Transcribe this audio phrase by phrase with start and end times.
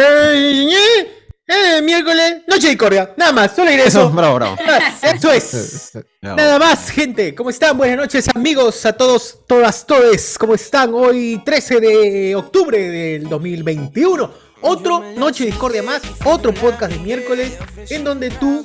[0.00, 1.08] Eh,
[1.46, 3.14] eh, miércoles, noche de discordia.
[3.16, 4.02] Nada más, solo iré eso.
[4.02, 4.56] Eso, bravo, bravo.
[5.02, 5.92] Eso es.
[6.20, 7.34] Nada más, gente.
[7.34, 7.76] ¿Cómo están?
[7.76, 10.36] Buenas noches, amigos, a todos, todas, todes.
[10.38, 10.92] ¿Cómo están?
[10.94, 14.47] Hoy, 13 de octubre del 2021.
[14.60, 17.52] Otro Noche Discordia más, otro podcast de miércoles,
[17.90, 18.64] en donde tú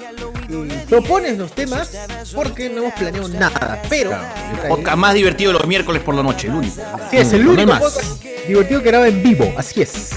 [0.49, 1.91] eh, propones los temas
[2.33, 3.81] porque no hemos planeado nada.
[3.89, 4.11] Pero.
[4.11, 6.81] El podcast más divertido de los miércoles por la noche, el único.
[7.05, 7.81] Así es, el No hay único más.
[7.83, 10.09] podcast divertido que graba en vivo, así es.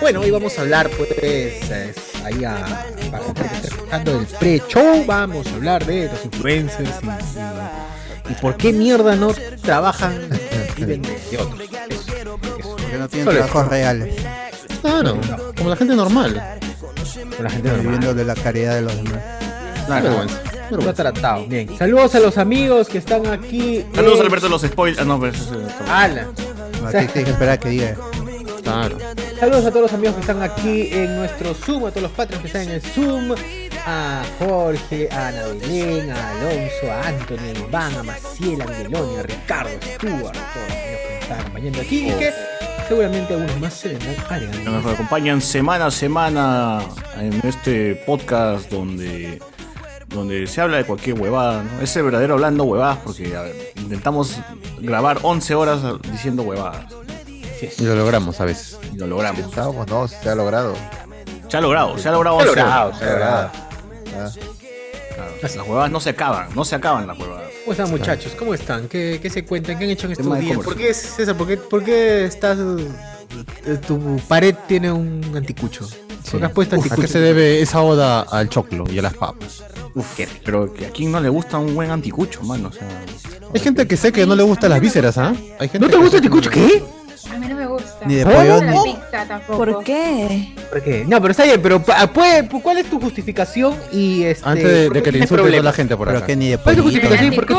[0.00, 1.70] Bueno, hoy vamos a hablar, pues, es,
[2.24, 6.24] ahí a, para la gente que está escuchando el pre-show, vamos a hablar de los
[6.24, 10.28] influencers y, y- y por qué mierda no trabajan
[10.76, 11.60] y viven de otros.
[11.60, 11.76] Eso,
[12.18, 12.36] eso.
[12.38, 14.14] Porque no tienen Solo trabajos reales,
[14.84, 15.18] Claro,
[15.56, 16.34] como la gente normal.
[17.40, 17.82] La gente normal.
[17.86, 19.20] viviendo de la caridad de los demás.
[19.88, 20.40] Vergüenza.
[20.70, 20.92] Lo vergüenza.
[21.02, 21.46] tratado.
[21.46, 21.78] Bien.
[21.78, 23.84] Saludos a los amigos que están aquí.
[23.94, 25.00] Saludos, en- Alberto, los spoilers.
[25.00, 26.28] Ah, no, pero eso es- Ala.
[26.86, 27.96] Aquí tienes que esperar que diga.
[28.62, 28.98] Claro.
[29.40, 32.40] Saludos a todos los amigos que están aquí en nuestro Zoom, a todos los patrons
[32.42, 33.34] que están en el Zoom,
[33.86, 39.16] a Jorge, a Ana Belén, a Alonso, a Anthony, a Iván, a Maciel, a Migueloni,
[39.18, 42.30] a Ricardo, a Stuart, a todos los amigos que nos están acompañando aquí y que
[42.88, 44.70] seguramente algunos más se vendrán agregando.
[44.70, 46.80] nos acompañan semana a semana
[47.18, 49.40] en este podcast donde,
[50.08, 51.62] donde se habla de cualquier huevada.
[51.62, 51.80] ¿no?
[51.80, 54.36] Es el verdadero hablando huevadas porque a ver, intentamos
[54.80, 56.86] grabar 11 horas diciendo huevadas.
[57.78, 58.78] Y lo logramos a veces.
[58.92, 59.40] y lo logramos.
[59.40, 60.74] Estábamos, no, se ha logrado.
[61.48, 62.98] Se ha logrado, se ha logrado Se ha 11 logrado, horas.
[62.98, 63.50] se ha logrado.
[63.54, 63.60] Ah,
[64.14, 64.30] Claro,
[65.44, 67.50] Las huevadas no se acaban, no se acaban las huevadas.
[67.64, 68.32] ¿Cómo están muchachos?
[68.38, 68.88] ¿Cómo están?
[68.88, 69.78] ¿Qué, qué se cuentan?
[69.78, 70.58] ¿Qué han hecho en estos días?
[70.58, 71.36] ¿Por qué, César?
[71.36, 72.58] ¿Por qué, por qué estás...
[73.66, 75.88] eh, Tu pared tiene un anticucho.
[76.30, 77.02] ¿Por qué puesto Uf, ¿A anticucho?
[77.02, 79.62] qué se debe esa oda al choclo y a las papas?
[79.94, 82.68] Uf, pero que a quién no le gusta un buen anticucho, mano.
[82.68, 82.88] O sea,
[83.54, 85.34] Hay gente que sé que no le gustan las vísceras, ¿ah?
[85.78, 86.50] ¿No te gusta que anticucho?
[86.50, 86.82] ¿Qué?
[88.02, 88.06] A mí no me gusta.
[88.06, 89.56] Ni de No pollo, la pizza tampoco.
[89.58, 90.54] ¿Por qué?
[90.70, 91.04] ¿Por qué?
[91.06, 93.76] No, pero está bien, pero pa- puede- ¿cuál es tu justificación?
[93.92, 96.06] Y este, Antes de, ¿por de qué que te tienes insulte toda la gente por
[96.08, 96.26] Pero acá.
[96.26, 97.34] que ni de ¿Cuál es tu justificación?
[97.34, 97.54] ¿por qué?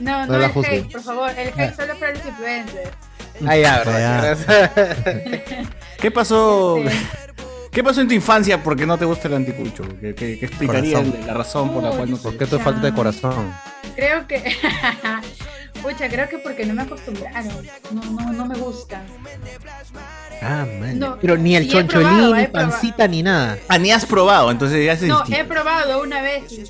[0.00, 0.76] No, no, No la el juzgue.
[0.78, 1.30] hate, por favor.
[1.36, 2.90] El hate solo para los influencers.
[3.46, 4.38] Ah, ya, verdad.
[6.00, 6.78] ¿Qué pasó?
[6.86, 6.96] Sí.
[7.70, 9.84] ¿Qué pasó en tu infancia porque no te gusta el anticucho?
[10.00, 11.26] ¿Qué, qué- qué explicaría Corazón.
[11.26, 13.52] la razón por la cual no te ¿Por qué tu falta de corazón?
[13.96, 14.42] Creo que.
[15.82, 17.48] Pucha, creo que porque no me acostumbraron.
[17.90, 19.02] No, no, no me gusta.
[20.42, 20.98] Ah, man.
[20.98, 22.52] No, Pero ni el probado, choncholín, ni probado.
[22.70, 23.58] pancita, ni nada.
[23.68, 26.52] Ah, ni has probado, entonces ya se No, he probado una vez.
[26.52, 26.64] y-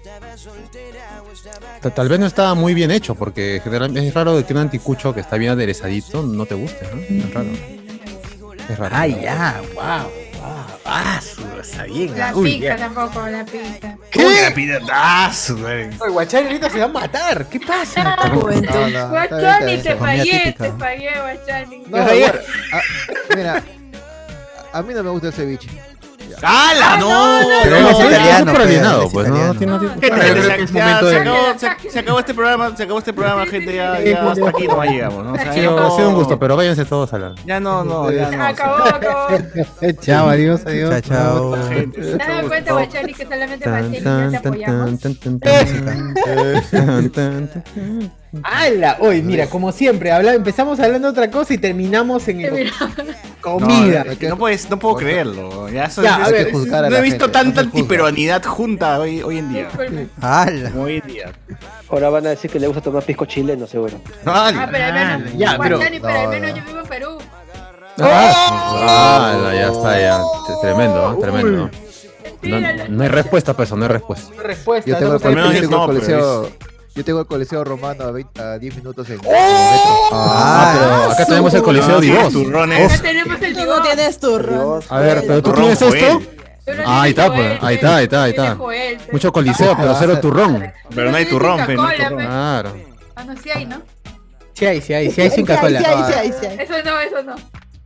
[1.94, 5.12] Tal vez no estaba muy bien hecho, porque generalmente es raro de que un anticucho
[5.12, 7.00] que está bien aderezadito no te guste, ¿no?
[7.00, 7.48] Es raro.
[8.68, 8.94] Es raro.
[8.96, 9.84] Ah, ya, wow.
[10.40, 10.69] wow.
[10.84, 12.16] Ah, su, está bien.
[12.16, 12.76] La ah, uy, pizza ya.
[12.76, 13.96] tampoco, la pizza.
[14.10, 14.52] ¿Qué?
[14.54, 15.88] Pidatazo, güey.
[16.00, 17.46] Oye, Guachani ahorita se va a matar.
[17.48, 18.16] ¿Qué pasa?
[18.16, 21.82] No, no, está Guachani, te fallé, te fallé, Guachani.
[21.86, 22.80] No, ah,
[23.36, 23.62] mira,
[24.72, 25.68] a, a mí no me gusta el ceviche.
[26.42, 27.38] ¡Hala, no!
[27.62, 28.52] Pero No, él es no, italiano,
[29.12, 29.78] pues, no, no
[31.24, 34.88] no se, acabó, este programa, se acabó este programa, gente, ya, ya hasta aquí nomás
[34.88, 35.32] llegamos, ¿no?
[35.32, 37.34] O sea, Ha sido, no- ha sido un gusto, pero váyanse todos a la.
[37.44, 38.44] Ya no, no, ya no.
[38.44, 39.28] Acabó, acabó.
[40.00, 41.02] Chao, adiós, adiós.
[41.02, 41.60] Chao, chao.
[48.44, 48.96] ¡Hala!
[49.00, 52.70] Hoy, mira, como siempre, habla- empezamos hablando de otra cosa y terminamos en el
[53.40, 54.04] comida.
[54.04, 55.68] No, es que no, puedes, no puedo creerlo.
[55.68, 57.68] Ya, eso- Ya, a es- ver, es- juzgar a no he visto gente, tanta no
[57.70, 59.68] antiperuanidad junta hoy, hoy en día.
[60.20, 60.72] ¡Hala!
[60.78, 61.32] Hoy en día.
[61.88, 64.00] Ahora van a decir que le gusta tomar pisco chileno, seguro.
[64.24, 66.56] Ah, pero al menos, ya, pero- pero al no, menos no.
[66.56, 67.18] yo vivo en Perú.
[68.02, 70.20] Ah, ya está, ya.
[70.62, 71.18] Tremendo, ¿no?
[71.18, 71.70] tremendo.
[72.42, 74.32] No, no hay respuesta, pues, no hay respuesta.
[74.42, 74.90] Respuesta.
[74.90, 76.52] Yo tengo, no Al menos yo tengo no, el pero coliseo,
[77.00, 79.20] yo tengo el coliseo romano a, 20 a 10 minutos en, el
[80.12, 82.32] Ah, pero acá tenemos el Coliseo No, Divos.
[82.32, 82.92] turrones.
[82.92, 83.82] Ya tenemos el Dios.
[83.82, 84.20] tienes.
[84.20, 84.84] Dios.
[84.90, 86.22] A ver, pero tú Turrón, tienes esto.
[86.84, 88.54] Ah, ahí está, pues, Joel, ahí está, ahí está, ahí está.
[88.56, 89.12] Joel, pues.
[89.14, 90.72] Mucho coliseo, pero cero turrón.
[90.94, 92.18] Pero no hay turrón, pe, no hay Coca-Cola, turrón.
[92.18, 92.26] pe.
[92.26, 92.76] Claro.
[93.16, 93.82] Ah, no, sí hay, ¿no?
[94.52, 95.54] Sí hay, sí hay, sí hay sin sí,
[96.38, 96.46] sí.
[96.58, 97.34] Eso no, eso no.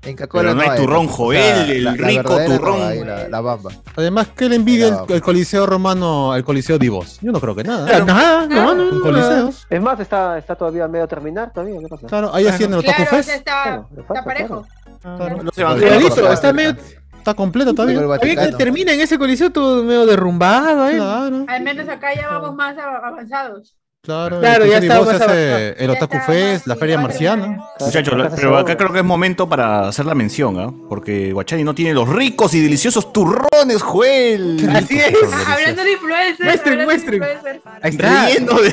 [0.06, 2.82] En Pero no hay turrón, o sea, Joel, el la- la rico no turrón.
[2.82, 3.71] hay, la, la bamba.
[3.97, 5.06] Además, ¿qué le envidia No.
[5.09, 7.18] el, el Coliseo Romano al Coliseo Divos?
[7.22, 8.01] Yo no creo que nada.
[8.04, 8.97] Nada, no, no, no.
[8.97, 9.66] Un coliseos.
[9.71, 12.06] Es más, está, está todavía medio a terminar todavía, ¿qué pasa?
[12.06, 13.28] Claro, ahí haciendo el Otaku Claro, Fest.
[13.30, 14.66] está, Claro, falta, está parejo.
[15.03, 15.39] Claro.
[15.56, 16.77] Igualito, está medio.
[17.18, 18.01] Está completo el todavía.
[18.03, 20.97] Todavía termina en ese coliseo todo medio derrumbado, ¿eh?
[20.97, 23.74] Claro, Al menos acá ya vamos más av- avanzados.
[24.04, 24.41] Claro.
[24.41, 27.59] Claro, ya Divos más hace el Otaku está Fest, la Feria marciana.
[27.80, 30.72] Muchachos, pero acá creo que es momento para hacer la mención, ¿ah?
[30.89, 34.68] Porque Guachani no tiene los ricos y deliciosos turrones, Joel.
[34.74, 35.15] Así es.
[35.47, 36.41] Hablando de influencers.
[36.41, 37.22] Muestren, muestren.
[37.83, 38.27] está.
[38.27, 38.72] Riendo de...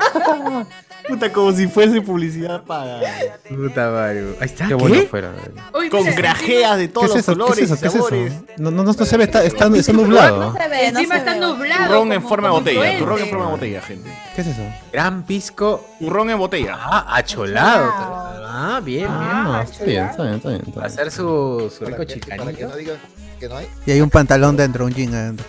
[1.08, 3.10] Puta, como si fuese publicidad pagada.
[3.48, 4.36] Puta madre.
[4.38, 4.64] Ahí está.
[4.64, 4.74] Qué ¿Qué?
[4.74, 5.32] bueno fuera.
[5.76, 7.74] Uy, Con grajeas de ¿Qué todos es los colores es eso?
[7.74, 8.32] y ¿Qué es sabores.
[8.32, 8.44] eso?
[8.58, 10.52] No, no, no se ve, está, está, está nublado.
[10.52, 11.40] No se ve, no Encima se está ve.
[11.40, 11.86] nublado.
[11.86, 12.98] Turrón en forma de botella.
[12.98, 14.10] Turrón en forma de botella, gente.
[14.36, 14.62] ¿Qué es eso?
[14.92, 15.84] Gran pisco.
[15.98, 16.76] Turrón en botella.
[16.78, 17.90] Ah, acholado.
[18.52, 19.10] Ah, bien, bien.
[19.10, 20.60] Ah, está bien, está bien, está bien.
[20.66, 20.86] está bien.
[20.86, 22.68] hacer su, su rico Para que, para que chicanillo.
[22.68, 22.96] no digan
[23.40, 23.66] que no hay.
[23.86, 25.46] Y hay un pantalón dentro, un jean adentro.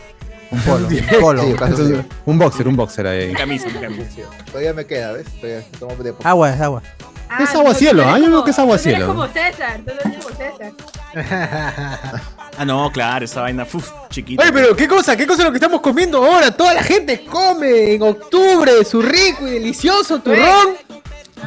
[0.51, 0.87] Un polo.
[0.87, 1.41] Un polo.
[1.43, 1.55] Sí,
[1.93, 3.33] es Un boxer, un boxer ahí.
[3.33, 4.21] Camisa, camisa.
[4.45, 5.25] Todavía me queda, ¿ves?
[5.39, 6.27] Todavía tomo de poco.
[6.27, 6.83] Agua, es agua.
[7.29, 8.25] Ah, Es aguacielo, tú eres ¿ah?
[8.25, 8.97] Yo veo que es aguacielo.
[8.97, 10.71] Tú eres como César, tú eres como César.
[12.57, 14.43] Ah, no, claro, esa vaina, uf, chiquita.
[14.43, 15.15] Oye, pero ¿qué cosa?
[15.15, 16.51] ¿Qué cosa es lo que estamos comiendo ahora?
[16.51, 20.75] Toda la gente come en octubre su rico y delicioso turrón.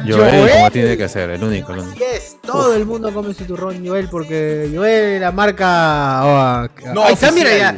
[0.05, 0.51] Joel, Joel.
[0.51, 1.71] como tiene que ser, el único.
[1.73, 1.95] el único.
[1.97, 7.13] Yes, todo el mundo come su turrón Joel porque Joel la marca oh, No ahí
[7.13, 7.77] está, mira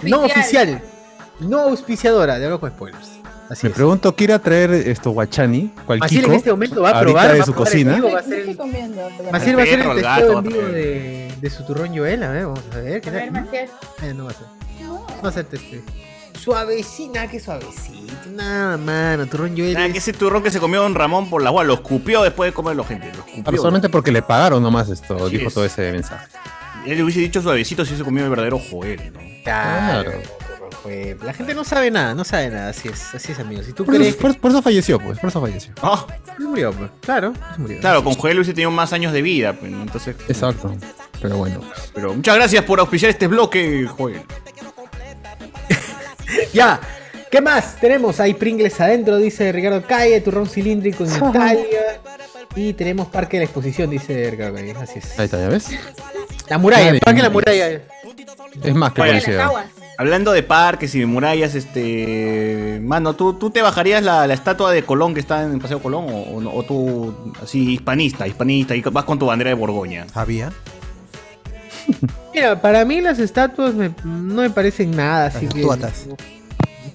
[0.00, 0.10] oficial.
[0.10, 0.82] No oficial.
[1.40, 3.08] No auspiciadora, de algo con spoilers.
[3.48, 3.74] Así Me es.
[3.74, 5.72] pregunto, ¿quiere traer esto Guachani?
[5.84, 7.94] ¿Cuál Maciel en este momento va a ahorita probar de va su cocina.
[7.96, 9.08] vivo, va a ser ¿Qué el- estoy comiendo?
[9.32, 12.44] Maciel va a ser el testeo en vivo de, de su turrón Joel, a ver,
[12.44, 13.42] vamos a ver, ¿qué A ver, tal?
[13.44, 13.68] Maciel.
[14.02, 14.46] Eh, no va a ser.
[14.80, 15.80] No va a ser testeo.
[16.38, 18.12] Suavecina, qué suavecito.
[18.30, 19.74] Nada, mano, turrón Joel.
[19.74, 22.22] Nada, es- que ese turrón que se comió Don Ramón por la agua, lo escupió
[22.22, 23.06] después de comerlo, gente.
[23.12, 23.44] Lo escupió.
[23.46, 25.54] Ah, Solamente porque le pagaron nomás esto, Así dijo es.
[25.54, 26.26] todo ese mensaje.
[26.86, 29.20] Él le hubiese dicho suavecito si se comió el verdadero Joel, ¿no?
[29.44, 30.12] Claro.
[31.22, 33.66] La gente no sabe nada, no sabe nada, así es, así es amigos.
[33.66, 35.72] Si tú Por crees eso, por- por eso falleció, pues, por eso falleció.
[35.82, 36.06] Ah,
[36.38, 37.78] murió, pues, claro, murió.
[37.80, 40.16] claro, con Joel hubiese tenido más años de vida, pues, entonces.
[40.28, 40.74] Exacto.
[41.20, 41.60] Pero bueno.
[41.94, 44.22] Pero muchas gracias por auspiciar este bloque, Joel.
[46.54, 46.80] Ya,
[47.30, 47.76] ¿qué más?
[47.76, 52.00] Tenemos ahí Pringles adentro, dice Ricardo Calle, turrón cilíndrico en Italia.
[52.56, 55.18] Y tenemos Parque de la Exposición, dice Ricardo Calle, así es.
[55.18, 55.68] Ahí está, ¿ya ves?
[56.50, 57.68] La muralla, el Parque de la muralla.
[58.62, 59.00] Es más que.
[59.96, 62.80] Hablando de parques y de murallas, este.
[62.82, 65.80] Mano, ¿tú, tú te bajarías la, la estatua de Colón que está en el Paseo
[65.80, 66.06] Colón?
[66.08, 66.52] ¿O, o no?
[66.52, 70.06] ¿O tú, así, hispanista, hispanista, y vas con tu bandera de Borgoña?
[70.14, 70.52] Había.
[72.34, 75.62] Mira, para mí las estatuas me- no me parecen nada, así Las que...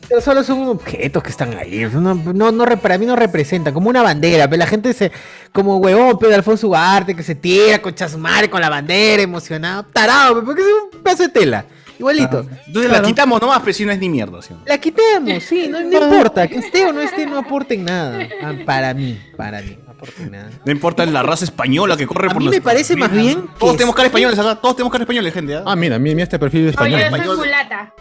[0.07, 1.87] Pero solo son objetos que están ahí.
[1.91, 4.47] No, no, no para mí no representan, como una bandera.
[4.47, 5.11] Pero la gente se.
[5.51, 9.83] Como huevón, pero Alfonso Ugarte, que se tira con chasumare, con la bandera, emocionado.
[9.83, 11.65] Tarado, pe, porque es un pedazo de tela.
[11.97, 12.39] Igualito.
[12.41, 13.01] Entonces Claro.
[13.03, 14.53] la quitamos nomás, pero si no es ni mierda, ¿sí?
[14.53, 14.59] no?
[14.65, 16.45] La quitemos, sí, no, no importa.
[16.47, 18.19] Que esté o no esté, no aporten nada.
[18.43, 20.49] Ah, para mí, para mí, no aporten nada.
[20.65, 23.47] No importa la raza española que corre A por mí me nuestras parece más bien.
[23.57, 25.55] Todos que tenemos cara españoles acá, todos tenemos cara españoles, gente.
[25.55, 25.63] ¿ah?
[25.65, 26.95] Ah, mira, mira este perfil español.
[26.95, 27.37] Oye, yo soy español.
[27.37, 27.93] mulata.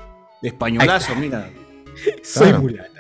[0.43, 1.49] De españolazo, mira.
[2.23, 2.63] Soy Claro.
[2.63, 2.91] mulata.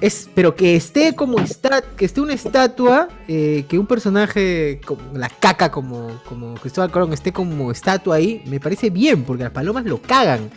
[0.00, 5.16] Es, pero que esté como está, que esté una estatua, eh, que un personaje como
[5.16, 9.52] la caca como, como Cristóbal Colón esté como estatua ahí, me parece bien, porque las
[9.52, 10.50] palomas lo cagan.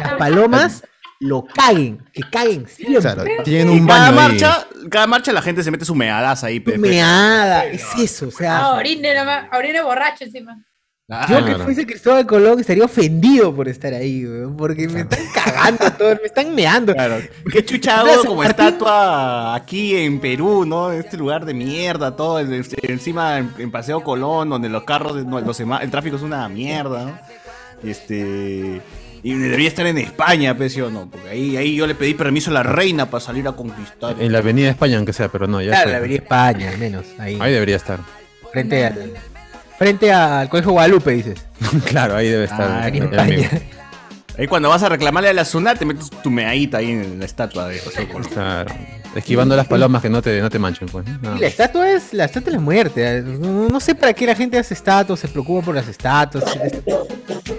[0.00, 0.84] Las palomas
[1.20, 3.00] lo caguen, que caguen siempre.
[3.00, 4.28] Claro, tienen un cada baño ahí.
[4.40, 6.60] marcha, cada marcha la gente se mete su meadas ahí.
[6.60, 8.58] pe- Meada, es eso, o sea.
[8.58, 10.62] Ah, orine nomás, orine borracho encima.
[11.10, 11.64] Ah, Yo que claro.
[11.64, 16.26] fuese Cristóbal Colón estaría ofendido por estar ahí, weón, porque me están cagando todo, me
[16.26, 16.92] están meando.
[16.92, 17.16] Claro.
[17.50, 18.66] Qué chuchado Plaza como Martín.
[18.66, 20.92] estatua aquí en Perú, ¿no?
[20.92, 22.38] Este lugar de mierda, todo.
[22.40, 26.22] el- el- encima en, en Paseo Colón, donde los carros, no, los el tráfico es
[26.22, 27.18] una mierda, ¿no?
[27.88, 28.82] Este.
[29.22, 31.08] Y debería estar en España, pues, ¿sí o no?
[31.10, 34.14] Porque ahí, ahí yo le pedí permiso a la reina para salir a conquistar.
[34.20, 35.92] En la avenida España, aunque sea, pero no, ya Claro, fue.
[35.92, 37.38] la Avenida España, al menos, ahí.
[37.40, 37.98] Ahí debería estar.
[38.52, 39.12] Frente al,
[39.78, 41.38] frente al Colegio Guadalupe, dices.
[41.86, 42.68] claro, ahí debe estar.
[42.70, 43.48] Ah, el- en el.
[44.36, 47.24] Ahí cuando vas a reclamarle a la Sunat, te metes tu meadita ahí en la
[47.24, 48.22] estatua de Colón.
[48.32, 48.72] Claro.
[49.16, 51.04] Esquivando las palomas que no te, no te manchen, pues.
[51.22, 51.36] ¿no?
[51.36, 53.22] Y la estatua es la estatua es la muerte.
[53.22, 56.44] No, no sé para qué la gente hace estatuas, se preocupa por las estatuas.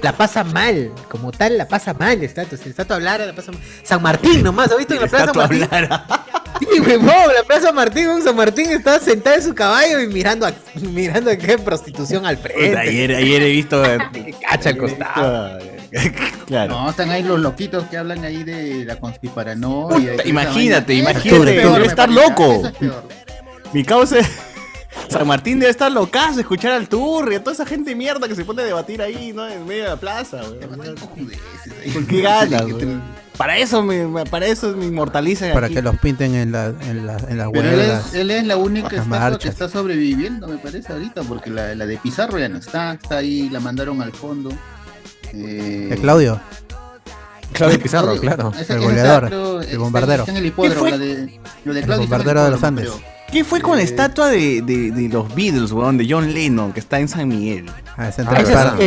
[0.02, 2.58] La pasa mal, como tal, la pasa mal la estatua.
[2.58, 3.60] Si la estatua hablara, la pasa mal.
[3.84, 5.64] San Martín nomás, ¿has visto en la, La Plaza estatua Martín?
[5.64, 6.06] hablara.
[6.60, 10.46] Sí, huevón, la Plaza Martín, un San Martín está sentado en su caballo y mirando
[10.46, 12.78] a, mirando a qué prostitución al frente.
[12.78, 13.82] ayer, ayer he visto.
[14.14, 15.60] Que cacha al costado.
[16.46, 16.74] claro.
[16.74, 18.98] No, están ahí los loquitos que hablan ahí de la.
[18.98, 22.54] Puta, y imagínate, imagínate, es peor, debe me estar loco.
[22.54, 23.04] eso es peor.
[23.74, 24.18] Mi causa.
[25.08, 28.44] San Martín debe estar locazo, escuchar al Turri, a toda esa gente mierda que se
[28.44, 29.48] pone a debatir ahí, ¿no?
[29.48, 30.96] En medio de la plaza, weón.
[31.94, 32.64] ¿Con qué ganas,
[33.40, 35.76] Para eso me, para eso me inmortalizan Para aquí.
[35.76, 38.08] que los pinten en, la, en, la, en las Pero él huelgas.
[38.08, 39.40] es, él es la única estatua marchas.
[39.40, 43.18] que está sobreviviendo, me parece, ahorita, porque la, la de Pizarro ya no está, está
[43.20, 44.52] ahí, la mandaron al fondo.
[45.34, 46.40] Eh, De Claudio.
[47.54, 48.50] Claudio Pizarro, claro.
[48.60, 50.20] esa- El esa goleador, creo, el está- bombardero.
[50.24, 50.92] Está en el hipódromo, fue?
[50.92, 52.90] la de, lo de Claudio el bombardero de los Andes.
[53.32, 55.98] ¿Qué fue con la estatua de, de, de los Beatles, weón?
[55.98, 57.66] De John Lennon, que está en San Miguel.
[57.96, 58.82] Ah, Ah, Central Park.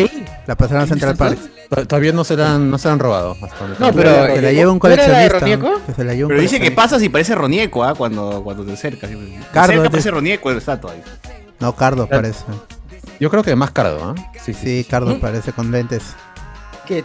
[0.46, 1.38] La pasaron a Central Park.
[1.38, 1.48] To-
[1.86, 3.36] Todavía no se la han, no se la han robado.
[3.78, 4.26] No, pero.
[4.34, 5.94] Que la lleva un ¿no era la de coleccionista.
[5.96, 7.94] Se la lleva un Pero dice que pasas y parece Ronieco, ¿ah?
[7.94, 9.10] Cuando, cuando te acercas.
[9.52, 11.02] Cardo, cerca parece Ronieco la estatua ahí.
[11.60, 12.44] No, Cardo parece.
[13.20, 14.14] Yo creo que más Cardo, ¿ah?
[14.44, 14.82] Sí, sí.
[14.82, 16.02] Sí, Cardo parece con lentes.
[16.86, 17.04] ¿Qué?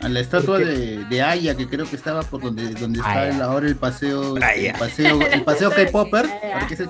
[0.00, 3.42] A la estatua de, de Aya, que creo que estaba por donde, donde está el-
[3.42, 6.28] ahora el paseo, el paseo, el paseo K-Popper,
[6.60, 6.88] porque es el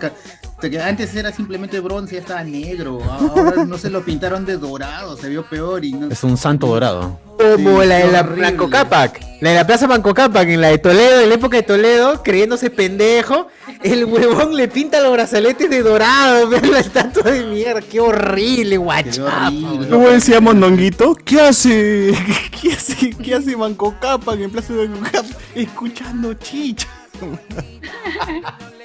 [0.60, 5.16] que antes era simplemente bronce, ya estaba negro, ahora no se lo pintaron de dorado,
[5.16, 7.20] se vio peor y no Es un santo dorado.
[7.38, 8.22] Como Sí, la de la.
[8.24, 9.20] Blanco Cápac.
[9.40, 12.20] La de la Plaza Banco Cápac, en la de Toledo, en la época de Toledo,
[12.24, 13.46] creyéndose pendejo,
[13.84, 18.70] el huevón le pinta los brazaletes de dorado, vean la estatua de mierda, qué horrible,
[18.70, 19.24] se guacho.
[19.26, 19.88] ve horrible.
[19.88, 21.14] ¿Cómo decía Mondonguito?
[21.24, 22.12] ¿Qué hace?
[22.60, 23.10] ¿Qué hace?
[23.10, 25.28] ¿Qué hace Banco Capa en Plaza de Banco Capa?
[25.54, 26.88] Escuchando chicha.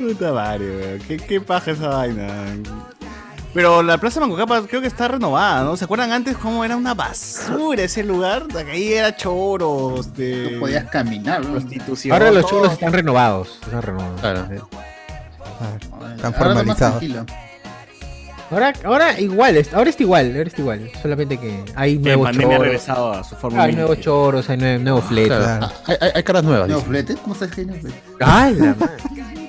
[0.00, 0.98] Puta madre, weón.
[1.06, 2.26] ¿Qué, qué paja esa vaina.
[3.52, 5.76] Pero la Plaza Banco Capa creo que está renovada, ¿no?
[5.76, 8.44] ¿Se acuerdan antes cómo era una basura ese lugar?
[8.70, 11.50] Ahí era choros, de No podías caminar, ¿no?
[11.52, 12.12] prostitución.
[12.12, 13.58] Ahora los chulos están renovados.
[13.64, 14.20] Están renovados.
[14.20, 14.46] Claro.
[15.60, 17.02] Ah, Ahora Están formalizados.
[18.52, 20.90] Ahora, ahora igual, es- ahora está igual, ahora está igual.
[21.02, 22.58] Solamente que hay nuevos ha choros.
[22.58, 25.38] regresado a su forma Hay nuevos choros, hay nue- nuevos fletos.
[25.38, 25.66] Claro.
[25.86, 26.66] Ah, Hay, caras nuevas.
[26.68, 27.04] ¿Nuevo dicen.
[27.06, 27.20] flete?
[27.22, 28.00] ¿Cómo sabes que hay nuevo flete?
[28.20, 28.96] ¡Ay, la madre!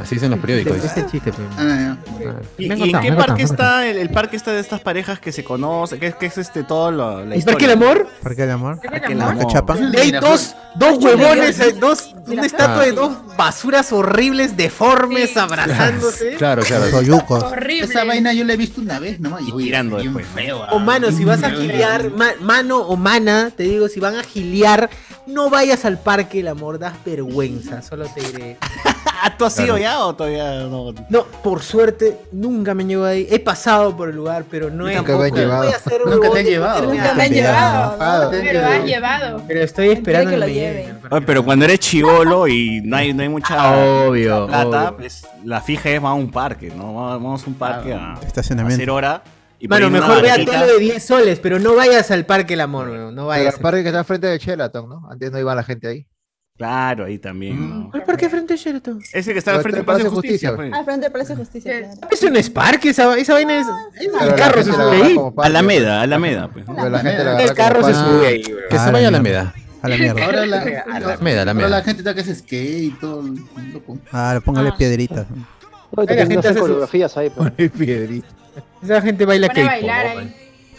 [0.00, 0.76] Así dicen los periódicos.
[0.76, 1.46] Ese chiste, pues.
[1.58, 2.36] Ah, ya.
[2.58, 5.42] ¿Y, en qué parque contado, está el, el parque está de estas parejas que se
[5.44, 5.98] conocen?
[6.00, 8.08] ¿Qué, es- qué es este todo lo, la ¿El Parque del Amor?
[8.22, 8.80] ¿Parque del amor?
[8.80, 9.46] Parque del ¿La Amor.
[9.92, 15.38] Y hay dos, dos huevones, eh, dos, una estatua de dos basuras horribles, deformes, Sí.
[15.38, 16.28] abrazándose.
[16.38, 16.88] Claro, claro.
[16.90, 17.42] Soyucos.
[17.44, 17.84] Horrible.
[17.86, 19.42] Esa vaina yo la he visto una vez nomás.
[19.46, 20.34] Y tirando después, ¿no?
[20.34, 20.68] feo, ah.
[20.74, 24.88] O mano, si vas a giliar, mano o mana, te digo, si van a giliar,
[25.28, 28.56] no vayas al Parque del Amor, das vergüenza, solo te diré.
[29.20, 29.78] Ah, ¿tú has ido Claro.
[29.78, 30.94] ya o todavía no?
[31.08, 33.26] No, por suerte, nunca me han llevado ahí.
[33.30, 35.18] He pasado por el lugar, pero no he tampoco.
[35.18, 35.64] me han no llevado.
[36.06, 36.82] Nunca te huevón han llevado.
[36.86, 37.96] Nunca me han llevado.
[38.00, 39.42] Ah, Pero has llevado.
[39.48, 43.12] Pero estoy esperando que el lo Parque Oye, pero cuando eres chivolo y no hay,
[43.12, 44.96] no hay mucha Obvio, plata, obvio.
[44.98, 46.94] pues la fija es vamos a un parque, ¿no?
[46.94, 48.74] Vamos a un parque a, a Estacionamiento.
[48.76, 49.22] hacer hora.
[49.60, 52.88] Y Mano, mejor vea tele de 10 soles, pero no vayas al Parque del Amor,
[52.88, 53.54] no Pero vayas.
[53.56, 55.08] el parque que está enfrente de Sheraton, ¿no?
[55.10, 56.06] Antes no iba la gente ahí.
[56.56, 57.90] Claro, ahí también, ¿no?
[57.90, 59.00] ¿Cuál parque frente a Sheraton?
[59.12, 60.72] Ese que está al Pero frente del Palacio de Justicia, Justicia, pues.
[60.72, 62.08] Al frente del Palacio de Justicia, claro.
[62.10, 63.66] Eso no es parque, esa, esa vaina es.
[63.98, 65.16] Pero el la carro se la sube ahí.
[65.38, 66.66] Alameda, Alameda, pues.
[66.66, 66.88] ¿no?
[66.88, 68.42] La gente la El carro se sube ahí.
[68.42, 69.54] Que Ah, se vaya a la la meda.
[69.82, 70.24] A la mierda.
[70.24, 70.56] Ahora la,
[70.92, 71.68] Alameda, ahora Alameda.
[71.68, 73.22] la gente está que hace skate y todo.
[73.72, 73.98] loco.
[74.10, 74.76] Ah, póngale Ah.
[74.76, 75.26] piedritas.
[75.90, 77.50] Hoy la te gente no hace coreografías ahí, pues.
[77.52, 78.26] Poner piedrita.
[78.82, 80.34] Esa gente baila bailar ahí.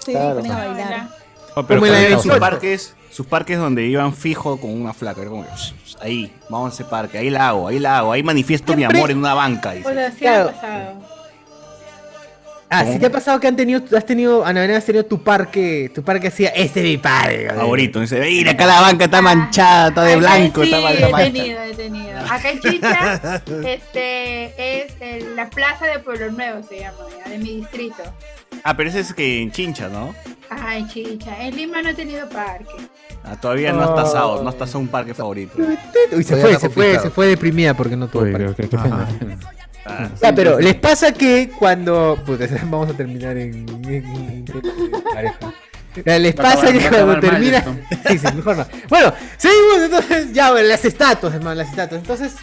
[0.06, 0.36] Sí, Claro.
[0.38, 1.10] ponen a bailar.
[1.56, 2.40] Oh, pero Como en sus 28.
[2.40, 5.50] parques, sus parques donde iban fijo con una flaca, era como que,
[6.00, 9.00] ahí, vamos a ese parque, ahí la hago, ahí la hago, ahí manifiesto mi Siempre-
[9.00, 9.90] amor en una banca, dice.
[9.90, 10.50] O sea, sí Claro.
[10.50, 11.19] ha pasado.
[12.72, 15.24] Ah, si te ha pasado que han tenido, has tenido, Ana Belén, has tenido tu
[15.24, 17.46] parque, tu parque hacía, este es mi parque.
[17.48, 17.56] weón".
[17.58, 20.96] favorito, dice, mira acá la banca está manchada, está de blanco, sí, está mal- he
[20.98, 21.32] está manchada.
[21.34, 22.20] tenido, he tenido.
[22.20, 27.38] Acá en Chicha, este, es el- la plaza de Pueblo Nuevo, se llama, ya, de
[27.40, 28.04] mi distrito.
[28.64, 30.14] Ah, pero ese es que en Chincha, ¿no?
[30.50, 31.42] Ajá, en Chicha.
[31.44, 32.66] En Lima no he tenido parque.
[33.24, 35.54] Ah, todavía no has tasado, no has tasado un parque favorito.
[36.12, 38.68] Uy, se Todavía fue, se fue, se fue deprimida porque no tuvo Uy, parque.
[38.68, 39.08] pena.
[39.86, 42.18] Ah, Ya, pero les pasa que cuando.
[42.26, 43.68] Puta, vamos a terminar en.
[43.70, 45.38] en- en- en pareja.
[46.06, 47.64] Ya, Les pasa acabar- que cuando termina.
[48.08, 48.68] Sí, sí, mejor no.
[48.90, 50.34] Bueno, seguimos entonces.
[50.34, 52.02] Ya, bueno, las estatuas, hermano, las estatuas.
[52.02, 52.34] Entonces.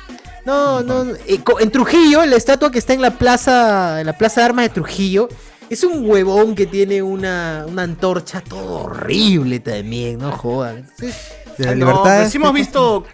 [0.45, 1.05] No, no.
[1.05, 4.01] no, eh, en Trujillo, la estatua que está en la plaza.
[4.01, 5.29] En la plaza de armas de Trujillo.
[5.69, 10.89] Es un huevón que tiene una, una antorcha todo horrible también, no jodan.
[10.99, 11.07] Sí.
[11.59, 12.29] De la Ah, no, libertad.
[12.31, 13.05] sí hemos visto,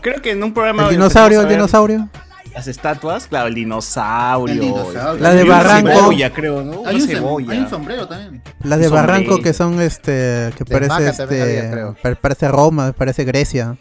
[0.00, 0.84] creo que en un programa...
[0.84, 2.08] El dinosaurio, el dinosaurio.
[2.54, 4.54] Las estatuas, claro, el dinosaurio.
[4.54, 5.22] El dinosaurio.
[5.22, 5.88] La de Y Barranco.
[5.90, 6.82] cebolla, creo, ¿no?
[6.86, 7.52] Hay un, cebolla.
[7.52, 8.42] hay un sombrero también.
[8.64, 9.42] Las de Un Barranco sombrero.
[9.44, 10.50] que son este.
[10.56, 11.22] que De parece este.
[11.42, 11.96] había, creo.
[12.02, 13.76] pa- parece Roma, parece Grecia.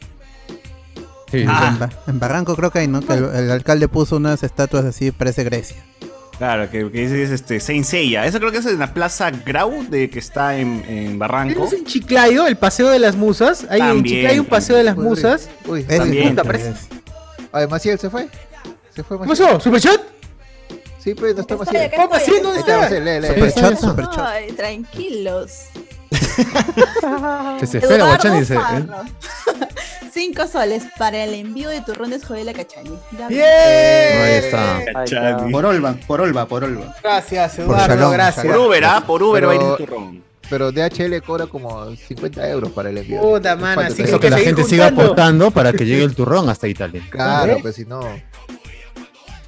[1.31, 1.69] Sí, Ah.
[1.73, 3.01] En, Ba- en Barranco creo que hay, ¿no?
[3.01, 5.77] Que el, el alcalde puso unas estatuas así, parece Grecia.
[6.37, 8.25] Claro, que, que es este Saint Seiya.
[8.27, 11.61] Eso creo que es en la Plaza Grau de que está en, en Barranco.
[11.67, 13.65] ¿Tienes en Chiclayo el paseo de las musas?
[13.71, 14.49] Hay en También, Chiclayo un también.
[14.49, 15.49] paseo de las Uy, musas.
[15.65, 16.61] Uy, También, es- también.
[16.67, 16.87] es-
[17.51, 18.27] Además, sí, él se fue.
[18.97, 19.59] Se fue ¿Qué pasó?
[19.59, 20.01] ¿Superchat?
[20.97, 22.35] Sí, pues estoy, acá ¿Cómo estoy.
[22.35, 22.43] así?
[22.43, 22.87] ¿Dónde está.
[23.35, 24.25] Superchat, superchat.
[24.25, 25.51] Ay, tranquilos.
[27.63, 28.39] Se espera, Guachani.
[28.39, 28.57] ¿eh?
[30.11, 32.97] Cinco soles para el envío de turrones Joel Cachani.
[33.19, 33.43] Ya ¡Bien!
[33.45, 35.45] Ahí está.
[35.51, 36.95] Por Olva, por Olva, por Olva.
[37.03, 38.45] Gracias, Por Eduardo, Shalom, gracias.
[38.47, 39.03] Por Uber, ¿ah?
[39.05, 40.23] Por Uber Pero- va a ir el turrón.
[40.49, 43.21] Pero DHL cobra como 50 euros para el envío.
[43.21, 44.01] Puta, falta así.
[44.01, 45.03] Eso que la gente siga juntando.
[45.03, 47.03] aportando para que llegue el turrón hasta Italia.
[47.11, 47.99] Claro, pues si no.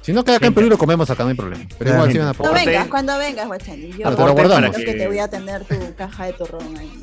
[0.02, 1.62] Si no, que acá en Perú lo comemos acá, no hay problema.
[1.78, 3.92] Pero igual sí van a Cuando vengas, cuando vengas, Guachani.
[3.92, 4.76] Yo Ah, te lo guardamos.
[4.76, 6.90] que te voy a tener tu caja de turrón ahí.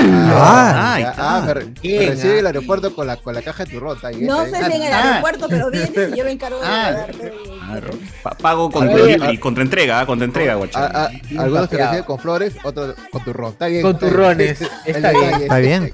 [0.00, 1.36] Ah, está.
[1.36, 2.38] ah, me, re- me Bien, recibe ah.
[2.38, 3.96] el aeropuerto con la, con la caja de turrón.
[3.96, 4.64] Está bien, No sé bien.
[4.70, 6.90] si en el Ah, aeropuerto, pero vienes y yo me encargo de Ah.
[6.92, 7.32] darte.
[7.66, 7.90] Claro.
[8.22, 12.04] Pa- Pago con A ver, delivery, a- contra entrega, contra entrega, a- algunos te reciben
[12.04, 13.52] con flores, otros con turrón.
[13.52, 13.82] Está bien.
[13.82, 14.60] Con turrones.
[14.86, 15.34] Está bien.
[15.42, 15.92] Está bien.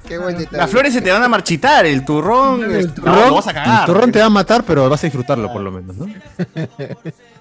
[0.51, 2.63] Las flores se te van a marchitar, el turrón.
[2.63, 3.79] El no, turrón- lo vas a cagar.
[3.81, 6.05] El turrón te va a matar, pero vas a disfrutarlo por lo menos, ¿no?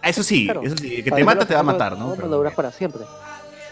[0.02, 0.62] Ah, Eso sí, Claro.
[0.62, 0.96] eso sí.
[0.96, 2.14] El que Para te mata te va a matar, ¿no?
[2.14, 3.02] Pero, lo duras para siempre.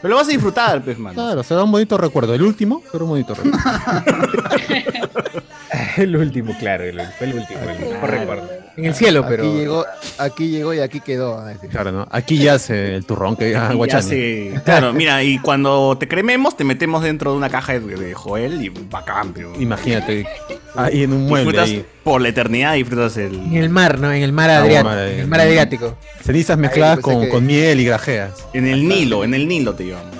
[0.01, 1.15] pero lo vas a disfrutar, pues, mano.
[1.15, 2.35] Claro, será un bonito recuerdo.
[2.35, 3.59] El último, pero un bonito recuerdo.
[5.97, 8.49] El último, claro, el, fue el último, el mejor recuerdo.
[8.77, 9.45] En el cielo, pero.
[9.45, 9.85] Aquí llegó,
[10.19, 11.45] aquí llegó y aquí quedó.
[11.71, 12.07] Claro, ¿no?
[12.11, 14.03] Aquí ya se el turrón que ah, Y ya Guachani.
[14.09, 18.15] se- Claro, mira, y cuando te crememos, te metemos dentro de una caja de, de
[18.15, 19.53] Joel y bacán, pero.
[19.61, 20.27] Imagínate,
[20.75, 21.87] ahí en un mueble Disfrutas ahí.
[22.03, 23.35] por la eternidad, disfrutas el.
[23.35, 24.11] En el mar, ¿no?
[24.13, 24.91] En el mar Ah, Adriático.
[24.95, 25.97] En el mar Adriático.
[26.25, 28.33] Cenizas mezcladas con, que- con miel y grajeas.
[28.55, 30.17] En el Nilo, en el Nilo te llevamos.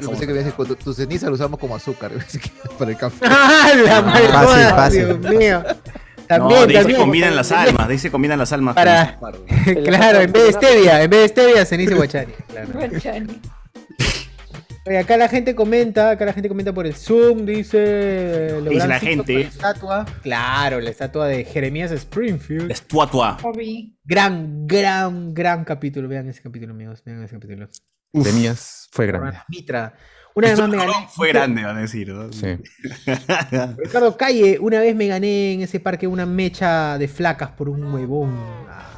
[0.00, 2.12] Yo pensé que decir, con tu, ceniza lo usamos como azúcar
[2.78, 3.26] para el café.
[3.28, 4.68] ¡Ah, la madre!
[4.70, 5.20] Fácil.
[5.20, 5.64] Dios mío.
[6.28, 7.00] No, También, de ahí se también.
[7.00, 8.74] combinan las almas, de ahí se combinan las almas.
[8.74, 9.18] Para-
[9.84, 12.32] claro, en vez de stevia, en vez de stevia, ceniza y guachani.
[12.48, 12.68] Claro.
[12.72, 13.40] Guachani.
[14.86, 18.56] Oye, acá la gente comenta, acá la gente comenta por el Zoom, dice.
[18.64, 19.34] ¿Qué dice la gente?
[19.34, 20.06] la estatua.
[20.22, 22.70] Claro, la estatua de Jeremías Springfield.
[22.70, 23.36] Es tuatua.
[23.42, 23.98] Obi.
[24.02, 26.08] Gran, gran, gran capítulo.
[26.08, 27.02] Vean ese capítulo, amigos.
[27.04, 27.68] Vean ese capítulo.
[28.14, 29.36] De mías fue grande.
[29.48, 29.94] Mitra.
[30.38, 30.92] Una vez más me gané.
[31.14, 32.08] Fue grande, van a decir.
[32.08, 32.32] ¿no?
[32.32, 32.46] Sí.
[33.78, 37.84] Ricardo Calle, una vez me gané en ese parque una mecha de flacas por un
[37.92, 38.36] huevón.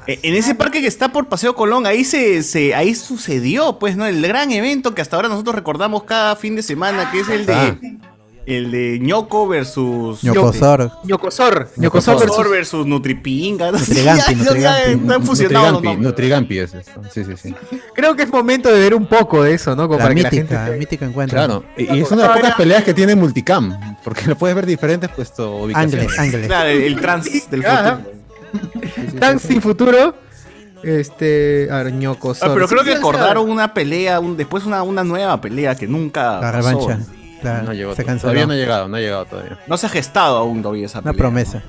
[0.07, 3.97] Eh, En ese parque que está por Paseo Colón, ahí se, se- ahí sucedió, pues,
[3.97, 4.07] ¿no?
[4.07, 7.47] El gran evento que hasta ahora nosotros recordamos cada fin de semana, que es el
[7.47, 7.79] de Ah.
[8.47, 10.91] El de ñoco versus Ñocosor.
[11.05, 11.69] Ñocosor.
[11.77, 12.51] Ñocosor versus.
[12.51, 13.71] Versus Nutripinga.
[13.73, 14.91] Nutrigampi, Nutrigampi.
[14.91, 17.01] Están fusionados, Nutrigampi, es esto.
[17.13, 17.55] Sí, sí, sí.
[17.95, 19.87] Creo que es momento de ver un poco de eso, ¿no?
[19.89, 20.79] Como La para que la mítica, gente.
[20.79, 21.37] mítica encuentro.
[21.37, 24.55] Claro, y, y es una de las pocas peleas que tiene multicam, porque lo puedes
[24.57, 25.95] ver diferentes puesto ubicaciones.
[25.95, 26.47] Ángeles, ángeles.
[26.47, 27.99] Claro, el, el trans del futuro.
[29.21, 30.15] Tan sin futuro.
[30.83, 31.69] Este.
[31.71, 31.93] A ver.
[31.95, 36.41] Ah, pero creo que acordaron una pelea, un, después una, una nueva pelea que nunca
[36.41, 36.89] La pasó.
[37.41, 38.33] Claro, No llegó, se canceló.
[38.33, 39.59] todavía no ha llegado, no ha llegado todavía.
[39.67, 41.19] No se ha gestado aún todavía esa Una pelea.
[41.19, 41.63] promesa.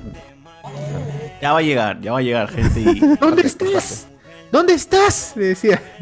[1.40, 2.80] Ya va a llegar, ya va a llegar, gente.
[2.80, 3.00] Y...
[3.20, 4.06] ¿Dónde estás?
[4.52, 5.32] ¿Dónde estás?
[5.34, 5.82] Le decía.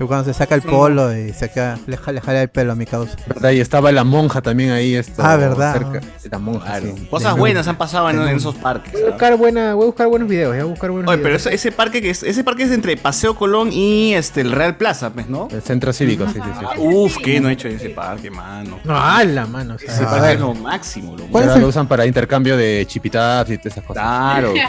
[0.00, 2.72] Y cuando se saca el polo y se queda, le jala, le jala el pelo
[2.72, 3.16] a mi causa.
[3.28, 3.50] ¿Verdad?
[3.52, 4.94] Y estaba la monja también ahí.
[4.96, 5.72] Esto, Ah, ¿verdad?
[5.74, 6.00] cerca.
[6.30, 7.06] La monja, Claro, sí.
[7.06, 8.92] Cosas buenas han pasado en, en esos parques.
[8.92, 10.50] Voy a buscar, buena, voy a buscar buenos videos.
[10.50, 11.46] Voy a buscar buenos Oye, pero videos.
[11.46, 14.76] ese, ese parque que es, ese parque es entre Paseo Colón y este el Real
[14.76, 15.46] Plaza, pues, ¿no?
[15.52, 16.80] El centro cívico, sí, sí, sí.
[16.80, 18.80] Uf, qué no he hecho en ese parque, mano.
[18.84, 19.76] No, a la mano.
[19.76, 22.04] o sea, Ese parque es lo máximo, lo ¿Cuál es Ahora el- lo usan para
[22.06, 24.02] intercambio de chipitaps y todas esas cosas.
[24.02, 24.52] Claro.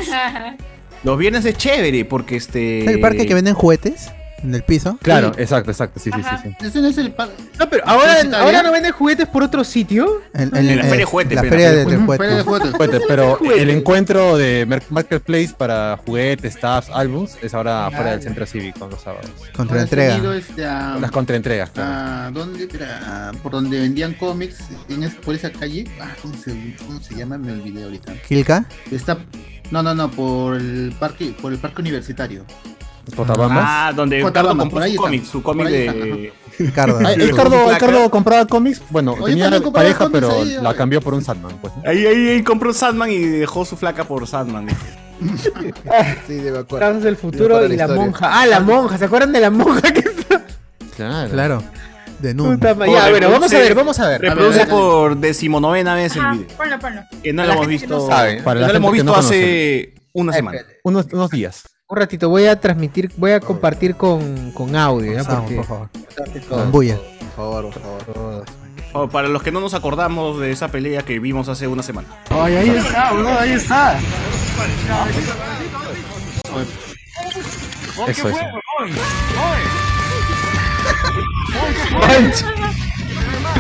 [1.06, 2.84] Los viernes es chévere porque este.
[2.90, 4.10] ¿El parque que venden juguetes
[4.44, 4.98] en el piso?
[5.04, 6.66] Claro, exacto, exacto, sí, sí, sí, sí.
[6.68, 8.64] Ese no es el pa- No, pero ahora, ¿Sí está ahora bien?
[8.66, 10.22] no venden juguetes por otro sitio.
[10.34, 12.44] En, la feria de juguetes, La pero feria la de, de juguetes.
[12.44, 18.22] fuera pero el encuentro de Mer- Marketplace para juguetes, tabs, álbums es ahora afuera del
[18.24, 19.30] centro cívico los sábados.
[19.56, 21.92] Contra Ahora este, a- Las contraentregas, claro.
[21.94, 23.32] a- ¿dónde era?
[23.44, 24.58] por donde vendían cómics
[24.90, 27.38] en es- por esa calle ah, ¿cómo, se, cómo se llama?
[27.38, 28.66] me olvidé ahorita Kilka.
[28.92, 29.18] está
[29.72, 32.46] no no no por el parque por el parque universitario
[33.16, 33.64] Cotabambas.
[33.68, 35.04] Ah, donde Cotabamba, Ricardo compró por ahí su está.
[35.04, 36.34] cómic, su cómic de.
[36.58, 37.00] Ricardo.
[37.70, 41.58] Ricardo, compraba cómics, bueno, Oye, tenía pareja, cómics pero ahí, la cambió por un Sandman,
[41.62, 41.74] pues.
[41.86, 44.68] Ahí, ahí, ahí compró Sandman y dejó su flaca por Sandman.
[46.28, 46.90] Sí, acordar.
[46.90, 48.30] Trazos del futuro para y la la monja.
[48.42, 48.98] Ah, la monja.
[48.98, 50.04] ¿Se acuerdan de la monja que
[50.98, 51.32] Claro.
[51.32, 51.64] Claro.
[52.26, 52.60] De Nun.
[52.60, 54.22] Ya, bueno, vamos a ver, vamos a ver.
[54.22, 56.48] Reproduce A ver, por decimonovena vez el Ajá, video.
[56.58, 57.02] ponlo, ponlo.
[57.22, 58.08] Que no lo hemos visto.
[58.08, 60.60] no lo hemos visto hace una Ay, semana.
[60.84, 61.64] Unos, unos días.
[61.88, 65.24] Un ratito, voy a transmitir, voy a compartir con, con audio, ¿ya?
[65.24, 65.90] Sound, Porque por favor.
[65.92, 67.82] Por favor, por
[68.16, 68.46] favor.
[68.94, 72.08] O para los que no nos acordamos de esa pelea que vimos hace una semana.
[72.32, 74.00] ay ahí está bro, ahí está
[78.08, 78.38] Eso, eso.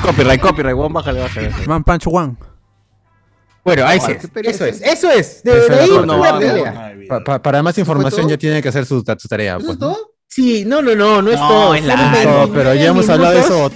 [0.02, 1.52] Copyright, copyright, weón, bájale, bájale.
[1.68, 2.36] Man Punch One.
[3.64, 4.30] Bueno, ahí No, sí es.
[4.46, 5.44] Eso es, eso es.
[5.44, 5.90] De, Eso de ahí.
[6.06, 6.94] No, pelea.
[7.10, 9.58] Pa- pa- para más información ya tiene que hacer su, su tarea.
[9.58, 9.88] ¿eso Pues, es ¿no?
[9.94, 10.12] todo?
[10.28, 11.74] Sí, no, no, no, no es No, todo.
[11.76, 12.12] es Son largo.
[12.12, 13.72] 29 No, pero ya hemos hablado de eso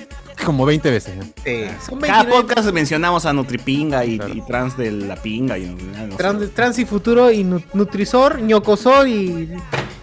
[0.46, 1.13] como 20 veces.
[1.44, 4.34] Sí, son Cada 29 podcast mencionamos a Nutripinga y, Claro.
[4.36, 5.58] y trans de la pinga.
[5.58, 6.18] Y, no sé.
[6.18, 9.50] Trans, trans y futuro y nu- Nutrisor, ñocosor y.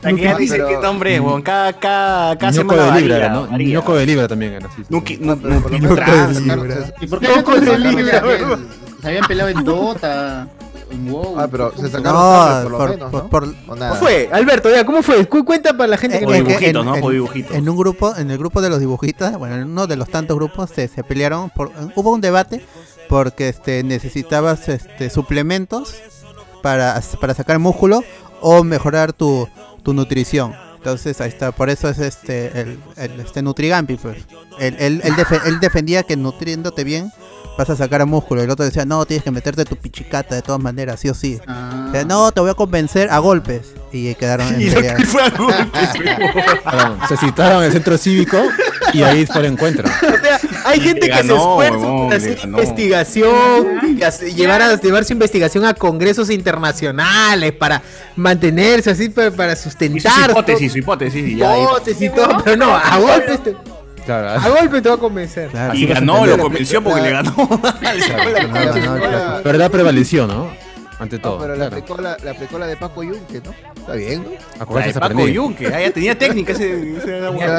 [0.07, 1.42] Aquí Nutri- dice pero- qué nombre, weón.
[1.42, 3.47] Cada, cada, cada Ñoco semana de varía, Libra, era, ¿no?
[3.49, 3.75] varía.
[3.75, 4.83] Ñoco de Libra también era así.
[4.88, 5.35] Nuki- No.
[5.35, 6.92] Libra.
[7.01, 7.29] ¿Y por qué
[7.79, 8.69] Libra, weón.
[9.01, 10.49] se habían peleado en Dota
[11.09, 11.37] Wow.
[11.40, 13.29] Ah, pero se sacaron No, por lo por- menos, por- ¿no?
[13.29, 14.29] por- O ¿Cómo fue?
[14.33, 15.27] Alberto, ya, ¿cómo fue?
[15.27, 16.95] Cu- Cuenta para la gente Eh, que dibujitos, en- ¿no?
[16.95, 17.57] en- Por dibujitos.
[17.57, 20.37] En un grupo, en el grupo de los dibujitas, bueno, en uno de los tantos
[20.37, 22.64] grupos se, se pelearon, por, hubo un debate
[23.09, 25.97] porque este necesitabas este suplementos
[26.62, 28.05] para, para sacar músculo
[28.40, 29.49] o mejorar tu,
[29.87, 30.53] tu nutrición.
[30.79, 34.18] Entonces ahí está, por eso es este el, el- este Nutrigampi, pues.
[34.59, 35.14] Él, él, él
[35.46, 37.12] él defendía que nutriéndote bien
[37.57, 38.40] vas a sacar músculo.
[38.40, 41.14] Y el otro decía, no, tienes que meterte tu pichicata de todas maneras, sí o
[41.14, 41.38] sí.
[41.47, 41.87] Ah.
[41.88, 43.73] O sea, no, te voy a convencer a golpes.
[43.92, 44.97] Y quedaron en Y pelea.
[44.97, 45.88] que fue a golpes,
[46.64, 48.37] Perdón, se citaron en el centro cívico
[48.92, 49.88] y ahí fue el encuentro.
[49.88, 51.77] O sea, hay gente que se esfuerza
[52.11, 52.59] le hacer ganó.
[52.59, 57.83] investigación, y hace- llevar a llevar su investigación a congresos internacionales para
[58.16, 61.29] mantenerse así para, para Y su sustentar hipótesis, su hipótesis.
[61.29, 63.57] Y, ya, hipótesis y todo, pero no, a golpes te,
[64.07, 65.51] Claro, a golpes te va a convencer.
[65.51, 67.35] Claro, y ganó, lo convenció porque le ganó.
[67.83, 70.51] La verdad prevaleció, ¿no?
[70.99, 71.38] Ante No, todo.
[71.40, 73.51] pero la aplicó la, la aplicó la de Paco Yunque, ¿no?
[73.77, 75.33] Está bien, La de Paco aprendí.
[75.35, 76.92] Yunque, ah, ya tenía técnica, ese,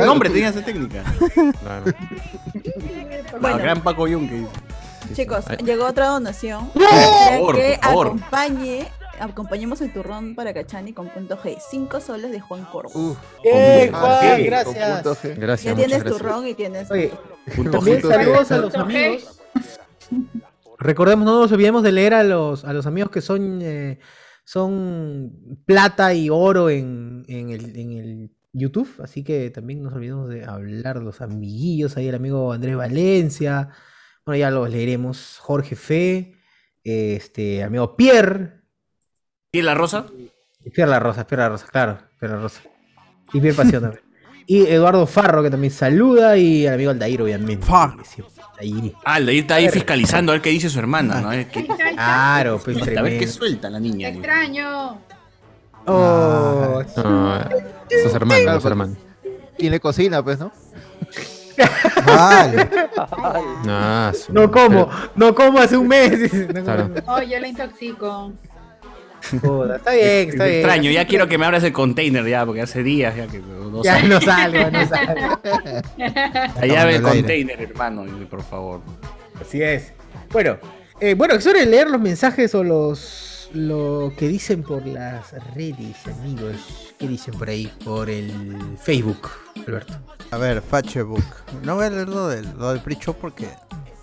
[0.06, 1.04] nombre tenía esa técnica.
[1.62, 1.86] Claro.
[3.40, 3.58] Bueno.
[3.60, 4.46] Gran Paco Yunque.
[5.14, 5.58] Chicos, Ay.
[5.64, 6.70] llegó otra donación.
[7.54, 8.88] Que acompañe,
[9.20, 11.58] acompañemos el turrón para Cachani con punto G.
[11.60, 12.90] 5 soles de Juan Corvo.
[12.94, 15.04] Uf, Bien, ah, Juan, gracias.
[15.38, 16.18] Gracias, ya tienes gracias.
[16.18, 16.90] turrón y tienes.
[16.92, 17.12] Oye,
[17.56, 18.02] Punto G.
[18.02, 19.06] saludos a los Punto G.
[19.06, 19.42] amigos.
[20.80, 24.00] Recordemos, no nos olvidemos de leer a los, a los amigos que son, eh,
[24.44, 28.90] son plata y oro en, en el, en el YouTube.
[29.04, 31.98] Así que también nos olvidemos de hablar de los amiguillos.
[31.98, 33.70] Ahí el amigo Andrés Valencia.
[34.26, 35.40] Bueno, ya los leeremos.
[35.40, 36.36] Jorge Fe.
[36.84, 38.57] Este, amigo Pierre.
[39.52, 40.06] ¿Y la rosa?
[40.74, 41.98] Pierre La Rosa, Pierre La Rosa, claro.
[42.20, 42.62] Pierre La Rosa.
[43.32, 44.04] Y Pierre Pasión también.
[44.46, 46.38] Y Eduardo Farro, que también saluda.
[46.38, 47.66] Y al amigo Aldair, obviamente.
[47.66, 48.04] Farro.
[49.06, 51.30] Ah, el ahí está ahí fiscalizando a ver qué dice su hermana, ¿no?
[51.30, 54.10] Qué, Claro, pues a ver qué suelta la Te niña.
[54.10, 55.00] extraño.
[55.86, 57.44] Oh, No,
[58.04, 58.98] sus hermanos, los hermanos.
[59.58, 60.52] ¿Quién le cocina, pues, no?
[62.06, 62.70] Vale.
[64.14, 66.34] Su- no como, no como hace un mes.
[66.54, 66.90] no Claro.
[67.08, 68.34] Oh, yo la intoxico.
[69.34, 70.58] Está bien, está bien.
[70.58, 73.84] extraño, ya quiero que me abras el container ya, porque hace días ya que no
[73.84, 74.08] Ya sale.
[74.10, 75.40] no salga, no salga.
[76.62, 78.82] Allá ve el container, hermano, por favor.
[79.40, 79.94] Así es.
[80.32, 80.58] Bueno,
[81.00, 85.32] eh, bueno, es hora de leer los mensajes o los lo que dicen por las
[85.56, 86.94] redes, amigos.
[87.00, 87.72] ¿Qué dicen por ahí?
[87.86, 88.34] Por el
[88.82, 89.30] Facebook,
[89.66, 89.94] Alberto.
[90.32, 91.24] A ver, Facebook.
[91.64, 93.48] No voy a leer lo del, lo del pre-show porque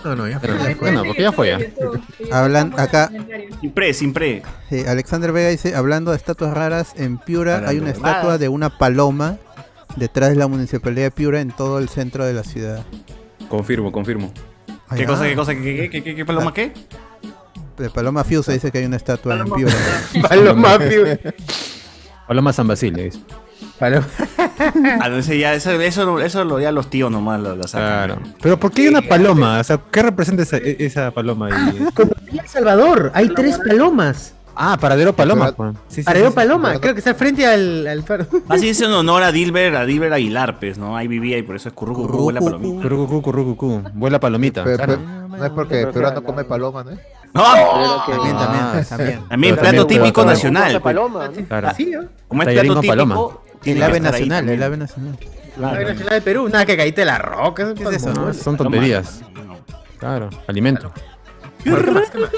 [0.05, 0.75] No, no, ya Pero- fue.
[0.75, 1.59] bueno, porque ya fue ya.
[2.37, 3.11] Hablan acá-
[3.61, 4.43] Sin pre, sin pre.
[4.69, 8.39] sí, Alexander Vega dice, hablando de estatuas raras, en Piura Hablando hay una de estatua
[8.39, 9.39] de una paloma
[9.97, 12.85] detrás de la municipalidad de Piura en todo el centro de la ciudad.
[13.49, 14.33] Confirmo, confirmo.
[14.89, 16.73] Ay, ¿Qué cosa, qué cosa, qué, qué, qué, qué, qué paloma qué?
[17.79, 19.73] De Paloma Fiusa dice que hay una estatua en Piura.
[20.29, 21.19] Paloma, piu-
[22.29, 23.03] Paloma San Basilio.
[23.05, 23.19] dice.
[23.79, 24.07] Paloma.
[25.01, 28.07] Ah, no sé, ya, eso, eso, eso lo, ya los tíos nomás lo, lo sacan.
[28.07, 28.23] Claro.
[28.41, 29.59] Pero ¿por qué hay una paloma?
[29.61, 31.87] O sea, ¿qué representa esa, e- esa paloma ahí?
[31.95, 34.35] Como en El Salvador, hay tres palomas.
[34.57, 35.51] Ah, paradero paloma.
[35.53, 35.75] Pues.
[35.89, 36.37] Sí, sí, Paredón sí, sí.
[36.37, 38.27] paloma, creo que está frente al, al faro.
[38.49, 40.97] Así es en honor a Dilber, a Dilber Aguilar, pues, ¿no?
[40.97, 42.83] Ahí vivía y por eso es currucu, huele a palomita.
[42.83, 43.83] Currucucú, currucucú.
[43.95, 44.63] Vuela palomita.
[44.63, 44.99] Pero- claro.
[45.05, 46.93] pero- no es porque Perú no come paloma, ¿no?
[47.33, 47.43] ¡No!
[47.43, 49.21] También, Ah, también, también.
[49.29, 50.71] También Pero plato también típico nacional.
[50.71, 50.83] pues.
[50.83, 51.31] paloma.
[51.49, 51.69] Claro.
[51.77, 52.05] Sí, ¿no?
[52.29, 53.44] Como es plato típico.
[53.65, 55.19] Tiene El ave nacional, el ave nacional.
[55.59, 57.75] La Ave Nacional de Perú, nada que caíste la roca.
[57.75, 58.13] ¿Qué es eso?
[58.13, 59.23] No, son tonterías.
[59.99, 60.93] Claro, alimento.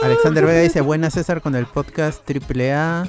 [0.03, 3.05] Alexander Vega dice, buena César con el podcast AAA,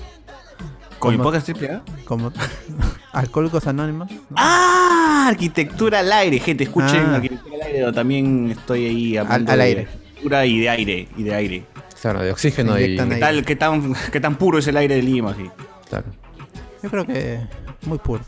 [0.99, 1.81] ¿Con mi Como- podcast triple A?
[2.05, 2.31] como
[3.13, 4.09] Alcohólicos Anónimos.
[4.09, 4.17] ¿no?
[4.35, 5.25] ¡Ah!
[5.29, 6.63] Arquitectura al aire, gente.
[6.63, 7.15] Escuchen Ah.
[7.17, 7.79] arquitectura al aire.
[7.79, 9.81] pero También estoy ahí hablando al de aire.
[9.81, 11.07] arquitectura y de aire.
[11.17, 11.65] Y de aire.
[12.01, 12.95] Claro, de oxígeno y.
[12.95, 13.19] ¿Qué ahí.
[13.19, 15.31] tal, qué, tan, ¿Qué tan puro es el aire de Lima?
[15.31, 15.49] Así?
[15.89, 16.05] Claro.
[16.81, 17.41] Yo creo que
[17.87, 18.23] muy puro.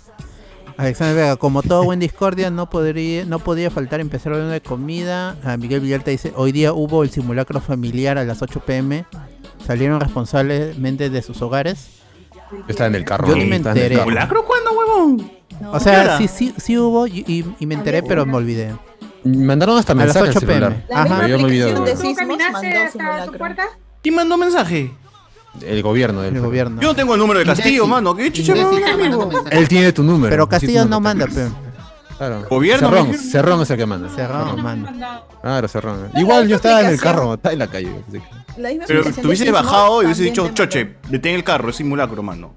[0.78, 5.36] Alexander Vega, como todo buen discordia, no podría, no podía faltar empezar hablando de comida.
[5.44, 9.06] A Miguel Villalta dice, hoy día hubo el simulacro familiar a las 8 pm.
[9.68, 11.90] Salieron responsablemente de sus hogares.
[12.70, 13.28] Estaba en el carro.
[13.28, 13.90] Yo ni me en enteré.
[13.96, 14.06] carro.
[14.06, 15.32] ¿Simulacro cuándo, huevón?
[15.60, 15.72] No.
[15.72, 18.74] O ¿Qué sea, sí, sí, sí hubo y, y- y me enteré, pero me olvidé.
[19.26, 20.72] Mandaron hasta A las mensajes 8 al celular.
[20.74, 20.86] pm.
[20.90, 21.10] La Ajá.
[21.16, 21.74] misma Yo me olvidé.
[24.02, 24.94] ¿Quién mandó mensaje?
[25.62, 26.24] El gobierno.
[26.24, 26.82] El gobierno.
[26.82, 28.16] Yo no tengo el número de Castillo, mano.
[28.16, 28.64] ¿Qué chucha me.
[29.52, 30.30] Él tiene tu número.
[30.30, 31.48] Pero Castillo no manda, pe.
[32.18, 32.46] Claro.
[32.50, 33.14] Gobierno, Cerrón.
[33.14, 34.10] Cerrón es el que manda.
[34.10, 35.24] Cerrado, manda.
[35.42, 36.12] Claro, Cerrón.
[36.16, 38.04] Igual yo estaba en el carro, está en la calle.
[38.88, 42.56] Pero tú Sismos bajado y hubieses también dicho, choche, detén el carro, es simulacro, mano.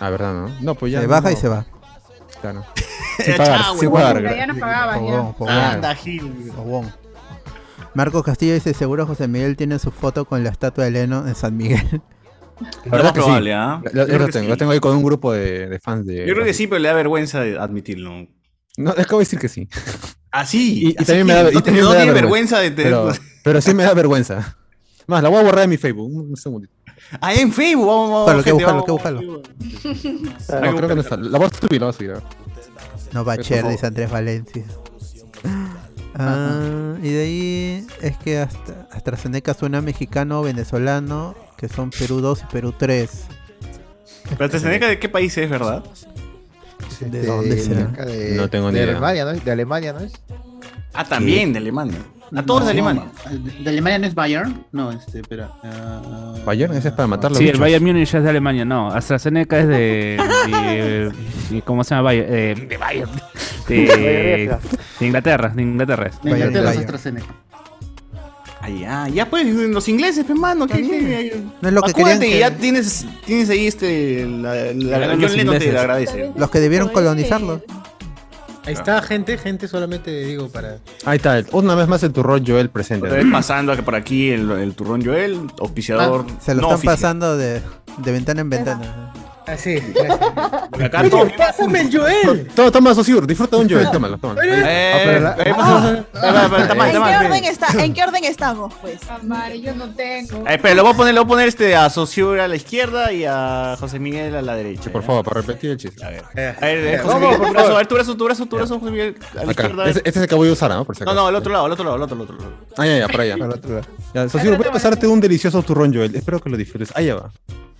[0.00, 0.48] Ah, verdad, ¿no?
[0.60, 1.00] No, pues ya.
[1.00, 1.30] Se baja no.
[1.30, 1.66] y se va.
[2.40, 2.64] Claro.
[3.24, 3.90] Sin pagar, sin.
[3.90, 6.50] Pero ya no pagaban Anda, Gil.
[7.94, 11.34] Marcos Castillo dice, seguro José Miguel tiene su foto con la estatua de Leno en
[11.36, 12.02] San Miguel.
[12.84, 13.24] La verdad más que sí.
[13.24, 13.82] probable, ¿ah?
[13.92, 14.48] Lo- Yo lo que tengo, sí.
[14.50, 16.26] lo tengo ahí con un grupo de, de fans de.
[16.26, 18.26] Yo creo que sí, pero le da vergüenza de admitirlo.
[18.76, 19.68] No, acabo de decir que sí.
[20.30, 20.80] Ah, sí.
[20.82, 22.14] Y, y Así también me que da, y no te- también no me da tiene
[22.20, 22.92] vergüenza de tener.
[22.92, 23.12] Pero,
[23.44, 24.56] pero sí me da vergüenza.
[25.06, 26.10] Más, la voy a borrar de mi Facebook.
[26.12, 26.72] Un un segundito.
[27.20, 28.44] Ah, en Facebook, vamos, vamos.
[28.44, 29.20] Que gente, búscalo, vamos, que búscalo.
[30.70, 31.16] No, creo que no está.
[31.16, 32.12] La voy a subir, la voy a subir.
[33.12, 34.64] No va a dice Andrés Valencia.
[36.16, 42.42] Ah, y de ahí es que hasta AstraZeneca suena mexicano, venezolano, que son Perú 2
[42.42, 43.10] y Perú 3.
[44.30, 45.82] Pero AstraZeneca, ¿de qué país es, verdad?
[47.00, 47.86] ¿De dónde será?
[47.88, 48.92] de- No tengo ni de idea.
[48.96, 49.32] Alemania, ¿no?
[49.32, 50.12] De Alemania, ¿no es?
[50.92, 51.98] Ah, también, de Alemania.
[52.34, 53.04] A todos de No, Alemania.
[53.60, 54.64] ¿De Alemania no es Bayern?
[54.72, 55.50] No, este, espera.
[55.62, 57.58] ah, Bayern, ese es para matar los Sí, el.
[57.58, 58.88] Bayern Múnich es de Alemania, no.
[58.92, 60.18] AstraZeneca es de.
[60.46, 61.12] de-
[61.50, 62.26] de- ¿Cómo se llama Bayern?
[62.30, 63.10] Eh, de Bayern.
[63.68, 63.76] De,
[65.00, 66.06] de Inglaterra, de Inglaterra.
[66.08, 66.22] es.
[66.22, 66.78] de Inglaterra es.
[66.78, 67.26] AstraZeneca.
[68.60, 70.66] Ah, ya, ya pues, los ingleses, pues, mano.
[70.66, 74.26] ¿qué, qué- No es lo que Acuérdate querían que ya que- tienes, tienes ahí este.
[74.26, 76.32] La, la, John los Lennon te agradece.
[76.34, 77.62] Los que debieron colonizarlo.
[78.66, 80.78] Ahí está, gente, gente, solamente digo para.
[81.04, 81.42] Ahí está.
[81.52, 83.06] Una vez más el turrón Joel presente.
[83.06, 86.24] Otra vez pasando por aquí el, el turrón Joel, auspiciador.
[86.40, 86.94] Se lo no están oficial.
[86.94, 87.60] pasando de,
[87.98, 89.12] de ventana en ventana.
[89.46, 89.76] Ah, sí.
[90.70, 92.48] Porque acá todos Oye, pásame el Joel.
[92.54, 94.42] Toma, toma, Sosur, disfruta de un Joel, tómalo, tómalo.
[94.42, 95.54] Eh, la- eh, está
[96.74, 97.68] mal, ¿En qué, mal, orden espera.
[97.68, 99.00] está, ¿En qué orden estamos, pues?
[99.62, 100.38] Yo no tengo.
[100.48, 102.56] Eh, espera, le voy a poner, le voy a poner este a Sociur a la
[102.56, 104.90] izquierda y a José Miguel a la derecha.
[104.90, 106.04] Por favor, para repetir el chiste.
[106.04, 108.16] A ver, Eh, a ver, eh, José Miguel, por tu brazo, a ver, tu brazo,
[108.16, 109.50] tu brazo, tu brazo, José Miguel, a la Acá.
[109.50, 109.84] izquierda.
[109.88, 110.84] Este, este es el que voy a usar, ¿no?
[110.84, 111.22] Por si No, acaso.
[111.22, 112.36] no, al otro lado, al otro lado, al otro, al otro.
[112.36, 112.56] al otro.
[112.78, 113.36] Ah, ya, ya, para allá.
[113.36, 113.60] Lado.
[114.14, 116.14] Ya, Sosur, voy a pasarte un delicioso turrón Joel.
[116.14, 116.90] Espero que lo disfrutes.
[116.96, 117.30] Allá va.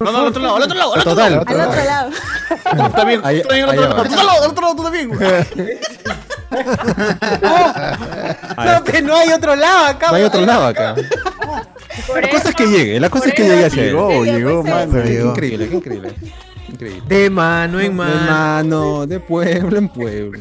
[0.01, 1.33] No, no, al otro lado, al otro lado, al otro Total.
[1.33, 1.45] lado.
[1.47, 2.11] Al otro lado.
[2.11, 5.11] Tú también, tú también, al otro lado, al otro lado, al otro lado, tú también.
[8.57, 10.11] No, que no hay otro lado acá.
[10.11, 10.95] No hay otro lado acá.
[12.15, 13.89] La cosa es que llegue, la cosa es que llegue hacia él.
[13.91, 14.99] Llegó, llegó, mano.
[14.99, 16.15] Increíble, qué increíble.
[16.75, 17.03] Increíble.
[17.09, 18.27] De mano en De mano.
[18.31, 20.39] mano, de pueblo en pueblo.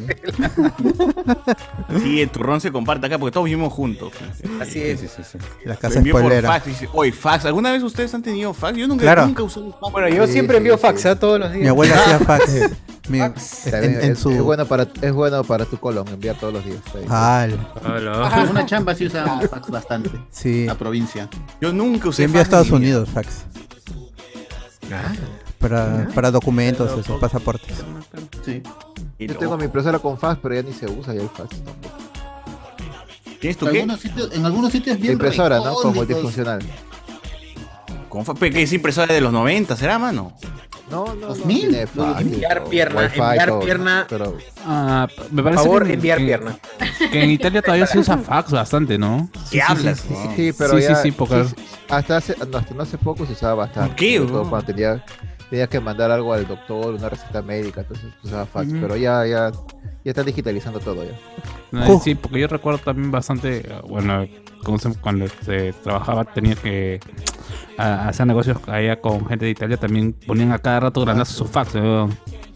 [2.02, 4.12] Sí, el turrón se comparte acá porque todos vivimos juntos.
[4.60, 5.00] Así Sí, es.
[5.00, 5.38] sí, sí, sí.
[5.64, 6.48] La casa envió por spoilera.
[6.48, 6.66] fax.
[6.66, 7.44] Dice, Oye, fax.
[7.44, 8.76] ¿Alguna vez ustedes han tenido fax?
[8.76, 9.26] Yo nunca, Claro.
[9.26, 9.92] nunca usé un fax.
[9.92, 10.82] Bueno, yo Sí, siempre sí, envío sí.
[10.82, 11.18] fax ¿ah?
[11.18, 11.62] todos los días.
[11.62, 12.52] Mi abuela hacía fax.
[13.08, 13.66] Mi- Fax.
[13.66, 14.30] en, También en es, su.
[14.30, 16.78] es bueno para, es bueno para tu colon enviar todos los días.
[17.10, 20.10] Ah, en una chamba sí usa fax bastante.
[20.30, 20.64] sí.
[20.66, 21.28] La provincia.
[21.60, 22.70] Yo nunca usé Se envió a fax Estados.
[22.70, 23.44] Unidos fax.
[25.68, 27.74] Para, para documentos, esos pasaportes.
[28.44, 28.62] Sí.
[29.18, 31.94] Yo tengo mi impresora con fax, pero ya ni se usa ya el fax tampoco.
[33.40, 33.78] ¿Tienes tu En qué?
[33.80, 35.62] algunos sitios, en algunos sitios bien impresora, ¿no?
[35.74, 36.22] Como recónditos.
[36.22, 36.58] multifuncional.
[38.10, 39.74] Con fa- pe- ¿Qué es impresora de los 90?
[39.76, 40.32] ¿Será, mano?
[40.90, 41.26] No, no, no.
[41.28, 44.06] 2000, tiene no, fax, enviar pierna, wifi, enviar todo, pierna.
[44.08, 46.58] Pero Ah, me Por parece favor, que, enviar que- pierna.
[47.10, 49.30] que en Italia todavía se usa fax bastante, ¿no?
[49.50, 50.00] ¿Qué hablas?
[50.06, 51.54] sí, sí, pero Sí, sí, ya sí, porque- sí,
[51.88, 53.88] hasta hace no, hasta no hace poco se usaba bastante.
[53.88, 54.50] ¿Por qué, todo weón?
[54.50, 55.04] cuando tenía
[55.50, 58.80] tenías que mandar algo al doctor, una receta médica, entonces usaba fax, Ujú.
[58.80, 59.50] pero ya ya
[60.04, 61.12] ya están digitalizando todo ya.
[61.70, 64.26] No, Sí, porque yo recuerdo también bastante, bueno,
[64.62, 67.00] como se- cuando se trabajaba tenía que
[67.78, 71.44] a- hacer negocios allá con gente de Italia, también ponían a cada rato grandazo su
[71.46, 71.74] fax.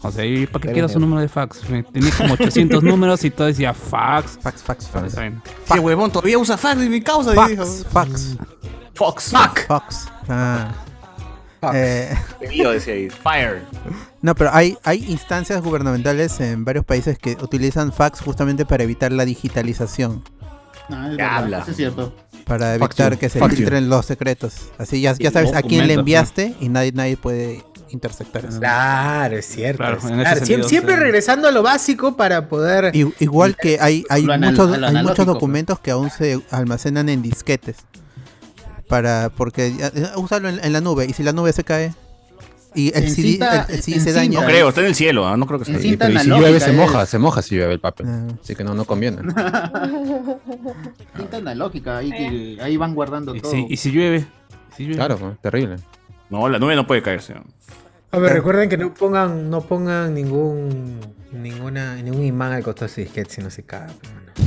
[0.01, 1.61] O sea, ¿y para qué quiero su un- número de fax?
[1.91, 4.39] Tenía como 800 números y todo decía fax.
[4.41, 5.17] Fax, fax, fax.
[5.17, 7.33] Ese huevón todavía usa fax de mi causa.
[7.33, 8.37] Fax, fax,
[8.93, 9.31] Fox.
[9.31, 10.07] fax.
[10.29, 10.71] Ah.
[11.73, 13.09] Eh, decía ahí.
[13.09, 13.61] Fire.
[14.21, 19.11] no, pero hay, hay instancias gubernamentales en varios países que utilizan fax justamente para evitar
[19.11, 20.23] la digitalización.
[20.89, 21.59] No, es ¿Qué verdad, habla?
[21.59, 22.15] eso es cierto.
[22.45, 23.47] Para evitar que se you.
[23.49, 24.55] filtren los secretos.
[24.77, 28.59] Así ya, ya sabes a quién le enviaste y nadie, nadie puede interceptar eso.
[28.59, 29.77] Claro, es cierto.
[29.83, 30.99] Claro, es- en ese claro, sentido, siem- siempre sí.
[31.01, 32.91] regresando a lo básico para poder.
[33.19, 37.77] Igual que hay, hay, muchos, hay muchos analógico, documentos que aún se almacenan en disquetes.
[38.89, 41.93] Para, porque ya- eh, úsalo en, en la nube y si la nube se cae
[42.75, 44.41] y el CD, cinta- el- el CD en se daña.
[44.41, 45.27] No creo, está en el cielo.
[45.27, 45.37] ¿ah?
[45.37, 47.55] No creo que esté Sí, pero y si llueve se es- moja, se moja si
[47.55, 48.07] llueve el papel.
[48.09, 48.27] Ah.
[48.43, 49.17] Así que no, no conviene.
[51.17, 53.51] Cinta analógica, ahí, que, ahí van guardando Y todo.
[53.51, 54.25] si, y si llueve.
[54.71, 54.95] ¿Y si llueve?
[54.97, 55.77] Claro, terrible.
[56.29, 57.33] No, la nube no puede caerse.
[58.11, 60.99] A ver, recuerden que no pongan, no pongan ningún
[61.31, 63.87] ninguna, ningún imán al costado de ese disquete si no se cae.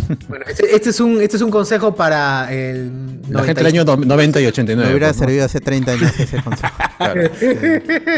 [0.28, 3.84] Bueno, este, este es un, este es un consejo para el La gente del año
[3.84, 4.90] no- 90 y Me 89.
[4.90, 5.26] hubiera pues, ¿no?
[5.26, 6.74] servido hace 30 años ese consejo.
[6.98, 7.22] Claro.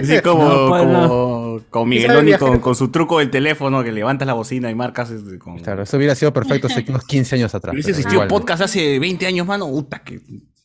[0.01, 2.49] Así como, No, pues, como, como ¿Y Migueloni viajar?
[2.49, 5.11] con, con su truco del teléfono que levantas la bocina y marcas.
[5.11, 5.59] este, con...
[5.59, 7.73] Claro, eso hubiera sido perfecto hace unos 15 años atrás.
[7.75, 8.35] Hubiese existido igual, ¿no?
[8.35, 9.69] podcast hace 20 años, mano.
[9.69, 10.21] Puta, que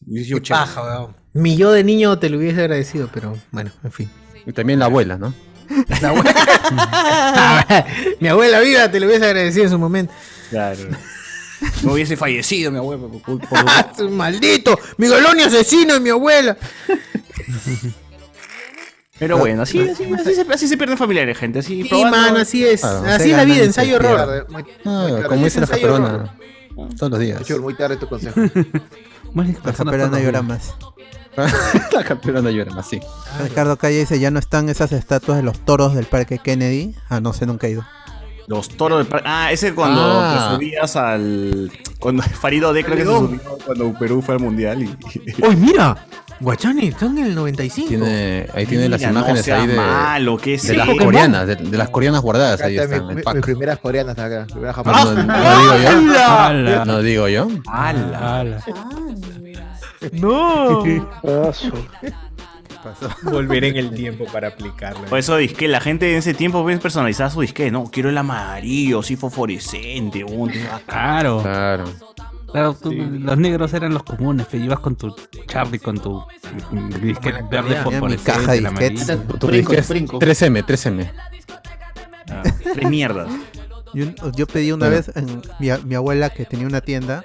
[0.07, 0.65] hubiese sido Qué chévere.
[0.65, 1.15] paja, weón.
[1.33, 4.09] Mi yo de niño te lo hubiese agradecido, pero bueno, en fin.
[4.45, 5.33] Y también la abuela, ¿no?
[6.01, 7.85] La abuela-
[8.19, 10.13] Mi abuela viva te lo hubiese agradecido en su momento.
[10.49, 10.79] Claro.
[11.83, 14.79] No hubiese fallecido mi abuelo por, por- por- ¡Maldito!
[14.97, 16.57] ¡Mi galón asesino y mi abuela!
[19.19, 21.59] Pero bueno, así, así, así se, así se pierden familiares, gente.
[21.59, 22.79] Así, Sí, probando- mano, así es.
[22.81, 24.47] Claro, así es la vida, ensayo error.
[24.85, 26.37] Ah, como dice la ensayo japerona.
[26.97, 27.49] Todos los días.
[27.59, 28.39] Muy tarde tu consejo.
[29.33, 30.73] Más La japerona llora más.
[31.91, 32.99] la japerona llora más, sí.
[33.41, 36.95] Ricardo Calle dice, ya no están esas estatuas de los toros del parque Kennedy.
[37.09, 37.85] Ah, no sé, nunca he ido.
[38.47, 39.27] Los toros del parque.
[39.29, 40.49] Ah, ese cuando Ah.
[40.49, 41.71] te subías al.
[41.99, 44.81] Cuando Farido D creo que se subió cuando Perú fue al mundial.
[44.81, 44.97] Y,
[45.45, 46.05] ¡Uy, mira!
[46.41, 47.89] Guachani, están en el 95.
[47.89, 50.87] Tiene, ahí tiene las Mira, no imágenes sea ahí de, malo, ¿qué es de las
[50.87, 50.97] eso?
[51.03, 53.35] coreanas, de, de las coreanas guardadas ahí está están, mi- el mi- pack.
[53.35, 54.47] mis primeras coreanas acá.
[54.55, 55.15] No, japonesas.
[55.15, 56.17] no- no digo yo.
[56.25, 56.85] ¡Hala!
[56.85, 57.47] No digo yo.
[57.67, 58.63] ¡Hala!
[60.13, 60.83] No.
[61.23, 61.71] Ah, su-
[63.23, 65.03] Volveré en el tiempo para aplicarlo.
[65.05, 67.85] Por eso disque, la gente en ese tiempo pues, personalizaba su disque, ¿no?
[67.91, 70.49] Quiero el amarillo, así fosforescente, un
[70.87, 71.41] Claro.
[71.41, 71.83] Claro.
[72.51, 75.13] Claro, tú- los negros eran los comunes, te ibas con tu
[75.47, 76.23] Charlie, con tu
[77.01, 79.07] disquete verde fosforescente, caja de disquetes.
[79.39, 80.19] Tu Brinco, disque es brinco.
[80.19, 81.11] 3M, 3M.
[82.73, 83.27] Tres mierdas.
[83.93, 84.95] Yo, yo pedí una Bueno.
[85.05, 87.23] vez, en, mi, mi abuela que tenía una tienda,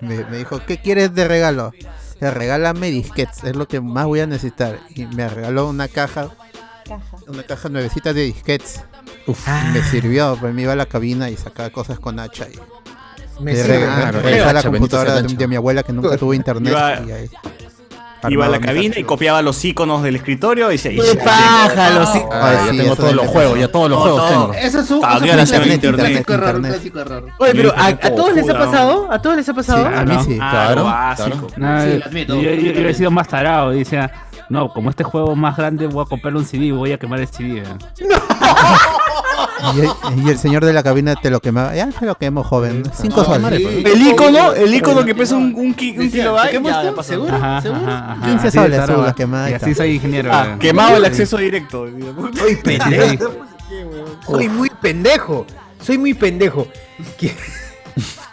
[0.00, 1.72] me, me dijo, ¿qué quieres de regalo?
[2.20, 4.78] Le regálame disquetes, es lo que más voy a necesitar.
[4.94, 6.28] Y me regaló una caja,
[6.88, 7.16] Caja.
[7.26, 8.82] una caja nuevecita de disquetes.
[9.26, 9.46] Uf.
[9.48, 12.58] Y me sirvió, pues me iba a la cabina y sacaba cosas con hacha y
[13.42, 16.16] Me le sirve, rega- claro, regresaba el a la computadora de, mi abuela que nunca
[16.16, 16.72] tuvo internet.
[16.72, 17.30] Iba- y ahí
[18.28, 20.90] Iba a la cabina y copiaba los iconos del escritorio y se.
[20.90, 21.90] ¡Qué ya- paja!
[21.90, 24.52] Los Ah, Ay, ya tengo todos los juegos, ya todos los juegos tengo.
[24.54, 26.24] Eso es un, Ah, clásico error, un internet.
[26.24, 27.26] clásico error.
[27.38, 29.08] Oye, pero ¿a, todos les ha pasado?
[29.10, 29.86] ¿A todos les ha pasado?
[29.86, 30.24] A mí no.
[30.24, 30.38] sí.
[30.40, 30.50] Ah,
[31.16, 31.28] Claro.
[31.56, 32.34] No, Sí, yo, lo admito.
[32.40, 34.10] yo- yo hubiera sido más tarado decía,
[34.48, 36.98] no, como este juego es más grande, voy a comprarle un CD y voy a
[36.98, 37.58] quemar el CD.
[37.58, 37.64] ¿eh?
[39.74, 39.88] Y el,
[40.26, 41.74] y el señor de la cabina te lo quemaba.
[41.74, 42.82] Ya se lo quemo, joven.
[42.92, 43.40] Cinco No, soles.
[43.42, 43.56] madre,
[43.92, 46.50] El icono, el icono que pesa un, un, ki- un kilobyte.
[46.50, 47.08] ¿qué ya, pasó.
[47.12, 47.34] ¿Seguro?
[47.34, 47.80] Ajá, ¿Seguro?
[47.86, 48.26] ajá, ajá.
[48.26, 49.48] 15 Así de soles, tarado.
[49.48, 50.30] Y así soy ingeniero.
[50.32, 50.56] Ah, ¿eh?
[50.58, 51.86] quemado el acceso directo.
[52.38, 53.30] Soy pendejo.
[54.26, 55.46] Soy muy pendejo.
[55.80, 56.66] Soy muy pendejo.
[57.18, 57.34] Que-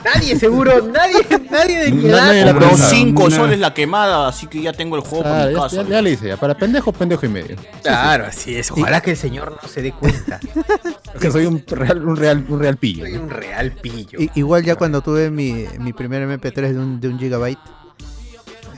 [0.03, 1.17] Nadie seguro, nadie,
[1.51, 2.25] nadie de mi edad.
[2.27, 2.89] Nadie Cobró pensaba.
[2.89, 3.35] 5 No.
[3.35, 5.83] soles la quemada, así que ya tengo el juego mi ya, casa.
[5.83, 6.37] ya- ya le hice, ya.
[6.37, 7.55] Para pendejo, pendejo y medio.
[7.83, 8.71] Claro, así es.
[8.71, 10.39] Ojalá que el señor no se dé cuenta.
[11.19, 13.03] Que soy un real, un real, un real pillo.
[13.05, 14.19] Soy un real pillo.
[14.19, 17.59] I- igual ya cuando tuve mi, mi primer MP3 de un, de un gigabyte,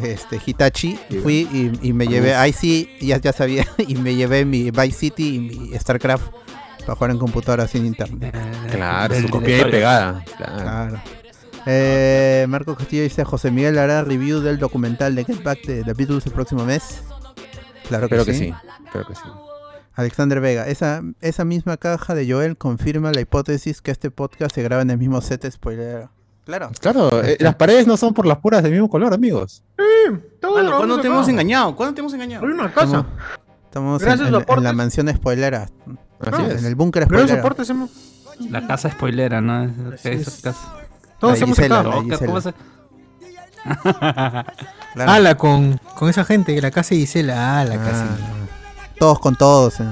[0.02, 4.44] este Hitachi, fui y, y me llevé, ahí sí, ya, ya sabía, y me llevé
[4.46, 6.24] mi Vice City y mi StarCraft
[6.84, 8.36] para jugar en computadora sin internet.
[8.72, 10.24] Claro, su copia y pegada.
[10.38, 10.58] Claro.
[10.62, 11.02] Claro.
[11.66, 15.94] Eh, Marco Castillo dice, José Miguel hará review del documental de Get Back de The
[15.94, 17.04] Beatles el próximo mes.
[17.88, 18.46] Claro que, Espero que sí.
[18.50, 18.54] sí.
[18.86, 19.22] Espero que sí.
[19.96, 24.64] Alexander Vega, esa, esa misma caja de Joel confirma la hipótesis que este podcast se
[24.64, 26.10] graba en el mismo set spoiler.
[26.46, 26.72] Claro.
[26.82, 29.64] Claro, eh, las paredes no son por las puras del mismo color, amigos.
[30.42, 31.16] Todo Mano, lo ¿Cuándo te acá.
[31.16, 31.76] hemos engañado?
[31.76, 32.46] ¿Cuándo te hemos engañado?
[32.46, 33.06] Hay una casa.
[33.66, 34.64] Estamos en, Gracias, en- en soportes.
[34.64, 35.70] la mansión spoilera.
[36.22, 36.60] Así Ah, es.
[36.62, 37.42] En el búnker Pero spoilera.
[37.42, 37.90] soportes hemos.
[38.50, 39.64] La casa spoilera, ¿no?
[39.94, 40.42] Es- es- es.
[40.42, 40.74] casa.
[41.20, 41.90] Todos hemos Gisela, sacado.
[41.92, 42.28] la Oh, ¿qué- Gisela.
[42.28, 42.54] ¿Cómo se-
[44.94, 45.12] Claro.
[45.12, 47.60] Ala, con, con esa gente, la casa de Gisela.
[47.62, 48.04] Ala, Ah, casi.
[49.00, 49.80] todos con todos.
[49.80, 49.84] eh.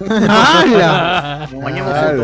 [0.00, 0.14] Foto,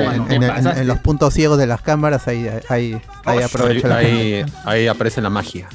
[0.00, 3.96] En, en- en- en los puntos ciegos de las cámaras, ahí, ahí, ahí aprovecha la
[3.96, 5.68] ahí, ahí aparece la magia.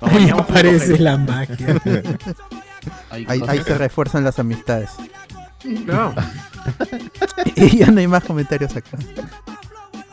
[0.00, 1.80] Ahí aparece la magia.
[3.10, 4.90] Ahí, ahí se refuerzan las amistades.
[5.66, 6.14] No.
[7.54, 8.98] Y ya no hay más comentarios acá.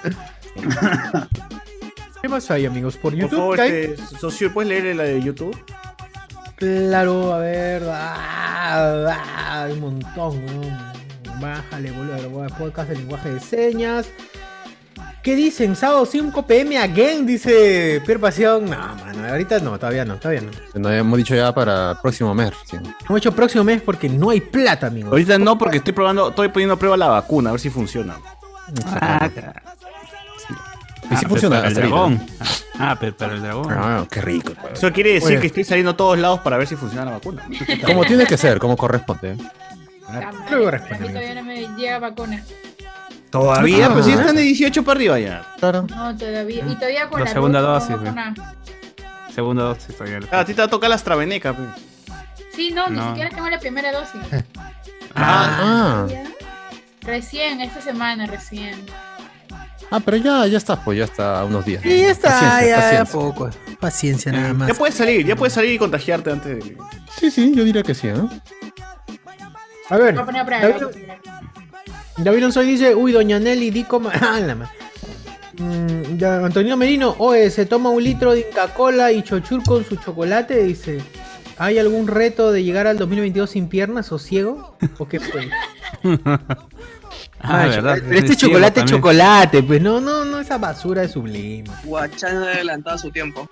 [2.22, 2.96] ¿Qué más hay, amigos?
[2.96, 3.38] Por Por YouTube.
[3.38, 3.74] favor, ¿qué hay?
[4.00, 5.58] este, socio, ¿puedes leer la de YouTube?
[6.56, 7.84] Claro, a ver.
[7.90, 9.08] ah,
[9.50, 10.46] ah, un montón.
[10.46, 11.42] ¿no?
[11.42, 12.48] Bájale, boludo.
[12.58, 14.08] Podcast de lenguaje de señas.
[15.24, 15.76] ¿Qué dicen?
[15.78, 18.66] Sábado 5 pm again, dice Pierre Pasión.
[18.66, 20.52] No, mano, ahorita no, todavía no, todavía no.
[20.76, 22.52] Nos habíamos dicho ya para el próximo mes.
[22.70, 22.76] sí.
[23.08, 25.12] Hemos hecho próximo mes porque no hay plata, amigos.
[25.12, 28.18] Ahorita no, porque estoy probando, estoy poniendo a prueba la vacuna, a ver si funciona.
[28.86, 29.30] Ah,
[31.10, 32.16] Y sí ah, funciona pero hasta el ahorita.
[32.18, 32.28] dragón.
[32.80, 33.68] Ah, pero para el dragón.
[33.72, 34.52] Ah, qué rico.
[34.74, 35.40] Eso quiere decir Oye.
[35.40, 37.48] que estoy saliendo a todos lados para ver si funciona la vacuna.
[37.86, 39.38] Como tiene que ser, como corresponde.
[40.52, 41.20] Luego A responde, mí amigo.
[41.20, 42.44] todavía no me llega vacuna.
[43.34, 43.94] Todavía, Ah.
[43.94, 45.42] pues si están de 18 para arriba ya.
[45.60, 45.88] Claro.
[45.90, 46.64] No, todavía.
[46.70, 48.34] Y todavía con La la, segunda dosis, dosis, no.
[49.34, 50.20] Segunda dosis todavía.
[50.32, 51.52] Ah, a ti te va a tocar la AstraZeneca.
[51.54, 51.68] pues.
[52.56, 54.22] Sí, no, ni siquiera tengo la primera dosis.
[55.16, 56.24] Ah, ¿Ya?
[57.02, 58.84] Recién, esta semana, recién.
[59.92, 61.84] ah, pero ya, ya está, pues ya está a unos días.
[61.84, 63.20] Sí, ya está, Paciencia, ya, ya paciencia.
[63.20, 63.50] poco.
[63.80, 64.68] Paciencia nada más.
[64.70, 66.78] Ya puedes salir, ya puedes salir y contagiarte antes de.
[67.20, 68.28] Sí, sí, yo diría que sí, ¿no?
[69.90, 70.68] A ver, Voy a poner a prueba.
[70.68, 70.86] David,
[72.18, 74.12] David Lonsoy dice, uy, doña Nelly, di coma...
[74.22, 74.40] Ah,
[75.56, 79.98] Mm, Antonio Merino, oye, se toma un litro de Inca Cola y chochur con su
[79.98, 81.00] chocolate, dice.
[81.60, 84.76] ¿Hay algún reto de llegar al 2022 sin piernas o ciego?
[84.98, 85.50] ¿O qué fue?
[87.46, 87.98] Ah, Ay, verdad.
[88.08, 91.70] Pero este Sí, chocolate es chocolate, pues no, no, no, esa basura de sublime.
[91.84, 93.50] Guachán ha adelantado su tiempo.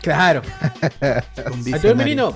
[0.00, 0.40] Claro.
[1.72, 2.34] Arturo Merino.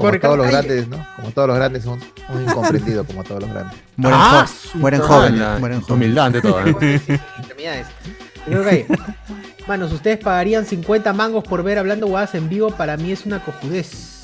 [0.00, 1.06] Como todos los grandes, ¿no?
[1.16, 3.78] Como todos los grandes, un, un incomprendido, como todos los grandes.
[3.96, 5.40] Mueren, Ah, jo- mueren jóvenes.
[5.60, 5.90] Mueren jóvenes.
[5.90, 6.56] humildad ante todo.
[8.46, 8.86] Galle.
[9.66, 12.70] Manos, ustedes pagarían 50 mangos por ver hablando guadas en vivo.
[12.70, 14.20] Para mí es una cojudez.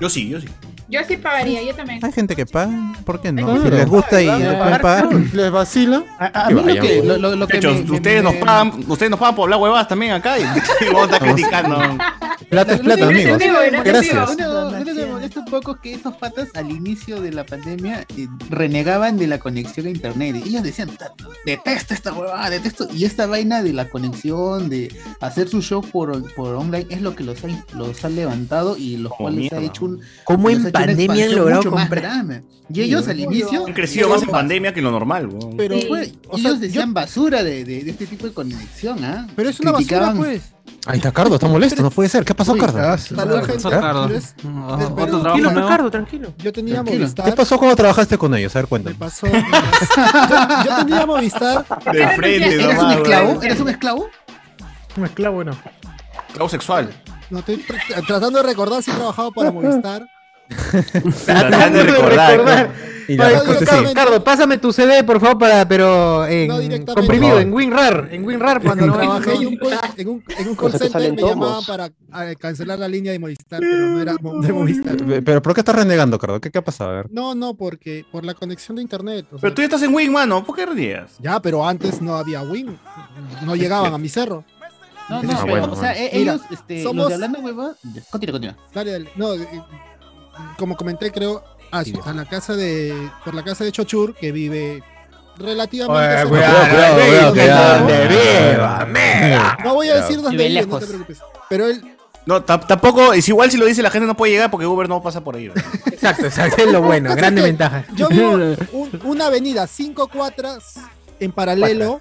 [0.00, 0.48] Yo sí, yo sí.
[0.90, 2.04] Yo sí pagaría, yo también.
[2.04, 3.62] Hay gente que paga, ¿por qué no?
[3.62, 5.12] Si les gusta y pagar, pueden pagar.
[5.34, 6.04] Les vacila.
[6.18, 9.20] A, lo que, lo, lo- lo que Muchachos, me- me- ustedes nos pagan, ustedes nos
[9.20, 10.42] pagan por hablar huevadas también acá y,
[10.92, 11.78] vamos a estar criticando.
[12.48, 13.38] Plata es plata, amigos.
[13.84, 14.36] Gracias.
[14.36, 17.44] Lo único que me molesta un poco es que estos patas al inicio de la
[17.46, 20.42] pandemia eh, renegaban de la conexión a internet.
[20.44, 21.12] Ellos decían, "Ta-
[21.44, 22.88] detesto esta huevada, detesto.
[22.92, 27.14] Y esta vaina de la conexión, de hacer su show por, por online, es lo
[27.14, 30.00] que los ha, los ha levantado y los Como cuales ha hecho un.
[30.24, 30.50] ¿Cómo
[30.86, 32.02] pandemia han logrado mucho más comprar?
[32.02, 32.42] grande.
[32.72, 33.66] Y ellos al inicio.
[33.66, 35.26] Han crecido más en pandemia que en lo normal.
[35.26, 35.56] weón.
[35.56, 35.86] Pero, Sí.
[35.88, 39.26] Pues, o sea, ellos decían basura de, de- de este tipo de conexión, ¿ah?
[39.34, 40.42] pero es una basura, pues.
[40.86, 42.24] Ahí está Cardo, está molesto, no puede ser.
[42.24, 42.78] ¿Qué pasó, Cardo?
[42.80, 43.68] ah, Salud, gente.
[43.68, 44.08] Cardo.
[44.44, 45.60] Ah, nuevo.
[45.60, 46.32] Ricardo, tranquilo.
[46.38, 47.00] Yo tenía Tranquilo.
[47.00, 47.26] Movistar.
[47.26, 48.54] ¿Qué pasó cuando trabajaste con ellos?
[48.56, 48.96] A ver, Me cuéntame.
[48.96, 49.26] pasó.
[49.26, 49.32] yo,
[50.64, 51.66] yo tenía Movistar.
[51.92, 53.42] De frente, ¿Eres un esclavo?
[53.42, 54.08] ¿Eres un esclavo?
[54.96, 55.52] Un esclavo, no.
[56.28, 56.90] Esclavo sexual.
[57.30, 60.06] No, estoy tr- tratando de recordar si he trabajado para Movistar.
[61.24, 62.70] Tratando de recordar.
[63.08, 63.88] Y la Ay, respuesta es Ricardo, sí.
[63.88, 67.40] Ricardo, pásame tu CD, por favor, para, pero en No comprimido, No.
[67.40, 69.48] en WinRAR, en WinRAR Cuando no, trabajé en no.
[69.48, 73.10] un, call, en un, en un call center me llamaban para ah, cancelar la línea
[73.10, 74.96] de Movistar, pero no era de Movistar.
[75.24, 76.40] Pero ¿por qué estás renegando, Cardo?
[76.40, 76.90] ¿Qué, qué ha pasado?
[76.90, 77.06] A ver.
[77.10, 79.26] No, no, porque por la conexión de internet.
[79.26, 80.44] o sea, Pero tú ya estás en Wing, mano.
[80.44, 81.16] ¿Por qué reniegas?
[81.18, 82.78] Ya, pero antes no había Win.
[83.44, 84.44] No llegaban a mi cerro.
[85.08, 86.06] No, no, Ah, pero, bueno, o sea, bueno.
[86.12, 87.74] e- Mira, ellos, este, somos- los de hablando hueva,
[88.12, 88.56] continúa, continúa.
[88.72, 89.08] Dale, dale.
[89.16, 89.48] No, eh,
[90.58, 94.32] como comenté, creo, ah, Sí, a la casa de, por la casa de Chochur, que
[94.32, 94.82] vive
[95.38, 96.24] relativamente.
[99.64, 100.80] No voy a decir dónde Vive no lejos.
[100.80, 101.18] te preocupes.
[101.48, 104.50] Pero él, No, tam- tampoco, es igual si lo dice la gente no puede llegar
[104.50, 105.48] porque Uber no pasa por ahí.
[105.48, 105.58] weón.
[105.86, 107.84] Exacto, exacto, es lo bueno, grande ventaja.
[107.94, 108.32] yo vivo
[108.72, 110.76] un- una avenida, cinco cuadras
[111.18, 112.00] en paralelo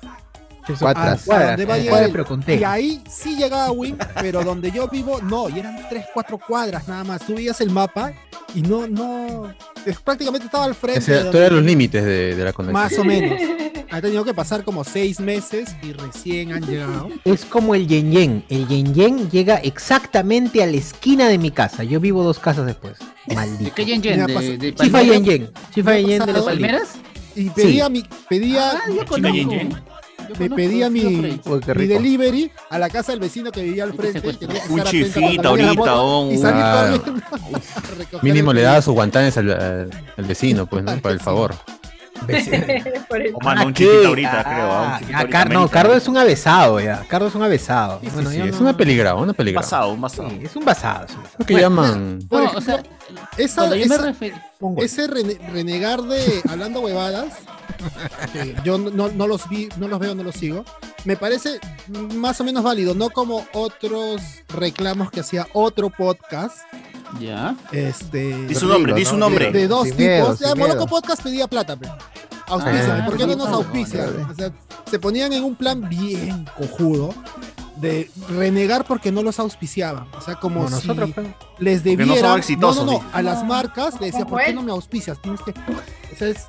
[0.78, 1.24] Cuatras.
[1.26, 2.10] Cuadras, él.
[2.12, 2.44] pero con.
[2.48, 6.88] Y ahí sí llegaba Win, pero donde yo vivo, no, y eran tres, cuatro cuadras
[6.88, 7.26] nada más.
[7.26, 8.14] Tú veías el mapa
[8.54, 9.54] y no, no,
[9.86, 11.00] es- prácticamente estaba al frente.
[11.00, 12.74] Ese, de tú los límites de, de la conexión.
[12.84, 13.40] Más o menos.
[13.92, 17.10] Ha tenido que pasar como seis meses y recién han llegado.
[17.26, 18.46] Es como el Yen Yen.
[18.48, 21.84] El Yen Yen llega exactamente a la esquina de mi casa.
[21.84, 22.98] Yo vivo dos casas después.
[23.26, 23.74] ¿De Maldito.
[23.74, 24.28] qué Yen Yen?
[24.28, 25.02] ¿De, de Chifa?
[25.02, 25.50] Yen Yen.
[25.74, 26.90] Chifa Yen Yen de los pasado- Palmeras.
[27.36, 29.50] Y pedía mi, pedía, Ah, yo conozco.
[30.38, 34.22] Me pedía mi, qué delivery a la casa del vecino que vivía al frente.
[34.34, 37.22] tenía que Un chifita ahorita, un-
[38.22, 40.98] Mínimo le daba sus guantanes al, vecino, pues, ¿no?
[41.00, 41.56] Para el favor.
[43.34, 43.86] O mano, un ¿qué?
[43.86, 44.72] chifita ahorita, Ah, creo.
[44.72, 45.68] ah, un chifita ah, ahorita no.
[45.70, 47.04] Cardo es un avesado ya.
[47.08, 48.00] Cardo es un avesado.
[48.14, 49.66] Bueno, Sí, yo es no- una peligrada, una Un peligrada.
[49.66, 50.30] basado, un basado.
[50.30, 51.06] Sí, es un basado.
[51.06, 51.46] es un basado.
[51.48, 52.20] Bueno, llaman.
[52.30, 52.84] Por No, o sea,
[53.38, 53.82] esa, me
[54.84, 57.34] ese rene- renegar de hablando huevadas,
[58.34, 60.64] que yo no, no- no los vi, no los veo, no los sigo,
[61.06, 61.60] me parece
[62.16, 66.58] más o menos válido, no como otros reclamos que hacía otro podcast.
[67.20, 67.56] Ya.
[67.72, 69.52] Este, Di su nombre, di su de, nombre.
[69.52, 70.08] de dos Sin tipos.
[70.10, 70.86] miedo, ya, miedo.
[70.86, 71.88] Podcast pedía plata, pe.
[72.48, 74.06] Auspíciame, Ah, ¿por qué no nos no, auspicia?
[74.06, 74.32] no, no.
[74.32, 74.52] O sea,
[74.90, 77.14] se ponían en un plan bien cojudo
[77.80, 80.08] de renegar porque no los auspiciaban.
[80.18, 81.28] O sea, como Como si nosotros, pues.
[81.60, 84.54] les Porque no exitosos, no, no, no, a las marcas le decía, ¿Cómo ¿por qué
[84.54, 85.22] no me auspicias?
[85.22, 85.52] Tienes que.
[85.52, 86.48] O sea, es.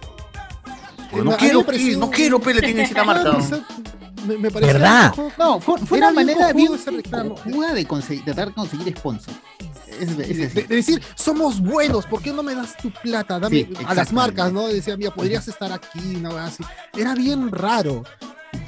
[1.10, 3.38] Porque a no mí quiero, pe, no quiero, pe, le tienen cita Claro, marca.
[3.38, 3.66] o sea,
[4.26, 5.14] me, me pareció ¿Verdad?
[5.38, 6.72] No, fue, fue una manera bien
[7.74, 9.34] de conseguir, tratar de conseguir sponsor.
[10.00, 13.38] Es, es de, decir, somos buenos, ¿por qué no me das tu plata?
[13.38, 14.66] Dame Sí, a las marcas, ¿no?
[14.66, 16.64] Decía, mira, podrías estar aquí, una cosa así.
[16.96, 18.04] Era bien raro.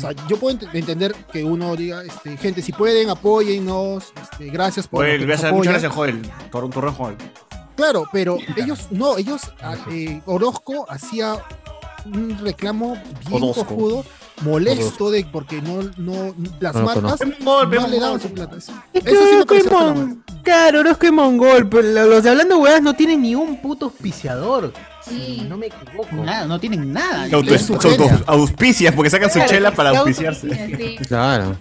[0.05, 4.47] O sea, yo puedo ent- entender que uno diga, este, gente, si pueden, apóyennos, este,
[4.51, 6.19] gracias por Joel, que nos gracias, muchas apoyan.
[6.21, 6.51] gracias, Joel.
[6.51, 7.17] Tor- Torreón Joel.
[7.77, 11.37] Claro, pero ellos, no, ellos, ah, eh, Orozco hacía
[12.05, 13.65] un reclamo bien Orozco.
[13.65, 14.05] cojudo,
[14.43, 18.57] molesto de porque no, no, las No marcas pe, no le daban su plata.
[18.57, 20.25] Eso, Es que eso sí me Orozco pareció mon-.
[20.43, 23.87] Claro, Orozco es mongol, pero lo- los de hablando huevas no tienen ni un puto
[23.87, 24.73] auspiciador.
[25.09, 25.45] Sí.
[25.49, 26.15] No me equivoco.
[26.17, 27.29] Nada, no tienen nada.
[27.29, 28.23] Se auto- Es su se auto- genia.
[28.27, 30.99] auspicias porque sacan su chela para se auspiciarse.
[31.09, 31.57] Claro.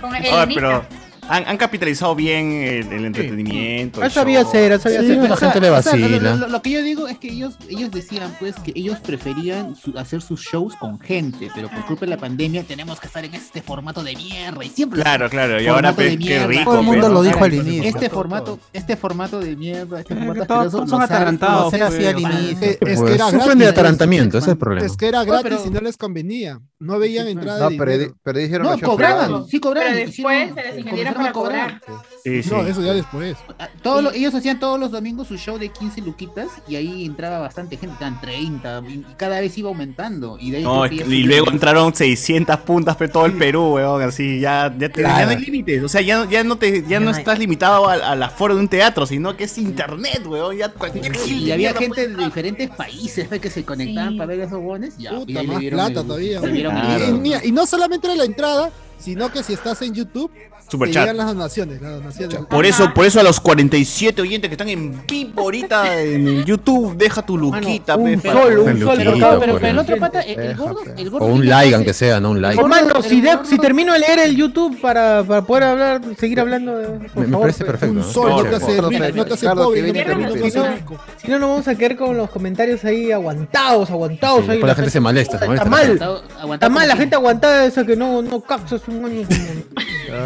[0.00, 0.54] Con Ay, Elenita.
[0.54, 0.84] pero
[1.28, 4.00] han, han capitalizado bien el, el entretenimiento.
[4.00, 4.48] el Ah, sabía show.
[4.48, 5.28] hacer, sabía Sí, hacer.
[5.30, 6.36] la gente le O sea, lo- vacila.
[6.36, 9.96] Lo, lo que yo digo es que ellos, ellos decían pues que ellos preferían su-
[9.98, 13.34] hacer sus shows con gente, pero por culpa de la pandemia tenemos que estar en
[13.34, 16.46] este formato de mierda y siempre Claro, claro, y ahora, formato pues, de qué mierda.
[16.46, 17.22] rico, Todo el mundo pues, lo ¿no?
[17.22, 17.82] dijo al inicio.
[17.84, 22.04] Este formato, este formato de mierda, este formato todos son ha- atarantados, ha- Era así
[22.06, 22.66] al ha- inicio.
[22.66, 23.68] Eh, es Pues, que era sufren gratis, de pues.
[23.68, 24.86] atarantamiento, ese es el problema.
[24.86, 26.60] Es que era No, gratis pero- y no les convenía.
[26.80, 29.94] No veían entrada No, de pero, pero dijeron No, cobraban, sí cobraban.
[29.94, 31.82] Pero después se les comenzaron a cobrar.
[32.24, 32.50] Sí, sí.
[32.50, 33.36] No, eso ya después.
[33.82, 37.38] Todos los- ellos hacían todos los domingos su show de 15 luquitas y ahí entraba
[37.38, 40.36] bastante gente, eran 30 y y cada vez iba aumentando.
[40.40, 42.96] Y, de ahí No, creo es que que- ya y se- luego entraron 600 puntas
[42.96, 46.00] por todo el Perú, weón, así, ya, ya, te- ya no hay límites, o sea,
[46.00, 49.36] ya, ya no te, ya no estás limitado al, al aforo de un teatro, sino
[49.36, 54.16] que es internet, weón, ya cualquier Y había gente de diferentes países que se conectaban
[54.16, 54.96] para ver esos bones.
[54.98, 56.40] Ya, y Puta, le más plata el- todavía.
[56.40, 57.20] Claro.
[57.24, 60.72] Y, y y no solamente era la entrada, sino que si estás en YouTube, te
[60.72, 61.02] Superchat.
[61.04, 61.80] llegan las donaciones.
[61.80, 62.38] Las donaciones.
[62.46, 66.94] Por eso, por eso a los 47 oyentes que están en vivo ahorita en YouTube,
[66.94, 69.18] deja tu luquita, un pe, solo, para- un Luquita, solo.
[69.18, 71.74] Pero, pero, pero el otro pata, el, el gordo, el gordo O un like, que-
[71.74, 72.32] aunque sea, ¿no?
[72.32, 72.60] Un like.
[72.60, 76.76] Hermano, si, de- si termino de leer el YouTube para, para poder hablar, seguir hablando
[76.76, 76.86] de.
[76.86, 77.70] por Me, me favor, parece pues.
[77.70, 77.92] perfecto.
[77.92, 78.04] Un ¿no?
[78.12, 80.14] sol no No, te hace, rico, no te hace Ricardo, pobre, que no viene te
[80.16, 80.98] no te hace rico.
[81.16, 84.40] Si no, nos vamos a quedar con los comentarios ahí aguantados, aguantados.
[84.44, 85.82] Sí, ahí, después la gente se molesta, se Está mal.
[85.98, 88.87] Aguantado- aguantado Está mal la como gente aguantada esa que no, no capta un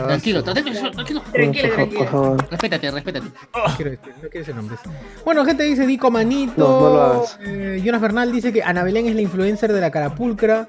[0.07, 1.23] Tranquilo, tranquilo, tranquilo.
[1.33, 2.07] Tranquilo, tranquilo.
[2.07, 2.49] favor.
[2.51, 3.27] Respétate, respétate.
[3.27, 4.81] No quiero, decir- no quiero decir nombres.
[5.25, 6.53] Bueno, gente dice Dico Manito.
[6.57, 10.69] No, no eh, Jonas Bernal dice que Ana Belén es la influencer de la carapulcra.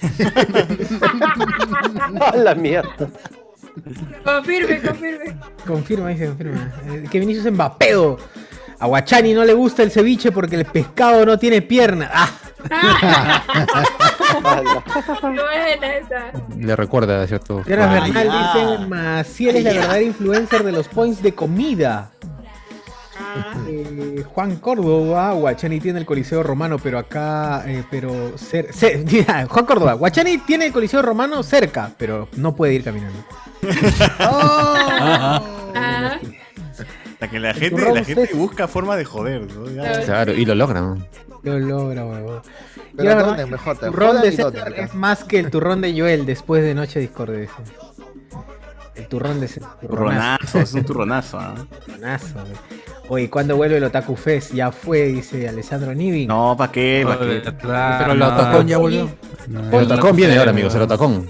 [2.20, 3.08] A la mierda.
[4.24, 5.36] Confirme, confirme.
[5.66, 6.72] Confirma, dice, confirma.
[6.88, 8.18] Eh, que Vinicius es Mbappeo.
[8.80, 12.10] A Guachani no le gusta el ceviche porque el pescado no tiene pierna.
[12.12, 12.30] Ah.
[16.58, 17.62] Le recuerda a cierto.
[17.66, 17.72] Ay,
[18.12, 22.10] Bernal dice Maciel es la verdadera influencer de los points de comida.
[23.68, 29.46] Eh, Juan Córdoba, Guachani tiene el Coliseo Romano, pero acá, eh, pero cer- cer- mira,
[29.48, 33.18] Juan Córdoba, Guachani tiene el Coliseo Romano cerca, pero no puede ir caminando.
[35.72, 36.18] Ah,
[37.20, 39.68] Hasta que la gente, la gente busca forma de joder, ¿no?
[39.70, 40.00] Ya.
[40.00, 41.06] Claro, y lo logran.
[41.42, 42.40] Lo logra, huevón.
[42.96, 46.98] Pero el turrón de César es más que el turrón de Joel después de Noche
[46.98, 47.32] Discord.
[47.32, 47.52] dice.
[48.94, 49.68] El turrón de César.
[49.82, 51.54] Turronazo, es un turronazo, ¿ah?
[51.84, 52.38] Turronazo.
[53.10, 54.54] Oye, ¿cuándo vuelve el Otaku Fest?
[54.54, 56.26] Ya fue, dice Alessandro Nivin.
[56.26, 57.02] No, ¿para qué?
[57.06, 57.42] ¿Pa' qué?
[57.60, 59.10] Pero el otacón ya volvió.
[59.46, 61.28] El otacón viene ahora, amigos, el otacón.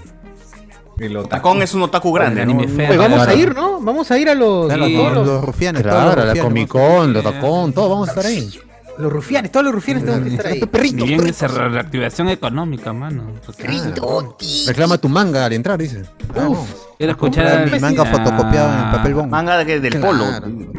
[1.01, 1.29] El Otaku.
[1.29, 2.51] Tacón es un otaku grande, ¿no?
[2.51, 2.89] Anime.
[2.89, 3.31] Oye, vamos Claro.
[3.31, 3.79] a ir, ¿no?
[3.81, 6.23] Vamos a ir a los, Claro, a todos los, los, rufianes, todos Claro, los la
[6.33, 6.43] rufianes.
[6.43, 8.59] Comic Con, el otacón, todos vamos a estar ahí.
[8.99, 10.89] los rufianes, todos los rufianes tenemos que estar ahí.
[10.89, 13.31] Y bien esa reactivación económica, mano.
[13.45, 13.67] Porque-
[14.67, 16.03] Reclama tu manga al entrar, dice.
[16.97, 19.31] Quiero escuchar mi manga fotocopiado en papel bond.
[19.31, 20.23] Manga de- del polo.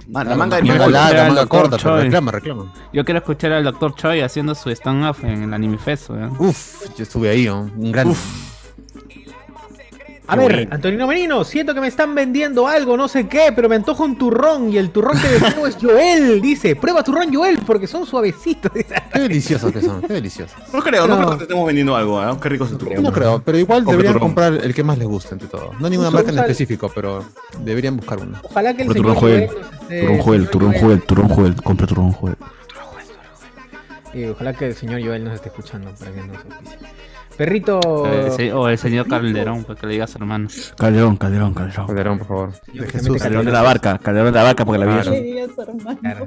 [0.09, 0.97] Ma- La manga del Yo Manga polo.
[0.99, 2.73] larga, al manga corta, pero reclama, reclama.
[2.93, 3.95] Yo quiero escuchar al Dr.
[3.97, 6.37] Choi haciendo su stand-up en el Anime Fest, weón.
[6.39, 7.63] Uf, yo estuve ahí, ¿no?
[7.77, 8.15] un gran.
[10.29, 13.75] A ver, Antonino Merino, siento que me están vendiendo algo, no sé qué, pero me
[13.77, 16.41] antoja un turrón y el turrón que deseo es Joel.
[16.41, 18.73] Dice, prueba turrón Joel porque son suavecitos.
[18.73, 18.95] Dice.
[19.13, 20.57] Qué deliciosos que son, qué deliciosos.
[20.73, 21.21] No creo, no No.
[21.21, 22.39] creo que te estemos vendiendo algo, ¿ah?
[22.41, 23.03] Qué rico es el turrón.
[23.03, 24.29] No creo, pero igual Compre deberían turrón.
[24.29, 25.79] comprar el que más les guste entre todos.
[25.81, 27.25] No ninguna marca en específico, pero
[27.59, 28.39] deberían buscar uno.
[28.45, 29.49] Ojalá que el señor turrón Joel.
[29.49, 32.37] Joel nos esté- Turrón Joel, turrón Joel, turrón Joel, compra turrón Joel.
[34.15, 36.79] Y ojalá que el señor Joel nos esté escuchando para que nos auspicie.
[37.37, 37.81] Perrito.
[38.07, 40.49] Eh, sí, o el señor Calderón, para que le digas hermano.
[40.77, 41.87] Calderón, Calderón, Calderón.
[41.87, 42.53] Calderón, por favor.
[42.91, 45.03] Jesús, mete Calderón de la barca, Calderón de la barca, porque la vida
[46.01, 46.27] Claro.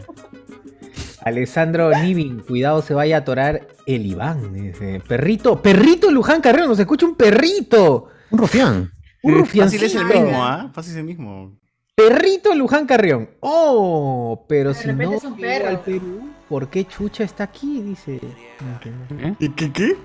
[1.23, 4.53] Alessandro Nivin, cuidado se vaya a atorar el Iván.
[4.53, 5.01] dice.
[5.07, 8.07] Perrito, perrito Luján Carrero, nos escucha un perrito.
[8.31, 8.91] Un rufián.
[9.23, 10.69] Un Fácil es el mismo, ¿ah?
[10.73, 11.57] Fácil es el mismo.
[11.95, 13.29] Perrito Luján Carrión.
[13.39, 15.69] Oh, pero De si no es un perro.
[15.69, 17.81] al Perú, ¿por qué Chucha está aquí?
[17.81, 18.19] Dice.
[18.59, 19.37] Entiendo.
[19.39, 19.95] ¿Y qué qué?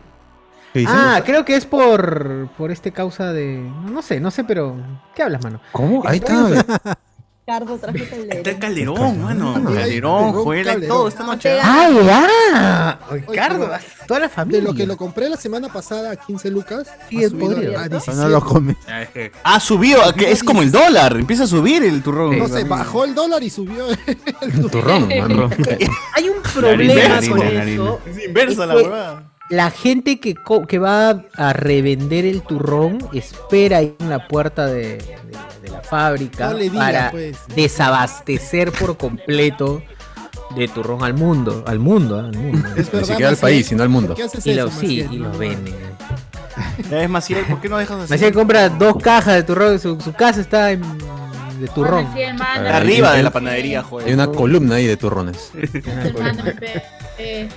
[0.87, 3.61] Ah, creo que es por por este causa de
[3.91, 4.77] no, sé, no sé, pero
[5.14, 5.61] ¿qué hablas, mano?
[5.73, 6.03] ¿Cómo?
[6.07, 6.99] Ahí está.
[7.47, 8.95] Cardo traje Está el Calderón.
[8.97, 9.55] Calderón, mano.
[9.55, 9.75] Calderón.
[9.75, 11.59] Calderón, Joel, hay todo esta noche.
[11.61, 11.89] ¿ah?
[11.91, 13.18] ¡Ah, ya!
[13.27, 13.71] Pero-
[14.07, 14.62] toda la De familia.
[14.62, 17.81] lo que lo compré la semana pasada a 15 lucas, subido podría.
[17.81, 18.29] a No 17.
[18.29, 18.77] lo come.
[19.43, 21.16] Ah, subió, que es como el dólar.
[21.16, 22.39] Empieza a subir el turrón.
[22.39, 23.85] No sé, bajó el dólar y subió.
[23.89, 25.51] Un turrón, mano.
[26.14, 28.01] Hay un problema con eso.
[28.07, 29.30] Es inversa la huevada.
[29.51, 34.67] La gente que, co- que va a revender el turrón espera ahí en la puerta
[34.67, 35.01] de, de-
[35.63, 37.37] de la fábrica No le diga, para pues.
[37.57, 39.83] desabastecer por completo
[40.57, 42.29] de turrón al mundo, al mundo, ¿eh?
[42.29, 42.69] al mundo.
[42.77, 44.09] Es Ni verdad, siquiera al país, sino al mundo.
[44.09, 45.13] ¿Por qué haces Y eso, lo, sí, Maciel?
[45.13, 45.75] y los venden.
[46.91, 48.13] Es Maciel, ¿por qué no dejas así?
[48.13, 50.83] Maciel compra dos cajas de turrón, su, su casa está en
[51.61, 52.05] de turrón.
[52.07, 52.69] Bueno, sí, hermano.
[52.69, 54.09] Arriba de la panadería, joder.
[54.09, 55.51] Hay una columna ahí de turrones.
[55.85, 56.83] Hermano, pe-
[57.19, 57.49] eh,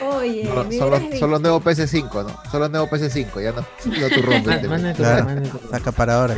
[0.00, 2.50] Oye, No, son, los, son los nuevos PS5, ¿no?
[2.50, 4.72] Son los nuevos PS5, ya no, no tu.
[4.84, 5.42] Ah, Claro.
[5.42, 6.36] tu- Acaparadores.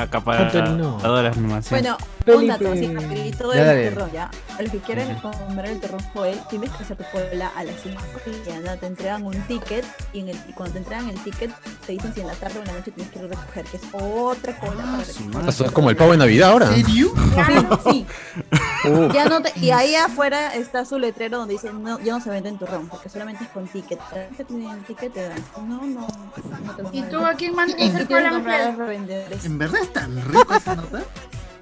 [0.00, 1.70] Acaparadoras nomás.
[1.70, 2.36] Bueno, Felipe.
[2.42, 4.30] un dato así rapidito Ya, del turrón, ¿ya?
[4.58, 7.74] A los que quieren comer el turrón Joel, tienes que hacer tu cola a las
[7.82, 11.50] 5 y te entregan un ticket y, en el, y cuando te entregan el ticket
[11.86, 13.64] te dicen si en la tarde o en la noche tienes que ir a recoger,
[13.66, 15.48] que es otra cola para recoger.
[15.48, 16.68] Eso es como el pavo de Navidad ahora.
[17.34, 18.06] Claro, sí.
[18.86, 19.10] Uh.
[19.12, 22.30] Ya no te- y ahí afuera está su letrero donde dice no, ya no se
[22.30, 23.98] vende en turrón, porque solamente es con ticket.
[23.98, 25.44] Cada vez que tienen el ticket te dan.
[25.68, 26.06] No, no.
[26.06, 28.78] no ¿Y tú a quién mandas a Y hacer tienes que cola, comprar a Miguel?
[28.78, 29.44] los revendedores.
[29.44, 31.02] ¿En verdad es tan rico esa nota?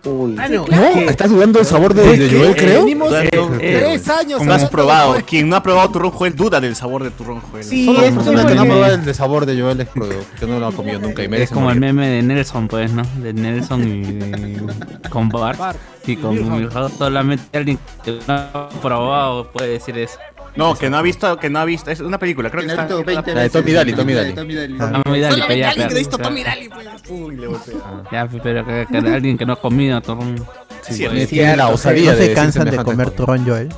[0.07, 0.37] Uy.
[0.39, 0.67] Ah, no, ¿No?
[0.93, 1.07] ¿qué?
[1.07, 2.29] ¿Estás dudando del sabor de, de.
[2.39, 2.87] Joel, creo?
[2.87, 4.43] Eh, eh, tres años.
[4.45, 5.15] No has probado.
[5.15, 7.65] de- Quien no ha probado turrón Joel duda del sabor de turrón Joel.
[7.65, 10.47] Sí, Solo es las personas que no porque- probado el sabor de Joel es que
[10.47, 13.03] no lo han comido nunca y Es como el meme de Nelson, pues, ¿no?
[13.23, 15.79] De Nelson y con Bart.
[16.07, 20.19] Y con Milhouse, solamente alguien que no ha probado puede decir eso.
[20.57, 21.91] No, que no ha visto, que no ha visto.
[21.91, 22.83] Es una película, creo que está.
[22.85, 23.73] Naruto 20 La de Tommy.
[23.73, 24.35] Daly, Tommy La Daly.
[24.35, 24.77] Tommy Daly.
[24.81, 25.03] Ah.
[25.05, 26.87] Tommy Daly, Solamente ya, alguien que pero- ha visto Tommy Daly, pues.
[27.11, 27.75] Uy, le golpea.
[28.13, 30.47] Ya, pero que, que alguien que no ha comido turrón.
[30.83, 33.69] Sí, Tiene- la osadía No se cansan de comer turrón Joel.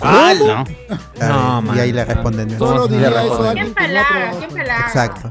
[0.00, 1.62] Ah, No.
[1.62, 1.96] No, y ahí man.
[1.96, 2.58] le responden.
[2.58, 3.48] Solo diría eso no.
[3.48, 4.08] a ¿Quién alguien que no ha palaga?
[4.08, 4.66] probado ¿Quién turrón.
[4.66, 4.86] palaga?
[4.86, 5.30] Exacto.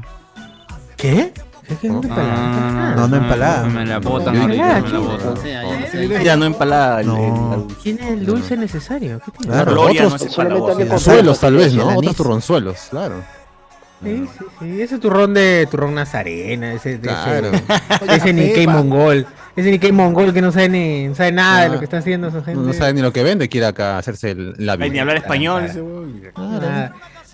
[0.96, 1.32] ¿Qué?
[1.68, 3.08] Ah, ¿No empalada?
[3.08, 3.66] no, empalada.
[3.66, 6.24] Me la botan ahorita, me la ah, botan.
[6.24, 7.54] Ya no empalada el, No.
[7.68, 9.20] el- ¿Quién es el dulce necesario?
[9.24, 9.52] ¿Qué tiene?
[9.52, 11.96] Claro, otros turronzuelos tal vez, ¿no?
[11.96, 13.22] Otros turronzuelos, claro.
[14.04, 14.82] Sí, sí, sí.
[14.82, 17.50] Ese turrón de turrón nazarena, ese, de Claro.
[17.50, 19.26] ese, ese Nikkei mongol.
[19.56, 22.28] Ese Nikkei mongol que no sabe ni no sabe nada de lo que está haciendo
[22.28, 22.60] esa gente.
[22.60, 24.88] No, sabe ni lo que vende, quiere acá hacerse el labio.
[24.92, 25.64] Ni hablar español.
[25.64, 25.82] Ese.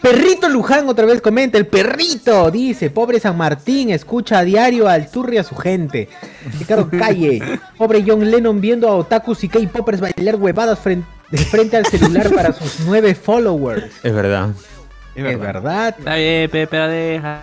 [0.03, 5.09] Perrito Luján otra vez comenta, el perrito dice, pobre San Martín, escucha a diario al
[5.09, 6.09] Turri a su gente.
[6.59, 7.41] Ricardo Calle,
[7.79, 11.07] pobre John Lennon viendo a otakus y K-popers bailar huevadas frente,
[11.51, 13.85] frente al celular para sus nueve followers.
[14.03, 14.51] Es verdad.
[15.15, 15.95] Es verdad.
[15.97, 17.43] Está bien, pe, pero deja.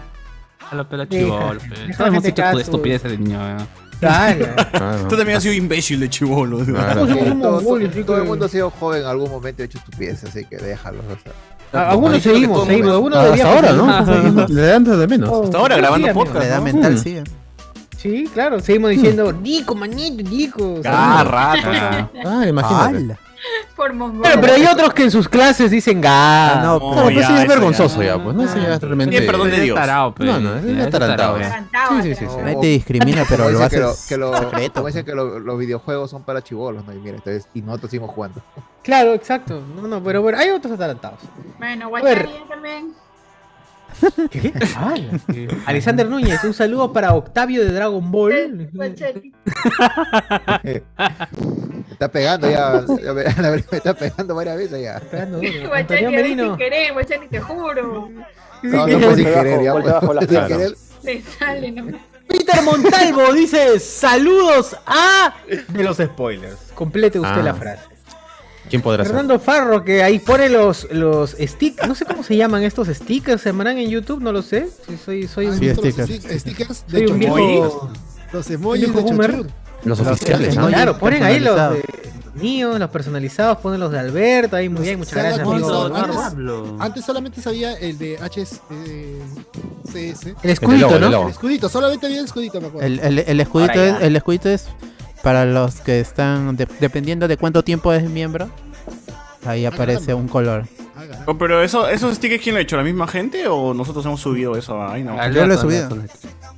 [0.60, 1.60] Déjalo, pero Deja, chivolo.
[1.98, 3.58] la hemos hecho tu estupidez de niño.
[3.58, 3.66] ¿eh?
[4.02, 4.48] Dale.
[4.72, 5.08] Claro.
[5.08, 6.60] Tú también has sido imbécil de chivolo.
[6.66, 7.06] Claro.
[7.08, 10.46] Todo, todo- el mundo ha sido joven en algún momento y ha hecho estupidez, así
[10.46, 11.00] que déjalo.
[11.00, 11.34] o sea.
[11.72, 12.92] A- Algunos seguimos, todo seguimos.
[12.94, 14.48] Algunos Ah, de Hasta ahora, ¿no?
[14.48, 15.44] Le dan de menos.
[15.46, 16.38] Hasta ahora sí, grabando podcast.
[16.40, 16.64] La edad ¿no?
[16.64, 16.98] mental Mm.
[16.98, 17.24] sigue.
[17.98, 20.76] Sí, claro, seguimos diciendo, Nico, manito, Nico.
[20.86, 22.10] Ah, rata.
[22.26, 23.18] Ah, imagínate.
[23.76, 24.22] Por mongol.
[24.24, 26.60] Pero, pero hay otros que en sus clases dicen ga.
[26.60, 28.18] Ah, no, No, pues sí es vergonzoso ya.
[28.18, 29.12] ya, pues no eso ya es realmente.
[29.12, 29.76] Bien, perdón de Dios.
[29.76, 30.26] tarao, pe.
[30.26, 31.40] No, no, es Ya, atarantado.
[31.40, 31.50] ya.
[31.50, 32.38] Cantaba, Sí, sí, sí, sí.
[32.42, 34.82] Nadie te discrimina, pero lo haces que, lo- secreto.
[34.84, 36.94] como que lo- los videojuegos son para chivolos, ¿no?
[36.94, 38.42] Y mira, entonces, y nosotros seguimos jugando.
[38.84, 39.62] Claro, exacto.
[39.76, 41.20] No, no, pero bueno, hay otros atarantados.
[41.58, 41.90] Bueno.
[41.90, 42.94] Guachani también.
[44.32, 44.54] ¿Qué?
[44.76, 44.94] Ah,
[45.66, 48.70] Alexander Núñez, un saludo para Octavio de Dragon Ball.
[51.92, 55.02] Está pegando ya, ya me, me está pegando varias veces ya.
[55.20, 56.44] Antonio Guachani, ahora Merino.
[56.46, 58.10] sin querer, Guachani, te juro.
[58.64, 59.72] No, no fue sin Golpe querer, bajo, ya.
[59.74, 60.48] golpe bajo la sin cara.
[60.48, 60.74] querer.
[61.04, 61.86] Le sale, no.
[62.28, 65.34] Peter Montalvo dice saludos a
[65.70, 66.58] de los spoilers.
[66.76, 67.44] Complete usted Ah.
[67.44, 67.84] la frase.
[68.70, 69.14] ¿Quién podrá ser?
[69.14, 73.42] Fernando Farro, que ahí pone los, los stickers, no sé cómo se llaman estos stickers,
[73.42, 74.68] se llamarán en YouTube, no lo sé.
[74.88, 76.10] Sí, soy, soy ¿Han un, Sí, los stickers.
[76.10, 77.90] sti- stickers soy de un viejo.
[78.32, 79.02] Los emojis de.
[79.04, 79.48] Chochur.
[79.86, 80.68] Los Los oficiales, ¿no?
[80.68, 82.36] Claro, ponen ahí los de personalizados.
[82.36, 86.78] míos, los personalizados, ponen los de Alberto, ahí muy bien, muchas ¿Se han gracias, amigo.
[86.80, 89.20] Antes- solamente sabía el de HS, eh,
[89.92, 90.36] CS.
[90.44, 91.10] El escudito, logo, el ¿no?
[91.10, 91.24] logo.
[91.26, 92.86] El escudito, solamente había el escudito, me acuerdo.
[92.86, 94.68] El, el, el escudito es, el escudito es
[95.24, 98.50] para los que están, de- dependiendo de cuánto tiempo es miembro,
[99.46, 100.22] ahí aparece caramba.
[100.22, 100.64] un color.
[100.96, 101.24] Ah.
[101.28, 102.76] Oh, pero eso, esos stickers, ¿quién lo ha hecho?
[102.78, 104.82] ¿La misma gente o nosotros hemos subido eso?
[104.86, 105.16] Ay, no.
[105.32, 105.90] Yo lo he subido.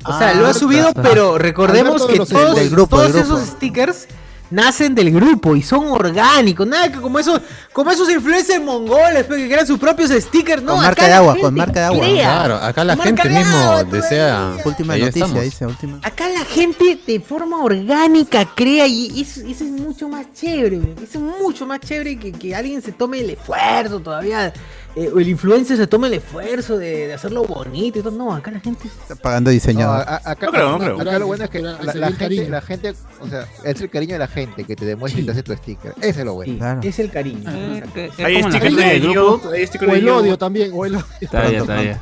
[0.06, 3.38] O sea, lo ha subido, pero recordemos que todos, del grupo, todos del grupo.
[3.38, 4.08] esos stickers
[4.52, 7.42] nacen del grupo y son orgánicos, nada que como esos,
[7.74, 11.14] como esos influencers mongoles pues, que crean sus propios stickers, no, Con acá marca de
[11.14, 12.00] agua, con marca de agua.
[12.06, 12.24] crea.
[12.30, 14.58] Claro, acá la gente mismo agua, desea.
[14.64, 15.44] Última Ahí noticia, estamos.
[15.44, 16.00] dice, última.
[16.04, 20.94] Acá la gente de forma orgánica crea y eso, eso es mucho más chévere, güey.
[21.04, 24.54] eso es mucho más chévere que, que alguien se tome el esfuerzo todavía,
[24.96, 28.12] eh, o el influencer se tome el esfuerzo de, de hacerlo bonito y todo.
[28.18, 29.98] No, acá la gente Está pagando No, diseñador.
[30.08, 31.02] a- a- acá, No creo, no acá- creo.
[31.02, 34.14] acá lo bueno es que la, el gente, la gente, o sea, es el cariño
[34.14, 35.94] de la gente que te demuestra y te hace tu sticker.
[36.02, 36.52] Ese es lo bueno.
[36.54, 36.82] sí, Claro.
[36.84, 37.50] es el cariño.
[37.50, 37.84] Eh,
[38.18, 39.50] es Hay stickers de grupo.
[39.52, 40.18] Hay stickers O de el Guild.
[40.18, 41.06] odio también, o el odio.
[41.22, 41.98] Está bien, está bien.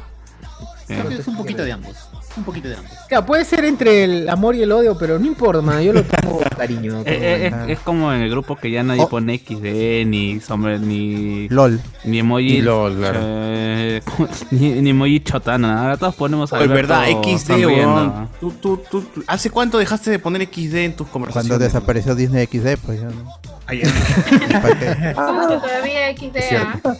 [0.87, 1.95] Que es un poquito de ambos.
[2.39, 2.91] Un poquito de ambos.
[3.07, 5.81] Claro, puede ser entre el amor y el odio, pero no importa.
[5.81, 6.99] Yo lo con cariño.
[7.05, 10.77] Eh, eh, es, es como en el grupo que ya nadie pone XD, ni sombra,
[10.77, 11.47] ni.
[11.49, 11.79] LOL.
[12.03, 12.61] Ni emoji.
[12.61, 13.19] LOL, claro.
[13.23, 14.01] eh,
[14.51, 15.81] ni, ni emoji chotana.
[15.81, 18.29] Ahora todos ponemos a Es verdad, XD, weón.
[18.39, 21.49] Tú, tú, tú- ¿Hace cuánto dejaste de poner XD en tus conversaciones?
[21.49, 23.58] Cuando desapareció Disney XD, pues ya no.
[23.69, 24.61] Ay, ya.
[24.61, 25.13] ¿Para qué?
[25.15, 26.37] Uh, todavía XD,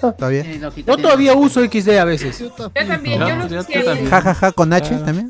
[0.10, 0.62] ¿Está bien?
[0.62, 2.40] Lo que Yo todavía uso XD a veces.
[2.40, 5.30] Yo también, yo no sé si hay- Ja, ja, ja, con H también.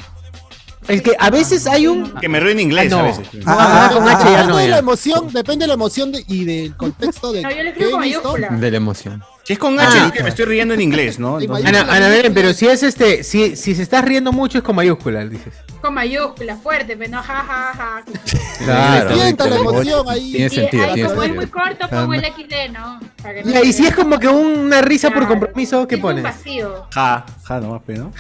[0.88, 2.12] Es que a veces hay un.
[2.16, 3.00] Que me río en inglés Ah, no.
[3.00, 3.28] a veces.
[3.46, 4.58] Ah, con H ya depende no.
[4.58, 7.64] de la emoción, depende de la emoción de- y del contexto de No, yo le
[7.64, 8.32] que escribo he con visto.
[8.34, 8.60] mayúscula.
[8.60, 9.24] De la emoción.
[9.50, 9.88] Si es con Ah.
[9.88, 11.40] H, es que me estoy riendo en inglés, ¿no?
[11.42, 14.64] Entonces- Ana, Ana Belén, pero si es este, si, si se está riendo mucho es
[14.64, 15.56] con mayúsculas, dices.
[15.82, 18.04] Con mayúscula, fuerte, pero no ja, ja, ja.
[18.64, 19.16] Claro.
[19.16, 20.32] Sienta la Tiene emoción ahí.
[20.34, 23.00] Tiene Y sentido, ahí, tiene como es muy corto, pongo el XD, ¿no?
[23.24, 26.00] Para que no Ya, y si es como que una risa por compromiso, ¿qué Es
[26.00, 26.24] un pones?
[26.24, 26.86] vacío.
[26.94, 28.12] Ja, ja, nomás, ¿no?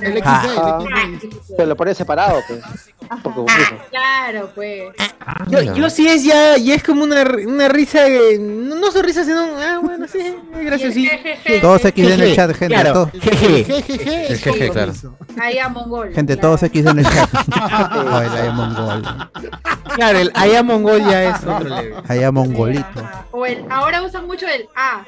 [0.00, 0.24] El, el XD,
[0.56, 0.78] Ah.
[1.04, 1.54] el XD.
[1.56, 2.60] Pero lo pones separado, pues.
[3.22, 3.44] Por.
[3.90, 4.84] Claro, pues.
[5.48, 7.98] Yo, yo sí es ya, ya es como una, una risa,
[8.38, 10.36] no, no sonrisa, sino, ah, bueno, sí,
[10.74, 11.60] es graciosito.
[11.60, 12.74] Todos XD en el chat, gente.
[12.74, 13.60] Claro, jeje.
[14.30, 14.92] El jeje, claro.
[14.92, 15.16] compromiso.
[15.40, 16.12] Ahí a Mongol.
[16.14, 16.58] Gente, claro.
[16.58, 17.28] todos XD en el chat.
[17.52, 19.02] Ay, la de Mongol.
[19.94, 21.94] Claro, el Aya Mongol ya es otro level.
[22.06, 23.00] Allá Mongolito.
[23.00, 23.26] Ajá.
[23.32, 25.04] O el, ahora usan mucho el A.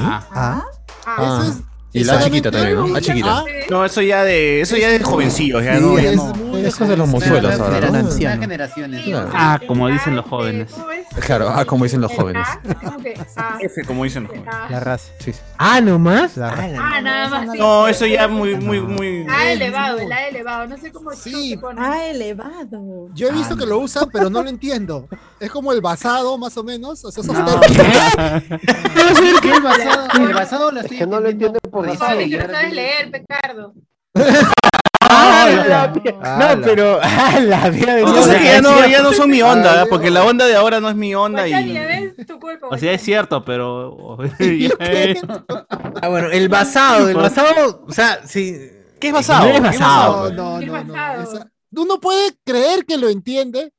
[0.00, 0.64] Ah,
[1.06, 1.22] A.
[1.22, 1.62] Eso es.
[1.92, 2.88] Y la chiquita también, ¿no?
[2.88, 3.38] La chiquita.
[3.38, 6.32] Ah, No, eso ya de, eso ya de jovencillos, ya sí, no, ya es no.
[6.58, 8.10] Eso es de los mozuelos ahora, Eran ¿no?
[8.10, 8.20] generaciones, ancianos.
[8.20, 9.04] nuevas generaciones.
[9.04, 9.30] Claro.
[9.34, 10.70] Ah, como dicen los jóvenes.
[10.72, 11.06] ¿Cómo es?
[11.24, 12.46] Claro, ah, como dicen los jóvenes.
[12.46, 13.58] A, es como que A.
[13.60, 14.54] F, como dicen los jóvenes.
[14.70, 15.12] La raza.
[15.20, 15.40] Sí, sí.
[15.58, 16.36] Ah, nomás.
[16.36, 16.76] La raza.
[16.80, 17.52] Ah, nada más.
[17.52, 17.58] sí.
[17.58, 19.26] No, eso ya muy, muy, muy.
[19.28, 20.66] A elevado, el A elevado.
[20.66, 21.50] No sé cómo Sí.
[21.50, 21.80] se pone.
[21.82, 23.08] Ah, elevado.
[23.14, 25.08] Yo he visto que lo usan, pero no lo entiendo.
[25.40, 27.04] Es como el basado, más o menos.
[27.04, 27.60] O sea, esos No.
[29.42, 30.08] ¿Qué el basado?
[30.26, 32.28] El basado lo Es estoy que no lo entiende por no ahora sabes
[32.72, 33.74] leer, Pecardo.
[35.08, 35.92] Ah,
[36.22, 36.98] Ah, no, pero.
[37.02, 39.86] Ah, la vida de No, que ya no, ya no son mi onda, ¿eh?
[39.88, 41.72] porque la onda de ahora no es mi onda y.
[41.72, 42.26] ¿ves?
[42.26, 42.68] Tu culpa.
[42.70, 44.18] O sea, es cierto, pero.
[46.02, 48.54] Ah, bueno, el basado, el basado, o sea, sí.
[49.00, 49.46] ¿Qué es basado?
[49.46, 50.32] No es ¿Qué es basado.
[50.32, 51.22] No, no, ¿Qué no, no.
[51.22, 53.72] Esa- Uno puede creer que lo entiende,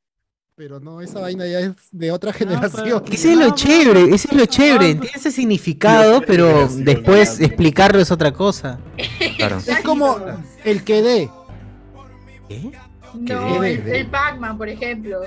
[0.57, 3.03] pero no, esa vaina ya es de otra generación.
[3.11, 4.89] Ese es lo chévere, ese es lo chévere.
[4.89, 8.79] Entiende ese significado, pero después explicarlo es otra cosa.
[9.37, 9.59] Claro.
[9.59, 10.17] Es como
[10.63, 11.29] el que dé.
[13.13, 13.73] No, ¿Qué?
[13.73, 15.21] el, el Pac-Man, por ejemplo.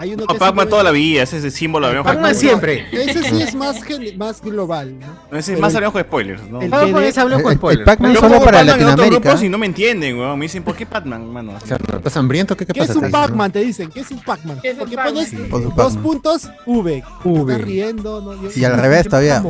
[0.00, 2.86] Hay uno No, que Pac-Man toda la vida, ese es el símbolo de Pac-Man siempre.
[2.92, 3.76] Ese sí es más,
[4.16, 4.98] más global.
[4.98, 5.36] ¿no?
[5.36, 6.62] Ese es más hablamos de spoilers, ¿no?
[6.62, 7.84] El Pac-Man es habló con El- el spoilers.
[7.84, 9.18] Pac-Man solo para Latinoamérica.
[9.20, 10.38] grupos y no me entienden, weón.
[10.38, 11.52] Me dicen, ¿por qué Pac-Man, mano?
[11.58, 12.56] ¿Estás hambriento?
[12.56, 12.98] ¿Qué, qué ¿Qué es pasa?
[12.98, 13.52] un Pac-Man?
[13.52, 14.58] Te dicen, ¿qué es un Pac-Man?
[14.62, 15.26] ¿Qué es un Porque Pac-Man?
[15.50, 17.02] pones dos puntos V.
[17.22, 17.52] V.
[17.52, 18.20] Está riendo.
[18.22, 18.50] ¿no?
[18.56, 19.42] Y al revés todavía.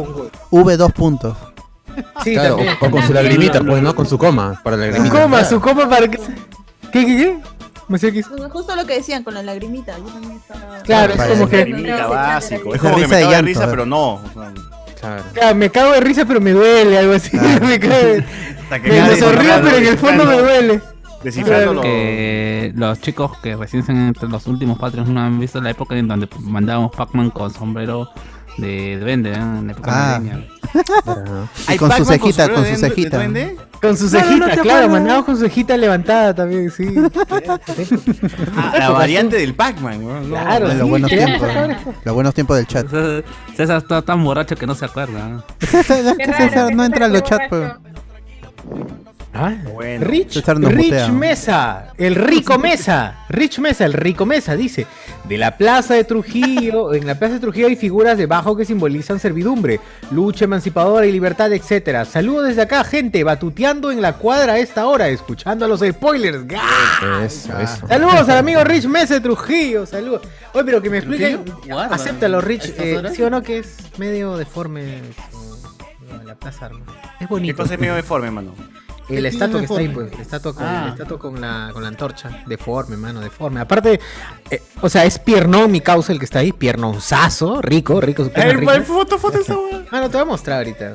[0.51, 1.36] V dos puntos.
[2.24, 3.94] Sí, Claro, o con su lagrimita, pues, ¿no?
[3.94, 6.18] Con su coma, para la Su coma, su coma para que.
[6.92, 7.38] ¿Qué, qué, qué?
[7.91, 9.99] Me sé que- Justo lo que decían con la lagrimita.
[9.99, 10.78] Yo también estaba.
[10.82, 11.57] Claro, es como que.
[11.59, 12.74] Lagrimita básico.
[12.74, 14.12] Es como que me cago de llanto, risa, pero no.
[14.14, 14.53] o sea,
[15.01, 15.22] Claro.
[15.32, 17.30] Claro, me cago de risa, pero me duele, algo así.
[17.30, 17.66] Claro.
[17.66, 18.24] me cago de...
[18.62, 20.80] hasta que Me sonrío, pero en el fondo me duele.
[21.24, 25.61] Descifrando lo- que los chicos que recién son entre los últimos Patreons no han visto
[25.61, 28.09] la época en donde mandábamos Pac-Man con sombrero
[28.59, 29.34] de duende, ¿eh?
[29.36, 30.20] en la época Ah.
[31.68, 33.18] Y ¿Hay con su cejita, con su cejita.
[33.80, 36.86] Con su cejita, claro, mandado con su cejita levantada también, sí.
[38.57, 40.28] Ah, la variante del Pac-Man, no.
[40.28, 41.48] Claro, En sí, los buenos tiempos.
[42.05, 42.86] Los buenos tiempos del chat.
[43.57, 45.42] César- está tan borracho que no se acuerda.
[45.61, 47.72] César no entra a los chats, pues.
[49.33, 50.05] Ah, Bueno.
[50.07, 51.09] Rich, Rich.
[51.11, 54.87] Mesa, el rico Mesa, Rich Mesa, el rico Mesa, dice,
[55.28, 59.20] de la plaza de Trujillo, en la plaza de Trujillo hay figuras debajo que simbolizan
[59.20, 59.78] servidumbre,
[60.11, 62.05] lucha emancipadora y libertad, etcétera.
[62.05, 66.47] Saludos desde acá, gente, batuteando en la cuadra a esta hora, escuchando a los spoilers.
[66.49, 67.24] ¡Gah!
[67.24, 67.87] Eso, eso.
[67.87, 70.22] Saludos al amigo Rich Mesa de Trujillo, saludos.
[70.55, 71.45] Oye, pero que me expliquen,
[71.91, 74.99] acéptalo, Rich, ¿a estas eh, sí o no que es medio deforme
[76.11, 76.89] como la plaza Armas.
[76.89, 77.62] Es ¿Qué bonito.
[77.62, 78.55] cosa es medio deforme, mano?
[79.11, 80.13] El ¿Qué estatua que está ahí, pues.
[80.13, 80.83] El estatua con, Ah.
[80.87, 82.43] el estatua con, la, con la antorcha.
[82.47, 83.61] Deforme, mano, deforme.
[83.61, 84.01] Aparte,
[84.51, 86.53] eh, o sea, es piernón mi causa el que está ahí.
[86.53, 87.61] Piernonzazo.
[87.63, 88.75] Rico, rico, su pierna El, rica.
[88.75, 89.87] el foto, foto esa weón.
[89.93, 90.95] Mano, te voy a mostrar ahorita.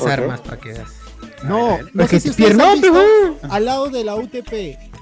[0.00, 0.06] Ok.
[0.08, 0.90] Armas para que veas.
[1.44, 4.52] No, no Porque si piernón, visto, al lado de la UTP,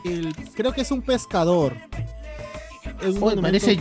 [0.04, 1.74] el, creo que es un pescador.
[3.00, 3.76] Es un Oh, parece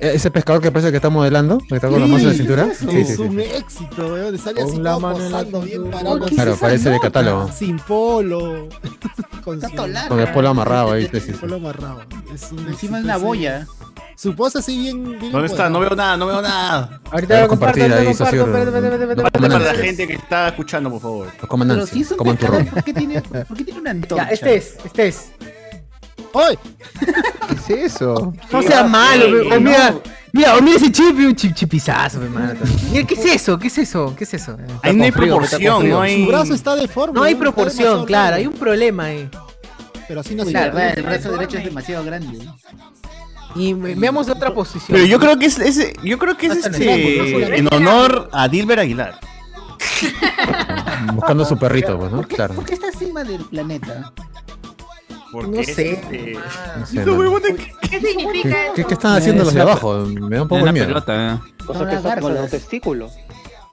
[0.00, 1.58] Eh, ¿Ese pescador que parece que está modelando?
[1.58, 2.66] Que está con la mano en la Sí, cintura?
[2.70, 3.22] es Sí, sí, sí.
[3.22, 4.38] un éxito, weón.
[4.38, 6.20] Sale Con así la todo mano en posando bien parado.
[6.26, 7.50] ¿Qué Claro, parece de catálogo.
[7.52, 8.68] Sin polo.
[9.44, 10.08] Con Está su.
[10.08, 11.08] Con el polo amarrado ahí.
[11.12, 11.32] sí, sí, sí.
[11.32, 12.02] polo amarrado.
[12.32, 13.66] Es un Encima es una boya.
[14.16, 15.18] Su pose así bien.
[15.18, 15.68] bien ¿Dónde está?
[15.70, 17.00] No veo nada, no veo nada.
[17.10, 21.26] Ahorita lo comparto, compartir lo ahí, comparto, para la gente que está escuchando, por favor.
[21.40, 22.74] Los coman Pero Nancy, si es un coman pescador, turrón.
[22.74, 24.24] ¿por qué tiene, por qué tiene una antorcha?
[24.26, 25.30] Ya, este es, este es.
[26.34, 26.58] ¡Ay!
[27.66, 28.32] ¿Qué es eso?
[28.52, 29.60] No sea malo, o no.
[29.60, 29.94] mira,
[30.32, 32.54] mira, o mira ese chip, un chip chipizazo, pe, mano.
[32.90, 33.58] Mira, ¿qué es eso?
[33.58, 34.14] ¿Qué es eso?
[34.16, 34.56] ¿Qué es eso?
[34.82, 36.22] Ahí no hay frío, proporción, no hay.
[36.24, 37.14] Su brazo está deforme.
[37.14, 39.28] No hay proporción, claro, hay un problema ahí.
[40.06, 42.38] Pero así no se la verdad, el brazo derecho es demasiado grande.
[43.54, 44.86] Y ve- veamos otra posición.
[44.88, 48.48] Pero yo creo que es, ese- yo creo que es este el en honor a
[48.48, 49.18] Dilber Aguilar.
[51.14, 52.18] Buscando a su perrito, pues, ¿no?
[52.18, 52.54] ¿Por qué, Claro.
[52.54, 54.12] por qué está encima del planeta?
[55.32, 55.90] Porque No sé.
[55.92, 56.32] este,
[56.78, 58.74] No sé, que- ¿Qué significa ¿Qué, eso?
[58.74, 59.94] qué, qué están haciendo los de abajo?
[60.06, 60.86] Me da un poco de miedo.
[60.86, 61.38] pelota, eh.
[61.66, 63.12] O sea, Ahora que son con los testículos.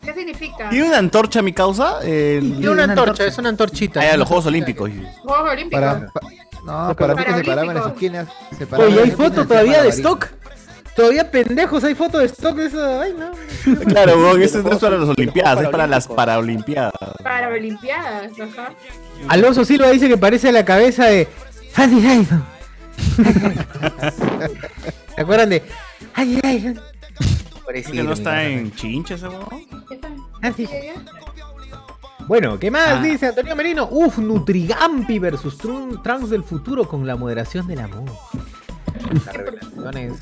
[0.02, 0.70] ¿Qué significa?
[0.70, 2.00] ¿Tiene una antorcha mi causa?
[2.04, 2.54] El...
[2.58, 4.02] Tiene una antorcha, es una antorchita.
[4.02, 4.92] Ah, los Juegos Olímpicos.
[5.24, 5.82] Juegos Olímpicos.
[5.84, 6.22] Para, pa-
[6.64, 8.28] no, para mí que se paraban en las esquinas.
[8.58, 10.28] se paraban Oye, hay foto todavía de stock.
[10.96, 13.32] Todavía pendejos, hay foto de stock de esa vaina.
[13.88, 16.94] Claro, weón, eso no es para las Olimpiadas, es para las Paraolimpiadas.
[17.24, 18.72] Para Olimpiadas, ajá.
[19.28, 21.28] Alonso Silva dice que parece la cabeza de
[21.76, 22.44] Sandy Dyson.
[25.16, 25.64] ¿Se acuerdan de
[26.16, 26.80] Sandy Dyson?
[27.92, 29.48] ¿Que no está en chincha ese weón?
[30.42, 30.68] Ah, sí.
[32.28, 33.02] Bueno, ¿qué más Ah.
[33.02, 33.88] dice Antonio Merino?
[33.92, 38.06] Uf, Nutrigampi versus Trun- Trunks del futuro con la moderación del amor.
[39.26, 40.14] Las revelaciones.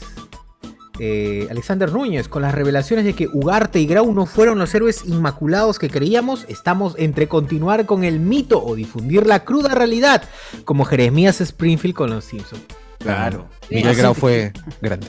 [0.99, 5.03] Eh, Alexander Núñez, con las revelaciones de que Ugarte y Grau no fueron los héroes
[5.05, 10.23] inmaculados que creíamos, estamos entre continuar con el mito o difundir la cruda realidad,
[10.65, 12.61] como Jeremías Springfield con los Simpsons.
[12.99, 13.49] Claro.
[13.69, 15.07] Miguel Grau fue grande.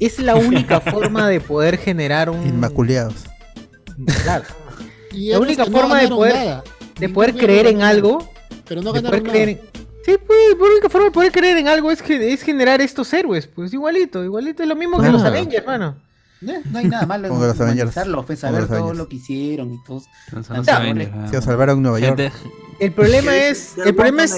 [0.00, 2.46] Es la única forma de poder generar un.
[2.46, 3.14] Inmaculados.
[4.24, 4.44] Claro.
[5.12, 6.64] Y La única no forma de poder, nada.
[6.98, 8.28] de poder Ningún creer en algo.
[8.66, 9.60] Pero no de poder creer en-
[10.04, 13.12] Sí, pues, la única forma de poder creer en algo es, que, es generar estos
[13.12, 13.46] héroes.
[13.46, 14.62] Pues igualito, igualito.
[14.62, 15.18] Es lo mismo que Claro.
[15.18, 15.96] los Avengers, mano.
[16.40, 17.82] No, no hay nada malo en Como los Avengers.
[17.82, 18.98] humanizarlo, pues, saber todo Avengers.
[18.98, 20.02] lo que hicieron y todo.
[20.72, 21.28] Avengers, ah.
[21.30, 22.16] Se salvaron Nueva York.
[22.18, 22.32] Gente-
[22.80, 24.34] El problema es, el problema es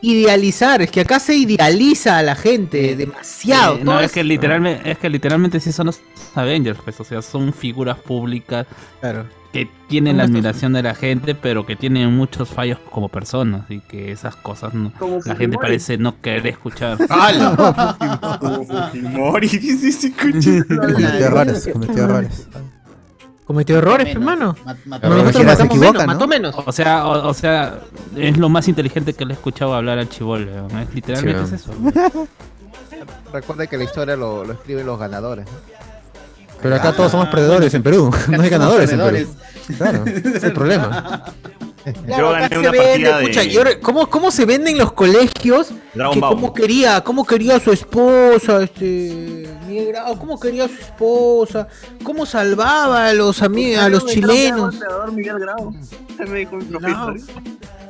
[0.00, 0.80] idealizar.
[0.80, 3.76] Es que acá se idealiza a la gente demasiado.
[3.76, 6.00] Eh, no, es- es que literalmente, es que literalmente sí son los
[6.34, 8.66] Avengers, pues, o sea, son figuras públicas
[9.52, 13.80] que tienen la admiración de la gente, pero que tienen muchos fallos como personas y
[13.80, 16.98] que esas cosas no, Como la gente parece no querer escuchar.
[17.08, 17.96] ¡Hala!
[18.40, 19.48] Fujimori.
[19.48, 22.48] Cometió errores, cometió errores.
[23.44, 24.56] Cometió errores, hermano.
[24.86, 26.54] Mató menos.
[26.66, 27.78] O sea, o, o sea,
[28.16, 30.48] es lo más inteligente que le he escuchado hablar al chivol,
[30.92, 32.28] literalmente Sí, es eso.
[33.32, 35.46] Recuerda que la historia lo, lo escriben los ganadores.
[35.46, 35.85] ¿no?
[36.62, 38.10] Pero acá todos somos perdedores en Perú.
[38.28, 39.28] No hay ganadores en Perú.
[39.76, 41.24] Claro, ese es el problema.
[42.08, 44.76] Yo acá gané se una vende, partida escucha, de y ahora, ¿cómo, ¿Cómo se venden
[44.76, 45.68] los colegios?
[46.12, 49.48] Que cómo quería, cómo quería a su esposa, este
[50.18, 51.68] cómo quería a su esposa,
[52.02, 54.74] cómo salvaba a los amigos, a los chilenos.
[55.12, 55.72] Miguel Grau.
[56.26, 56.58] Me dijo.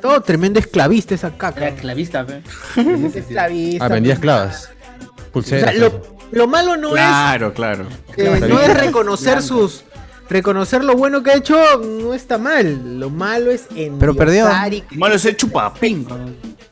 [0.03, 1.61] Todo tremendo esclavista esa caca.
[1.61, 2.43] Era esclavista, fe.
[3.07, 3.85] Es esclavista.
[3.85, 4.71] Ah, vendía esclavas.
[5.29, 5.71] O Pulseras.
[5.71, 7.87] sea, lo, lo malo no Claro, claro.
[8.16, 9.85] es eh, no es reconocer sus
[10.29, 11.57] reconocer lo bueno que ha hecho
[12.01, 12.99] no está mal.
[12.99, 14.49] Lo malo es en Pero perdió.
[14.97, 16.07] Malo es el chupapín.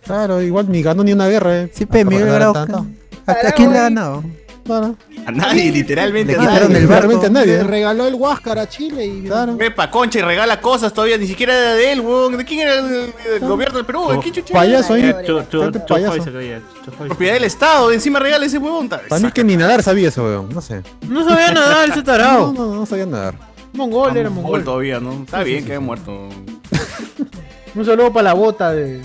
[0.04, 1.62] Claro, igual ni ganó ni una guerra.
[1.62, 1.70] eh.
[1.72, 2.54] Sí, pe, Miguel Grau.
[2.56, 4.22] ¿A, a quién le ha ganado?
[4.64, 4.96] Claro.
[5.26, 6.32] A nadie, literalmente.
[6.32, 6.82] Le a quitaron nadie.
[6.82, 7.22] el barco.
[7.26, 7.46] A nadie.
[7.58, 9.56] Le regaló el Huáscar a Chile y Claro.
[9.56, 12.36] Ve pa' concha y regala cosas todavía, ni siquiera era de él, weón.
[12.36, 14.08] ¿De quién era el, el gobierno del Perú?
[14.10, 14.54] ¿De quién chucha?
[14.54, 15.12] Payaso ahí.
[15.12, 16.24] Payaso.
[17.06, 18.88] Propiedad del Estado, encima regala ese huevón.
[18.88, 20.48] Para mí que ni nadar sabía eso, weón.
[20.48, 20.82] No sé.
[21.08, 22.52] No sabía nadar ese No, tarado.
[22.52, 23.34] no, no sabía nadar.
[23.74, 24.64] Mongol era Mongol mongol.
[24.64, 25.12] todavía, ¿no?
[25.24, 26.28] Está bien que haya muerto.
[27.74, 29.02] Un saludo para la bota de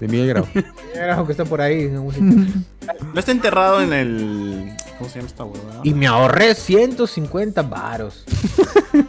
[0.00, 0.46] De Miguel Grau.
[0.94, 1.88] Grau que está por ahí.
[1.88, 4.72] No está enterrado en el.
[5.02, 5.80] ¿Cómo se llama esta huevada?
[5.82, 8.24] Y me ahorré 150 varos.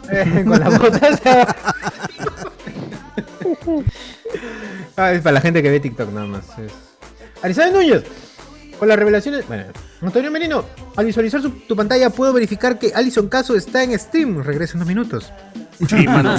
[0.10, 0.70] Eh, Con la
[4.96, 6.46] ah, es para la gente que ve TikTok nada más.
[6.58, 7.74] Es...
[7.74, 8.04] Núñez.
[8.80, 9.46] Con las revelaciones.
[9.46, 9.66] Bueno,
[10.02, 10.64] Antonio Merino.
[10.96, 14.42] Al visualizar su- tu pantalla puedo verificar que Alison Caso está en Steam.
[14.42, 15.34] Regresa en unos minutos.
[15.90, 16.38] Sí, mano.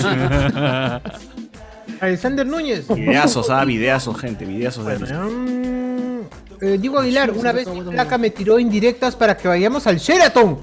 [2.01, 2.89] Alexander Núñez.
[2.89, 4.95] Videazos, ah, videazos, gente, videazos de
[6.65, 10.59] eh, Diego Aguilar, una vez mi placa me tiró indirectas para que vayamos al Sheraton.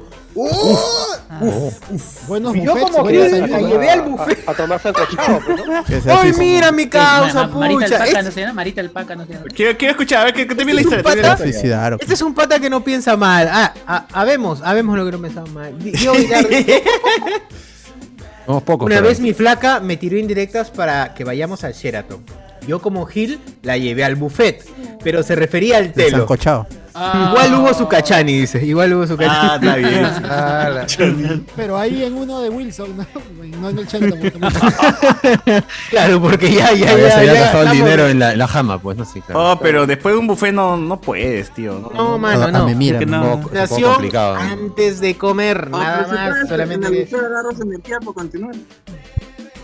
[2.28, 4.47] buenos Y yo buffets, como buenas que la llevé al buffet.
[4.47, 5.84] A, a tomarse el cochado, pues, ¿no?
[6.20, 7.95] ¡Ay, mira mi causa, Ma- Ma- Marita pucha!
[8.04, 9.45] Alpaca, Es- no se llama Marita Alpaca, no se llama.
[9.54, 11.22] Quiero, quiero escuchar, a ver que, que te vi la ¿Es un historia.
[11.22, 11.43] la pata?
[11.43, 11.97] se historia.
[11.99, 13.49] Este es un pata que no piensa mal.
[13.52, 15.76] Ah, ah, habemos, habemos lo que no pensaba mal.
[15.84, 16.16] Aguilar,
[18.45, 18.86] Somos pocos.
[18.88, 22.24] una vez mi flaca me tiró indirectas para que vayamos al Sheraton.
[22.68, 24.64] Yo como Gil la llevé al buffet,
[25.03, 26.28] pero se refería al telo.
[26.93, 28.64] Igual hubo su cachani, dice.
[28.66, 29.39] Igual hubo su cachani.
[29.41, 30.05] Ah, está bien.
[30.30, 33.05] Ah, la- Pero ahí en uno de Wilson, no,
[33.59, 34.51] no en el Cheltenham.
[35.89, 38.47] Claro, porque ya, ya, Ya, se había gastado el estamos- dinero en la, en la
[38.47, 39.24] jama, pues no sé.
[39.34, 41.80] Oh, pero después de un buffet no, no puedes, tío.
[41.80, 42.66] No, No, mano, Ah, no.
[42.66, 43.22] me mira, que no.
[43.22, 44.36] me- Un poco, un poco Nación complicado.
[44.36, 47.09] antes de comer, Ah, nada más, solamente que...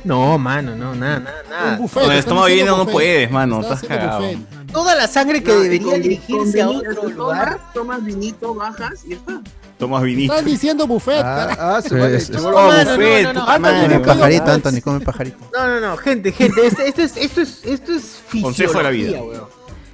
[0.08, 1.78] No, mano, no, nada, nada, Un nada.
[1.78, 2.94] buffet, Con el estómago lleno no buffet.
[2.94, 4.30] puedes, mano, estás cagado.
[4.72, 7.60] Toda la sangre que No, debería con- dirigirse a otro lugar.
[7.74, 9.42] Tomas, vinito, bajas y ya está.
[9.78, 10.34] Tomas vinito.
[10.34, 11.22] Están diciendo buffet.
[11.24, 12.58] Ah, ah, madre, es- chibolo.
[12.58, 13.46] Oh, mano, buffet, no, no, no.
[13.46, 13.88] puta madre.
[13.88, 15.38] Come pajarito, Anthony, come pajarito.
[15.54, 18.42] No, no, no, gente, gente, esto, esto es, esto es, esto es fisiología.
[18.44, 19.22] Consejo de la vida.
[19.22, 19.44] weón.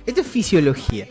[0.06, 1.08] Esto es fisiología.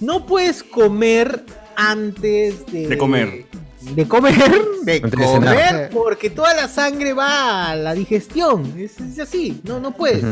[0.00, 1.44] No puedes comer
[1.76, 2.88] antes de.
[2.88, 3.46] De comer.
[3.94, 4.34] De comer,
[4.82, 8.74] de comer, porque toda la sangre va a la digestión.
[8.78, 10.24] Es, es así, no, no puedes.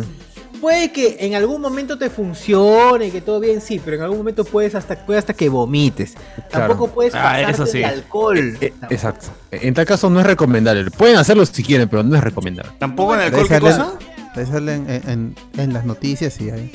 [0.60, 4.44] Puede que en algún momento te funcione, que todo bien, sí, pero en algún momento
[4.44, 6.14] puedes hasta, puede hasta que vomites.
[6.50, 6.68] Claro.
[6.68, 7.78] Tampoco puedes Ah, pasarte eso sí.
[7.78, 8.56] de alcohol.
[8.60, 9.26] Eh, exacto.
[9.50, 10.90] En tal caso no es recomendable.
[10.90, 12.72] Pueden hacerlo si quieren, pero no es recomendable.
[12.78, 13.92] ¿Tampoco en Ahí alcohol qué cosa?
[14.36, 16.72] en, en- en las noticias y ahí.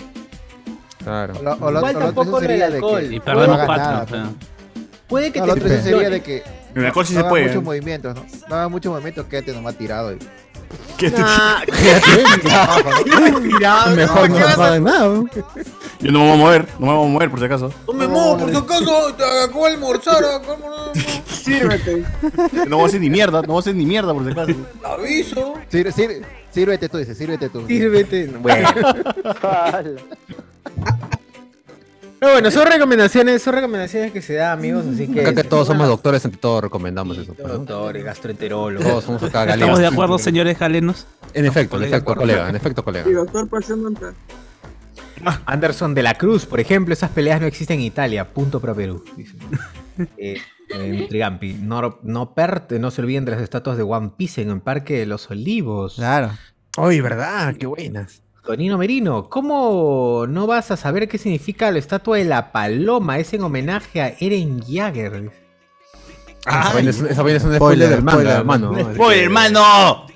[1.04, 1.34] Claro.
[1.40, 3.00] O lo- o lo- Igual o lo tampoco sería el de alcohol.
[3.10, 3.84] que Y no perdemos hagas cuatro.
[3.86, 4.30] nada, o sea.
[5.08, 6.44] Puede que No, te lo otro sería de que
[6.88, 7.48] En sí no se puede.
[7.48, 8.26] muchos movimientos, ¿no?
[8.50, 10.14] No hagas muchos movimientos, quédate nomás tirado.
[10.14, 10.20] y-
[10.98, 11.22] ¿Qué te-
[13.60, 15.10] Nah, Mejor no hagan nada.
[15.10, 15.32] weón.
[16.00, 17.74] Yo no me voy a mover, no me voy a mover por si acaso.
[17.88, 22.04] No me muevo, por si acaso, te acabo de almorzar, acabo de- Sírvete.
[22.68, 24.54] No voy a hacer ni mierda, no voy a hacer ni mierda por si acaso.
[24.84, 25.54] aviso.
[25.70, 27.66] Sir- sir- sírvete tú, dice, sírvete tú.
[27.66, 28.28] Sírvete.
[28.28, 28.70] Bueno.
[32.20, 35.22] Pero bueno, son recomendaciones, son recomendaciones que se da, amigos, así que.
[35.22, 37.34] Acá que todos somos doctores, ante todo recomendamos eso.
[37.34, 37.60] pues, ¿no?
[37.60, 38.88] doctores, gastroenterólogos.
[38.88, 39.62] Todos somos acá galenos.
[39.62, 41.08] ¿Estamos de acuerdo, señores galenos?
[41.34, 42.50] En efecto, en Colega, efecto, colega.
[42.50, 43.10] en efecto, colega.
[43.10, 44.14] Y doctor Pasión Monta.
[45.46, 49.04] Anderson de la Cruz, por ejemplo, esas peleas no existen en Italia, punto para Perú.
[49.16, 49.36] dice.
[50.18, 50.38] Eh,
[50.70, 51.56] en Trigampi.
[51.56, 54.98] No, no, perte, no se olviden de las estatuas de One Piece en el Parque
[54.98, 55.96] de los Olivos.
[55.96, 56.32] Claro.
[56.78, 58.22] Uy, verdad, qué buenas.
[58.50, 63.20] Tonino Merino, ¿cómo no vas a saber qué significa la estatua de la paloma?
[63.20, 65.30] Es en homenaje a Eren Jagger.
[66.48, 68.94] Ah, esa vaina es, esa vaina es un Spoiler, spoiler del manga, hermano.
[68.96, 70.08] ¡Spoiler, hermano!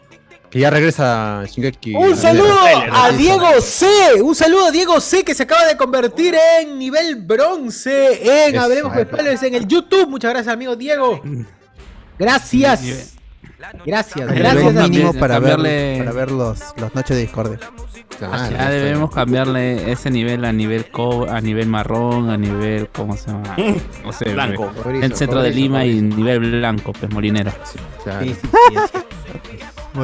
[0.50, 1.94] Que ya regresa Shingeki.
[1.94, 2.58] Un saludo
[2.92, 3.86] a Diego C.
[4.24, 5.24] Un saludo a Diego C.
[5.24, 8.58] que se acaba de convertir en nivel bronce en.
[8.58, 10.10] Hablemos Españoles en el YouTube.
[10.10, 11.22] Muchas gracias, amigo Diego.
[12.18, 13.14] Gracias.
[13.86, 14.89] Gracias, gracias.
[14.89, 17.59] mínimo para ver, cambiarle- para ver los, los noches de discordia.
[18.20, 23.32] Ya debemos cambiarle ese nivel a nivel co a nivel marrón, a nivel, ¿cómo se
[23.32, 23.55] llama?
[24.05, 24.72] No sé, Blanco.
[25.01, 27.51] El centro de cobrizo, Lima y nivel blanco, pues molinero.
[28.03, 28.24] claro.
[28.26, 28.47] Sí, sí,
[28.93, 28.99] sí,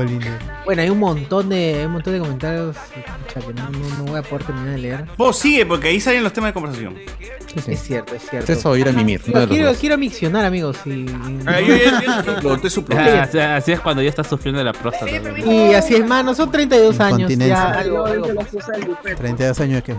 [0.01, 0.45] es cierto.
[0.65, 4.19] Bueno, hay un montón de, un montón de comentarios pucha, que no, no- no voy
[4.19, 5.05] a poder terminar de leer.
[5.17, 6.95] Vos sigue, porque ahí salen los temas de conversación.
[7.19, 7.71] Sí, sí.
[7.71, 8.51] Es cierto, es cierto.
[8.51, 9.21] Es eso, ir a mimir.
[9.23, 10.77] de Quiero, quiero, miccionar, amigos.
[10.85, 11.05] Y,
[11.47, 12.95] Ah, yo- yo- yo te suplo, te suplo.
[12.99, 15.11] Ah, o sea, así es cuando ya estás sufriendo de la próstata.
[15.19, 15.51] ¿no?
[15.51, 16.35] y así es, mano.
[16.35, 17.31] Son 32 años.
[17.35, 18.27] Ya, algo, algo.
[19.17, 19.95] 32 años que.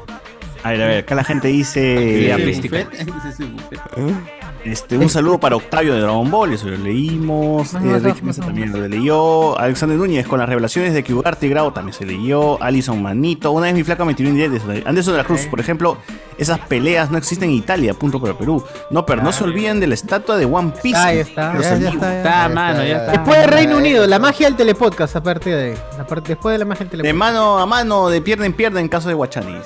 [0.63, 2.33] A ver, a ver, acá la gente dice.
[2.33, 2.39] Actividad
[4.65, 7.73] Este, un saludo para Octavio de Dragon Ball, eso lo leímos.
[7.75, 9.59] Eh, Ricky Mesa también lo leyó.
[9.59, 12.63] Alexander Núñez con las revelaciones de que Ugarte Grau también se leyó.
[12.63, 13.53] Alison Manito.
[13.53, 14.71] Una vez mi flaca me tiró un directo.
[14.85, 15.97] Anderson de la Cruz, por ejemplo,
[16.37, 18.63] esas peleas no existen en Italia, punto para Perú.
[18.91, 20.99] No, pero no se olviden de la estatua de One Piece.
[20.99, 21.55] Ahí está.
[21.59, 21.79] Ya, está.
[21.79, 22.17] ya.
[22.19, 23.13] Está, mano, ya está.
[23.13, 25.79] Después de Reino Unido, la magia del telepodcast, aparte de.
[26.27, 27.19] después de la magia del De telepodcast.
[27.19, 29.57] mano a mano, de pierna en pierna en caso de Guachani.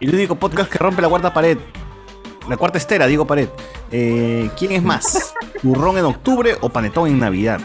[0.00, 1.56] Y el único podcast que rompe la cuarta pared.
[2.50, 3.48] La cuarta estera, digo pared.
[3.92, 5.32] Eh, ¿Quién es más?
[5.62, 7.60] ¿Burrón en octubre o panetón en Navidad?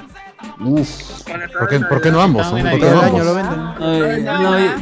[0.59, 1.23] Uf.
[1.57, 2.45] ¿Por qué, por qué no ambos?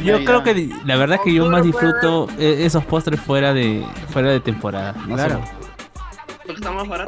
[0.04, 3.82] Yo creo que la verdad es que yo más disfruto eh, esos postres fuera de
[4.10, 4.92] fuera de temporada.
[5.08, 5.40] No Claro.
[6.44, 6.98] Porque está más No,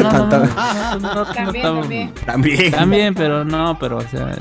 [0.00, 2.14] no, no, no, no, no, no, También, no, también.
[2.24, 2.70] También.
[2.70, 4.36] También, pero no, pero o sea,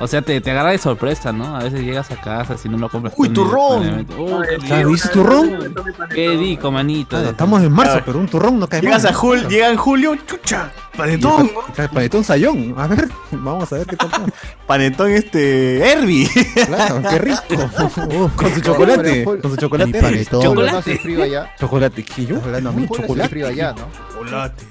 [0.00, 1.56] o sea, te, te agarra de sorpresa, ¿no?
[1.56, 3.14] A veces llegas a casa si no lo compras.
[3.16, 3.98] Uy, turrón.
[4.08, 4.42] rico.
[4.88, 5.74] ¿viste turrón?
[6.14, 7.10] Qué rico, manito.
[7.10, 9.12] Claro, estamos en marzo, pero un turrón no cae Llegas mal.
[9.12, 11.50] a Jul, llega en julio, chucha, panetón,
[11.92, 12.74] Panetón sayón.
[12.76, 14.10] A ver, vamos a ver qué tal.
[14.66, 16.28] panetón este, Herbie.
[16.66, 17.40] Claro, qué rico.
[18.36, 19.24] Con su chocolate.
[19.24, 20.00] Julio- Con su chocolate.
[20.00, 20.42] panetón.
[20.46, 21.54] Julio no hace frío allá.
[21.60, 22.02] Chocolate.
[22.04, 22.36] ¿Qué yo?
[22.44, 23.28] Hablando a No, mí, Julio hace chocolate.
[23.28, 23.88] frío allá, ¿no?
[24.14, 24.64] Chocolate.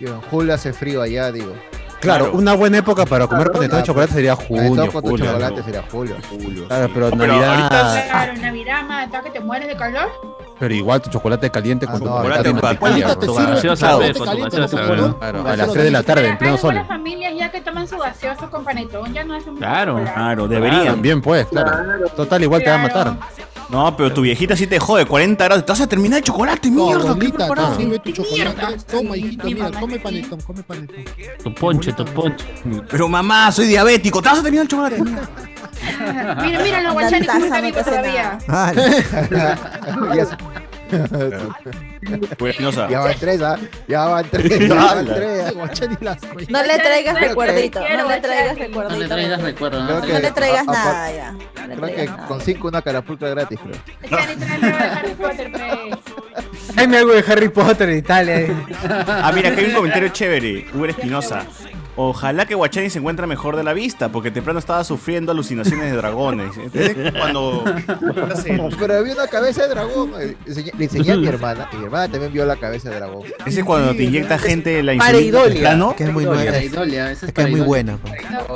[0.00, 1.52] Yo, en julio hace frío allá, digo.
[2.00, 2.38] Claro, Claro.
[2.38, 5.26] una buena época para comer panetón de chocolate sería Panetón junio, con tu julio.
[5.26, 6.16] chocolate sería julio.
[6.68, 7.48] Claro, pero No, pero Navidad.
[7.54, 10.08] ahorita Claro, en Navidad, mata que te mueres de calor.
[10.58, 14.56] Pero igual tu chocolate caliente Ah, con tu no, gaseosa, chocolate ve, con tu caliente,
[14.60, 16.70] gaseosa, con tu a las 3 de la tarde, en pleno sol.
[16.70, 20.00] algunas familias ya que toman su gaseoso con panetón, ya no hacen mucho Claro.
[20.02, 20.86] Claro, deberían.
[20.86, 22.08] También pues, claro.
[22.16, 23.16] Total, igual te va a matar.
[23.70, 25.66] No, pero tu viejita sí te jode, 40 grados.
[25.66, 27.02] Te vas a terminar el chocolate, No, mierda.
[27.02, 27.76] ¿qué abuelita, preparado?
[27.76, 28.76] sirve tu chocolate.
[28.90, 31.04] Toma, hijito, mira, come panetón, come panetón.
[31.42, 32.44] Tu ponche, tu ponche.
[32.90, 34.22] Pero mamá, soy diabético.
[34.22, 35.02] Te vas a terminar el chocolate.
[35.02, 38.38] Mira, mira, los guachani como está vivo todavía.
[42.38, 42.88] Pues, Espinosa.
[42.88, 43.58] Ya van tres, ¿ah?
[43.88, 44.58] Ya van tres.
[44.68, 45.54] Ya van tres.
[46.48, 48.94] No le traigas que- recuerdito, no le traigas recuerdito.
[48.94, 50.00] No le traigas recuerdo, ¿no?
[50.00, 51.32] que No le traigas nada ya.
[51.32, 52.26] No le Creo traigas que nada.
[52.28, 53.76] con cinco una carapulcra gratis, creo.
[54.08, 56.72] Trae algo de Harry Potter, pe.
[56.74, 58.40] Tráeme algo de Harry Potter en Italia.
[58.40, 58.56] eh.
[59.08, 60.66] Ah, mira, aquí hay un comentario chévere.
[60.74, 61.44] Uber Espinosa.
[62.00, 65.96] Ojalá que Guachani se encuentre mejor de la vista, porque temprano estaba sufriendo alucinaciones de
[65.96, 66.56] dragones.
[66.56, 67.64] Entonces, cuando.
[68.78, 70.12] Pero había una cabeza de dragón.
[70.20, 71.68] eh, Le enseñé a mi hermana.
[71.72, 73.24] Y mi hermana también vio la cabeza de dragón.
[73.44, 75.94] Ese es cuando te inyecta gente la insulina temprano.
[75.96, 76.24] Que es muy
[77.10, 77.98] es Es que es muy buena.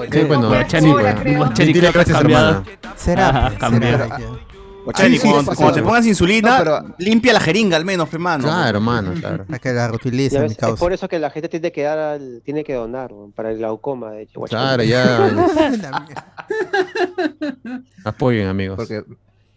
[0.08, 1.36] Qué bueno, Guachani, pues.
[1.36, 2.62] Guachani, has gracias, hermana.
[2.94, 4.51] Será, Ajá,
[4.84, 5.80] Guachani, Sí, cuando, sí, cuando sí.
[5.80, 8.44] te pongas insulina, No, pero- limpia la jeringa al menos, pe mano.
[8.44, 9.44] Claro, mano, claro.
[9.46, 10.76] Para que la ves, mi es causa.
[10.80, 14.10] por eso que la gente tiene que dar al- tiene que donar para el glaucoma
[14.12, 14.40] de hecho.
[14.42, 15.30] Claro, ya.
[18.04, 18.76] Apoyen, amigos.
[18.76, 19.04] Porque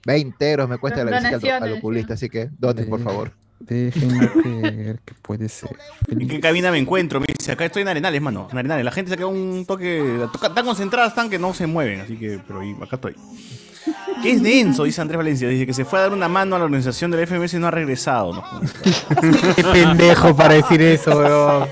[0.06, 2.14] 20 euros me cuesta la visita al, al oculista.
[2.14, 3.32] Así que donen, por favor.
[3.60, 5.76] Déjenme creer que puede ser.
[6.10, 7.20] ¿En qué cabina me encuentro?
[7.20, 8.48] Me dice, acá estoy en Arenales, mano.
[8.52, 8.86] En Arenales.
[8.86, 10.28] La gente se queda un toque.
[10.54, 12.02] Tan concentradas están que no se mueven.
[12.02, 13.16] Así que, pero ahí, acá estoy.
[14.22, 14.84] ¿Qué es denso?
[14.84, 15.48] Dice Andrés Valencia.
[15.48, 17.68] Dice que se fue a dar una mano a la organización del FMS y no
[17.68, 18.34] ha regresado.
[18.34, 18.44] ¿no?
[19.56, 21.68] Qué pendejo para decir eso, weón.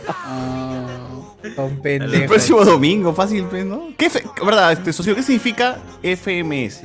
[1.56, 2.28] Son El pendejos.
[2.28, 3.90] próximo domingo, fácil, pues, ¿no?
[3.98, 4.10] ¿Qué,
[4.44, 6.82] verdad, este socio, ¿qué significa FMS?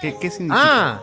[0.00, 0.60] ¿Qué, qué significa?
[0.64, 1.00] Ah,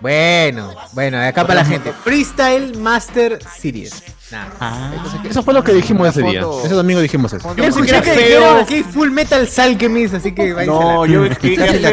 [0.00, 1.92] bueno, bueno, acá para la gente.
[1.92, 4.02] Freestyle Master Series.
[4.30, 4.92] Nada.
[5.28, 6.42] Eso fue lo que dijimos ese día.
[6.64, 7.54] Ese domingo dijimos eso.
[7.54, 11.56] Yo escuché que dijeron aquí Full Metal Alchemist, así que váyanse No, yo que que
[11.56, 11.92] la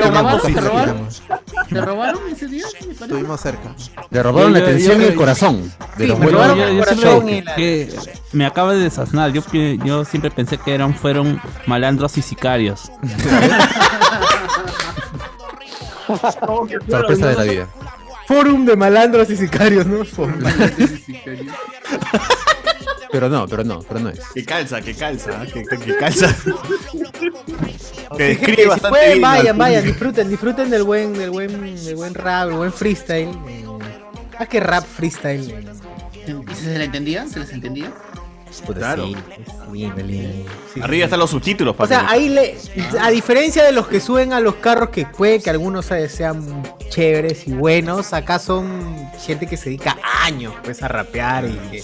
[0.61, 1.07] robaron?
[1.69, 2.65] ¿Te robaron ese día?
[2.89, 3.75] Estuvimos cerca.
[4.09, 5.71] Le robaron la atención y el corazón.
[5.97, 6.41] De Sí, los me buenos.
[6.41, 7.95] robaron yo, el yo corazón siempre, y la- que
[8.31, 9.31] me acaba de desasnar.
[9.31, 9.43] Yo,
[9.85, 12.91] yo siempre pensé que eran fueron malandros y sicarios.
[16.89, 17.67] Sorpresa de la vida.
[18.27, 20.03] Fórum de malandros y sicarios, ¿no?
[23.11, 24.19] Pero no, pero no, pero no es.
[24.33, 26.35] Que calza, que calza, que, que- que calza.
[28.17, 29.21] que Así describe que si bastante pueden, bien.
[29.21, 33.29] vayan, vayan, disfruten, disfruten del buen, del buen, del buen rap, del buen freestyle.
[33.47, 33.65] eh,
[34.39, 35.49] Ah, que rap freestyle.
[35.51, 37.27] eh, ¿Y ¿Se le entendía?
[37.27, 37.91] ¿Se les entendía?
[38.61, 39.05] Puta, Claro.
[39.07, 39.15] sí.
[40.73, 41.75] Sí, Arriba están los subtítulos.
[41.77, 42.55] O sea, ahí le,
[43.01, 47.47] a diferencia de los que suben a los carros, que puede que algunos sean chéveres
[47.47, 51.83] y buenos, acá son gente que se dedica años pues a rapear y que,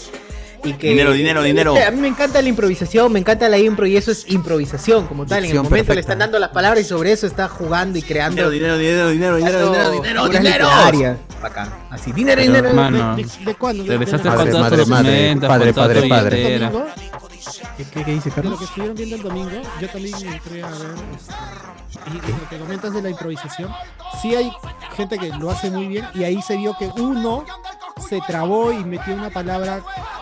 [0.63, 1.75] y que- Dinero, dinero, dinero.
[1.85, 5.25] A mí me encanta la improvisación, me encanta la impro y eso es improvisación como
[5.25, 5.45] tal.
[5.45, 8.49] En el momento le están dando las palabras y sobre eso está jugando y creando.
[8.49, 11.17] Dinero, dinero, dinero, dinero, dinero, dinero, dinero, dinero.
[11.41, 11.69] Bacán.
[11.89, 12.73] Así, dinero, Pero, dinero.
[12.75, 13.83] mano, ¿De, de cuándo?
[13.83, 16.71] De, de regresaste lo- con Madre, todos madre, padre, padre, padre.
[17.77, 18.59] ¿Qué, qué, qué dice de lo Carlos?
[18.59, 20.77] que estuvieron viendo el domingo, yo también entré a ver.
[21.15, 21.33] este,
[22.11, 23.71] y y lo que comentas de la improvisación,
[24.21, 24.51] sí hay
[24.97, 27.45] gente que lo hace muy bien y ahí se vio que uno
[28.07, 29.81] se trabó y metió una palabra,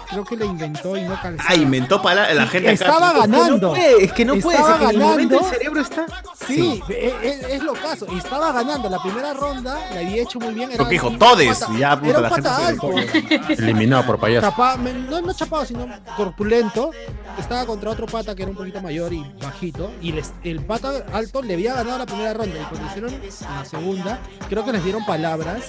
[0.09, 1.49] creo que la inventó y no calzaba.
[1.49, 2.85] Ah, inventó para la gente acá.
[2.85, 3.69] Estaba Es que no ganando.
[3.71, 5.49] puede, es que no puede, Estaba es que en el el ganando.
[5.49, 6.05] cerebro está.
[6.47, 8.05] Sí, e- e- es, lo caso.
[8.11, 10.69] Y estaba ganando la primera ronda, la había hecho muy bien.
[10.69, 12.91] Era Porque dijo, todes, pata- ya, puta, la gente pata se alto.
[13.49, 14.47] Eliminado por payaso.
[14.49, 16.91] Chapa- no, no chapado, sino corpulento.
[17.37, 19.91] Estaba contra otro pata que era un poquito mayor y bajito.
[20.01, 22.55] Y les- el pata alto le había ganado la primera ronda.
[22.59, 23.13] Y cuando hicieron
[23.57, 24.19] la segunda,
[24.49, 25.63] creo que les dieron palabras.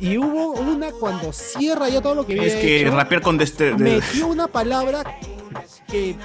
[0.00, 3.36] Y hubo una cuando cierra ya todo lo que había Es que hecho, rapear con
[3.36, 5.04] metió una palabra
[5.86, 6.16] que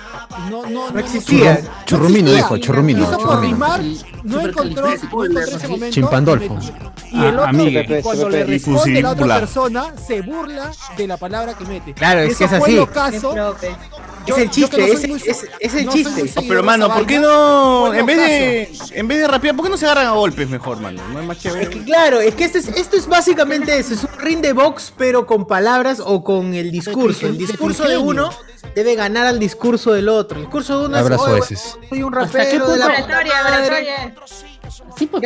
[0.50, 1.60] no, no, no, existía.
[1.64, 2.36] no Churrumino existía.
[2.36, 3.30] dijo, churrumino, Quiso churrumino.
[3.36, 5.94] corrimar, Sí, no encontró, no encontró ese momento.
[5.94, 6.58] Chimpandolfo.
[7.12, 8.02] y el otro, amigue.
[8.02, 11.94] cuando le responde la otra persona, se burla de la palabra que mete.
[11.94, 12.76] Claro, es Eso que es fue así.
[12.76, 13.56] lo Qué caso.
[14.26, 14.94] Yo- es el chiste, no es,
[15.60, 16.42] es el no chiste.
[16.48, 17.94] pero mano, ¿por qué no?
[17.94, 18.72] En vez de.
[19.00, 21.02] En vez de rapear, ¿por qué no se agarran a golpes mejor, mano?
[21.12, 21.70] No es más Es chévere.
[21.70, 24.94] que claro, es que esto es, esto es básicamente eso, es un ring de box,
[24.98, 27.28] pero con palabras o con el discurso.
[27.28, 28.30] El discurso de uno
[28.76, 30.38] debe ganar al discurso del otro.
[30.38, 31.78] El discurso de uno Abrazo es, "Oye, eses.
[31.90, 33.66] soy un ¿Hasta qué rapero de la punto- puta Oratoria, madre".
[33.68, 34.16] oratoria.
[34.98, 35.24] Sí, pues.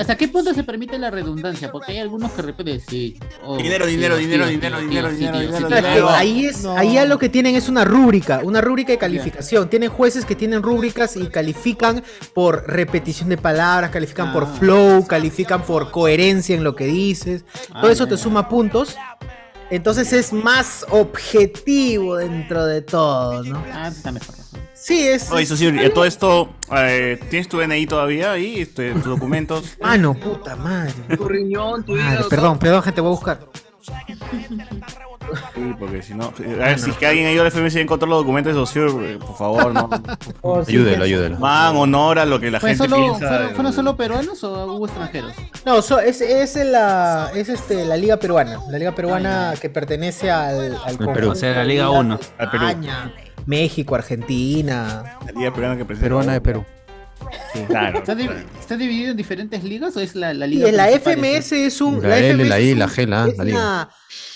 [0.00, 1.70] ¿hasta qué punto se permite la redundancia?
[1.70, 3.18] Porque hay algunos que repiten sí.
[3.44, 4.86] oh, Dinero, dinero, sí, dinero, sí, dinero, sí,
[5.16, 6.76] dinero, dinero, ahí es, No.
[6.76, 9.68] ahí ya lo que tienen es una rúbrica, una rúbrica de calificación.
[9.68, 12.02] Tienen jueces que tienen rúbricas y califican
[12.32, 14.56] por repetición de palabras, califican por Ah.
[14.58, 17.44] flow, califican por coherencia en lo que dices.
[17.68, 18.96] Todo Ah, eso te suma puntos.
[19.70, 23.62] Entonces es más objetivo dentro de todo, ¿no?
[23.72, 24.34] Ah, está mejor.
[24.74, 25.30] Sí, es.
[25.30, 28.60] Oye, eso sí, y a todo esto, eh, ¿tienes tu DNI todavía ahí?
[28.60, 29.64] Este, tus documentos.
[29.80, 30.92] Ah, no, puta madre.
[31.16, 32.28] Tu riñón, tu Madre, hígado.
[32.28, 33.40] perdón, perdón, gente, voy a buscar.
[35.54, 36.26] Sí, porque si no.
[36.26, 39.18] A ver, si es que alguien ha ido al FMS y encontró los documentos de
[39.18, 39.88] por favor, no.
[40.66, 41.38] Ayúdelo, ayúdelo.
[41.38, 43.28] Man, honor a lo que la ¿Fue gente solo, piensa.
[43.28, 45.32] fueron, fueron solo peruanos o hubo extranjeros?
[45.64, 48.60] No, so- es, es, la, es este, la Liga Peruana.
[48.70, 51.30] La Liga Peruana que pertenece al, al Perú.
[51.30, 52.18] O sea, la Liga 1.
[52.38, 52.66] Al Perú.
[52.66, 53.12] España,
[53.46, 55.18] México, Argentina.
[55.26, 56.04] La liga peruana que presenta.
[56.06, 56.64] Peruana de Perú.
[57.68, 57.98] Claro.
[57.98, 58.28] ¿Está, di-
[58.60, 60.72] está dividido en diferentes ligas o es la, la Y liga?
[60.72, 62.02] la principal FMS es un.
[62.02, 63.88] La L, FMS la es I, un- la G, la la liga.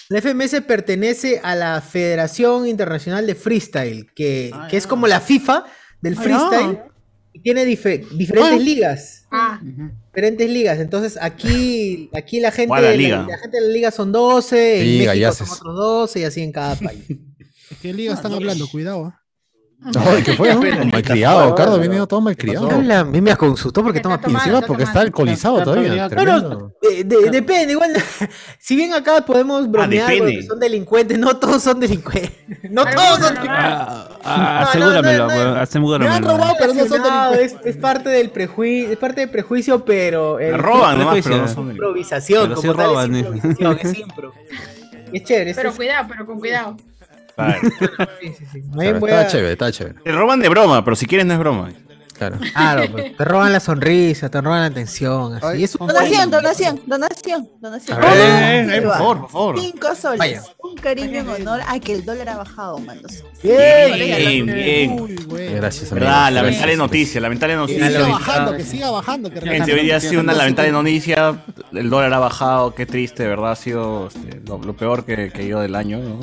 [0.09, 5.65] la FMS pertenece a la Federación Internacional de Freestyle, que, que es como la FIFA
[6.01, 6.79] del Ah, freestyle.
[7.33, 8.63] Y tiene dife- diferentes Ah.
[8.63, 9.27] ligas.
[9.31, 10.79] Ah, Diferentes ligas.
[10.79, 12.91] Entonces aquí, aquí la gente, ¿Cuál la
[13.27, 16.21] la, gente de la liga son 12, en Liga, México ya son se- otros 12
[16.21, 17.05] y así en cada país.
[17.83, 18.67] ¿Qué liga están hablando?
[18.69, 19.07] Cuidado.
[19.07, 19.21] ¿ah?
[19.97, 20.53] Ay, ¿qué fue?
[20.55, 20.61] no?
[20.87, 22.69] Malcriado, Cardo, viene todo malcriado.
[22.71, 26.09] Habla, a mí me consultó porque toma encima porque está alcoholizado todavía.
[26.09, 27.93] Bueno, de- de- depende, igual.
[28.59, 30.33] si bien acá podemos bromear depende.
[30.33, 32.33] porque son delincuentes, no todos son delincuentes.
[32.71, 33.49] No todos son delincuentes.
[33.51, 35.99] Ah, ah, No, no, asegúramelo, no, no.
[36.01, 39.31] Me han robado, pero no son No, es, es parte del prejuicio, es parte del
[39.31, 41.31] prejuicio, pero el- La roban prejuicio.
[41.31, 43.29] pero no son improvisación, Pero sí como tal, roban, es ¿eh?
[43.29, 44.33] improvisación, es impro.
[45.13, 46.77] Es chévere, pero cuidado, pero con cuidado.
[47.39, 47.61] Claro.
[48.21, 48.61] sí, sí, sí.
[48.63, 49.97] Más Claro, bien voy Está a- chévere, está chévere.
[50.05, 51.71] Te roban de broma, pero si quieres no es broma.
[52.19, 52.37] Claro.
[52.53, 55.35] Claro, pues, te roban la sonrisa, te roban la atención.
[55.37, 55.47] Así.
[55.47, 57.97] Ay, Y es un- Donación, donación, donación, donación.
[57.97, 58.17] A ver,
[58.71, 59.61] eh, eh, por favor, por favor.
[59.61, 60.19] Cinco soles.
[60.19, 60.43] Vaya.
[60.61, 63.23] Un cariño en honor a que el dólar ha bajado, manos.
[63.41, 65.01] Bien, bien.
[65.01, 65.55] Uy, güey.
[65.55, 66.07] Gracias, amigo.
[66.09, 67.87] Lamentable noticia, lamentable Que noticia.
[67.87, 69.31] siga lo- bajando, que siga bajando.
[69.31, 71.41] Que Gente, hoy día ha sido una lamentable noticia.
[71.73, 73.53] El dólar ha bajado, qué triste, de verdad.
[73.53, 76.01] Ha sido este, lo, lo peor que, que ha ido del año.
[76.01, 76.19] ¿no?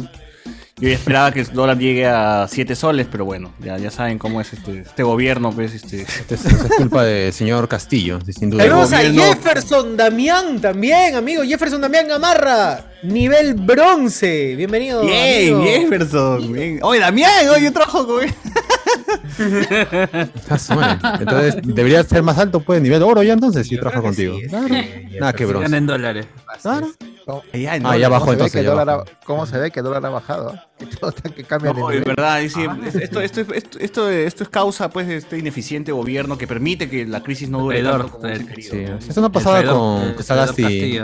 [0.78, 4.42] Yo esperaba que el dólar llegue a 7 soles, pero bueno, ya, ya saben cómo
[4.42, 5.54] es este, este gobierno.
[5.54, 6.42] Pues, este, Esto es,
[6.78, 8.64] culpa del señor Castillo, sin duda.
[8.64, 11.44] Saludos a Jefferson Damián también, amigo.
[11.44, 14.56] Jefferson Damián Gamarra, nivel bronce.
[14.56, 15.02] Bienvenido.
[15.02, 15.64] Bien, amigo.
[15.64, 16.54] Jefferson.
[16.54, 16.80] Bien.
[16.82, 18.34] Oye, Damián, oye, yo trabajo con él.
[20.50, 21.18] Ah.
[21.20, 24.38] Entonces, debería ser más alto, pues, nivel oro ya entonces, si Yo que contigo.
[24.40, 24.68] sí, Claro.
[25.20, 25.76] Nada, que bronce.
[25.76, 26.28] En dólares.
[26.62, 26.88] Claro.
[27.26, 28.64] ¿Cómo, Ay, no, Ah, ya bajó se entonces.
[28.64, 29.02] ya bajó.
[29.02, 30.54] ha- ¿Cómo se ve que el dólar ha bajado?
[30.56, 30.68] ah?
[30.80, 32.16] Que todo está que cambia de No, es nivel.
[32.16, 32.62] verdad, y sí,
[33.02, 37.06] esto, esto, esto, esto, esto es causa pues, de este ineficiente gobierno que permite que
[37.06, 38.46] la crisis no dure tanto como traidor.
[38.48, 39.00] querido.
[39.02, 41.00] Sí, eso no pasaba con Sagasti.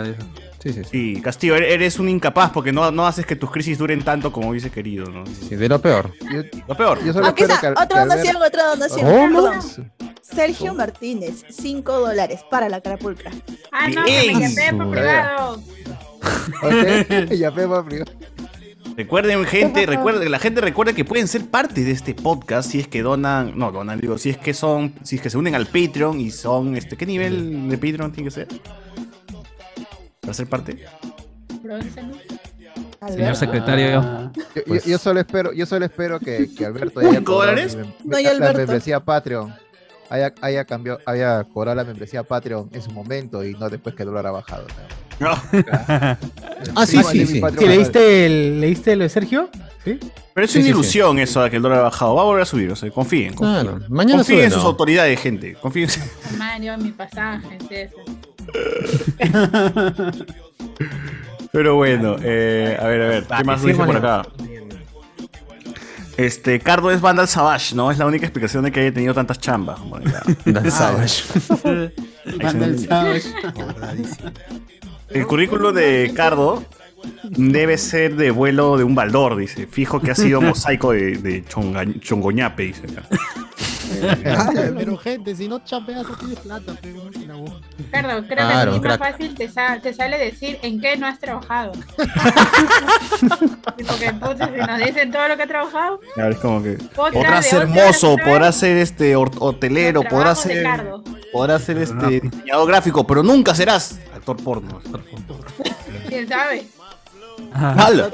[0.62, 0.90] Sí, sí, sí.
[1.14, 4.30] Sí, Castillo, er- eres un incapaz porque no, no haces que tus crisis duren tanto
[4.30, 5.24] como hubiese querido, ¿no?
[5.26, 6.12] Sí, de lo peor.
[6.32, 7.04] Yo, Lo peor.
[7.04, 9.92] yo solo Aquí está, ver- donación, otra donación.
[10.22, 13.32] Sergio Martínez, 5 dólares para la carapulcra.
[13.72, 14.38] Ah, no, Bien.
[14.38, 15.62] me llamé por privado.
[16.62, 18.10] Ok, ya Pepa primero.
[18.96, 22.86] Recuerden, gente, recuerden, la gente recuerda que pueden ser parte de este podcast si es
[22.86, 25.66] que donan, no, donan, digo, si es que son, si es que se unen al
[25.66, 28.48] Patreon y son, este, ¿qué nivel de Patreon tiene que ser?
[30.22, 30.86] Para ser parte.
[33.08, 34.00] Señor secretario.
[34.00, 37.24] Ah, Yo, yo- Pues- yo solo espero, yo solo espero que, que Alberto ¿Cinco haya
[37.24, 37.76] cobrado dólares?
[37.76, 38.58] mi mem- No, la Alberto.
[38.58, 39.52] membresía Patreon.
[40.12, 44.02] Haya, haya, cambiado, haya cobrado la membresía Patreon en su momento y no después que
[44.02, 44.66] el dólar ha bajado.
[45.18, 45.30] ¿no?
[45.30, 45.42] No.
[46.76, 47.40] Ah, sí, sí, sí.
[47.58, 49.48] ¿Sí, ¿leíste, el, ¿Leíste lo de Sergio?
[49.84, 49.98] Sí.
[50.32, 52.14] Pero es Sí, una sí, ilusión eso de que el dólar ha bajado.
[52.14, 53.34] Va a volver a subir, o sea, confíen.
[53.34, 53.62] confíen.
[53.62, 53.80] Claro.
[53.88, 54.68] Mañana confíen sube, en sus ¿no?
[54.68, 55.54] autoridades, gente.
[55.54, 55.88] Confíen.
[56.38, 58.04] Mario, mi pasaje, César.
[61.52, 64.22] Pero bueno, eh, a ver, a ver, ¿qué más sí, dice por acá?
[66.26, 67.90] Este, Cardo es Vandal Savage, ¿no?
[67.90, 69.78] Es la única explicación de que haya tenido tantas chambas.
[70.44, 71.24] Dan Savage.
[72.42, 73.22] Manda el Savage.
[75.10, 76.64] El currículo de Cardo
[77.24, 79.66] debe ser de vuelo de un baldor, dice.
[79.66, 83.02] Fijo que ha sido mosaico de, de chonga- chongoñape, dice acá.
[84.76, 86.74] Pero gente, si no champeas no tienes plata.
[86.82, 89.12] Ricardo, creo Claro, que es más crack.
[89.12, 91.72] fácil te, sa- te sale decir en qué no has trabajado.
[93.88, 97.12] Porque entonces si nos dicen todo lo que has trabajado, Claro, es como que Otra
[97.12, 98.26] podrá de ser mozo, vez.
[98.26, 101.04] podrá ser este hotelero, los podrá trabajos de ser Cardo.
[101.32, 104.80] podrá ser este diseñador gráfico, pero nunca serás actor porno.
[106.08, 106.66] ¿Quién sabe?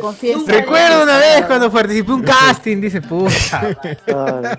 [0.00, 0.44] Confieso.
[0.46, 3.76] Recuerdo una vez cuando participé en un casting, dice, puta.
[4.12, 4.58] Ah,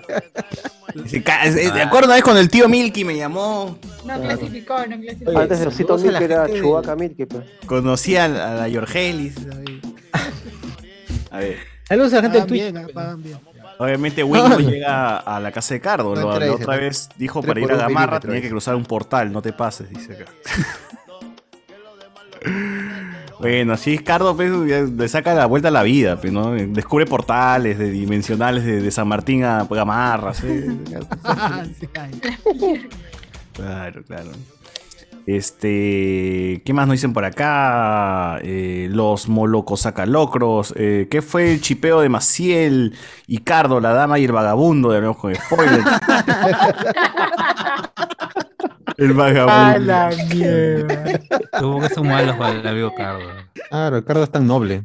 [0.94, 3.78] Dice, "Ca- es- es- ¿De acuerdo una vez cuando el tío Milky me llamó?
[4.04, 5.38] No clasificó, no clasificó.
[5.38, 7.44] antes de Osito saludos a la Milk era Chewbacca Milk, pues.
[7.66, 9.34] Conocí a, la- a la Yorgelis.
[11.30, 12.62] A ver, Saludos a la gente del Twitch.
[12.72, 13.16] bien, ah,
[13.78, 16.12] obviamente Wingo llega a la casa de Cardo.
[16.14, 16.80] No la otra no.
[16.80, 20.14] vez dijo para ir a Gamarra tenía que cruzar un portal, no te pases, dice
[20.14, 20.24] acá.
[23.40, 24.50] Bueno, así es Cardo, pues,
[24.90, 26.52] le saca la vuelta a la vida, pues, ¿no?
[26.52, 30.46] Descubre portales de dimensionales de, de San Martín a Gamarra, ¿sí?
[33.52, 34.30] Claro, claro.
[35.26, 38.38] Este, ¿qué más nos dicen por acá?
[38.42, 40.72] Eh, los molocosacalocros.
[40.76, 42.94] Eh, ¿Qué fue el chipeo de Maciel,
[43.44, 44.90] Cardo, la dama y el vagabundo?
[44.90, 45.82] De hablamos con spoiler.
[48.96, 50.16] el vagabundo.
[50.34, 51.20] mierda.
[51.58, 53.28] Tuvo que son malos para el amigo Cardo.
[53.68, 54.84] Claro, el Cardo es tan noble.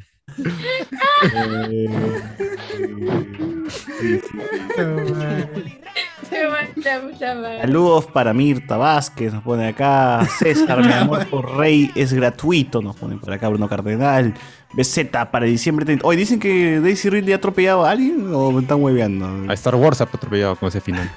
[7.62, 10.28] Saludos para Mirta Vázquez, nos pone acá.
[10.38, 14.34] César, mi amor por rey es gratuito, nos pone por acá Bruno Cardenal.
[14.74, 16.06] BZ para diciembre 30.
[16.06, 19.50] Hoy dicen que Daisy Ridley ha atropellado a alguien o me están hueveando.
[19.50, 21.10] A Star Wars ha atropellado con ese final.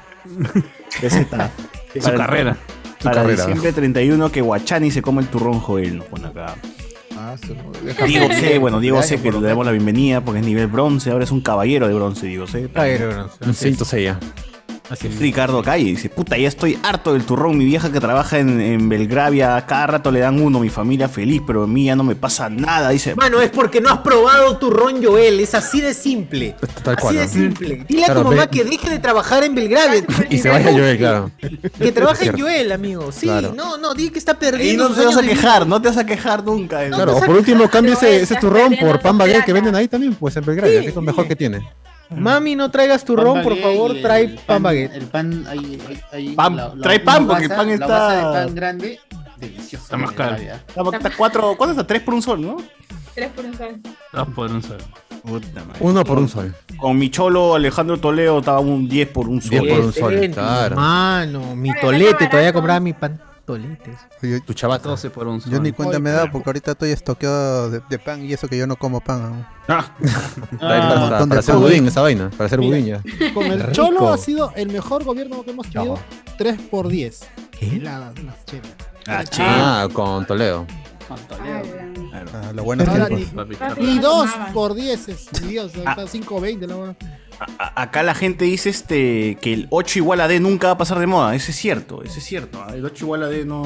[1.02, 1.26] BZ.
[2.00, 2.56] Su carrera.
[3.02, 3.46] Para carrera.
[3.46, 6.54] diciembre 31 que Guachani se come el turrón Joel, nos pone acá.
[7.16, 7.34] Ah,
[8.06, 11.24] Diego C, bueno, Diego C, que le damos la bienvenida porque es nivel bronce, ahora
[11.24, 12.68] es un caballero de bronce, Diego C.
[12.72, 13.36] Caballero de bronce.
[13.44, 14.18] Un cinto sella.
[15.20, 18.88] Ricardo Calle dice, puta, ya estoy harto del turrón, mi vieja que trabaja en, en
[18.88, 22.14] Belgravia, cada rato le dan uno, mi familia feliz, pero a mí ya no me
[22.16, 23.14] pasa nada, dice.
[23.14, 26.54] Mano, es porque no has probado turrón Joel, es así de simple.
[26.82, 27.28] Tal así de ¿no?
[27.28, 27.84] simple.
[27.88, 30.04] Dile a Claro, tu mamá ve- que deje de trabajar en Belgrave.
[30.30, 31.30] Y se vaya Joel, claro.
[31.78, 32.38] Que trabaje en.
[32.40, 33.12] Joel, amigo.
[33.12, 33.52] Sí, Claro.
[33.54, 34.88] no, no, di que está Y perdiendo.
[34.88, 36.84] no te vas a quejar, no te vas a quejar nunca.
[36.86, 36.90] eh.
[36.90, 40.36] Claro, o por último cambia ese, turrón por pan baguette que venden ahí también, pues
[40.36, 41.60] en Belgrado, que es lo mejor que tiene.
[42.10, 44.94] Mami, no traigas turrón, por favor, trae pan baguette.
[44.96, 45.78] El pan, ahí,
[46.12, 49.00] ahí, Pan- la- la- trae pan, porque el pan la está- base de pan grande,
[49.36, 49.84] delicioso.
[49.84, 50.36] Está más caro.
[50.36, 51.86] Está, está cuatro, ¿cuánto está?
[51.86, 52.56] Tres por un sol, ¿no?
[53.14, 53.80] Tres por un sol.
[54.12, 54.78] Dos por un sol.
[55.22, 55.78] Puta madre.
[55.80, 56.54] Uno por un sol.
[56.78, 59.50] Con mi cholo Alejandro Toledo estaba un 10 por un sol.
[59.50, 60.76] 10 por un sol, claro.
[60.76, 62.92] Mano, mi tolete, todavía compraba mi
[63.52, 63.96] pantoletes.
[64.22, 64.88] Yo, Tu chavata.
[64.88, 65.52] 12 por un sol.
[65.52, 68.48] yo ni cuenta me he dado porque ahorita estoy estoqueado de, de pan y eso
[68.48, 69.46] que yo no como pan aún.
[69.68, 69.86] Ah,
[70.60, 71.62] Para, un montón para, de para hacer pan.
[71.62, 72.30] budín, esa vaina.
[72.30, 72.70] Para hacer Mira.
[72.78, 73.32] budín ya.
[73.34, 73.72] Con el Rico.
[73.72, 75.98] Cholo ha sido el mejor gobierno que hemos tenido.
[76.36, 77.20] 3 por 10
[77.50, 77.76] ¿Qué?
[77.76, 78.74] Heladas, las chelas.
[79.08, 79.24] ah.
[79.40, 80.66] Ah, con Toledo.
[81.08, 81.62] Con Toledo.
[82.10, 82.30] Claro.
[82.34, 82.98] Ah, lo bueno es que
[83.34, 83.44] no
[84.00, 84.52] 2 tomaban.
[84.52, 85.28] por 10 es.
[85.48, 85.90] Dios, Ah.
[85.98, 86.96] está 5.20 la hora.
[87.38, 90.78] A- Acá la gente dice este que el 8 igual a D nunca va a
[90.78, 91.34] pasar de moda.
[91.34, 92.62] Ese es cierto, ese es cierto.
[92.66, 93.62] ah, El 8 igual a D no.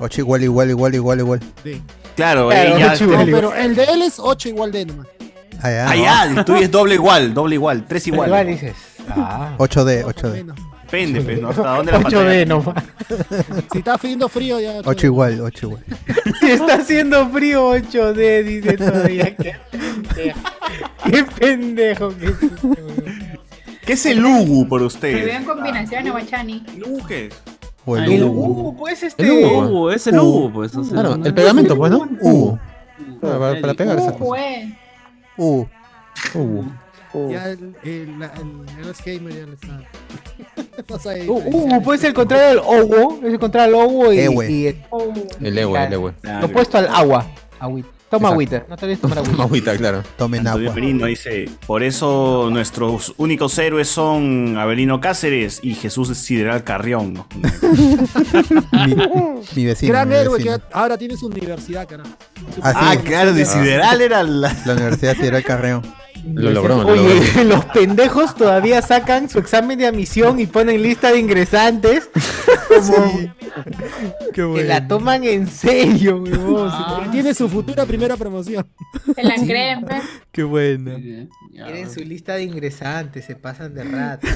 [0.00, 1.40] 8 igual, igual, igual, igual, igual.
[1.64, 1.82] Sí.
[2.14, 5.06] Claro, Claro, eh, ya, No, pero el de él es 8 igual de nomás.
[5.62, 5.88] Ah, ya.
[5.90, 5.96] Ah,
[6.34, 8.28] ya, tú es doble igual, doble igual, tres igual.
[8.28, 8.74] Igual dices.
[9.08, 9.54] Ah.
[9.58, 10.54] 8D, Más o 8D.
[10.86, 11.48] Depende, pues, ¿no?
[11.50, 12.44] ¿Hasta dónde la 8D pantalla?
[12.46, 12.84] nomás.
[13.72, 14.80] Si está haciendo frío ya.
[14.84, 15.84] 8 igual, 8 igual.
[16.40, 19.34] Si está haciendo frío 8D, dice todavía.
[19.36, 20.40] Qué pendejo.
[21.10, 23.04] Qué pendejo que es este, weón.
[23.84, 25.24] ¿Qué es el Ugu por Se ustedes?
[25.24, 26.64] vean combinaciones, Guachani.
[26.74, 27.34] ¿El Ugu qué es?
[27.84, 28.26] O el Ah.
[28.26, 29.22] Uh, pues este.
[29.24, 29.68] El Hugo.
[29.84, 30.74] Uh, es el Hugo, pues.
[30.76, 32.08] o sea, Claro, el pegamento, pues, ¿no?
[32.20, 32.58] Hugo.
[33.20, 34.26] Para, para- para pegar esas Uh, cosas.
[34.26, 34.74] güey.
[35.36, 35.66] U.
[36.34, 37.90] Uh, Ya el, el,
[38.22, 39.80] el, el Alzheimer ya le está.
[41.28, 44.50] Uh, uh, pues el contrario del owo, es el contrario owo y, Ewe.
[44.50, 45.12] y el- Oh.
[45.40, 46.12] el ewe, el ewe.
[46.22, 47.26] lo opuesto al agua.
[47.58, 47.88] Agüita.
[48.08, 49.42] Toma agüita, no te olvides tomar agüita.
[49.42, 50.02] Agüita, claro.
[50.16, 50.80] Tomen Antonio agua.
[50.80, 57.24] Merino dice, por eso nuestros únicos héroes son Abelino Cáceres y Jesús Sideral Carrión.
[58.86, 58.94] Mi,
[59.56, 59.92] mi vecino.
[59.92, 60.58] Gran mi héroe vecino.
[60.58, 62.10] que ahora tiene su universidad, carajo.
[62.62, 64.54] Ah, ah, claro, de Sideral era la...
[64.64, 65.82] La Universidad Sideral Carreón.
[66.34, 67.02] Lo logró, lo logró.
[67.02, 72.10] Oye, los pendejos todavía sacan su examen de admisión y ponen lista de ingresantes.
[74.34, 76.72] Como que la toman en serio, weón.
[77.06, 78.66] Y tiene su futura primera promoción.
[79.14, 80.02] Se la creen, pues.
[80.32, 80.42] Qué
[81.52, 81.64] ya.
[81.66, 84.28] Tienen su lista de ingresantes, se pasan de rata.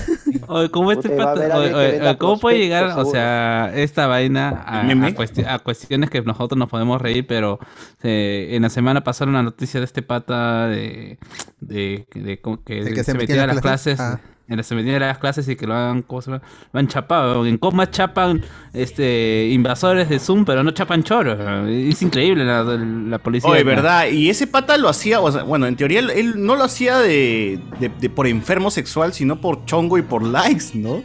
[0.46, 2.58] Oye, ¿cómo este Puta, va a pata- haber alguien oye, que oye, venda ¿Cómo puede
[2.58, 7.58] llegar, o sea, esta vaina a, a a cuestiones que nosotros nos podemos reír, pero
[8.02, 11.18] eh, en la semana pasaron una noticia de este pata de,
[11.60, 11.79] de,
[12.14, 13.96] de cómo que, ¿De que se, se metía metía a las las clases.
[13.96, 14.20] clases?
[14.22, 14.26] Ah.
[14.48, 16.42] En la, se metía a las clases y que lo hagan, ¿cómo se llama?
[16.72, 17.46] Lo han chapado.
[17.46, 18.42] En cómo chapan
[18.72, 21.38] este, invasores de Zoom, pero no chapan choros.
[21.68, 23.48] Es increíble la, la policía.
[23.48, 24.08] Oye, ¿verdad?
[24.08, 26.98] Y ese pata lo hacía, o sea, bueno, en teoría él, él no lo hacía
[26.98, 31.02] de, de- de por enfermo sexual, sino por chongo y por likes, ¿no?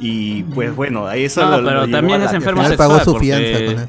[0.00, 2.64] Y pues bueno, ahí eso No, lo- lo pero llevó también a es la- enfermo
[2.64, 2.88] sexual.
[2.88, 3.88] pagó su porque- fianza con eso.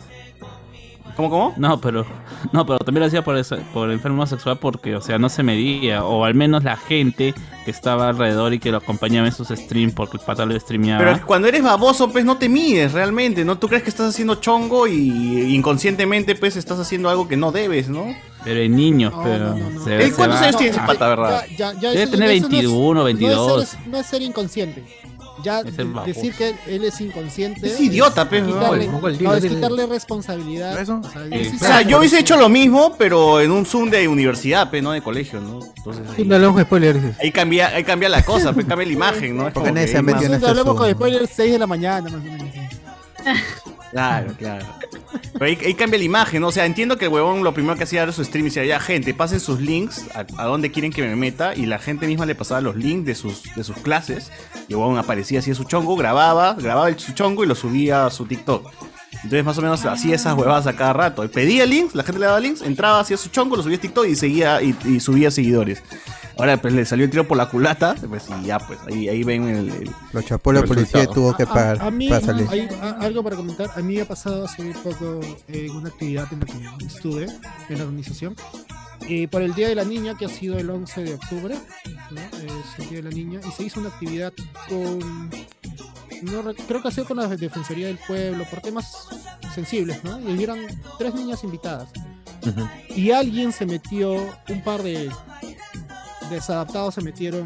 [1.20, 1.54] ¿Cómo, cómo?
[1.58, 2.06] No, pero
[2.54, 5.44] no, pero también lo hacía por eso, por enfermo sexual porque, o sea, no se
[5.44, 7.34] medía, o al menos la gente
[7.66, 11.04] que estaba alrededor y que lo acompañaba en sus streams porque el pata lo streameaba.
[11.04, 13.58] Pero cuando eres baboso, pues no te mides realmente, ¿no?
[13.58, 17.90] Tú crees que estás haciendo chongo y inconscientemente, pues estás haciendo algo que no debes,
[17.90, 18.06] ¿no?
[18.46, 19.50] Pero en niños, No, pero.
[19.50, 19.84] no, no, no.
[19.84, 21.46] se- ¿Él se cuántos años tiene ese Ah, pata, verdad?
[21.50, 23.64] Ya, ya, ya, Debe eso- tener eso no es- 21, No 22.
[23.64, 24.86] es, ser, no es ser inconsciente.
[25.44, 27.68] Ya decir que él es inconsciente.
[27.68, 28.88] Es idiota, quitarle.
[28.88, 30.80] Mongol, no, es quitarle responsabilidad.
[30.82, 32.22] O sea, él sí O sea, yo por hubiese eso.
[32.22, 35.60] hecho lo mismo, pero en un Zoom de universidad, pe, no de colegio, ¿no?
[35.78, 37.02] Entonces ahí, Dale un spoiler.
[37.02, 37.18] dices.
[37.20, 39.48] ahí cambia, ahí cambia la cosa, pe, cambia la imagen, ¿no?
[39.48, 42.02] Es Porque nadie se ha metido en este hablamos con spoilers 6 de la mañana,
[42.10, 42.50] más o menos.
[43.92, 44.66] Claro, claro.
[45.34, 46.48] Pero ahí, cambia la imagen, ¿no?
[46.48, 48.66] O sea, entiendo que el huevón lo primero que hacía era su stream y decía,
[48.66, 51.56] ya, gente, pasen sus links a, a donde quieren que me meta.
[51.56, 54.32] Y la gente misma le pasaba los links de sus, de sus clases.
[54.68, 57.56] Y el huevón aparecía así en su chongo, grababa, grababa el, su chongo y lo
[57.56, 58.72] subía a su TikTok.
[59.24, 61.28] Entonces, más o menos hacía esas huevadas a cada rato.
[61.30, 64.06] Pedía links, la gente le daba links, entraba, hacía su chongo, lo subía a TikTok
[64.08, 65.84] y seguía y subía seguidores.
[66.40, 69.24] Ahora, pues le salió el tiro por la culata, pues y ya, pues ahí, ahí
[69.24, 69.70] ven el.
[69.70, 72.48] el- Lo chapó la policía y tuvo que pagar A, mí para salir.
[72.50, 73.70] hay a- algo para comentar.
[73.76, 77.26] A mí me ha pasado hace poco eh, en una actividad en la que estuve
[77.70, 78.36] en la organización.
[79.08, 81.56] eh, por el Día de la Niña, que ha sido el 11 de octubre,
[82.12, 82.22] ¿no?
[82.22, 84.32] es el Día de la Niña, y se hizo una actividad
[84.68, 85.30] con,
[86.22, 89.08] no re- creo que ha sido con la Defensoría del Pueblo, por temas
[89.56, 90.20] sensibles, ¿no?
[90.20, 90.60] Y hubieron
[91.00, 91.90] tres niñas invitadas.
[92.96, 94.14] Y alguien se metió,
[94.50, 95.10] un par de
[96.30, 97.46] desadaptados se metieron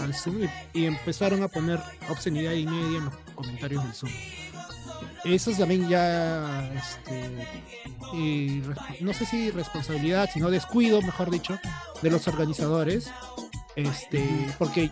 [0.00, 0.44] al Zoom
[0.74, 4.12] y, y empezaron a poner obscenidad y media en los comentarios del Zoom.
[5.24, 7.30] Eso es también ya, este,
[8.14, 8.62] y
[9.00, 11.58] no sé si responsabilidad, sino descuido, mejor dicho,
[12.02, 13.10] de los organizadores.
[13.76, 14.26] Este,
[14.58, 14.90] porque,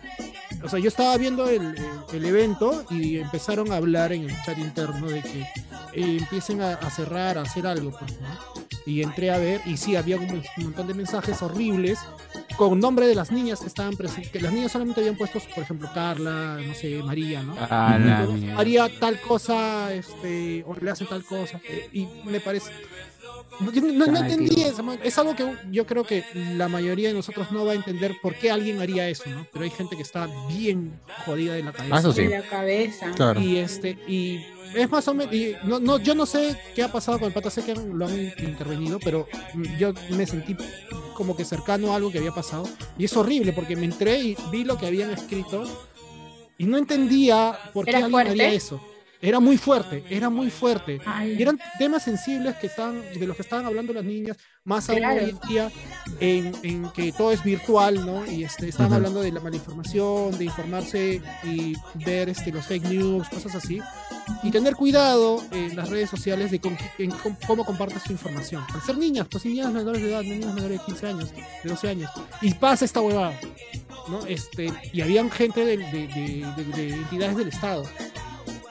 [0.63, 1.75] o sea, yo estaba viendo el-
[2.13, 5.41] el evento y empezaron a hablar en el chat interno de que
[5.95, 8.29] eh, empiecen a, a cerrar, a hacer algo, pues, ¿no?
[8.87, 11.99] Y entré a ver, y sí, había un, un montón de mensajes horribles
[12.59, 15.63] con nombre de las niñas que estaban presentes, que las niñas solamente habían puesto, por
[15.63, 17.55] ejemplo, Carla, no sé, María, ¿no?
[17.57, 17.97] Ah,
[18.57, 22.73] haría tal cosa, este, o le hacen tal cosa, eh, y me parece...
[23.61, 26.25] No, yo no- no Ay, entendí eso, es algo que yo creo que
[26.57, 29.47] la mayoría de nosotros no va a entender por qué alguien haría eso, ¿no?
[29.53, 30.93] Pero hay gente que está bien
[31.27, 31.97] jodida de la cabeza.
[31.97, 32.23] Ah, eso sí.
[32.27, 33.11] De la cabeza.
[33.17, 33.41] Claro.
[33.41, 34.45] Y este, y
[34.77, 37.35] es más o menos, y no, no, yo no sé qué ha pasado con el
[37.35, 39.27] pata, sé que lo han intervenido, pero
[39.79, 40.57] yo me sentí
[41.15, 42.69] como que cercano a algo que había pasado.
[42.97, 45.65] Y es horrible porque me entré y vi lo que habían escrito
[46.59, 48.31] y no entendía por qué ¿Era alguien fuerte?
[48.31, 48.81] haría eso.
[49.21, 51.01] Era muy fuerte, era muy fuerte.
[51.27, 54.99] Y eran temas sensibles que estaban, de los que estaban hablando las niñas, más aún
[54.99, 55.25] Claro.
[55.25, 55.73] hoy en día,
[56.21, 58.25] en, en que todo es virtual, ¿no?
[58.31, 58.97] Y este, estaban Ujú.
[58.97, 61.75] hablando de la malinformación, de informarse y
[62.05, 63.81] ver este, los fake news, cosas así.
[64.45, 67.11] Y tener cuidado en las redes sociales de con- en
[67.47, 68.63] cómo compartes tu información.
[68.73, 71.33] Al ser niñas, pues niñas menores de edad, niñas menores de 15 años,
[71.65, 72.11] de 12 años.
[72.41, 73.33] Y pasa esta huevada,
[74.09, 74.25] ¿no?
[74.27, 77.83] Este, y habían gente de, de- de- de- de entidades del Estado.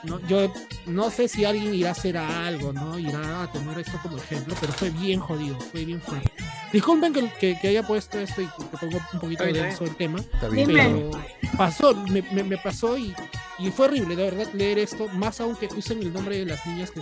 [0.07, 0.19] ¿No?
[0.27, 0.51] Yo
[0.87, 2.97] no sé si alguien irá a hacer algo, ¿no?
[2.97, 6.31] Irá a tener esto como ejemplo, pero fue bien jodido, fue bien fuerte.
[6.73, 9.95] Disculpen que, que- que haya puesto esto y que pongo un poquito bien, denso el
[9.95, 10.19] tema,
[10.65, 11.11] pero
[11.57, 13.13] pasó, me, me- me pasó y,
[13.59, 16.65] y fue horrible, de verdad, leer esto, más aún que usen el nombre de las
[16.65, 17.01] niñas que,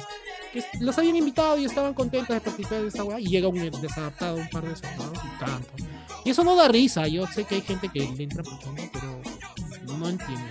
[0.54, 3.60] que los habían invitado y estaban contentas de participar de esta weá, y llega un
[3.82, 5.70] desadaptado, un par de desadaptados y canto.
[6.24, 8.60] Y eso no da risa, yo sé que hay gente que le entra por
[8.94, 10.44] pero no entiendo.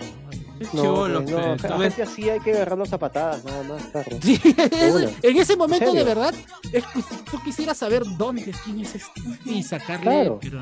[0.72, 0.82] ¿No?
[0.82, 3.82] No, Chivolo, no, a gente así hay que agarrarlos a patadas, nada más.
[4.22, 6.04] Sí, De en ese momento de serio?
[6.06, 6.34] verdad,
[6.72, 6.84] es
[7.30, 10.38] tú quisieras saber dónde, quién es este y sacarle, Claro.
[10.40, 10.60] pero...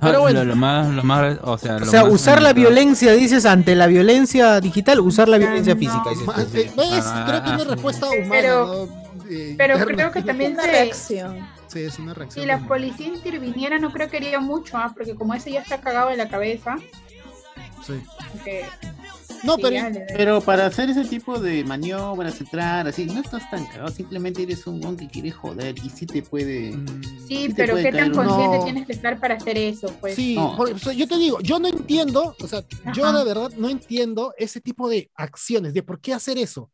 [0.00, 0.40] Ah, Pero bueno.
[0.40, 3.46] Lo, lo más, lo más, o sea, O lo sea, más usar la violencia, dices,
[3.46, 6.10] ante la violencia digital, usar la violencia física.
[6.10, 6.40] dices Ma- tú.
[6.58, 7.04] eh, ¿Ves?
[7.06, 9.04] Ah, Creo que es una ah, respuesta humana, Pero- ¿no?
[9.30, 9.94] Eh, Pero interna.
[9.94, 11.48] creo que también Una se, reacción.
[11.68, 12.42] Sí, es una reacción.
[12.42, 14.92] si la policía interviniera, no creo que haría mucho, ¿ah?
[14.94, 16.76] porque como ese ya está cagado de la cabeza,
[17.86, 17.94] Sí.
[18.44, 18.64] que
[19.42, 19.76] No, pero...
[20.16, 24.66] Pero para hacer ese tipo de maniobras, entrar así, no estás tan cagado, simplemente eres
[24.66, 26.72] un mon que quiere joder y sí te puede.
[26.72, 28.64] mm, Sí, pero puede qué tan consciente No.
[28.64, 30.14] tienes que estar para hacer eso, pues.
[30.14, 30.56] Sí, No.
[30.56, 33.68] por- o sea, yo te digo, yo no entiendo, o sea, yo de verdad no
[33.68, 36.70] entiendo ese tipo de acciones, de por qué hacer eso.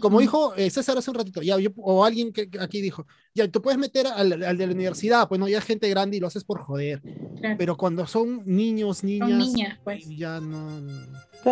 [0.00, 3.06] Como dijo eh, César hace un ratito, ya, yo- o alguien que que aquí dijo,
[3.34, 6.16] ya, tú puedes meter al, al de la universidad, pues no, ya es gente grande
[6.18, 7.00] y lo haces por joder.
[7.40, 7.56] Claro.
[7.58, 10.06] Pero cuando son niños, niñas, Son niñas, pues.
[10.08, 10.80] ya no.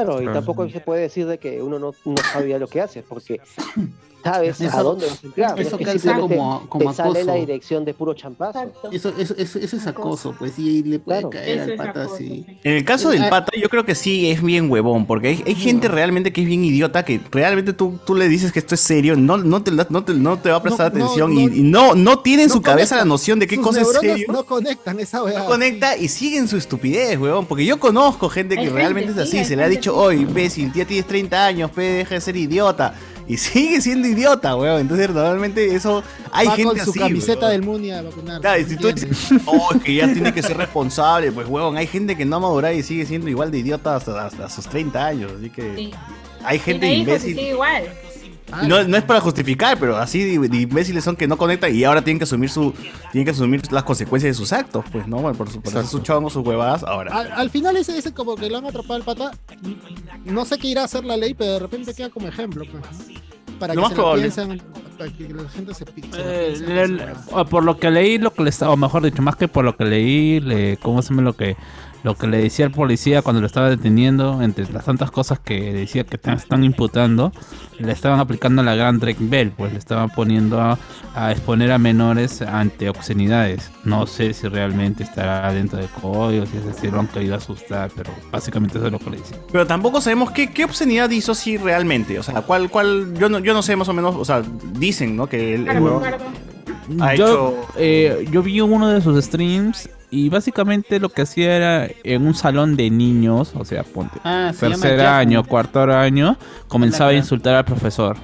[0.05, 0.39] Claro, y Claro.
[0.39, 3.41] tampoco se puede decir de que uno no, no sabe ya lo que hace, porque
[4.25, 5.61] sabes Eso- a dónde vas a entrar.
[5.61, 8.59] eso es que calza como- como te sale la dirección de puro champazo.
[8.91, 11.31] Eso, eso, eso, eso es acoso, pues, y le puede Claro.
[11.31, 12.45] caer al pata así.
[12.45, 12.59] sí.
[12.65, 15.55] En el caso del pata, yo creo que sí es bien huevón, porque hay, hay
[15.55, 18.81] gente realmente que es bien idiota, que realmente tú, tú le dices que esto es
[18.81, 21.41] serio, no, no, te, no, te, no te va a prestar No, atención no.
[21.43, 23.83] y, y no, no tiene en No su cabeza la noción de qué Sus cosa
[23.83, 24.27] es serio.
[24.33, 25.39] No conectan esa weá.
[25.39, 27.47] No conecta y siguen su estupidez, huevón.
[27.47, 29.49] Porque yo conozco gente que Hay realmente gente, es sí, así.
[29.51, 32.37] se le ha gente dicho, oye, imbécil, ya tienes 30 años, pe, deja de ser
[32.37, 32.95] idiota.
[33.29, 34.81] y sigue siendo idiota, weón.
[34.83, 36.01] Entonces, normalmente eso
[36.31, 37.51] hay Va gente con su así, camiseta weón.
[37.53, 38.41] del Muni a vacunar.
[38.41, 41.77] Claro, y si tú dices, oh, es que ya tiene que ser responsable, pues, weón,
[41.77, 44.67] hay gente que no ha madurado y sigue siendo igual de idiota hasta, hasta sus
[44.69, 45.91] 30 años, así que Sí.
[46.45, 47.35] hay gente Tiene hijos y imbécil.
[47.37, 47.83] sigue igual.
[48.63, 51.75] Y No, no es para justificar, pero así de, de imbéciles son que no conectan
[51.75, 52.73] y ahora tienen que asumir su
[53.13, 55.17] tienen que asumir las consecuencias de sus actos, pues, ¿no?
[55.19, 57.13] Bueno, por, su, por hacer sus chongos, sus huevadas, ahora.
[57.17, 59.33] Al, al final ese, ese como que lo han atrapado al pata,
[60.25, 62.65] no sé qué irá a hacer la ley, pero de repente queda como ejemplo.
[62.71, 63.27] pues, ¿no?
[63.59, 64.63] Para que se piensen,
[64.99, 66.67] para que la gente se, Eh, piense.
[66.67, 69.35] le- le- o por lo que leí, lo que le estaba, o mejor dicho, más
[69.37, 71.57] que por lo que leí, le, ¿cómo se llama lo que
[72.03, 75.73] lo que le decía al policía cuando lo estaba deteniendo, entre las tantas cosas que
[75.73, 77.33] decía que te están imputando,
[77.79, 80.79] le estaban aplicando la gran Drake Bell, pues le estaban poniendo a,
[81.15, 83.71] a exponer a menores ante obscenidades.
[83.85, 87.91] No sé si realmente estará dentro del código, si es decir, lo han querido asustar,
[87.97, 89.39] pero básicamente eso es lo que le decía.
[89.51, 92.19] Pero tampoco sabemos qué, qué obscenidad hizo así realmente.
[92.19, 94.43] O sea, cuál, cuál, yo no, yo no sé más o menos, o sea,
[94.79, 95.27] dicen, ¿no?
[95.29, 96.05] Que el, el huevón
[97.01, 97.55] ha yo, hecho.
[97.79, 102.35] eh, yo vi uno de sus streams y básicamente lo que hacía era en un
[102.35, 106.37] salón de niños, o sea, ponte Ah, se tercer año, cuarto año,
[106.69, 108.17] comenzaba a insultar al profesor.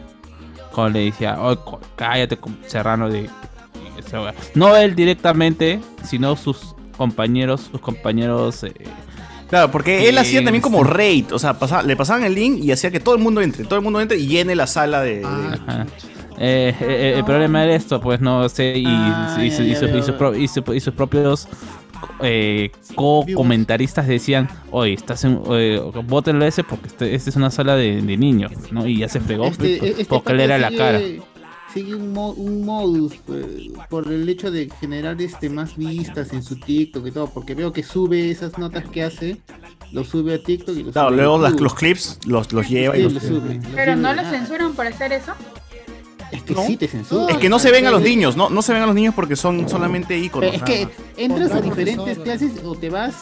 [0.75, 3.29] Cuando le decía, "Oh, cállate, serrano de...
[3.99, 4.35] esa wea".
[4.55, 8.65] No él directamente, sino sus compañeros, sus compañeros...
[8.65, 8.73] eh,
[9.51, 11.55] Claro, porque él hacía también como raid, o sea,
[11.85, 14.17] le pasaban el link y hacía que todo el mundo entre, todo el mundo entre
[14.17, 15.17] y llene la sala de.
[15.17, 15.87] de- Ajá.
[16.45, 19.69] Eh, eh, el problema era esto, pues no sé, y, Ah, y, ya, su- y
[19.71, 20.03] ya su- y veo.
[20.03, 21.47] su pro- y su- y sus propios
[22.21, 27.77] eh, co-comentaristas decían, oye, estás en, eh, bótenlo ese porque este, esta es una sala
[27.77, 28.87] de, de niños, ¿no?
[28.89, 31.01] Y ya se fregó Este- pues, este porque le era la cara.
[31.73, 33.47] Sigue un, mo- un modus pues,
[33.89, 37.73] por el hecho de generar este más vistas en su TikTok y todo, porque veo
[37.73, 39.39] que sube esas notas que hace,
[39.93, 42.69] lo sube a TikTok y lo Claro, sube a luego las- los clips los, los
[42.69, 43.61] lleva y los lo sube.
[43.75, 44.23] Pero no sube.
[44.25, 45.33] lo censuran por hacer eso.
[46.33, 47.33] Es que sí te censura.
[47.33, 49.15] Es que no se ven a los niños, no, no se ven a los niños
[49.15, 50.55] porque son solamente iconos.
[50.55, 53.15] Es que entras a diferentes clases o te vas,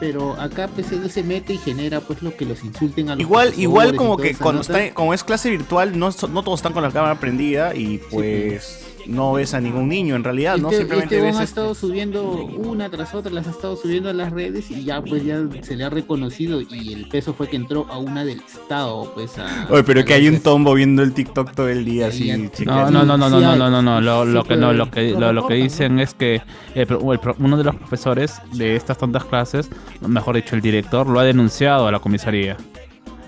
[0.00, 3.20] pero acá pues él se mete y genera pues lo que los insulten a los
[3.20, 4.80] Igual, igual como que cuando nota.
[4.80, 8.95] está, como es clase virtual, no, no todos están con la cámara prendida y pues
[9.08, 10.68] no ves a ningún niño en realidad, ¿no?
[10.70, 13.76] Este, Simplemente este ves huevón ha este- estado subiendo una tras otra, las ha estado
[13.76, 17.34] subiendo a las redes y ya pues ya se le ha reconocido y el peso
[17.34, 19.66] fue que entró a una del estado, pues a...
[19.70, 22.30] Oye, pero a que hay un tombo viendo el TikTok todo el día así.
[22.64, 25.10] No, no, no, no, no, no, no, no, no, Lo, lo que no, lo que
[25.12, 26.42] lo, lo que dicen es que
[26.74, 29.70] el pro- el pro- uno de los profesores de estas tantas clases,
[30.06, 32.56] mejor dicho, el director lo ha denunciado a la comisaría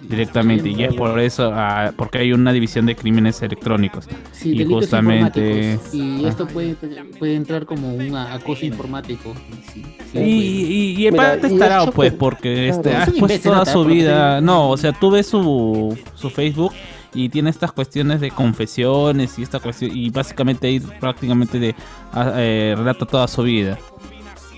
[0.08, 4.64] directamente y es por eso ah, porque hay una división de crímenes electrónicos Sí, y
[4.64, 5.78] justamente.
[5.92, 6.74] Y esto puede,
[7.18, 9.34] puede entrar como un acoso informático.
[9.72, 9.82] Sí,
[10.12, 12.98] sí, Y, y, y el Mira, y eso pues, que- porque este, claro.
[12.98, 14.40] ha Es imbécil, toda su vida.
[14.40, 16.72] No, o sea, tú ves su, su Facebook
[17.14, 21.74] y tiene estas cuestiones de confesiones y esta cuestión, y básicamente ahí prácticamente de,
[22.12, 23.78] ah, eh, relata toda su vida.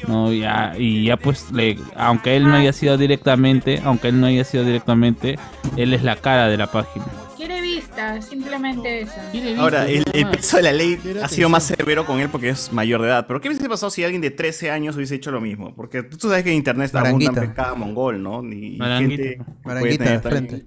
[0.08, 4.26] No, ya, y ya pues, le, aunque él no haya sido directamente, aunque él no
[4.26, 5.38] haya sido directamente,
[5.76, 7.06] él es la cara de la página.
[7.36, 9.14] Quiere vista, simplemente eso.
[9.58, 13.00] Ahora, el, peso de la ley ha sido más severo con él porque es mayor
[13.00, 13.26] de edad.
[13.26, 15.74] Pero ¿qué hubiese pasado si alguien de 13 años hubiese hecho lo mismo?
[15.74, 17.40] Porque tú sabes que en internet abundan Maranguita.
[17.40, 18.42] pecado mongol, ¿no?
[18.42, 18.98] Maranguita.
[18.98, 20.64] gente puede Maranguita frente.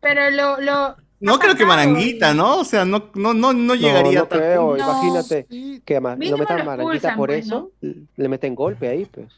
[0.00, 1.64] Pero lo, lo No creo que.
[1.64, 2.58] Maranguita, ¿no?
[2.58, 5.82] O sea, no, no, no, no No, llegaría no tan- creo, No, imagínate Sí.
[5.84, 9.28] que ma- Mínimo lo metan lo maranguita por pues, eso, le meten golpe ahí, pues.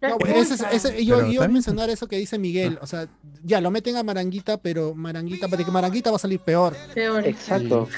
[0.00, 0.74] No, ese, es- expulsan.
[0.94, 2.78] ese- yo iba a mencionar eso que dice Miguel.
[2.80, 3.08] O sea,
[3.44, 6.74] ya lo meten a Maranguita, pero Maranguita, de que Maranguita va a salir peor.
[6.94, 7.26] Peor.
[7.26, 7.88] Exacto.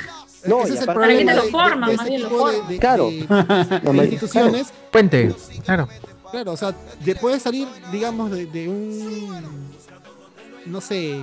[0.46, 3.10] No, Ese es el problema lo forma, de ese lo tipo de, Claro.
[3.10, 3.26] de-
[3.84, 4.72] No, de me- instituciones.
[4.90, 5.34] Puente,
[5.64, 5.86] claro.
[6.30, 9.70] Claro, o sea, de- puede salir, digamos, de, de un.
[10.66, 11.20] No sé.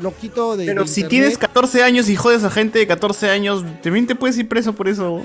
[0.00, 0.66] Loquito de.
[0.66, 1.10] Pero de si internet.
[1.10, 4.74] tienes 14 años y jodes a gente de 14 años, también te puedes ir preso
[4.74, 5.22] por eso.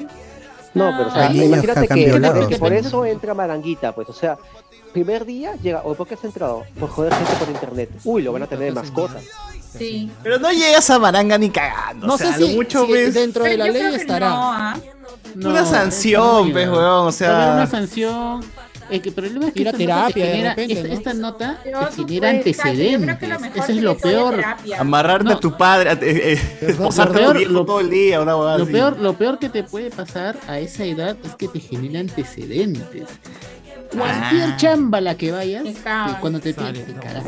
[0.74, 1.88] No, pero o sea, niños imagínate
[2.48, 4.38] que por eso entra Maranguita, pues, o sea,
[4.94, 6.64] primer día llega, o ¿por qué has entrado?
[6.80, 7.90] Por joder gente por internet.
[8.04, 9.20] Uy, lo van a tener de mascota.
[9.78, 10.12] Sí.
[10.22, 12.08] Pero no llegas a Maranga ni cagando.
[12.08, 14.30] No o sea, sé si, mucho si ves dentro de la ley estará.
[14.30, 14.80] no, ¿ah?
[15.36, 17.08] No, una sanción, pues, weón.
[17.08, 18.42] O sea, una sanción.
[18.92, 20.74] El, que, el problema es que Ir a esta nota te terapia, de genera- repente,
[20.74, 20.94] esta, ¿no?
[20.94, 23.20] esta nota te genera antecedentes.
[23.56, 24.44] Eso es lo a peor.
[24.78, 25.32] amarrarte No.
[25.32, 26.00] a tu padre, a- eh,
[26.62, 28.72] eh, lo a tu peor- viejo lo- todo el día, una Lo así.
[28.72, 33.08] peor, lo peor que te puede pasar a esa edad es que te genera antecedentes.
[33.98, 34.58] Cualquier Ah.
[34.58, 35.80] chamba a la que vayas, Te que
[36.22, 37.24] cuando te te cagas.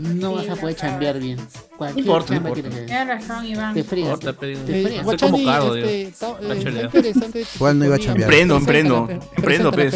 [0.00, 1.38] No Sí, vas a poder chambear bien.
[1.78, 3.74] Cualquier importa, chamba que te Tienes razón, Iván.
[3.74, 4.42] te pero- Te.
[4.42, 7.44] Guachani, Guachani, como cargo, este, eh, interesante.
[7.54, 8.22] Igual no iba a chambear.
[8.24, 9.08] Emprendo, emprendo.
[9.36, 9.94] Emprendo, pues.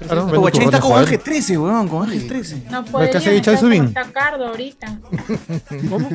[0.00, 0.98] Claro, Guachín está con.
[0.98, 2.62] Ángel 13, weón, con Ángel 13.
[2.70, 3.84] No ¿qué podría has dicho, estar Subin?
[3.84, 4.98] está Cardo ahorita.
[5.90, 6.08] ¿Cómo?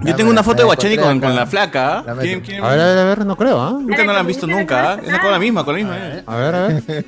[0.00, 2.04] Yo tengo una foto de Guachani con, con la flaca.
[2.06, 3.72] La ¿Quién, quién- A ver, a ver, a ver, no creo, ¿ah?
[3.72, 5.00] Nunca no la han visto nunca, ¿ah?
[5.04, 5.96] Esa con la misma, con la misma.
[5.98, 6.22] eh.
[6.24, 6.82] A ver, a ver.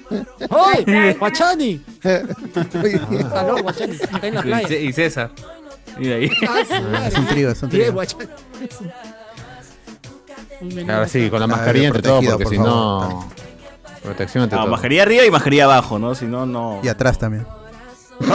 [0.50, 1.14] ¡Ay!
[1.18, 1.80] ¡Guachani!
[3.36, 3.96] Aló, Guachani.
[4.12, 4.76] Acá en la Y playa.
[4.80, 5.30] Y César.
[5.98, 6.30] Mira ahí.
[6.48, 6.62] Ah,
[6.94, 7.92] Ah, es un trío, es un Bien, trío.
[7.92, 8.24] Guachani.
[10.90, 12.72] Ahora sí, con la Ah, mascarilla entre todo, protegido, porque por si favor.
[13.12, 13.28] no.
[14.02, 14.70] Protección entre Ah, todo.
[15.02, 16.14] arriba y mascarilla abajo, ¿no?
[16.14, 16.80] Si no, no.
[16.82, 17.46] Y atrás también.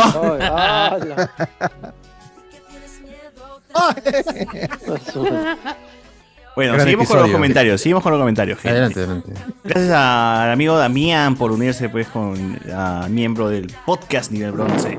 [6.55, 7.33] Bueno, Gran seguimos con los episodio.
[7.33, 8.59] comentarios, seguimos con los comentarios.
[8.59, 8.69] gente.
[8.69, 9.33] Adelante, adelante.
[9.65, 14.97] Gracias al amigo Damián por unirse pues con a miembro del podcast Nivel Bronce.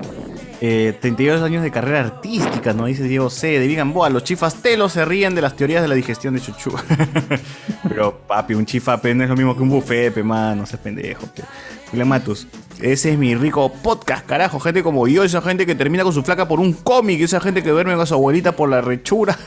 [0.61, 2.87] Eh, 32 años de carrera artística, ¿no?
[2.87, 3.59] Dice Diego C.
[3.59, 4.09] de Vigan Boa.
[4.09, 6.73] Los chifastelos se ríen de las teorías de la digestión de chuchu.
[7.89, 10.59] Pero, papi, un chifape no es lo mismo que un buffet, pe, man.
[10.59, 11.27] No seas pendejo,
[11.93, 12.47] Matus.
[12.81, 14.59] Ese es mi rico podcast, carajo.
[14.61, 17.63] Gente como yo, esa gente que termina con su flaca por un cómic, esa gente
[17.63, 19.39] que duerme con su abuelita por la rechura.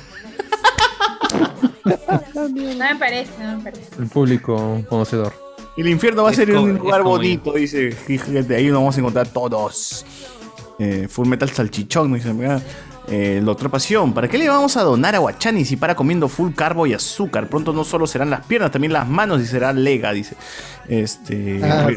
[2.44, 3.90] No me parece, no me parece.
[3.99, 5.34] El público conocedor.
[5.77, 8.56] El infierno va a Es ser un lugar bonito, dice gente.
[8.56, 10.06] Ahí nos vamos a encontrar todos.
[10.80, 12.34] Eh, Full Metal Salchichón, dice.
[12.34, 12.61] mira.
[13.11, 14.14] Eh, la otra pasión.
[14.14, 17.47] ¿Para qué le vamos a donar a Guachani si para comiendo full carbo y azúcar?
[17.47, 20.35] Pronto no solo serán las piernas, también las manos y será lega, dice.
[20.88, 21.60] Este.
[21.64, 21.88] Ah.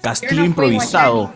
[0.00, 1.32] Castillo improvisado.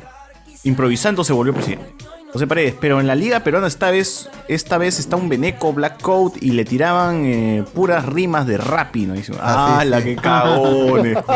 [0.62, 1.92] Improvisando se volvió presidente.
[2.32, 6.00] José Paredes, pero en la liga peruana esta vez, esta vez está un Beneco Black
[6.00, 9.14] Coat y le tiraban eh, puras rimas de Rappi, ¿no?
[9.14, 10.04] Dice, Ah, ah, sí, la sí.
[10.04, 11.18] que cagones.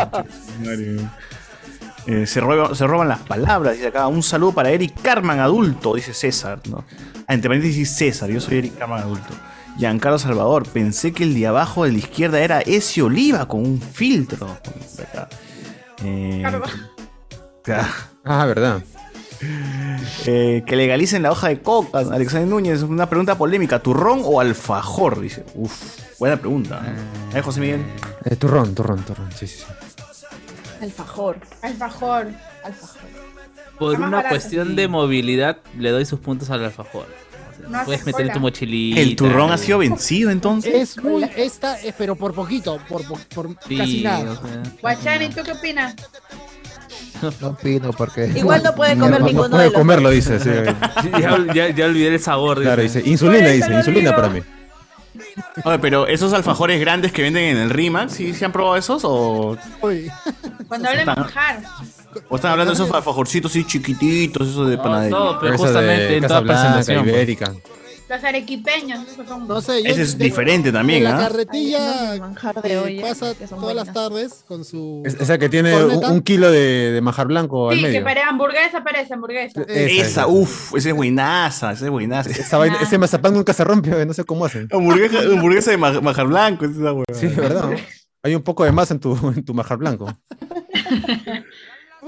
[2.09, 4.07] Eh, se, roban, se roban las palabras, dice acá.
[4.07, 6.83] Un saludo para Eric Carman, adulto, dice César, ¿no?
[7.27, 9.31] Ah, entre paréntesis César, yo soy Eric Carman, adulto.
[9.77, 13.79] Giancarlo Salvador, pensé que el de abajo de la izquierda era ese Oliva con un
[13.79, 14.47] filtro.
[14.47, 15.29] Acá.
[16.03, 16.43] Eh.
[18.25, 18.81] Ah, verdad.
[20.25, 22.81] Eh, que legalicen la hoja de coca, Alexander Núñez.
[22.81, 25.21] Una pregunta polémica: ¿turrón o alfajor?
[25.21, 25.45] Dice.
[25.53, 26.81] Uf, buena pregunta.
[27.35, 27.85] ¿Eh, José Miguel?
[28.25, 29.29] Eh, turrón, turrón, turrón.
[29.31, 29.65] Sí, sí, sí.
[30.81, 31.37] Alfajor.
[31.61, 32.27] Alfajor.
[32.63, 33.01] Alfajor.
[33.77, 34.75] Por Está una barato, cuestión sí.
[34.75, 37.05] de movilidad, le doy sus puntos al alfajor.
[37.67, 38.33] No puedes meter en cola.
[38.33, 38.99] tu mochilita.
[39.01, 40.73] ¿El turrón ha sido vencido entonces?
[40.73, 41.23] Es muy.
[41.35, 44.31] Esta, eh, pero por poquito, por, por, por Sí, casi nada.
[44.31, 45.95] o sea, Guachani, ¿tú qué opinas?
[47.21, 48.31] No opino porque.
[48.35, 50.39] Igual no puede comer No, ninguno no puede de los comerlo, dice.
[50.39, 50.49] sí.
[51.21, 52.61] ya, ya, ya olvidé el sabor.
[52.61, 52.99] Claro, dice.
[52.99, 53.09] dice.
[53.11, 53.73] Insulina, dice.
[53.73, 54.41] Insulina para mí.
[55.63, 59.01] Oye, pero esos alfajores grandes que venden en el Rimax, ¿sí, ¿sí han probado esos?
[59.05, 59.57] ¿O.
[60.67, 61.61] Cuando hable Está- manjar.
[62.29, 65.17] o están hablando de esos alfajorcitos así chiquititos, esos de No, panadería?
[65.17, 67.03] no, pero Esa justamente de en toda Blanca, presentación.
[67.03, 67.13] pues.
[67.15, 67.53] Ibérica.
[68.09, 69.47] Los arequipeños, esos son.
[69.47, 71.21] No sé, yo Ese es de- diferente también, de La ¿ah?
[71.29, 73.93] carretilla Ay, no, manjar de que olla, pasa que son todas las buenas.
[74.11, 75.03] tardes con su.
[75.05, 76.11] Es- esa que tiene un, ¿Corneta?
[76.11, 78.03] un kilo de, de majar blanco al Sí, que medio.
[78.03, 79.61] parece hamburguesa, parece hamburguesa.
[79.61, 80.27] Esa, Esa, esa.
[80.27, 82.29] uff, esa es buenaza, esa es buenaza.
[82.31, 84.67] Esa vaina- ese mazapán nunca se rompe, no sé cómo hacen.
[84.71, 87.03] Hamburguesa, hamburguesa de ma- majar blanco, esa huevada.
[87.13, 87.69] Sí, verdad.
[87.69, 87.75] ¿no?
[88.23, 90.11] Hay un poco de más en tu, en tu majar blanco.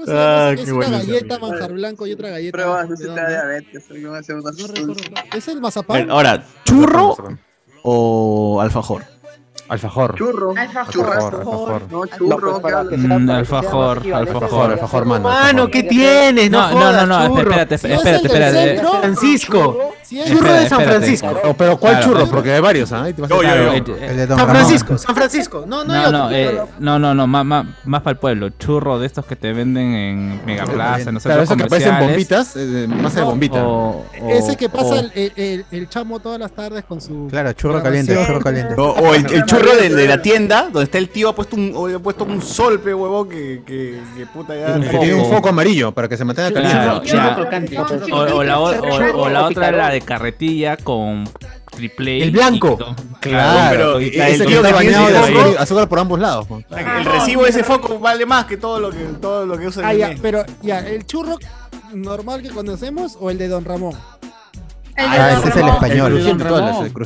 [0.04, 0.46] ¿Cómo se llama?
[0.46, 0.98] Ah, es qué una bueno.
[0.98, 2.52] galleta, manjar blanco y otra galleta.
[2.52, 3.28] Pruebas, redonda.
[3.28, 3.84] diabetes.
[5.34, 6.10] Es el mazapán.
[6.10, 7.16] Ahora, ¿churro
[7.82, 9.04] o alfajor?
[9.68, 10.14] Alfajor.
[10.16, 10.54] Churro.
[10.56, 11.06] Alfajor.
[11.06, 11.82] Alfajor, alfajor.
[11.90, 12.60] No, churro.
[12.60, 15.28] pues para que ¿qué sea, Mm, para que sea alfajor, alfajor, alfajor, mano.
[15.28, 16.50] Mano, ¿qué tienes?
[16.50, 17.40] No, No, no, churro.
[17.42, 18.82] espérate, espérate, espérate.
[19.00, 19.94] Francisco.
[20.28, 20.82] Churro de San.
[20.82, 21.28] Francisco.
[21.56, 22.06] Pero ¿cuál Claro.
[22.06, 22.26] churro?
[22.28, 23.08] Porque hay varios, ¿ah?
[23.08, 24.48] Eh, El de Don San.
[24.50, 25.64] Francisco, San Francisco.
[25.66, 26.36] No, no hay No, no, otro.
[26.36, 28.50] eh, no, no, no, más, más, más para el pueblo.
[28.50, 32.86] Churro de estos que te venden en Megaplaza, no sé, Claro, que parecen bombitas, eh,
[32.90, 33.64] masa de No, bombita.
[34.28, 37.28] Ese que pasa el, chamo todas las tardes con su.
[37.30, 38.74] Claro, churro caliente, churro caliente.
[38.76, 41.94] O, el, el churro de, de la tienda, donde está el tío ha puesto un,
[41.94, 44.80] ha puesto un sol, pe huevón, que, que, que puta ya.
[44.80, 47.78] Que tiene un foco amarillo para que se mantenga Claro, caliente.
[48.12, 51.28] O, o la, o, o- o la otra la de carretilla con
[51.70, 52.22] triple.
[52.22, 52.76] El blanco.
[53.20, 56.46] Claro, pero ese tío está bañado de azúcar, por ambos lados.
[56.70, 59.86] El recibo de ese foco vale más que todo lo que, todo lo que usa
[59.86, 60.18] Ah, el ya, mes.
[60.20, 61.36] pero ya, el churro
[61.94, 63.94] normal que conocemos o el de Don Ramón.
[64.96, 66.12] El Ah, ese es el español.
[66.12, 66.40] El el.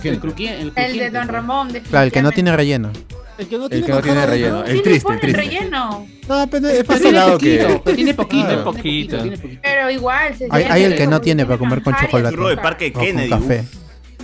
[0.05, 1.11] El el El de.
[1.11, 1.69] Don Ramón.
[1.89, 2.91] Claro, el que no tiene relleno.
[3.39, 4.65] El que no El tiene que no tiene relleno.
[4.65, 5.41] El triste, el triste.
[5.41, 6.07] relleno.
[6.29, 7.59] No, pero es más tiene salado que.
[7.59, 8.47] poquito, pero tiene poquito.
[8.47, 9.19] Tiene poquito.
[9.23, 9.61] tiene poquito.
[9.63, 10.37] Pero igual.
[10.37, 12.35] Se Hay, el que no tiene para comer con chocolate.
[12.35, 12.57] Churro de.
[12.57, 13.29] Parque Kennedy.
[13.31, 13.65] café.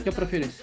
[0.02, 0.62] ¿Qué prefieres?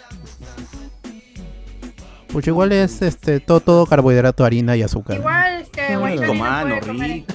[2.31, 5.18] Pues igual es este todo, todo carbohidrato, harina y azúcar.
[5.18, 7.26] Igual, este, Rico, Guachani no puede.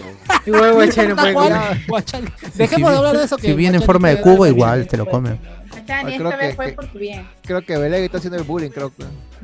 [0.47, 1.53] Igual Guachani no puede comer.
[2.55, 3.37] Dejemos de hablar de eso.
[3.37, 5.39] que Si viene en forma de cubo, igual te lo come.
[5.71, 7.27] Guachani, Creo esta que- vez fue por tu bien.
[7.43, 8.93] Creo que Belén está haciendo el bullying, creo.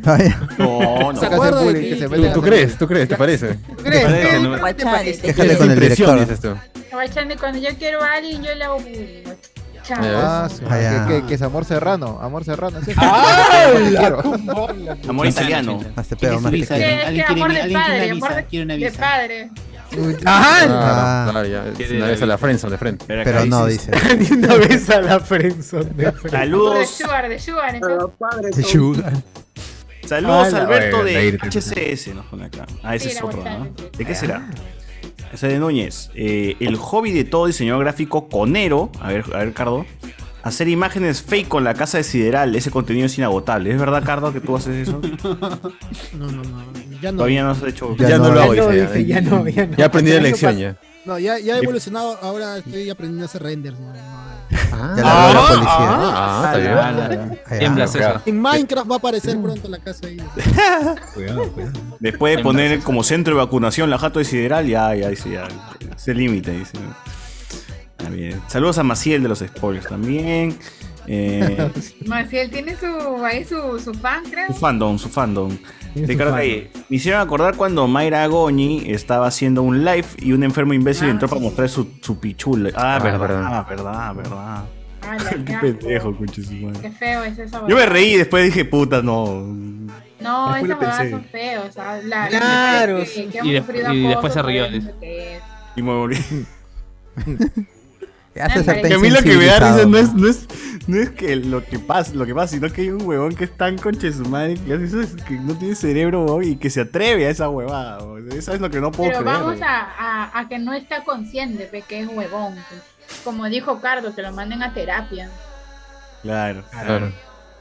[0.04, 1.20] Ay, No, no.
[1.20, 2.78] ¿Se acuerda de que se ¿Tú, mete tú crees?
[2.78, 3.08] ¿Tú crees?
[3.08, 3.58] ¿Te parece?
[3.82, 4.04] ¿Crees?
[4.04, 4.58] Parece, ¿no?
[4.58, 6.20] Guachani, con el director.
[6.20, 6.54] dices tú.
[6.92, 9.24] Guachani, cuando yo quiero a alguien, yo le hago bullying.
[9.98, 12.78] Ah, sí, Ah, que, que- que es amor serrano, amor serrano.
[12.96, 14.20] ¡Ah, quiero.
[15.08, 15.80] Amor italiano.
[15.96, 16.76] Más visa?
[16.76, 18.34] Que es que ¿Alguien amor de alguien quiere padre, una amor visa?
[18.36, 19.00] de, Quiere una de visa.
[19.00, 19.50] padre.
[20.24, 20.58] Ajá.
[20.66, 21.28] Ah.
[21.32, 21.64] Claro, ya.
[21.76, 23.04] Quiere Una vez a la Friendzone de frente.
[23.08, 23.90] Pero no, dice.
[24.18, 26.28] Ni una vez a la friendzone de frente.
[26.28, 27.72] De Saludos, sugar, de sugar.
[27.80, 29.12] Pero Entonces, padre, De son- sugar.
[30.06, 31.38] saludos Ah, Alberto de.
[31.42, 32.66] HCS, nos pone acá.
[32.84, 33.68] Ah, ese Sí, es la otro, ¿no?
[33.98, 34.48] ¿De qué será?
[35.32, 36.10] Ese de Núñez.
[36.14, 38.90] Eh, el hobby de todo diseñador gráfico conero.
[39.00, 39.86] A ver, a ver, Cardo.
[40.42, 42.54] Hacer imágenes fake con la casa de Sideral.
[42.56, 43.70] Ese contenido es inagotable.
[43.70, 45.00] ¿Es verdad, Cardo, que tú haces eso?
[46.18, 46.64] No, no, no.
[47.00, 47.18] Ya no.
[47.18, 47.96] Todavía no has hecho.
[47.96, 49.76] Ya Ya, no, no, lo hago, ya dice, dice, ya no, ya no.
[49.76, 50.76] Ya aprendí la lección ya.
[51.04, 52.18] No, ya, ya he evolucionado.
[52.22, 53.78] Ahora estoy aprendiendo a hacer renders.
[53.78, 54.29] no, no.
[54.72, 55.66] Ah, Ya la la policía.
[55.70, 56.72] ah, está bien.
[56.74, 57.92] Ah, Ah, Tiembla, ya.
[57.92, 58.22] César.
[58.26, 60.16] En Minecraft va a aparecer pronto la casa ahí.
[62.00, 65.48] Después de poner como centro de vacunación la jato de Sideral, ya, ya, dice, ya.
[65.96, 66.78] Se límite, dice.
[67.98, 68.40] Está bien.
[68.48, 70.58] Saludos a Maciel de los spoilers también.
[71.06, 71.70] Eh,
[72.06, 74.46] Maciel tiene su, ahí su, su fan, creo.
[74.48, 75.56] su fandom, su fandom.
[75.94, 76.36] Ricardo fandom.
[76.36, 81.08] Calle, me hicieron acordar cuando Mayra Goñi estaba haciendo un live y un enfermo imbécil
[81.08, 82.70] Ah, entró sí, para mostrar su, su pichula.
[82.76, 83.66] Ah, Ah, verdad, verdad.
[83.68, 84.64] verdad, verdad.
[85.02, 86.16] Ay, la- Qué pendejo.
[86.80, 87.66] Qué feo es eso.
[87.66, 89.42] Yo me reí y después dije, puta, no.
[90.20, 91.70] No, esas son feos.
[91.74, 93.28] Claro, la sí.
[93.32, 94.66] que, que Y de- después se rió.
[95.76, 96.16] Y me volví.
[98.40, 100.46] Hace Que a mí lo que me da risa no es, no es,
[100.86, 103.44] no es que lo que pasa, lo que pasa, sino que hay un huevón que
[103.44, 106.56] es tan conche su madre que hace eso, es que no tiene cerebro huevón, y
[106.56, 107.98] que se atreve a esa huevada.
[108.04, 108.30] huevón.
[108.32, 109.36] Eso es lo que no puedo Pero creer.
[109.36, 109.64] vamos huevón.
[109.64, 109.82] a,
[110.32, 112.54] a, a que no está consciente de que es huevón.
[112.68, 112.82] pues.
[113.24, 115.28] Como dijo Cardo, que lo manden a terapia.
[116.22, 116.62] Claro.
[116.70, 117.12] Claro.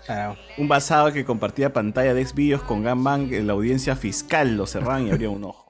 [0.05, 0.37] Claro.
[0.57, 5.07] Un basado que compartía pantalla de Xvideos con Gangbang en la audiencia fiscal lo cerraban
[5.07, 5.68] y abría un ojo.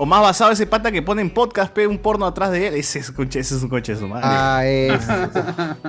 [0.00, 2.74] O más basado ese pata que pone en podcast, pe un porno atrás de él.
[2.74, 4.26] Ese es, ese es un coche de su madre.
[4.28, 5.04] Ah, es.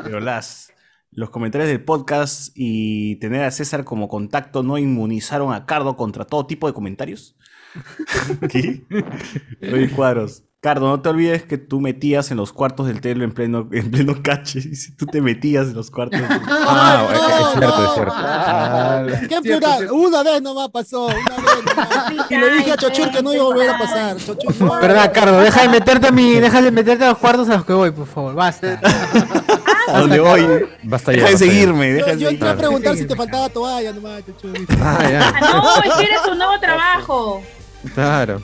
[0.03, 0.73] Pero las,
[1.11, 6.25] los comentarios del podcast y tener a César como contacto no inmunizaron a Cardo contra
[6.25, 7.37] todo tipo de comentarios.
[8.49, 8.83] ¿Qué?
[9.61, 10.43] Luis Cuadros.
[10.61, 13.91] Cardo, no te olvides que tú metías en los cuartos del telo en pleno, en
[13.91, 14.59] pleno cache.
[14.75, 16.19] Si tú te metías en los cuartos.
[16.49, 17.93] Ah, no, es cierto, es no.
[17.93, 18.13] cierto.
[18.15, 19.91] Ah, ¿Qué plural?
[19.91, 22.29] Una vez nomás pasó, una vez nomás.
[22.29, 24.17] Y le dije a Chochur que no iba a volver a pasar.
[24.17, 24.79] Chochur no.
[24.79, 27.65] Verdad, Cardo, deja de meterte a mi, deja de meterte a los cuartos a los
[27.65, 28.79] que voy, por favor, basta.
[29.87, 30.45] ¿A dónde voy?
[30.83, 31.19] Basta ya.
[31.19, 34.57] Deja de seguirme, deja Yo, yo iba a preguntar si te faltaba toalla nomás, Chochur.
[34.81, 35.29] Ah, ya.
[35.29, 37.41] Ah, no, es que eres un nuevo trabajo.
[37.93, 38.41] Claro.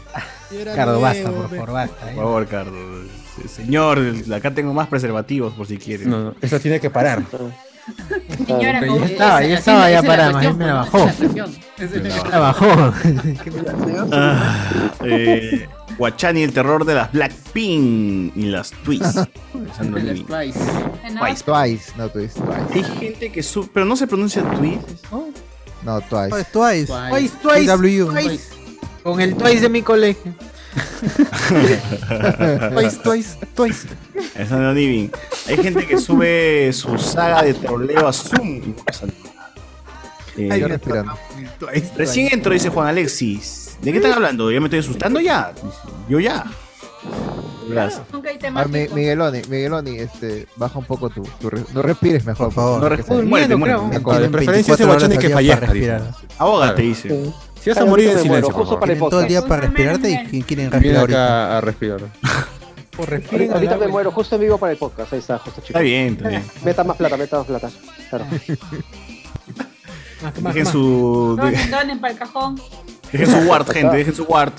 [0.75, 2.01] Cardo, basta, por favor, basta.
[2.01, 2.15] Por eh.
[2.15, 3.03] favor, Cardo.
[3.47, 3.99] Señor,
[4.33, 6.07] acá tengo más preservativos por si quieres.
[6.07, 7.23] No, no, eso tiene que parar.
[8.47, 11.09] Señora, Pero ¿cómo ya estaba, ya estaba ya para, más bien me la bajó.
[11.77, 12.93] Me la bajó.
[14.11, 15.67] Ah, eh,
[15.97, 19.27] Guachani, el terror de las Blackpink y las Twists.
[19.53, 20.23] Pensando en mí.
[20.23, 20.59] Twice.
[21.15, 21.43] No, Twice.
[21.43, 22.73] Twice, no Twice, Twice.
[22.73, 23.69] Hay gente que su...
[23.69, 24.81] Pero no se pronuncia Twice.
[25.11, 25.27] ¿no?
[25.83, 26.29] No, Twice.
[26.29, 26.93] Twice, Twice.
[27.09, 28.11] Twice, twice, TW.
[28.11, 28.54] twice.
[29.05, 30.33] Con el twice de mi colegio.
[32.73, 33.87] Twice, twice, twice.
[34.35, 35.09] Eso no living.
[35.47, 38.47] Hay gente que sube su saga de troleo a Zoom.
[38.57, 39.53] y no pasa nada.
[40.37, 41.13] Eh, Yo respirando.
[41.95, 43.77] recién entro, dice Juan Alexis.
[43.79, 44.49] ¿De qué están hablando?
[44.51, 45.53] ¿Ya me estoy asustando ya?
[46.09, 46.43] Yo ya.
[47.69, 48.01] Gracias.
[48.11, 52.47] Nunca hay Ah, Migueloni, Migueloni, este, baja un poco tu, tu re- no respires mejor,
[52.47, 52.81] Por favor.
[53.07, 54.01] No Durmiendo, muérete.
[54.03, 54.19] creo.
[54.19, 56.11] De preferencia ese 24 horas guachani que fallezca.
[56.39, 57.33] Ahógate, dice.
[57.65, 60.99] Si vas a morir en silencio, todo el día para respirarte y ¿quién quieren respirar
[60.99, 61.57] ahorita?
[61.57, 61.99] a respirar.
[62.95, 63.55] Por respirar.
[63.55, 65.11] ahorita me muero, justo en vivo para el podcast.
[65.11, 65.69] Ahí está, justo chicos.
[65.71, 66.43] Está bien, está bien.
[66.63, 67.71] Meta más plata, meta más plata.
[68.09, 68.25] Claro.
[70.43, 70.69] Dejen más.
[70.69, 71.35] su.
[71.37, 72.61] de- Donen, donen para el cajón.
[73.11, 74.53] Dejen su ward, gente, dejen su ward.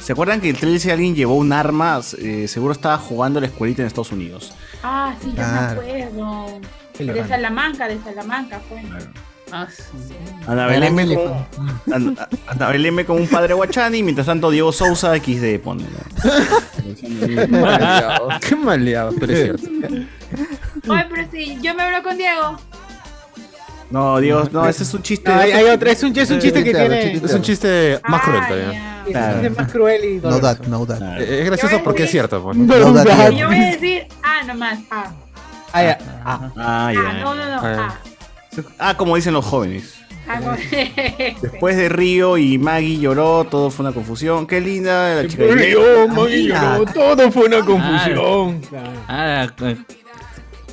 [0.00, 2.00] ¿Se acuerdan que el trailer si alguien llevó un arma?
[2.18, 4.52] eh, seguro estaba jugando a la escuelita en Estados Unidos.
[4.82, 5.82] Ah, sí, ya Claro.
[5.82, 6.60] me acuerdo.
[6.98, 7.28] De.
[7.28, 8.82] Salamanca, de Salamanca fue.
[9.52, 10.14] Ah, sí.
[10.46, 11.46] Ana Era Belén, Meli, con,
[11.92, 15.84] Ana, Ana Belén me con un padre guachani, mientras tanto Diego Sousa XD pone.
[17.00, 19.68] Qué maleado, qué maleado, pero es cierto.
[20.92, 22.56] Oye, pero sí, yo me hablo con Diego.
[23.90, 25.28] No, Diego, no, ese es un chiste.
[25.28, 27.12] No, hay, hay otra, es un, es un chiste que tiene.
[27.14, 29.02] Es un chiste más cruel todavía.
[29.04, 31.20] Es un chiste más cruel y No that, no that.
[31.20, 32.40] Es gracioso porque es cierto.
[32.42, 32.56] pues.
[32.56, 35.10] No that yo voy a decir, ah, nomás, ah.
[35.72, 35.98] Ah, ya.
[36.24, 37.98] Ah, Ah, Ah, no, no, no, Ah.
[38.78, 38.90] Ah.
[38.90, 39.94] Ah, como dicen los jóvenes.
[40.28, 40.56] Ah,
[41.42, 44.46] Después de Río y Maggie lloró, todo fue una confusión.
[44.46, 48.60] Qué linda la chica de Río, Maggie lloró, todo fue una confusión.
[49.08, 49.76] Ah, eh,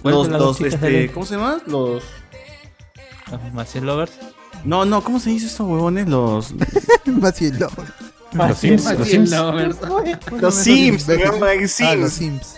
[0.02, 1.60] ¿cuál Los, los, este, ¿cómo se llama?
[1.66, 2.04] Los.
[3.32, 4.12] los Maciel Lovers?
[4.64, 6.08] No, no, ¿cómo se dice estos huevones?
[6.08, 6.54] Los.
[7.06, 7.70] Vacilo.
[8.34, 9.32] Los Sims, los Sims.
[9.32, 9.78] lovers.
[10.40, 11.04] Los Sims, imbéciles.
[11.04, 11.42] se llaman
[11.92, 12.14] Ah, los Sims.
[12.14, 12.56] Sims.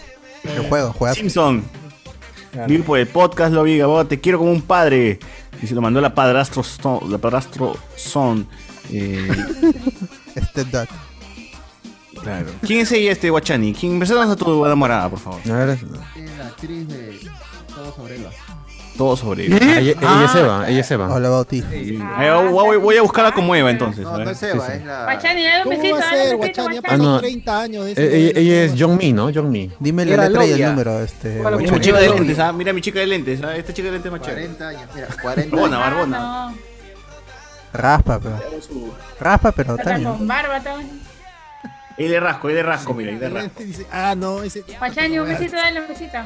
[2.65, 2.71] Simpson.
[2.77, 5.19] Mil por el podcast, lo vi, Gabo, te quiero como un padre.
[5.61, 7.11] Y se lo mandó la padrastro son.
[7.11, 8.47] La padrastro son.
[8.91, 9.27] Eh,
[10.37, 10.87] Stepdad.
[12.21, 12.47] claro.
[12.61, 13.73] ¿Quién es ella, este Guachani?
[13.73, 15.39] ¿Quién preséntanos a tu enamorada, por favor?
[15.41, 17.19] Es la actriz de
[17.75, 18.31] Todo sobre Eva.
[18.99, 19.79] Todo sobre Ella, ella.
[19.79, 20.25] ella Ah.
[20.25, 21.13] es Eva, ella es Eva.
[21.13, 21.63] Hola, Bauti.
[21.71, 21.97] Eh,
[22.51, 24.03] voy, voy a buscarla como Eva entonces.
[24.03, 25.03] No, no es Eva, es la.
[25.05, 26.77] Guachani, dale un ¿Cómo besito, va a dale ser, un besito, Guachani?
[26.77, 26.97] Ha Guachani.
[26.99, 27.19] pasado no.
[27.21, 29.31] 30 años de Eh, ese- Ella, ella es John Me, ¿no?
[29.33, 29.69] John Me.
[29.79, 30.99] Dime la letra y el número.
[30.99, 32.51] Este, Hola, Mi chica de lentes, ¿ah?
[32.51, 33.55] Mira mi chica de lentes, ¿ah?
[33.55, 34.41] Esta chica de lentes es más chévere.
[34.47, 35.95] 40 años, mira, 40 Barbona, años.
[35.95, 36.19] barbona.
[36.19, 36.57] No,
[37.71, 38.39] Raspa, pero.
[39.19, 40.11] Raspa, pero está también.
[40.11, 40.99] con barba, también.
[41.97, 43.63] Ahí le rasco, ahí le rasco, mira, ahí le rasco.
[43.63, 44.63] Dice, ah, no, ese.
[44.77, 46.17] Guachani, un besito, dale un besito.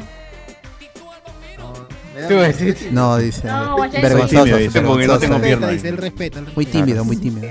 [2.92, 3.48] No, dice.
[3.48, 4.02] No, Guachani.
[4.04, 4.44] vergonzoso.
[4.44, 5.68] Tímido, dice, porque no tengo pierna.
[5.70, 6.40] Dice, él respeta.
[6.40, 6.86] él Muy respeta.
[6.86, 7.48] tímido, muy tímido.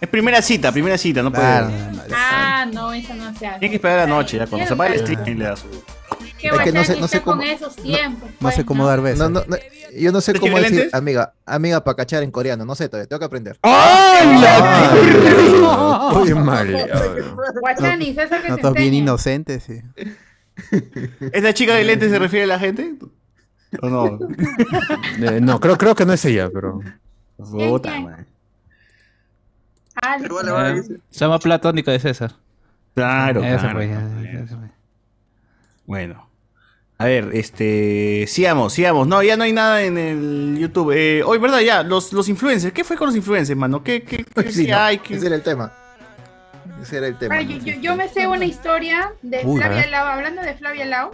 [0.00, 1.44] Es primera cita, primera cita, no puede.
[1.44, 1.70] Claro,
[2.14, 3.58] Ah, no, eso no se hace.
[3.58, 5.66] Tiene que esperar a la noche, ya cuando se apague el stream le da su.
[6.38, 8.30] Que Es que no sé- no sé cómo- esos tiempos.
[8.38, 9.18] No sé pues, cómo dar besos.
[9.18, 9.56] No, no, no,
[9.96, 10.94] yo no sé ¿Te cómo decir lentes?
[10.94, 13.58] amiga, amiga para cachar en coreano, no sé todavía, tengo que aprender.
[16.14, 16.88] Uy, mal.
[17.60, 18.98] Guachani, César que te Notos bien enseñe.
[19.02, 19.80] inocentes, sí.
[21.32, 22.94] ¿Esta chica de lentes se refiere a la gente?
[23.82, 24.18] ¿O no?
[25.20, 26.80] Eh, no, creo, creo que no es ella, pero.
[27.36, 28.04] Puta, quién?
[28.04, 28.24] madre.
[30.00, 32.32] Ah, Igual Eh, se llama Platónico de César.
[32.94, 34.44] Claro, Eso claro, fue, ya, claro, ya, claro.
[34.44, 34.68] eso fue.
[35.86, 36.28] Bueno.
[37.00, 38.24] A ver, este.
[38.26, 39.06] Sigamos, sigamos.
[39.06, 40.92] No, ya no hay nada en el YouTube.
[40.96, 41.60] Eh, hoy, ¿verdad?
[41.60, 42.72] Ya, los, los influencers.
[42.72, 43.82] ¿Qué fue con los influencers, mano?
[43.84, 44.98] ¿Qué, qué, qué, Sí, qué no, hay?
[44.98, 45.72] ¿Qué- Ese era el tema.
[46.82, 47.34] Ese era el tema.
[47.36, 49.90] Bueno, yo, yo, yo me sé una historia de Uy, a Flavia ver.
[49.90, 51.10] Lau, hablando de Flavia Lau.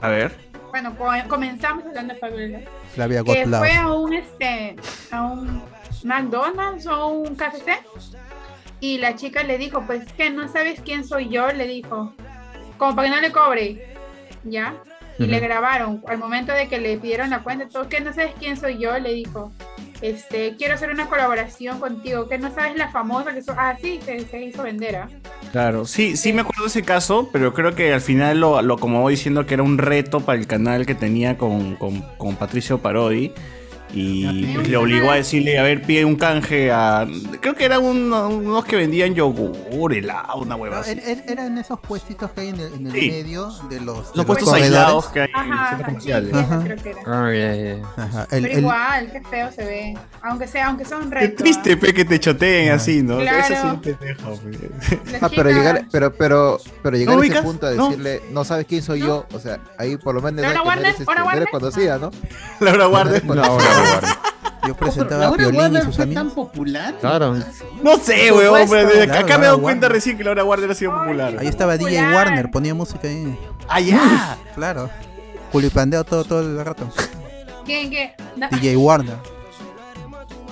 [0.00, 0.53] A ver.
[0.74, 2.60] Bueno, co- comenzamos hablando de Flavia Lau.
[2.94, 4.74] Flavia Que fue a un, este,
[5.12, 5.62] a un
[6.02, 7.78] McDonald's o un KFC.
[8.80, 12.12] Y la chica le dijo, pues que no sabes quién soy yo, le dijo.
[12.76, 13.94] Como para que no le cobre.
[14.42, 14.74] ¿Ya?
[15.16, 16.02] Y le grabaron.
[16.08, 18.98] Al momento de que le pidieron la cuenta, todo, que no sabes quién soy yo,
[18.98, 19.52] le dijo.
[20.04, 23.40] Este, quiero hacer una colaboración contigo, que no sabes la famosa que.
[23.56, 25.08] Ah, sí, se, hizo vender, ¿ah?
[25.50, 28.74] Claro, sí, sí me acuerdo de ese caso, pero creo que al final lo, lo
[28.74, 33.32] acomodó diciendo que era un reto para el canal que tenía con, con Patricio Parodi.
[33.94, 37.06] Y pues, le obligó a decirle, a ver, pide un canje a...
[37.40, 40.90] Creo que eran un- unos que vendían yogur, helado, una hueva así.
[40.92, 43.10] er- er- eran esos puestitos que hay en el, en el Sí.
[43.10, 46.30] medio de los, de Los puestos aislados que hay en Ajá, comerciales.
[46.32, 46.60] sí, Ajá.
[46.64, 47.00] creo que era.
[47.06, 47.92] Ah.
[48.02, 49.98] Ajá, el- Pero el- igual, qué feo se ve.
[50.22, 51.36] Aunque sea, aunque son Qué retos.
[51.36, 53.18] triste, pe, que te choteen así, ¿no?
[53.18, 53.38] Claro.
[53.54, 55.18] Eso sí es pendejo, pe.
[55.20, 57.44] Ah, pero llegar, pero, pero, pero llegar ¿No a ese ubicas?
[57.46, 57.88] punto de ¿No?
[57.90, 60.86] decirle, no sabes quién soy yo, o sea, ahí por lo menos ¿Laura Warner?
[60.86, 61.48] este, ¿Laura no eres Warner?
[61.50, 62.10] conocida, ¿no?
[62.60, 63.24] Laura Warner.
[63.24, 63.58] No.
[64.66, 66.22] Yo presentaba a Laura Piolín y Warner sus fue amigos.
[66.24, 66.94] tan popular.
[67.00, 67.36] Claro.
[67.82, 69.92] No sé, weón, pero Claro, acá me he Laura dado cuenta Warner.
[69.92, 71.36] recién que Laura Warner ha sido popular.
[71.38, 72.12] Ahí estaba DJ.
[72.14, 73.38] Warner, ponía música ahí.
[73.68, 74.38] ¡Ah, ya!
[74.54, 74.88] Claro.
[75.52, 76.88] Culipandeo todo, todo el rato.
[77.64, 78.14] ¿Quién, qué?
[78.36, 79.16] No, DJ Warner.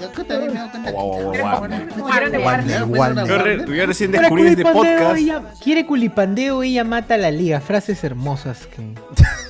[0.01, 1.89] Yo acá también me he dado cuenta Guau, guau, que- guau, Warner.
[1.89, 3.67] Yo, re- Warner.
[3.73, 5.19] yo recién descubrí este culipandeo, podcast.
[5.21, 7.61] ella quiere culipandeo, ella mata a la liga.
[7.61, 8.83] Frases hermosas que.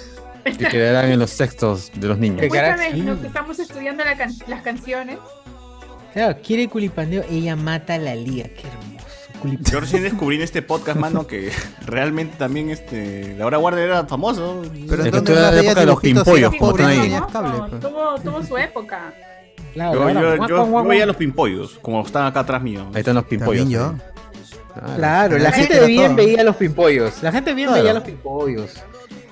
[0.59, 2.43] Que quedarán en los textos de los niños.
[2.43, 2.91] Escúchame,
[3.21, 5.19] que estamos estudiando la can- las canciones.
[6.13, 8.49] Claro, quiere culipandeo, ella mata a la liga.
[8.49, 8.93] Qué hermoso.
[9.73, 11.51] Yo recién descubrí en este podcast, mano, que
[11.85, 14.63] realmente también este Laura Warner era famoso.
[14.89, 17.61] Pero Es que ¿dónde tú eras la época de los pimpollos, como pobre, están ahí.
[17.71, 17.81] pues?
[18.23, 19.13] tuvo, su época.
[19.73, 20.21] Claro, Yo, claro.
[20.21, 22.87] yo, Guau, yo- guau, guau, yo veía los pimpollos, como están acá atrás mío.
[22.95, 23.69] Ahí están los pimpollos.
[23.69, 23.95] Yo.
[24.75, 24.97] Claro.
[24.97, 26.17] Claro, la gente bien todo.
[26.17, 27.23] veía los pimpollos.
[27.23, 27.83] La gente bien Claro.
[27.83, 28.71] veía los pimpollos.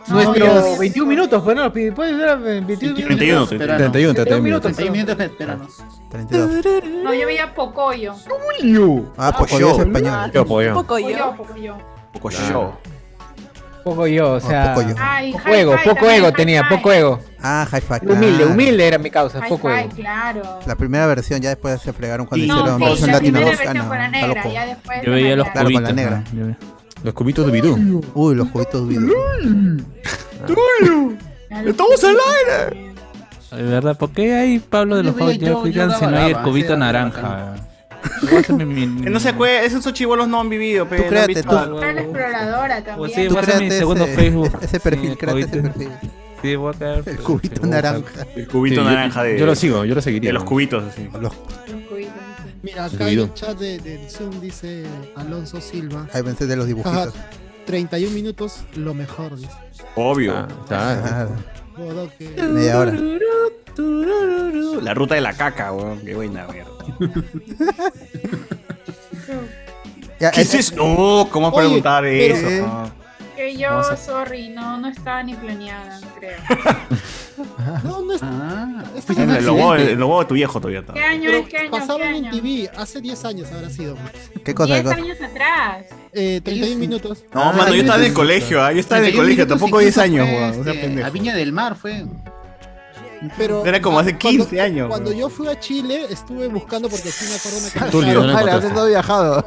[0.08, 3.06] No, Nuestro yo- 21 minutos, pues no, eran 21 minutos.
[3.06, 4.72] 31, 31, 31, 31 minutos.
[4.76, 5.84] 31 minutos esperanos.
[6.10, 6.50] 32.
[7.04, 8.14] No, yo veía Pocoyo.
[9.16, 9.70] Ah, poco yo.
[9.72, 10.30] es español.
[10.32, 10.74] Yo apoyo.
[10.74, 11.34] Poco yo.
[11.36, 11.76] Pocoyo,
[12.12, 12.72] Pocoyo.
[13.84, 14.74] Poco yo, o sea.
[14.74, 14.94] poco yo.
[14.98, 17.18] Ay, Poco ego, poco ego tenía, poco ego.
[17.42, 18.06] Ah, Hi-Fi.
[18.06, 18.50] Humilde, claro.
[18.52, 19.88] humilde era mi causa, poco ego.
[19.96, 20.42] claro.
[20.66, 22.48] La primera versión, ya después se fregaron cuando Sí.
[22.50, 23.72] No, hicieron sí, versión la primera latinoamericana.
[23.72, 24.54] versión fue la Está negra, loco.
[24.54, 25.02] ya después.
[25.02, 26.24] Yo veía los Claro, con la negra.
[26.30, 26.38] ¿no?
[26.38, 26.58] Yo veía-
[27.02, 28.02] Los cubitos de Bidú.
[28.14, 29.14] Uy, los juguitos video.
[31.66, 32.16] ¡Estamos al
[32.70, 32.90] aire!
[33.56, 36.32] De verdad, ¿por qué hay Pablo de los Juegos yo- yo si no hay el
[36.32, 37.54] lava, cubito naranja?
[39.10, 41.02] No se acuerda, esos chivolos no han vivido, pero.
[41.02, 41.52] Tú créate, tú.
[41.52, 43.14] La exploradora Pues también.
[43.14, 44.58] sí, Tú voy a hacer mi créate segundo ese- Facebook.
[44.62, 45.88] ese perfil, Sí, créate ese perfil.
[46.42, 47.02] Sí, voy a caer.
[47.06, 48.26] El cubito naranja.
[48.36, 49.38] El cubito naranja de.
[49.38, 50.28] Yo lo sigo, yo lo seguiría.
[50.28, 51.08] De los cubitos, así.
[51.20, 51.79] Los- cubitos.
[52.62, 54.84] Mira, acá en el chat de- del Zoom dice
[55.16, 56.06] Alonso Silva.
[56.12, 57.14] Ahí pensé de los dibujitos.
[57.66, 59.50] 31 minutos, lo mejor, dice.
[59.94, 60.34] Obvio.
[60.36, 61.02] Ah, claro.
[61.02, 61.36] Claro.
[61.76, 62.92] Jodo que- Media hora.
[64.82, 66.00] La ruta de la caca, weón.
[66.00, 66.70] Qué buena mierda.
[70.18, 70.76] ¿Qué eh, es eso?
[70.76, 72.46] No, ¿cómo Oye, preguntar pero- eso?
[72.48, 72.99] Eh, no?
[73.40, 76.38] ¿Qué que yo, a- sorry, no, no estaba ni planeada, creo.
[77.84, 78.20] No, no es.
[78.22, 80.92] Ah, este El, es el logo, el logo de tu viejo todavía está.
[80.92, 81.48] ¿Qué año Pero es?
[81.48, 81.70] ¿Qué año?
[81.70, 82.30] pasaban ¿Qué en año?
[82.32, 83.96] TV hace 10 años habrá sido.
[84.44, 84.74] ¿Qué cosa?
[84.74, 84.96] 10 ¿Qué cosa?
[85.02, 85.86] años atrás.
[86.12, 87.24] Eh, 31 minutos.
[87.32, 89.46] No, Ah, mano, yo estaba en el colegio, ah, yo estaba en el 31 colegio,
[89.46, 90.60] tampoco 10 incluso años, weón.
[90.60, 91.06] O sea, pendejo.
[91.06, 92.04] A Viña del Mar fue.
[93.36, 97.10] Pero Era como hace cuando- 15 años, Cuando yo fui a Chile, estuve buscando porque
[97.10, 97.90] sí me acuerdo una canción.
[97.90, 99.46] Tulio, no Vale, habiendo viajado.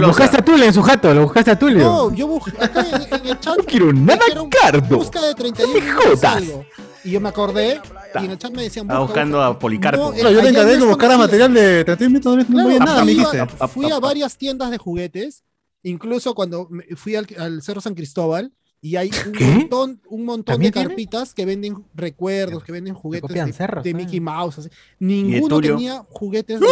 [0.00, 1.84] Lo buscaste a Tulio en su jato, lo buscaste a Tulio.
[1.84, 3.56] No, yo busqué acá en, en el chat.
[3.58, 4.18] No quiero nada,
[4.50, 4.96] Cardo.
[4.96, 6.24] Busca de 31 me minutos jodas.
[6.36, 6.64] algo.
[7.04, 7.80] Y yo me acordé
[8.20, 8.86] y en el chat me decían.
[8.86, 9.48] Estaba busca, buscando busca.
[9.50, 9.98] a Policarpo.
[10.16, 11.18] No, No, yo te encargué no que conocido.
[11.18, 13.46] material de 31 minutos, no Claro, había nada, me dijiste.
[13.68, 15.44] Fui a varias tiendas de juguetes,
[15.84, 18.52] incluso cuando fui al, al Cerro San Cristóbal,
[18.82, 19.44] y hay un ¿Qué?
[19.44, 23.94] montón, un montón de carpitas que venden recuerdos, que venden juguetes de, cerros, de ah.
[23.94, 24.58] Mickey Mouse.
[24.58, 24.68] así.
[24.98, 26.60] Ninguno tenía juguetes.
[26.60, 26.66] de-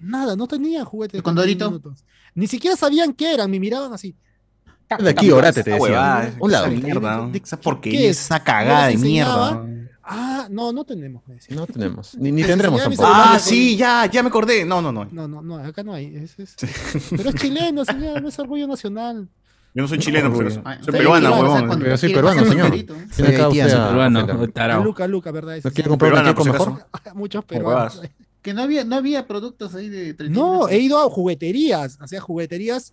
[0.00, 1.12] nada, no tenía juguetes.
[1.12, 1.68] de ¿El Condorito?
[1.68, 2.04] 31 minutos.
[2.34, 4.16] Ni siquiera sabían qué eran, me miraban así.
[4.98, 6.34] De aquí, orate, te decía.
[6.40, 6.66] Un lado.
[6.66, 7.30] esa mierda, ¿no?
[7.30, 9.64] ¿De esa porquería, esa ¿No cagada de mierda.
[10.02, 11.22] Ah, no, no tenemos.
[11.28, 11.36] me.
[11.50, 12.16] No tenemos.
[12.16, 13.06] Ni, ni tendremos tampoco.
[13.06, 14.64] Ah, con- sí, ya, ya me acordé.
[14.64, 15.04] No, no, no.
[15.04, 16.16] No, no, no, acá no hay.
[16.16, 16.56] es- es-
[17.10, 19.28] Pero es chileno, señor, no es orgullo nacional.
[19.78, 20.60] Yo no soy chileno, eso.
[20.64, 21.68] Ah, Soy está peruana, huevón.
[21.78, 22.70] Pero yo soy peruano, señor.
[22.72, 23.84] Tiene acá usted haitiano.
[23.84, 24.82] a- Peruano.
[24.82, 25.60] Luca, Luca, ¿verdad?
[25.62, 26.86] ¿No quiere comprar Peruana, un por si mejor?
[27.14, 28.02] Muchos peruanos.
[28.42, 32.08] Que no había, no había productos ahí de 31 No, he ido a jugueterías, o
[32.08, 32.92] sea, jugueterías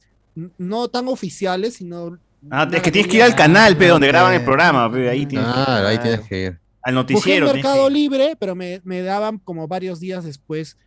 [0.60, 2.20] no tan oficiales, sino.
[2.52, 5.26] Ah, es que tienes que ir al canal, pe, donde graban el programa, pe, ahí
[5.26, 5.48] tienes.
[5.52, 6.60] Claro, ahí tienes que ir.
[6.84, 7.48] Al Busqué noticiero.
[7.48, 10.78] en tienes Mercado Libre, pero me, me daban como varios días después.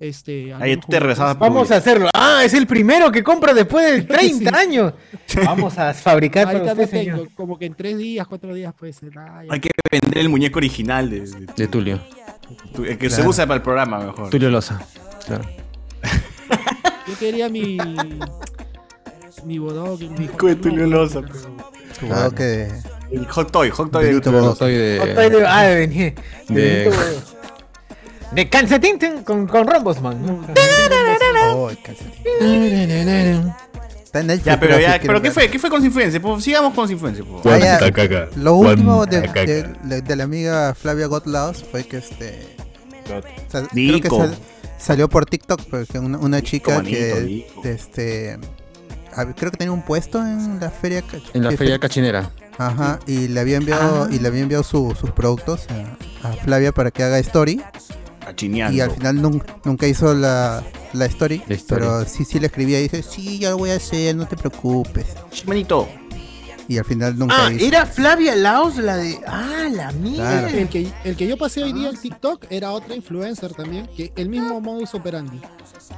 [0.00, 2.08] Este, Ahí te regresabas a Vamos a hacerlo.
[2.12, 4.92] Ah, es el primero que compra después de 30 años.
[5.44, 7.28] Vamos a fabricar para usted, tengo, señor.
[7.34, 9.10] como que en tres días, cuatro días puede ser.
[9.16, 9.52] Ah, ya.
[9.54, 12.00] Hay que vender el muñeco original de, de- De Tulio.
[12.74, 13.30] tu- el que se Claro.
[13.30, 14.30] usa para el programa mejor.
[14.30, 14.80] Tulio Loza.
[15.26, 15.44] Claro.
[17.06, 17.78] Yo quería mi.
[19.44, 20.00] mi bodog.
[20.18, 21.20] Mi Con Tulio Loza,
[22.36, 22.68] que.
[23.10, 24.56] El hot toy, hot toy de Loza.
[24.56, 24.96] soy de.
[24.96, 25.86] Estoy de, ah, de,
[26.48, 26.90] de,
[28.34, 30.46] de- calcetín con, con rombos, man.
[31.54, 32.22] Oh, el calcetín.
[34.04, 35.48] Está en Netflix, Ya, pero ya, pero ¿qué fue?
[35.50, 36.22] ¿Qué fue con los influencers?
[36.22, 36.88] Pues sigamos con
[37.42, 37.46] pues.
[37.46, 37.92] Ah, ya.
[37.92, 38.28] caca.
[38.36, 39.76] Lo último de, Cuánta de- caca.
[39.82, 42.56] de- de la amiga Flavia Gotlaus fue que este.
[43.48, 44.18] sal- creo que Dico.
[44.18, 44.36] sal-
[44.78, 47.62] salió por TikTok porque una, una chica manito, que Dico.
[47.64, 48.38] este
[49.36, 52.30] creo que tenía un puesto en la feria ca- En la que- feria cachinera.
[52.58, 55.66] ajá y le había enviado y le había enviado su- sus productos
[56.22, 57.60] a, a Flavia para que haga story
[58.72, 61.80] Y al final nun- nunca hizo la, la story, La story.
[61.80, 64.36] pero sí sí le escribía y dice sí ya lo voy a hacer no te
[64.36, 65.06] preocupes
[65.46, 65.88] Manito.
[66.68, 69.18] Y al final nunca Ah, hizo era Flavia Laos la de.
[69.26, 70.48] Ah, la mierda.
[70.50, 74.12] El que, el que yo pasé hoy día en TikTok era otra influencer también, que
[74.16, 75.40] el mismo modus operandi.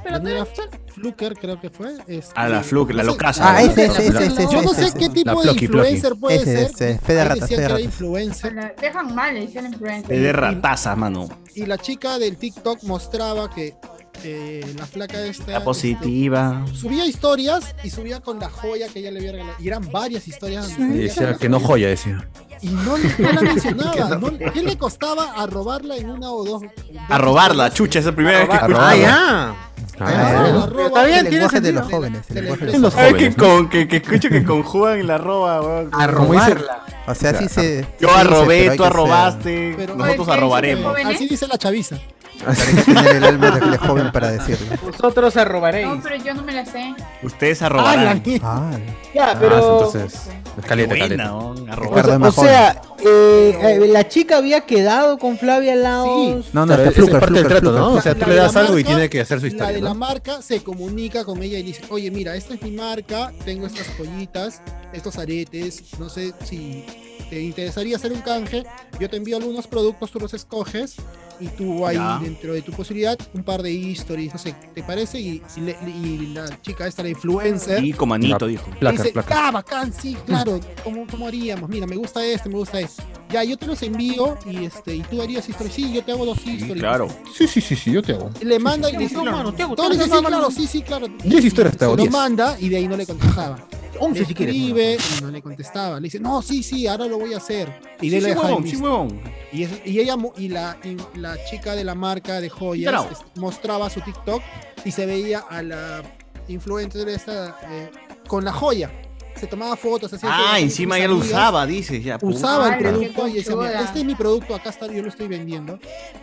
[0.09, 0.45] La negra
[0.93, 1.93] Fluker creo que fue.
[2.07, 3.55] este, Ah, la Fluke, la locaza.
[3.55, 6.89] Ah, ese, ese, ese, ese, Yo no sé qué tipo de influencer puede Ese, ser.
[6.91, 7.85] ese, Fe de Ahí ratas, decían Fe de que era ratas.
[7.85, 8.75] influencer.
[8.81, 10.13] Dejan mal, influencer.
[10.15, 11.29] Es de ratazas, mano.
[11.55, 13.75] Y la chica del TikTok mostraba que
[14.23, 15.51] eh, la flaca esta.
[15.51, 16.63] La positiva.
[16.65, 19.55] este, subía historias y subía con la joya que ella le había regalado.
[19.59, 20.77] Y eran varias historias.
[20.77, 22.27] Y decía que no joya, decía.
[22.61, 24.15] Y no, no la mencionaba.
[24.17, 26.63] no- ¿Qué le costaba a robarla en una o dos?
[27.07, 28.55] A robarla, chucha, esa es la primera vez que.
[28.75, 29.55] Ah, ya.
[29.99, 32.77] Ah, el está bien, tiene lenguaje de los jóvenes el de de empresa.
[32.77, 35.89] los Ay, que, jóvenes, con, que, que escucho que conjugan la roba, weón.
[35.91, 36.85] A Como dice- robarla.
[37.07, 37.87] O sea, sí se.
[37.99, 40.95] Yo sí arrobé, tú arrobaste, nosotros arrobaremos.
[40.95, 41.03] ¿qué?
[41.03, 41.97] Así dice la chaviza.
[42.45, 44.75] Hay que tener el alma de de joven para decirlo.
[44.85, 45.87] Vosotros arrobaréis.
[45.87, 46.93] No, pero yo no me la sé.
[47.23, 48.21] Ustedes Ah, arrobarán.
[48.25, 48.47] mierda.
[48.47, 48.71] Ah,
[49.13, 49.57] Ya, Ah, pero.
[49.57, 50.29] entonces.
[50.57, 57.19] O sea, o eh, eh, la chica había quedado con Flavia no, no, es Fluker,
[57.19, 57.93] parte del Fluker, trato, ¿no?
[57.93, 59.39] O sea, La- tú la le de das la algo y marca- tiene que hacer
[59.39, 59.95] su La de historia, la ¿no?
[59.95, 63.87] marca se comunica con ella y dice, oye, mira, esta es mi marca, tengo estas
[63.97, 64.61] joyitas,
[64.93, 66.85] estos aretes, no sé si
[67.29, 68.63] te interesaría hacer un canje,
[68.99, 70.95] yo te envío algunos productos, tú los escoges
[71.39, 72.19] y tú ahí Ya.
[72.21, 75.19] dentro de tu posibilidad un par de histories, no sé, ¿te parece?
[75.19, 78.69] Y, y le- y la chica esta, la influencer, Y comanito, dijo.
[78.79, 79.47] Placa, dice, placa.
[79.47, 81.69] ah, bacán, sí, claro, ¿cómo, ¿cómo haríamos?
[81.69, 83.03] Mira, me gusta este, me gusta este.
[83.31, 85.75] Ya, yo te los envío y este y tú harías historias.
[85.75, 86.79] Sí, yo te hago dos Sí, historias.
[86.79, 87.07] claro.
[87.35, 88.29] Sí, sí, sí, sí, yo te hago.
[88.41, 90.67] Le manda y le dice, No, mano, te hago, todo le dice, sí, claro, sí,
[90.67, 91.07] sí, claro.
[91.23, 93.59] Diez historias te hago, lo manda y de ahí no le contestaba.
[93.99, 94.55] 11 Le si quieres.
[94.55, 95.99] escribe y no le contestaba.
[95.99, 97.67] Le dice, no, sí, sí, ahora lo voy a hacer.
[97.99, 99.21] Y de Sí, lo sí, huevón, sí, huevón.
[99.51, 103.09] Y, es- y ella y la, y la chica de la marca de joyas Bravo.
[103.11, 104.41] es- mostraba su TikTok
[104.85, 106.03] y se veía a la
[106.47, 107.89] influencer esta eh,
[108.27, 108.91] con la joya.
[109.39, 112.17] Se tomaba fotos, hacía Ah, encima ya lo usaba, dices, ya.
[112.17, 112.35] puta.
[112.35, 113.81] Usaba el producto y decía, "Mira, conchuda.
[113.85, 115.79] este es mi producto, acá está, yo lo estoy vendiendo.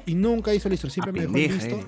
[0.06, 1.76] Y nunca hizo listo, siempre me dejó visto.
[1.76, 1.86] eh.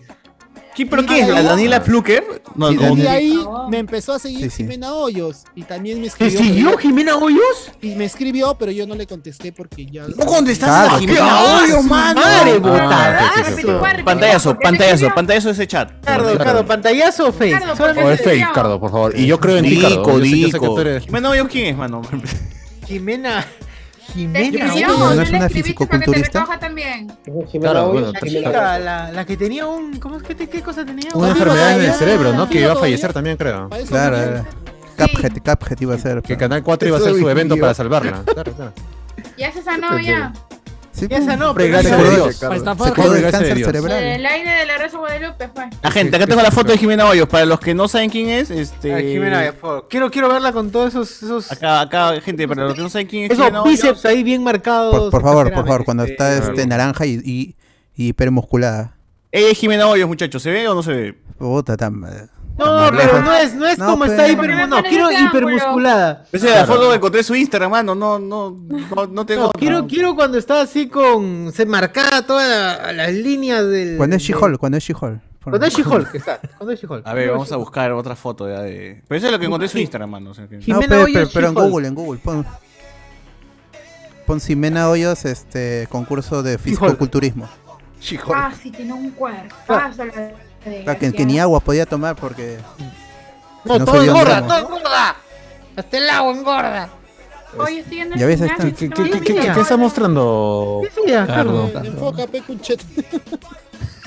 [0.77, 1.29] ¿Quién, pero qué es?
[1.29, 2.43] ¿La Daniela Fluker?
[2.55, 3.39] No, Y de ahí
[3.71, 4.63] me empezó a seguir Sí, sí.
[4.65, 6.39] Jimena Hoyos y también me ¿Te escribió.
[6.39, 7.73] siguió pero Jimena Hoyos?
[7.81, 10.07] yo- Y me escribió, pero yo no le contesté porque ya.
[10.07, 12.21] ¿No contestaste Claro, a Jimena ¿qué Hoyos, mano?
[12.21, 13.79] madre, Ah, botadazo.
[13.79, 14.05] ok.
[14.05, 16.05] Pantallazo, pantallazo, pantallazo de ese chat.
[16.05, 19.19] Cardo, Cardo, pantallazo o Solamente- O es fake, Cardo, por favor.
[19.19, 20.05] Y yo creo en ti, Cardo.
[21.01, 22.03] Jimena Hoyos, ¿quién es, mano?
[22.87, 23.47] Jimena.
[24.17, 24.89] Jimena Hoyos.
[24.89, 26.41] no tú es una escribiste para que te fisicoculturista.
[26.41, 27.13] recoja también.
[27.61, 29.99] Claro, bueno, chica, la, la que tenía un.
[29.99, 31.11] ¿Cómo es que te- qué cosa tenía?
[31.15, 32.49] Una enfermedad en el cerebro, ¿no?
[32.49, 33.69] Que iba a fallecer también, creo.
[33.89, 34.45] Claro, no era.
[34.97, 36.23] Cuphead iba a ser.
[36.23, 38.23] Que Canal 4 iba a hacer su evento para salvarla.
[38.33, 38.73] Claro, claro.
[39.39, 40.33] Ya se sanó ya.
[40.97, 42.37] Sí, esa no, pero Dios.
[42.37, 44.03] Se Gracias a cáncer cerebral.
[44.03, 45.69] El aire de la Rosa Guadalupe fue.
[45.83, 47.29] La gente, acá tengo la foto de Jimena Hoyos.
[47.29, 48.95] Para los que no saben quién es, este.
[48.95, 49.87] Ah, Jimena Hoyos, por favor.
[49.91, 51.23] Quiero, quiero verla con todos esos.
[51.23, 53.81] Esos, Acá, acá, gente, para los que no saben quién es esos Jimena Hoyos.
[53.83, 54.95] bíceps ahí bien marcados.
[54.95, 57.57] Por, por favor, por favor, cuando Este, está este naranja y, y,
[57.95, 58.97] y hipermusculada.
[59.33, 60.43] Ella es Jimena Hoyos, muchachos.
[60.43, 61.15] ¿Se ve o no se ve?
[61.39, 62.01] Puta, tan.
[62.59, 64.69] No, pero no es, no es No, como pero- está ¿Por qué hiper.
[64.69, 66.25] No, quiero hipermusculada.
[66.33, 67.95] Esa es la foto que encontré en su Instagram, mano.
[67.95, 69.43] No, no, no, no tengo.
[69.45, 71.53] No, quiero, quiero cuando está así con.
[71.53, 73.97] Se marcada todas la- las líneas del.
[73.99, 75.21] Cuando es del- She-Hulk, cuando es She-Hulk.
[75.45, 76.41] Cuando es She-Hulk, está.
[76.57, 77.07] Cuando es She-Hulk.
[77.07, 79.03] A ver, vamos a buscar otra foto ya de.
[79.07, 80.31] Pero eso es lo que encontré en su Instagram, mano.
[80.31, 81.55] o sea que- No, pero, Hoyos, pero, pero en.
[81.55, 82.21] Google, en Google.
[82.25, 82.47] Pon,
[84.27, 87.49] pon Ximena Hoyos, este concurso de fisicoculturismo.
[88.35, 90.05] Ah, sí, tiene un cuerpazo.
[90.05, 90.13] la
[91.15, 92.59] Que, ni agua podía tomar porque.
[93.65, 95.17] No, no todo engorda, todo engorda.
[95.77, 96.89] Hasta el agua engorda.
[97.59, 99.55] Oye, estoy en el Ya ves, gimnasio, está- ¿Qué, qué, me qué, qué- olvides.
[99.55, 100.83] qué está mostrando?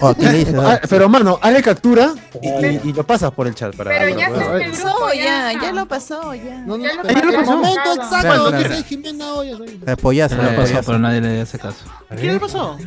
[0.02, 0.56] Oh, ¿qué le dices?
[0.58, 3.90] Ah, pero mano, hazle captura y, y- y lo pasas por el chat para.
[3.92, 6.62] Pero ya para- grupo, Pasó, ya, ya, ya lo pasó, ya.
[6.62, 7.38] No, no, Ya lo pero pasó.
[7.40, 8.52] el momento exacto
[8.88, 11.84] Jimena lo pasó, pero nadie le hace caso.
[12.16, 12.78] ¿Qué le pasó?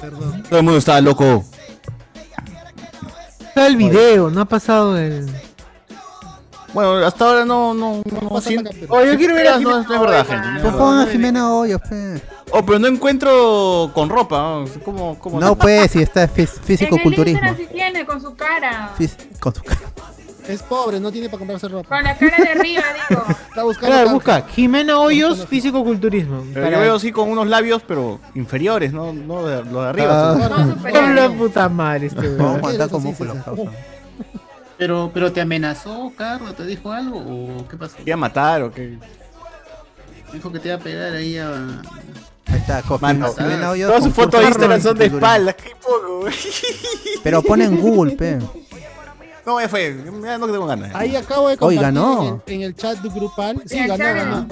[0.00, 0.42] Perdón.
[0.44, 1.44] Todo el mundo estaba loco.
[3.40, 5.28] Está el video, no ha pasado el.
[6.74, 8.70] Bueno, hasta ahora no, no, no, captura.
[8.90, 10.46] Oh, yo quiero ver a No, Jimena no es verdad, gente.
[10.48, 10.78] no es Pues verdad.
[10.78, 12.22] pon a Jimena Hoyos, pe.
[12.50, 14.36] Oh, pero no encuentro con ropa.
[14.38, 14.64] ¿no?
[14.84, 17.40] ¿Cómo, cómo No, pues, si está En el fisicoculturismo.
[17.40, 18.90] Instagram sí tiene con su cara.
[18.98, 19.80] Fis- con su cara.
[20.48, 21.88] Es pobre, no tiene para comprarse ropa.
[21.96, 23.22] Con la cara de arriba, digo.
[23.28, 23.94] Está buscando.
[23.94, 26.44] Claro, busca Jimena Hoyos, físico-culturismo.
[26.54, 30.30] Pero yo veo así con unos labios, pero inferiores, no, no de, los de arriba.
[30.32, 30.34] Ah.
[30.48, 31.08] No, Con superior.
[31.14, 32.56] la puta madre, este Vamos a weón.
[32.56, 33.44] aguantar con Sí, sí, músculos, sí, sí.
[33.44, 33.72] causa.
[34.78, 37.96] Pero, pero te amenazó, Carlos, te dijo algo o qué pasó?
[37.96, 38.96] ¿Te iba a matar o qué?
[40.32, 41.50] Dijo que te iba a pegar ahí a.
[42.46, 42.82] Ahí está.
[43.00, 43.88] Mano, Jimena Hoyos.
[43.88, 46.34] Todas sus fotos de Instagram son de espaldas, qué poco, güey.
[47.22, 48.38] Pero pon en Google, pe.
[49.48, 50.94] No, ya fue, ya no tengo ganas.
[50.94, 52.42] Ahí acabo de Hoy compartir ganó.
[52.46, 53.62] En, en el chat grupal.
[53.64, 54.42] Sí, ganó, ganó.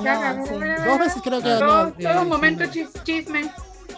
[0.86, 1.58] Dos veces creo que ganó.
[1.66, 3.50] Todo, eh, todo un momento chis- chisme.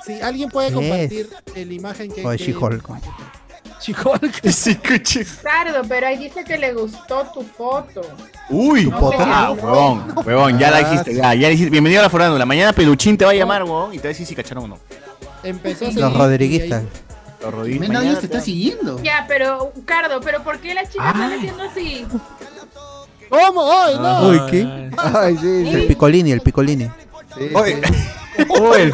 [0.05, 2.27] Si alguien puede compartir la imagen que.
[2.27, 2.85] O de She-Hulk.
[3.81, 4.41] She-Hulk.
[4.53, 5.39] Sí, cuchis.
[5.41, 8.01] Sardo, pero ahí dice que le gustó tu foto.
[8.51, 9.17] Uy, No, foto.
[9.21, 11.71] ah, huevón, huevón, ya la dijiste, ya, ya dijiste.
[11.71, 12.45] Bienvenido a la farándula.
[12.45, 14.69] Mañana Peluchín te va a llamar, huevón, y te va a decir si cacharon o
[14.69, 14.79] no.
[15.45, 16.83] Empezó a Los Rodriguistas.
[17.43, 17.89] Los rodillos.
[17.89, 19.01] Hoyos te está siguiendo.
[19.03, 22.07] Ya, pero, Cardo, ¿pero por qué las chicas están haciendo así?
[23.29, 23.71] ¿Cómo?
[23.73, 24.29] ¡Ay, no!
[24.29, 24.91] Uy, ¿qué?
[24.97, 25.87] Ay, sí, El sí.
[25.89, 26.91] picolini, el picolini.
[27.37, 27.81] sí, Oye,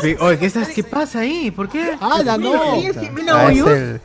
[0.01, 0.17] sí.
[0.21, 1.51] Oye, el ¿qué, estás, ¿qué pasa ahí?
[1.51, 1.97] ¿Por qué?
[2.01, 2.75] ¡Ah, la no!
[2.81, 4.01] ¿Quién es Jimena Ah, es el,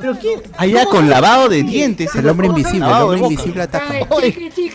[0.00, 0.40] ¿Pero quién?
[0.56, 2.14] allá con lavado de dientes.
[2.14, 3.94] el hombre invisible, el hombre invisible ataca.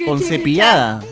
[0.06, 1.04] Con cepillada.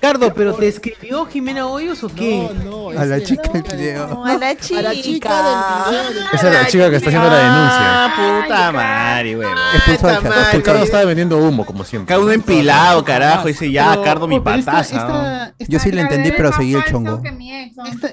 [0.00, 2.48] Cardo, ¿pero te escribió Jimena Hoyos o qué?
[2.64, 2.98] No, no.
[3.00, 4.06] A la chica del video.
[4.06, 4.80] No, a la chica.
[4.80, 6.28] A la chica del video.
[6.32, 8.04] Esa es la chica que está haciendo la denuncia.
[8.04, 9.58] Ah, puta madre, huevón.
[9.74, 12.08] Expulsó al madre, expulsó Cardo estaba vendiendo humo, como siempre.
[12.08, 13.48] Cada uno empilado, carajo.
[13.48, 15.52] Dice ya, Cardo, mi pataza.
[15.58, 17.20] Yo sí Cardo, entendí, pero seguí el chongo.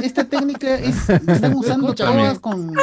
[0.02, 2.74] Esta, técnica es, la están usando todas con...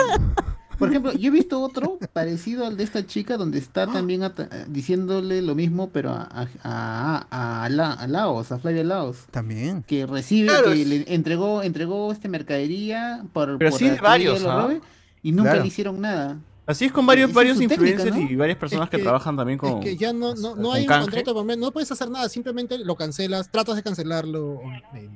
[0.82, 4.48] Por ejemplo, yo he visto otro parecido al de esta chica donde está también ata-
[4.66, 6.28] diciéndole lo mismo, pero a,
[6.64, 9.18] a, a, a La- a Laos, a Flavia Laos.
[9.30, 9.84] También.
[9.84, 10.70] Que recibe, Claro.
[10.72, 14.62] que le entregó, entregó este mercadería por, Pero por sí varios, ¿ah?
[14.62, 14.80] robe,
[15.22, 15.62] y nunca Claro.
[15.62, 16.38] le hicieron nada.
[16.64, 18.30] Así es con varios, es varios técnica, influencers ¿no?
[18.30, 19.78] y varias personas Es que, que- trabajan también con.
[19.78, 22.94] Es que ya no, no, no hay un contrato no puedes hacer nada, simplemente lo
[22.96, 24.60] cancelas, tratas de cancelarlo
[24.94, 25.10] en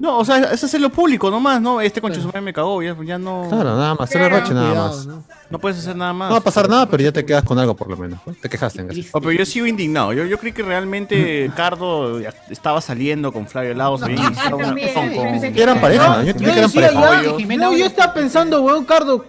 [0.00, 1.80] No, o sea, es hacerlo público nomás, ¿no?
[1.80, 3.46] Este su madre me cagó, ya, ya no.
[3.48, 4.42] Claro, nada más, hacerle Claro.
[4.42, 5.06] rache nada Cuidado, más.
[5.06, 5.24] ¿no?
[5.50, 6.28] No puedes hacer nada más.
[6.30, 8.18] No va a pasar nada, pero ya te quedas con algo por lo menos.
[8.26, 8.32] ¿no?
[8.34, 8.82] Te quejaste.
[8.84, 9.08] gracias.
[9.12, 10.12] Oh, pero yo sigo indignado.
[10.14, 12.18] Yo, yo creí que realmente Cardo
[12.48, 14.02] estaba saliendo con Flavio Laos.
[14.02, 14.14] que
[15.62, 17.22] Eran pareja, yo decía pareja.
[17.38, 19.24] ya, no, yo estaba pensando, weón, Cardo,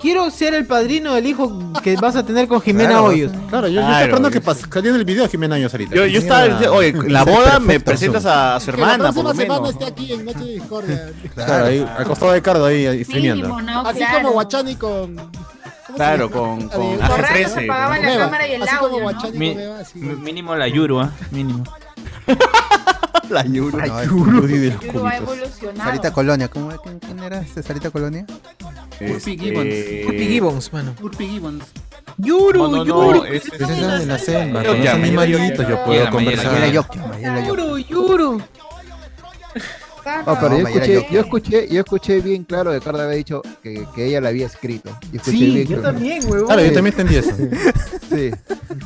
[0.00, 3.32] quiero ser el padrino del hijo que vas a tener con Jimena Claro, Hoyos.
[3.48, 4.40] Claro, yo, yo Claro, estoy esperando que
[4.72, 5.94] saliera el video de Jimena Hoyos ahorita.
[5.96, 9.68] Yo, yo estaba oye, en la boda me presentas a su hermana, por lo semana
[9.70, 11.12] esté aquí en Noche de Discordia.
[11.34, 13.48] Claro, ahí, al costado de Cardo ahí, ahí streameando.
[13.56, 13.80] Mínimo, ¿no?
[13.88, 14.18] Así Claro.
[14.18, 15.16] como Guachani con.
[15.16, 15.30] ¿cómo
[15.86, 17.64] se Claro, con, La con Borracho, AG13.
[17.64, 19.04] apagaban con la cámara y el Así como audio, ¿no?
[19.04, 21.10] Guachani Mi- mínimo la Yuru, ¿ah?
[21.30, 21.64] Mínimo.
[23.30, 23.78] La Yuru.
[23.78, 25.84] No, es de los Yuru ha evolucionado.
[25.90, 28.26] Sarita Colonia, ¿cómo ¿quién, quién era este Sarita Colonia?
[29.00, 29.66] Urpi Gibbons.
[29.66, 30.94] Este, Puppy Gibbons, mano.
[31.02, 31.64] Urpi Gibbons.
[32.18, 33.24] Yuru, No, no, no, Yuru.
[33.24, 36.70] es- Esa es la de la selva, Yo con yo animalitos yo puedo conversar.
[37.46, 38.42] Yuru, Yuru.
[40.26, 43.42] No, pero No, yo escuché, yo escuché, yo escuché bien claro que Carla había dicho
[43.62, 44.90] que, que ella la había escrito.
[45.12, 45.94] Yo escuché Sí, bien yo claro.
[45.94, 46.46] también, huevón.
[46.46, 47.30] Claro, yo también entendí eso.
[48.14, 48.30] Sí.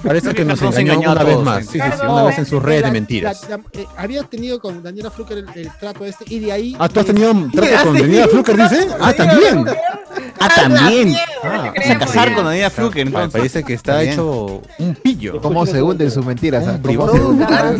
[0.03, 1.67] Parece que nos engañó una vez más.
[1.67, 1.73] sí.
[1.73, 3.43] Sí, sí, una vez en sus redes de mentiras.
[3.51, 6.77] la- la- eh, había tenido con Daniela Fluker el, el trato este y de ahí.
[6.79, 7.95] Ah, ¿tú has tenido un trato con.
[7.99, 8.89] Daniela Fluker, dice?
[9.01, 9.65] Ah, también.
[10.41, 11.15] Ah, también.
[11.43, 13.33] Ah, Vas a casar con Daniela Ah, Fluker, entonces.
[13.33, 15.41] Parece que está hecho un pillo.
[15.43, 16.65] ¿Cómo se hunden sus mentiras?
[16.67, 16.79] Ah?
[16.83, 17.47] ¿Cómo se hunden?
[17.51, 17.75] Ah,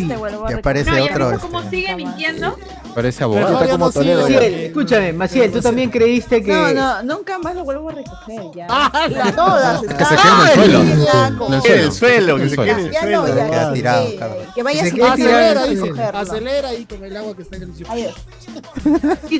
[0.49, 1.39] Ya aparece otro.
[1.39, 1.77] cómo este.
[1.77, 2.55] sigue mintiendo.
[2.93, 3.53] Parece pero abogado.
[3.53, 4.21] todavía como Toledo.
[4.21, 6.51] Maciel, escúchame, Maciel, tú también creíste que.
[6.51, 8.67] No, no, nunca más lo vuelvo a recoger ya.
[8.69, 10.83] Ah, Ya todas Que se quede en el suelo.
[11.05, 12.75] Ya, En el Que en el suelo, que se suelo.
[12.75, 13.21] quede en el suelo.
[13.27, 13.73] no, ya.
[13.73, 14.07] Tirado,
[14.55, 16.19] que- vaya tirado, Acelera recogerlo.
[16.19, 17.91] acelera ahí con el agua que está en el suelo.
[17.91, 18.15] Adiós.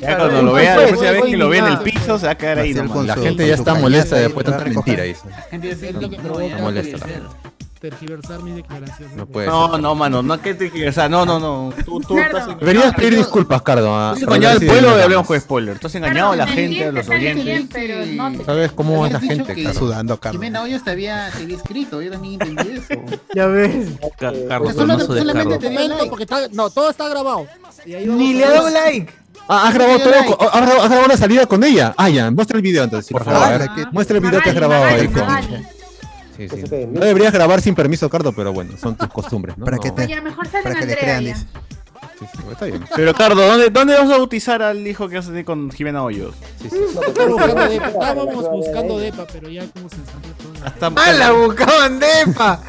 [0.02, 2.32] Ya cuando lo vea, la próxima vez que lo vea en el piso, se va
[2.32, 5.22] a quedar ahí La gente ya está molesta después de tanta mentira, dice.
[5.50, 6.98] Gente ya, molesta
[7.80, 9.16] tergiversar mis declaraciones.
[9.16, 11.74] No puede No, no, mano, no que te o sea, no, no, no.
[11.86, 13.94] Tú, tú estás Deberías pedir disculpas, Cardo.
[13.96, 15.80] a- Has para engañado al pueblo de Hablemos con Spoiler.
[15.80, 17.68] Tú has engañado a la gente, a los oyentes.
[17.72, 19.80] pero no te ¿Sabes cómo es la gente, que- Cardo?
[19.80, 20.38] Sudando, Cardo.
[20.38, 23.02] Jimena Hoyos te había, te había escrito, yo también entendí eso.
[23.34, 23.88] Ya ves.
[24.18, 25.60] Ca- Carlos, Solo- hermoso de solamente Carlos.
[25.60, 27.48] te comento porque está, no, todo está grabado.
[27.86, 29.14] Ni a le ha dado like.
[29.48, 30.14] Ah, has grabado todo.
[30.38, 31.94] con- has grabado- has grabado la salida con ella.
[31.98, 33.42] Ah, ya, muestra el video entonces, por favor.
[33.68, 35.24] Ah, Muestra el video que has grabado ahí con.
[36.48, 36.86] Sí, sí.
[36.92, 39.66] No deberías grabar sin permiso, Cardo, pero bueno, son tus costumbres, ¿no?
[39.66, 41.34] Para que te- Oye, mejor sale Para que Andrea crean, ya.
[41.34, 41.46] dice.
[42.20, 42.86] sí, sí, está bien.
[42.96, 46.04] Pero Cardo, ¿dónde, ¿dónde vas a bautizar al hijo que vas a tener con Jimena
[46.04, 46.36] Hoyos?
[46.62, 46.78] Sí, sí.
[47.08, 50.66] Estábamos buscando depa, estábamos buscando depa, pero ya como se salió todo.
[50.66, 52.62] Hasta ¡Ah, la buscaban depa!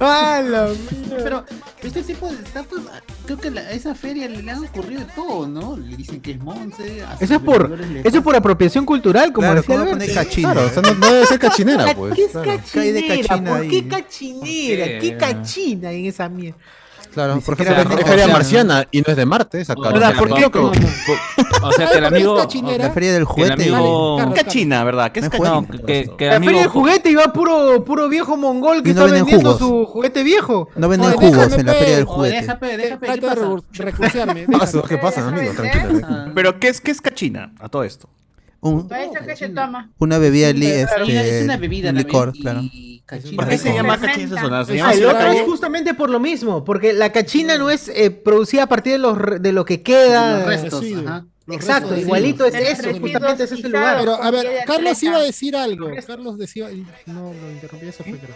[0.00, 0.68] ¡Ah, la
[1.22, 1.44] Pero
[1.86, 5.06] este tipo de estatuas, creo que la- a esa feria le, le han ocurrido de
[5.14, 5.76] todo, ¿no?
[5.76, 7.04] Le dicen que es Monse.
[7.20, 9.60] Eso es por, eso es por apropiación cultural, como Claro,
[9.96, 10.24] decía.
[10.24, 12.14] Claro, o sea, no, no debe ser cachinera, pues.
[12.16, 12.60] ¿Qué es claro.
[12.72, 13.60] ¿Qué hay de cachinera?
[13.68, 14.84] qué cachinera?
[14.86, 14.98] ¿Qué?
[15.00, 16.58] ¿Qué cachina en esa mierda?
[17.14, 18.32] Claro, por ejemplo, es es feria marciana.
[18.74, 19.92] marciana y no es de Marte, esa O cara.
[19.94, 20.10] ¿Verdad?
[20.10, 20.44] sea, ¿Por qué?
[21.62, 22.36] O sea, que el amigo.
[22.36, 23.52] La feria del El juguete.
[23.52, 24.16] amigo.
[24.18, 25.12] Carlos, ¿Qué China, verdad?
[25.12, 25.48] ¿Qué es cachina?
[25.50, 26.70] No, que, que el La feria de amigo.
[26.70, 29.58] juguete iba puro, puro viejo mongol que no está vendiendo jugos.
[29.58, 30.68] su juguete viejo.
[30.76, 32.40] No venden Oye, jugos déjame en la feria del juguete.
[32.40, 33.58] ¿Qué pasa?
[33.96, 34.46] déjame.
[34.88, 35.52] ¿Qué pasa, amigo?
[35.54, 36.00] Tranquilo.
[36.04, 38.08] Ah, Pero ¿qué es, qué es cachina a todo esto?
[38.60, 38.88] Un-
[39.98, 42.60] una bebida li- es una- este, es una bebida un también, licor, y claro.
[43.06, 43.36] Cachina.
[43.36, 44.64] ¿Por qué se llama cachina esa zona?
[44.64, 47.58] ¿Se llama Ah, así lo la otro es justamente por lo mismo, porque la cachina
[47.58, 50.38] no es eh, producida a partir de, los, re- de lo que queda.
[50.38, 51.06] Los restos, residuos.
[51.06, 51.26] ajá.
[51.46, 53.72] Los Exacto, restos igualito es eso, justamente ese es el pisados.
[53.72, 53.98] lugar.
[54.00, 55.90] Pero a ver, Carlos iba a decir algo.
[56.06, 56.68] Carlos decía.
[57.06, 58.34] No, lo interrumpí, eso fue, creo.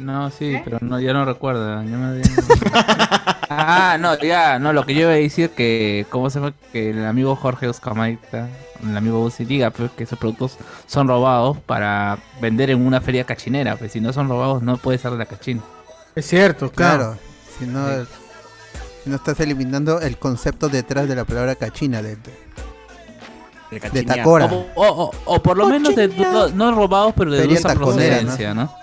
[0.00, 1.84] No, sí, pero no, ya no recuerda.
[1.84, 2.22] ya me-
[3.70, 6.52] ah, no, ya, no, lo que yo iba a decir que, ¿cómo se llama?
[6.72, 8.48] Que el amigo Jorge Oscamaita,
[8.82, 10.56] el amigo Uzi diga, pues, que esos productos
[10.86, 14.98] son robados para vender en una feria cachinera, pues si no son robados no puede
[14.98, 15.60] ser de la cachina.
[16.14, 17.16] Es cierto, claro.
[17.16, 17.18] Claro.
[17.58, 17.86] Si no,
[19.04, 24.02] si no estás eliminando el concepto detrás de la palabra cachina de, de, De.
[24.02, 24.46] Tacora.
[24.46, 27.74] O, o- o- o por lo menos de, no, no robados, pero de Feria dudosa
[27.74, 28.74] taconera, procedencia, ¿no?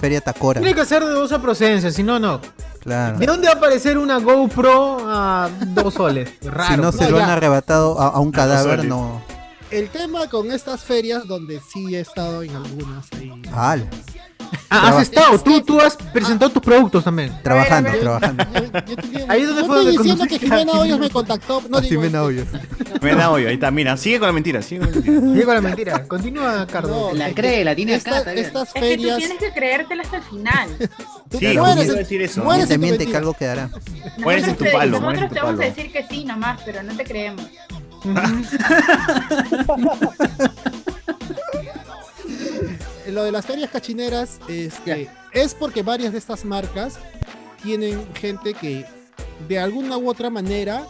[0.00, 0.60] Feria Tacora.
[0.60, 2.40] Tiene que ser de dudosa procedencia, si no, no.
[2.84, 3.18] Claro.
[3.18, 6.30] ¿De dónde va a aparecer una GoPro a dos soles?
[6.42, 6.74] Raro.
[6.74, 7.24] Si no se lo ya.
[7.24, 9.22] han arrebatado a, a un cadáver, no.
[9.70, 13.32] El tema con estas ferias, donde sí he estado en algunas ahí.
[14.70, 17.32] Ah, has estado, tú, tú has presentado tus productos también.
[17.44, 18.44] Trabajando, trabajando.
[18.54, 20.72] Yo- yo tenía- Ahí donde no fue estoy donde diciendo que Jimena.
[20.80, 21.62] Hoyos me contactó.
[21.68, 22.22] No digo Jimena.
[22.24, 22.48] Hoyos.
[23.00, 24.80] Jimena Hoyos, ahí está, mira, sigue con la mentira, sigue
[25.44, 25.92] con la mentira.
[25.98, 26.04] La.
[26.08, 27.10] Continúa, Cardo.
[27.12, 28.18] No, La es cree, la tiene acá.
[28.32, 29.16] Estas Es que tú ferias.
[29.18, 30.68] tienes que creértela hasta el final.
[31.30, 32.42] tú Sí, a en- decir eso.
[32.42, 33.70] mueres Te miente que algo quedará.
[34.18, 36.82] Mueres en Nosotros tu te- palo, Nosotros te vamos a decir que sí nomás, pero
[36.82, 37.44] no te creemos.
[43.10, 46.98] Lo de las ferias cachineras este, es porque varias de estas marcas
[47.62, 48.84] tienen gente que
[49.48, 50.86] de alguna u otra manera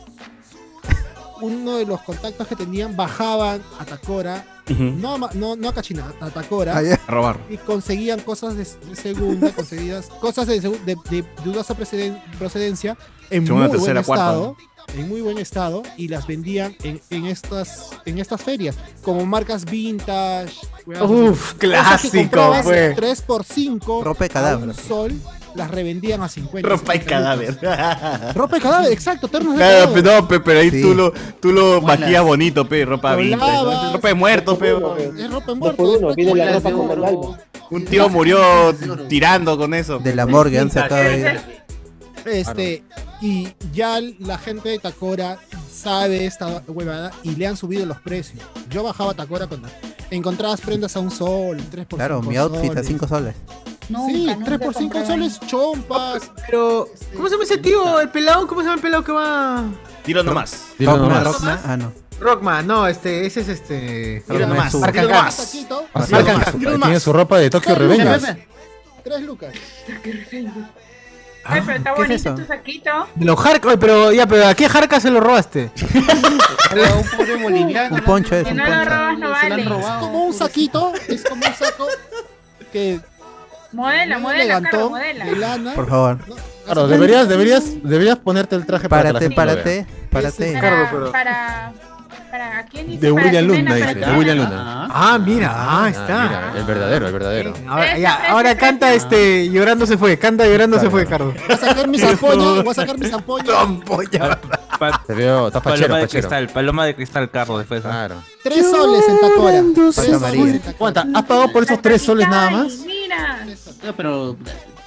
[1.41, 6.31] uno de los contactos que tenían bajaban a Tacora, no, no, no a Cachina, a
[6.31, 6.99] Tacora, Ah.
[7.07, 7.39] A robar.
[7.51, 8.65] y conseguían cosas de,
[8.95, 12.97] segunda, conseguidas cosas de, de- de dudosa proceden- procedencia
[13.31, 14.25] en Segunda, muy buen cuarta.
[14.97, 19.65] En muy buen estado y las vendían en, en estas, en estas ferias, como marcas
[19.65, 20.53] vintage.
[21.03, 21.59] Uf, así.
[21.59, 22.97] clásico, comprabas pues.
[22.97, 24.69] 3 por 5 Ropa de cadáver.
[24.69, 25.13] un sol,
[25.55, 26.69] las revendían a 50.
[26.69, 28.35] Ropa y 60 cadáver.
[28.35, 30.03] Ropa y cadáver, exacto, ternos de Claro, cadáver.
[30.05, 30.83] pe, no, pe, pero ahí Sí.
[30.83, 32.01] tú lo, tú lo Buenas.
[32.01, 34.71] maquillas bonito, pe, ropa vintage, ropa de muerto, pe.
[34.71, 36.15] Es ropa en Dos por muerto.
[36.23, 37.39] uno, la ropa de como el alma.
[37.71, 38.75] Un tío murió
[39.09, 39.99] tirando con eso.
[39.99, 41.03] De la morgue han sacado
[42.25, 42.83] Este,
[43.21, 45.39] y ya la gente de Tacora
[45.71, 48.43] sabe esta huevada y le han subido los precios.
[48.71, 49.69] Yo bajaba a Tacora cuando
[50.11, 52.83] encontrabas prendas a un sol, 3 por Claro, cinco mi outfit a.
[52.83, 53.35] 5 soles.
[53.89, 55.07] Nunca, Sí, nunca 3 por 5 compraba.
[55.07, 56.31] soles, chompas.
[56.47, 58.01] Pero, ¿cómo se llama ese tío?
[58.01, 58.47] ¿El pelado?
[58.47, 59.65] ¿Cómo se llama el pelado que va?
[60.05, 60.69] Tiro nomás.
[60.79, 61.25] Dilo Rockman, nomás.
[61.35, 61.61] Rockman.
[61.65, 61.93] Ah, no.
[62.21, 64.23] Rockman, no, este, ese es este.
[64.27, 64.75] Tiro nomás.
[64.77, 65.55] Marca Tiro Gas.
[65.69, 66.11] nomás.
[66.11, 66.89] Marca Tiro nomás.
[66.89, 68.49] Tiene su ropa de Tokyo Tres lucas, Revengers.
[69.05, 69.53] 3 lucas.
[71.45, 72.35] Ay, pero está ¿Qué es bonito eso?
[72.35, 72.91] tu saquito.
[73.15, 75.71] De los Jarcas, pero ya, pero ¿a qué Jarca se lo robaste?
[76.75, 77.95] Era un pobre boliviano.
[77.97, 78.91] Un poncho es Que un no lo poncho.
[78.91, 79.65] robas, no lo vale.
[79.65, 80.01] robado.
[80.01, 81.87] Como un saquito, es como un saco
[82.73, 83.01] que
[83.73, 85.25] Modela, modela, Carlos, modela.
[85.27, 85.75] de lana.
[85.75, 86.19] Por favor.
[86.29, 86.35] ¿no?
[86.65, 89.65] Claro, deberías, deberías, deberías ponerte el traje para que la Párate, gente lo vea.
[89.65, 90.53] párate, párate.
[90.61, 91.73] Para, para,
[92.35, 93.07] para, ¿a quién dice?
[93.07, 93.95] De Para William Luna, dice.
[93.95, 94.13] De.
[94.19, 94.89] William Luna.
[94.91, 96.23] Ah, Ah, mira, ah, Ah, está.
[96.25, 97.55] mira, el verdadero, el verdadero.
[97.69, 101.35] Ahora, ya, canta este, llorando se fue, canta llorando se fue, Carlos.
[101.35, 104.39] Voy a sacar mi zampoña, voy a sacar mi zampoña.
[104.81, 106.09] Pa- Te veo, estás pachero, paloma de pachero.
[106.29, 107.83] cristal, paloma de cristal, Carlos, después.
[107.83, 108.17] Claro.
[108.43, 109.63] Tres soles en Tacora.
[109.95, 110.61] Tres soles.
[110.77, 111.07] ¿Cuánta?
[111.15, 112.79] ¿Has pagado por esos tres soles nada más?
[112.85, 113.47] Mira.
[113.85, 114.37] no, pero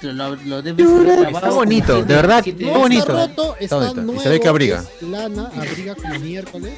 [0.02, 3.00] lo, lo debes Está grabado bonito, de verdad, muy bonito.
[3.00, 4.00] está roto, está bonito.
[4.00, 4.20] Y nuevo.
[4.20, 4.82] se ve que abriga.
[5.00, 6.72] es Lana, abriga como miércoles.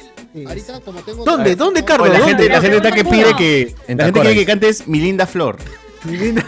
[0.47, 1.25] Ahorita, como tengo.
[1.25, 1.55] ¿Dónde?
[1.55, 2.09] ¿Dónde, Carlos?
[2.09, 2.35] Oye, la ¿Dónde?
[2.43, 3.75] gente, la gente está que pide que.
[3.95, 5.57] La gente quiere que cantes Mi linda flor.
[6.05, 6.45] Mi linda-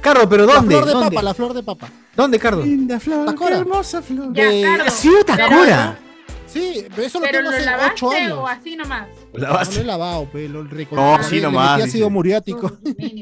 [0.00, 0.74] Carlos, pero La ¿dónde?
[0.74, 1.08] flor de ¿Dónde?
[1.10, 1.88] papa, la flor de papa.
[2.14, 2.66] ¿Dónde, Carlos?
[2.66, 3.26] Linda flor.
[3.26, 3.56] Tacora.
[3.58, 4.32] hermosa flor.
[4.34, 4.86] Ya, De- Carlos.
[4.88, 5.98] ¿Ha sido Tacora?
[6.46, 8.38] Sí, pero eso lo ¿Pero tengo lo hace lavaste 8 años.
[8.38, 9.08] o así nomás?
[9.32, 10.94] La No lo he lavado, lo recorté.
[10.94, 11.88] No, sí le nomás, dice.
[11.88, 12.70] ácido muriático.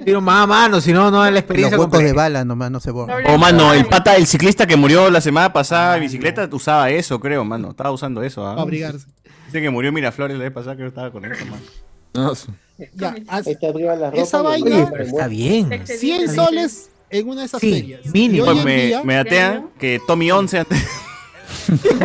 [0.04, 2.70] Pero más a mano, si no, no es la Los experiencia huecos de bala nomás
[2.70, 3.16] no se borran.
[3.22, 6.90] Doble Oh, mano, el pata, el ciclista que murió la semana pasada en bicicleta usaba
[6.90, 7.70] eso, creo, mano.
[7.70, 8.50] Estaba usando eso, ¿ah?
[8.50, 9.06] Para abrigarse.
[9.52, 11.62] Dice que murió Miraflores la vez pasada, que estaba con eso, mano.
[12.14, 12.52] No, su-
[12.94, 13.46] Ya, haz.
[13.46, 15.68] Esa vaina- Oye, pero está bien.
[15.70, 16.26] Te excediste.
[16.26, 18.00] 100 soles en una de esas Sí, ferias.
[18.12, 18.44] mínimo.
[18.46, 20.78] Pues me, día, me datean que Tommy 11 antes.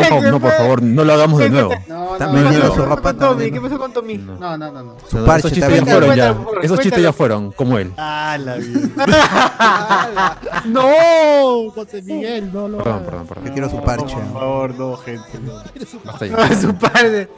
[0.09, 1.73] No, no, por favor, no lo hagamos de nuevo.
[1.87, 3.51] No, no, no, ¿Qué pasó con Tommy?
[3.51, 3.61] ¿Qué ¿no?
[3.61, 4.17] pasó con Tommy?
[4.17, 4.95] no, no, no, no.
[5.09, 6.35] Su parche esos chistes ya fueron, ya.
[6.61, 7.91] Esos chistes ya fueron, como él.
[7.97, 8.57] Ah, la
[10.65, 13.45] No, José Miguel, no lo Perdón, perdón, perdón.
[13.45, 14.15] Yo quiero su parche.
[14.15, 15.39] Por favor, no, gente.
[15.41, 15.57] no.
[16.61, 17.29] Su padre.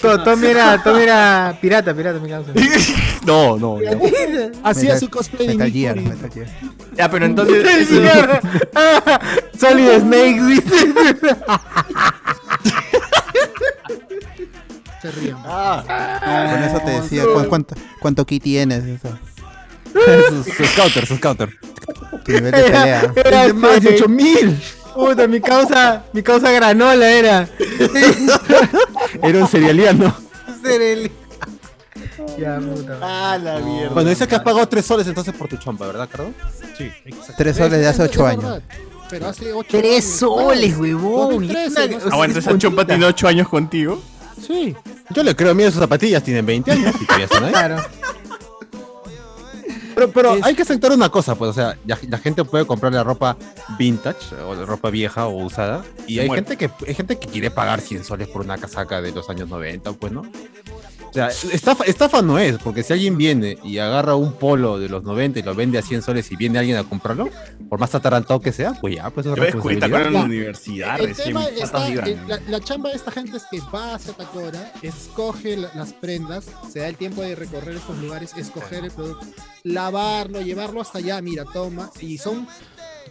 [0.00, 2.52] To- Tommy era, Tommy era pirata, pirata, causa.
[3.26, 4.60] No, no, no.
[4.64, 6.08] Hacía su cosplay de Metal Gear, Fury.
[6.08, 6.46] Metal Gear.
[6.96, 7.88] Ya, pero entonces.
[9.58, 11.36] Solid Snake, dice.
[15.00, 15.36] Se ríen.
[15.44, 18.84] Ah, Con eso te decía ¿cu- cuánto, cuánto ki tienes.
[18.84, 19.18] Eso.
[20.28, 21.50] Su, su scouter, su scouter.
[22.24, 23.12] Tu nivel de pelea.
[23.16, 24.62] Era de más de este, 8000.
[24.94, 27.48] Puta, mi causa, mi causa granola era.
[29.22, 30.14] Era un cerealiano.
[30.64, 31.10] El-
[32.38, 32.98] Ya, puta.
[33.02, 33.92] ah, la mierda.
[33.94, 36.32] Bueno, dice que has pagado 3 soles entonces por tu chompa, ¿verdad, Carlos?
[36.78, 37.34] Sí, exacto.
[37.38, 38.62] Tres soles de hace Es ocho verdad, años.
[39.12, 41.46] Pero hace 8 Tres soles, huevón.
[41.46, 41.98] 2013, ¿no?
[42.10, 44.00] Ah, bueno, esa chompa tiene 8 años contigo.
[44.40, 44.74] Sí.
[45.10, 47.52] Yo le creo, mira sus zapatillas, tienen 20 años y todavía están ahí.
[47.52, 47.76] Claro.
[49.94, 52.64] Pero, pero Es- hay que aceptar una cosa, pues, o sea, ya- la gente puede
[52.64, 53.36] comprar la ropa
[53.78, 57.50] vintage o la ropa vieja o usada y hay gente que hay gente que quiere
[57.50, 60.22] pagar 100 soles por una casaca de los años 90, pues, ¿no?
[61.12, 64.88] O sea, estafa, estafa no es, porque si alguien viene y agarra un polo de
[64.88, 67.28] los 90 y lo vende a 100 soles y viene alguien a comprarlo,
[67.68, 70.06] por más atarantado que sea, pues ya, pues es ves cuenta responsabilidad.
[70.06, 73.60] en la universidad El recién tema está, la, la chamba de esta gente es que
[73.74, 78.32] va hacia Tacora, escoge la- las prendas, se da el tiempo de recorrer estos lugares,
[78.36, 79.26] escoger el producto,
[79.64, 82.46] lavarlo, llevarlo hasta allá, mira, toma, y son,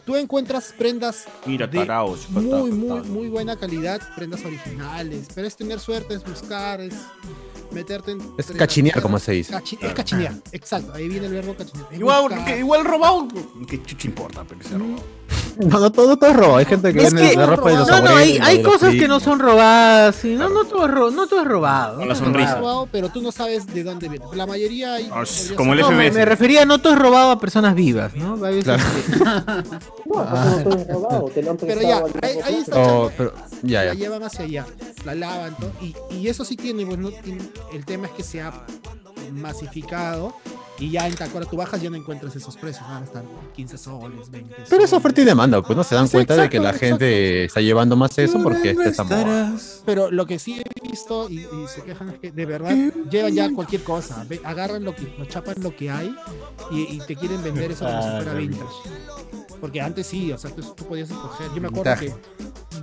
[0.06, 5.56] tú encuentras prendas Mira, de tarao, muy, muy, muy buena calidad, prendas originales, pero es
[5.56, 6.94] tener suerte, es buscar, es
[7.72, 8.22] meterte en...
[8.38, 9.54] Es cachinear, la como se dice.
[9.54, 11.88] Cachi- es cachinear, exacto, ahí viene el verbo cachinear.
[11.92, 12.46] es Igual, buscar.
[12.46, 13.28] que- igual robado.
[13.68, 14.44] ¿Qué chucha importa?
[14.48, 15.04] Pero que sea robado.
[15.60, 17.76] No, no todo, todo es robo, hay gente que Es vende que- la ropa de
[17.78, 20.24] los No, no, hay, hay cosas que no son robadas.
[20.26, 21.98] y no, no todo es, ro- no todo es robado.
[21.98, 22.56] Con la no todo es sonrisa.
[22.56, 22.62] robado.
[22.62, 24.26] robado, pero tú no sabes de dónde viene.
[24.34, 25.10] La mayoría hay...
[25.12, 25.24] Ah,
[25.56, 26.14] como el ser- No, me, FMS.
[26.16, 28.38] me refería, no todo es robado a personas vivas, ¿no?
[28.38, 28.84] Claro.
[30.06, 33.34] No, no todo es robado, te lo han Pero ya, ahí, ahí está Oh, pero,
[33.64, 34.00] ya, la ya.
[34.00, 34.66] llevan hacia allá,
[35.06, 37.42] la lavan todo, y, y eso sí tiene, pues no tiene-
[37.74, 38.52] el tema es que se ha
[39.34, 40.36] masificado
[40.80, 43.24] Y ya en Tacora tú bajas ya no encuentras esos precios, ahora están
[43.56, 44.68] 15 soles, 20 soles.
[44.70, 46.86] Pero es oferta y demanda, pues no se dan Sí, cuenta de que la exacto,
[46.88, 49.54] gente está llevando más eso porque está moda.
[49.86, 52.76] Pero lo que sí he visto y, y se quejan es que de verdad
[53.12, 56.16] llevan ya cualquier cosa, ve- agarran lo que, lo chapan lo que hay
[56.72, 59.56] y, y te quieren vender eso como si fuera Ah, vintage.
[59.60, 61.48] Porque antes sí, o sea, tú, tú podías escoger.
[61.54, 62.16] Yo me acuerdo Vintage.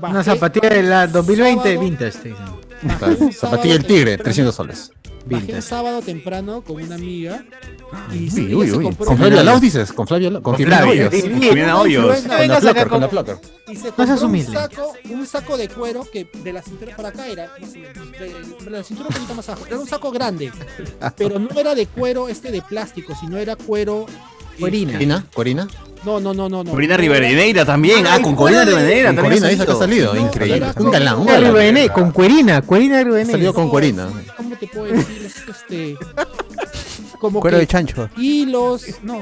[0.00, 2.67] que Una zapatilla de la 2020 sábado- vintage, te dicen.
[2.98, 4.92] Claro, Zapatilla del tigre, 300 soles.
[5.26, 7.44] Bajé un sábado temprano con una amiga
[8.12, 8.94] y Uy, sí, uy, uy.
[8.94, 11.10] Con Flavia Laus dices, con Flavia Laus, con Flavia, Hoyos.
[11.10, 11.32] con
[11.70, 12.18] Hoyos.
[12.18, 12.38] influencer.
[12.38, 13.38] Con la Plucker, con la Plucker.
[13.68, 16.96] Y se No compró seas un saco, un saco de cuero que de la cintura
[16.96, 19.66] para acá era de la cintura un poquito más abajo.
[19.66, 20.50] Era un saco grande,
[21.16, 24.06] pero no era de cuero este de plástico, sino era cuero.
[24.58, 24.92] Cuerina.
[24.92, 25.68] Corina, Corina.
[26.04, 26.62] No, no, no, no.
[26.64, 26.70] no.
[26.70, 28.06] Corina Rivadeneira también.
[28.06, 29.40] Ah, con Corina Rivadeneira Con también.
[29.42, 30.72] Corina dice que ha salido, increíble.
[30.78, 33.32] Un galán, con cuerina, cuerina Rivadeneira.
[33.38, 34.08] Salió con Corina.
[34.36, 35.26] ¿Cómo te puedo decir?
[35.26, 35.96] Es este.
[37.20, 38.08] Como Cuero que de chancho.
[38.16, 38.84] hilos.
[39.02, 39.20] No.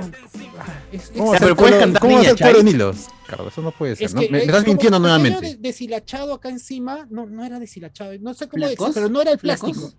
[0.92, 2.96] Es, es- ¿Cómo Ya, hacer pero puedes cantar ¿Cómo niña, cuero en hilos?
[3.26, 4.04] Claro, eso no puede ser.
[4.06, 4.20] es ¿no?
[4.20, 5.40] que Me, me es estás mintiendo nuevamente.
[5.40, 7.06] de- deshilachado acá encima.
[7.08, 8.12] No, no era deshilachado.
[8.20, 9.92] No sé cómo decir, pero no era el plástico.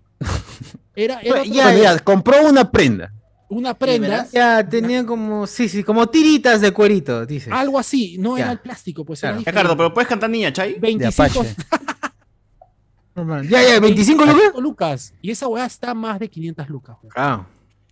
[0.94, 3.12] Era, era Ya, Bueno, ya, compró una prenda.
[3.48, 4.26] Una prenda.
[4.32, 7.52] Ya, tenía como, sí, sí, como tiritas de cuerito, dices.
[7.52, 8.16] Algo así.
[8.18, 8.44] No Ya.
[8.44, 9.20] era el plástico, pues.
[9.20, 9.40] Claro.
[9.40, 10.78] Era Ricardo, pero puedes cantar niña, Chay.
[10.78, 11.56] 25 Apache.
[13.48, 14.52] Ya, ya, 25 lucas.
[14.60, 15.14] lucas.
[15.20, 16.96] Y esa weá está más de 500 lucas.
[17.02, 17.12] weón.
[17.16, 17.46] Ah,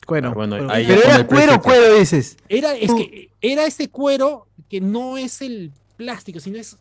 [0.06, 0.32] cuero.
[0.32, 2.36] Bueno, pero- ahí era cuero, cuero, dices.
[2.48, 6.76] Era, es que era este cuero que no es el plástico, sino es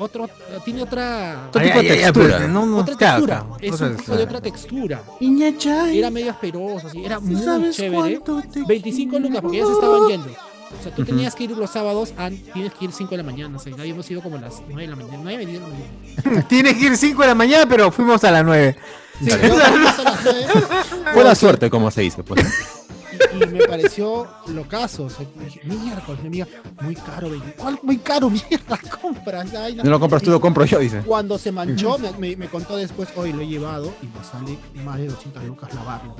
[0.00, 0.28] otro,
[0.64, 2.36] tiene otra, Otro Ay, tipo de ay, ay, textura.
[2.38, 3.38] pero no, no, otra claro, textura.
[3.40, 5.02] claro, Es un tipo de otra textura.
[5.98, 8.20] Era medio asperoso, así, era muy ¿Sabes chévere.
[8.20, 10.28] cuánto te 25 lucas, porque ya se estaban yendo.
[10.78, 13.22] O sea, tú tenías que ir los sábados, an- tienes que ir 5 de la
[13.24, 13.56] mañana.
[13.56, 15.18] O sea, ya habíamos ido como a las 9 de la mañana.
[15.22, 16.46] 9 de la mañana.
[16.48, 18.76] Tienes que ir 5 de la mañana, pero fuimos a las 9.
[19.22, 22.22] Sí, a las Buena suerte, como se dice.
[22.22, 22.40] Pues.
[23.32, 25.04] Y, me pareció locazo.
[25.04, 26.46] O sea, dije, miércoles, mi amiga,
[26.80, 27.42] muy caro, baby.
[27.56, 28.30] ¿Cuál muy caro?
[28.30, 29.54] Mierda, compras.
[29.54, 31.00] Ay, No lo compras tú, lo compro yo, dice.
[31.02, 34.58] Cuando se manchó, me, me- me contó después, hoy lo he llevado y me sale
[34.84, 36.16] más de 200 lucas lavarlo.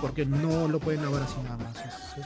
[0.00, 1.74] Porque no lo pueden lavar así nada más.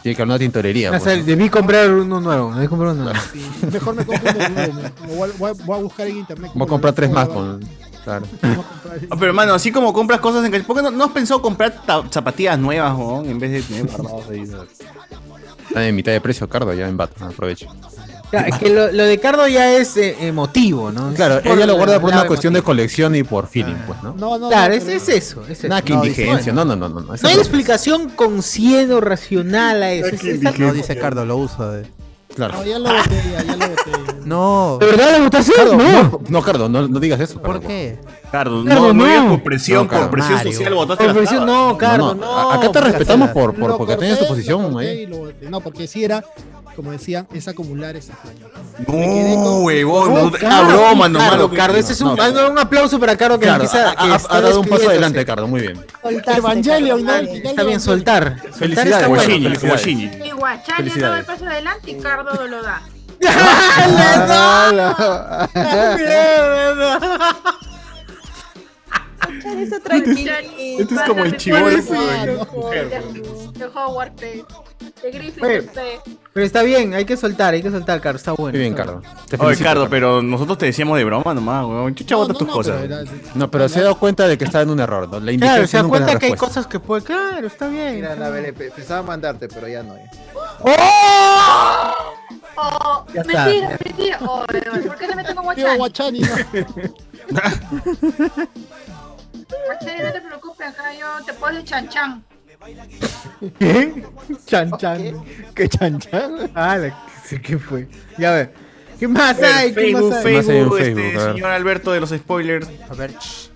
[0.02, 0.90] Tiene que haber una tintorería.
[0.92, 2.54] O sea, debí comprar uno nuevo.
[2.54, 3.18] Debí comprar uno nuevo.
[3.32, 4.72] sí, mejor me compro uno nuevo.
[4.72, 6.50] me- Voy a, voy a- voy a buscar en internet.
[6.54, 7.28] Voy a comprar tres más.
[7.28, 7.60] Con...
[8.06, 8.24] Claro.
[9.10, 11.82] Ah, pero hermano, así como compras cosas en ¿por qué no, no has pensado comprar
[12.10, 13.28] zapatillas nuevas, weón?
[13.28, 14.44] En vez de tener guardados ahí.
[15.68, 17.26] Está en mitad de precio, Cardo, ya en Bata.
[17.26, 17.66] Aprovecho.
[18.32, 21.12] Ya, es que lo, lo de Cardo ya es eh, emotivo, ¿no?
[21.14, 24.14] Claro, por ella lo guarda por una cuestión de colección y por feeling, pues, ¿no?
[24.14, 25.42] No, no, Claro, no, es, es eso.
[25.44, 25.68] Es eso.
[25.68, 26.52] Nada que No, indigencia.
[26.54, 27.06] bueno, No, no, no, no.
[27.06, 27.16] no.
[27.20, 27.40] No hay no.
[27.40, 28.10] explicación
[28.92, 30.06] o racional a eso.
[30.14, 31.70] Es- es- No, dice Cardo, lo uso.
[31.70, 31.86] de-
[32.36, 32.58] Claro.
[32.58, 34.12] No, ya lo boté, ya, ya lo boté.
[34.26, 34.76] No.
[34.80, 35.30] ¿De verdad?
[35.56, 35.82] Cardo, No.
[36.02, 37.40] no, no, Cardo, no, no digas eso.
[37.40, 37.96] ¿Por qué?
[38.32, 40.02] Cardo, Cardo, no, no, digas por presión, No, Cardo.
[40.06, 40.52] por presión Mario.
[40.52, 42.42] social Por presión, no, Cardo, No, no.
[42.42, 44.98] no, acá te respetamos por, porque tienes tu posición corté ahí.
[45.02, 45.48] y lo boté.
[45.48, 46.24] No, porque si era,
[46.76, 48.46] como decían, es acumular ese año.
[48.78, 51.56] Me quedé No, huevón, No, no, broma, no, Cardo, mano.
[51.56, 53.90] Cardo, ese es un, No, un aplauso para Cardo que Claro, empieza.
[53.90, 55.84] ha, ha- ha dado un paso adelante, Cardo, muy bien.
[56.02, 57.12] Soltaste, Evangelion, ¿no?
[57.14, 58.36] está Está bien, soltar.
[58.52, 59.08] Felicidades.
[59.08, 59.56] Guachini.
[59.56, 60.04] Guachini.
[60.24, 62.82] Y Guachani ya daba el paso adelante y Cardo lo da.
[69.55, 69.62] bien.
[69.62, 70.32] Eso tranquilo.
[70.78, 72.01] Este es como el chivolo de, ese de
[75.02, 76.01] de-
[76.32, 78.16] Pero está bien, hay que soltar, hay que soltar, Cardo.
[78.16, 78.52] Está bueno.
[78.59, 79.01] Muy bien, está.
[79.28, 81.94] Te Oye, Cardo, pero nosotros te decíamos de broma nomás, weón.
[81.94, 82.77] Chucha, No, bota no, tus no, cosas.
[82.82, 85.20] pero era- No, pero se ha dado cuenta de que está en un error, ¿no?
[85.20, 87.02] La Claro, se da la cuenta que hay cosas que puede.
[87.05, 87.97] Claro, está bien.
[87.97, 88.55] Mira, está a ver, bien.
[88.55, 89.97] pe- pensaba mandarte, pero ya no.
[89.97, 90.10] ya.
[92.59, 93.78] Oh, Ya está, mentira, ya.
[93.85, 94.18] mentira.
[94.23, 96.20] Oh, ¿Por qué se mete con Tío Guachani?
[96.20, 96.20] Guachani,
[97.31, 97.40] no.
[99.48, 102.24] No te preocupes, acá yo te puedo decir chan chan.
[103.59, 104.05] ¿Qué?
[104.47, 105.24] Chan chan.
[105.55, 106.51] ¿Qué chan chan?
[106.55, 107.89] Ah, la- ¿qué- ¿qué fue?
[108.18, 108.55] Ya ver.
[108.98, 109.73] ¿Qué más hay?
[109.74, 110.32] ¿Qué Facebook, más hay?
[110.32, 111.01] ¿Qué más hay en Facebook, Facebook?
[111.05, 111.35] este, A ver.
[111.35, 112.68] señor Alberto de los spoilers.
[112.90, 113.12] A ver.
[113.12, 113.51] shh.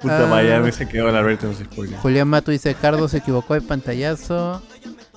[0.00, 0.60] Puta Ah.
[0.60, 2.00] me se quedó el Alberto de los spoilers.
[2.00, 4.62] Julián Mato dice, Cardo se equivocó de pantallazo.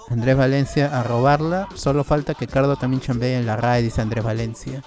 [0.10, 1.70] Andrés Valencia a robarla.
[1.76, 4.84] Solo falta que Cardo también chambee en la RAE, dice Andrés Valencia.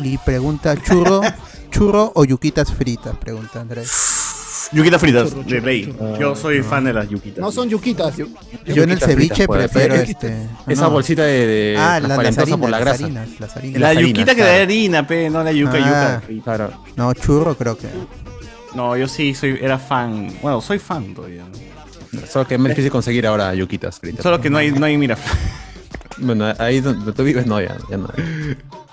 [0.00, 1.20] Y pregunta, ¿churro,
[1.70, 3.16] churro o yuquitas fritas?
[3.16, 4.14] Pregunta Andrés.
[4.70, 5.86] Yuquitas fritas, Churro, de churro, rey.
[5.86, 6.18] churro.
[6.18, 7.38] Yo soy fan de las yuquitas.
[7.40, 8.14] No son yuquitas.
[8.16, 8.26] Yo
[8.66, 10.46] en el ceviche fritas, prefiero este...
[10.66, 10.90] Esa no.
[10.90, 13.04] bolsita de, de Ah, la- las harinas, por la las grasa.
[13.04, 13.80] harinas, las harinas.
[13.80, 16.20] La Las yuquita harinas, que da harina, pe, no la yuca, Ah.
[16.28, 16.44] yuca.
[16.44, 16.84] Claro.
[16.96, 17.88] No, churro creo que.
[18.74, 20.34] No, yo sí soy, era fan.
[20.42, 21.44] Bueno, soy fan todavía.
[22.12, 22.26] ¿no?
[22.26, 24.22] Solo que es más difícil conseguir ahora yuquitas fritas.
[24.22, 25.16] Solo que no hay, no hay, mira,
[26.18, 28.08] Bueno, ahí donde tú vives no, ya, ya no.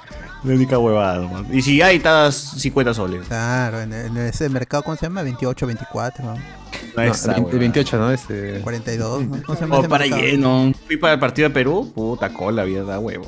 [0.46, 1.20] la única huevada.
[1.20, 1.44] nomás.
[1.52, 3.28] Y si hay, estás 50 soles.
[3.28, 5.22] Claro, en, en ese mercado, ¿cómo se llama?
[5.24, 6.24] 28, 24.
[6.26, 6.34] ¿no?
[6.96, 7.60] No, esa, el huevada.
[7.60, 8.12] 28, ¿no?
[8.12, 8.62] Este...
[8.62, 9.24] 42.
[9.26, 9.42] ¿no?
[9.44, 10.22] ¿Cómo se llama O ese Oh, para mercado?
[10.24, 10.72] lleno.
[10.88, 13.26] Fui para el partido de Perú, puta cola, había da huevo.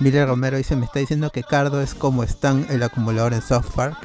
[0.00, 3.66] Miller Romero dice, me está diciendo que Cardo es como Stan el acumulador en South
[3.74, 3.96] Park.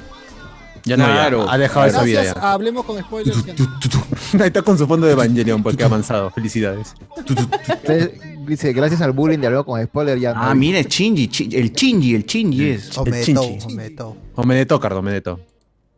[0.83, 1.49] Ya no, ya, Claro.
[1.49, 2.51] ha dejado esa vida Gracias, ya.
[2.53, 3.43] hablemos con spoilers.
[3.45, 3.53] ya.
[4.39, 6.29] Ahí está con su fondo de Evangelion porque ha avanzado.
[6.31, 6.93] Felicidades.
[8.47, 10.57] Dice, gracias al bullying de algo con spoiler ya no Ah, hay".
[10.57, 12.97] mira, el Shinji, chi- el Shinji, el Shinji es.
[12.97, 13.65] Ometo, Chinchi.
[13.73, 14.17] Ometo.
[14.35, 15.39] O Meneto, Cardo, Meneto.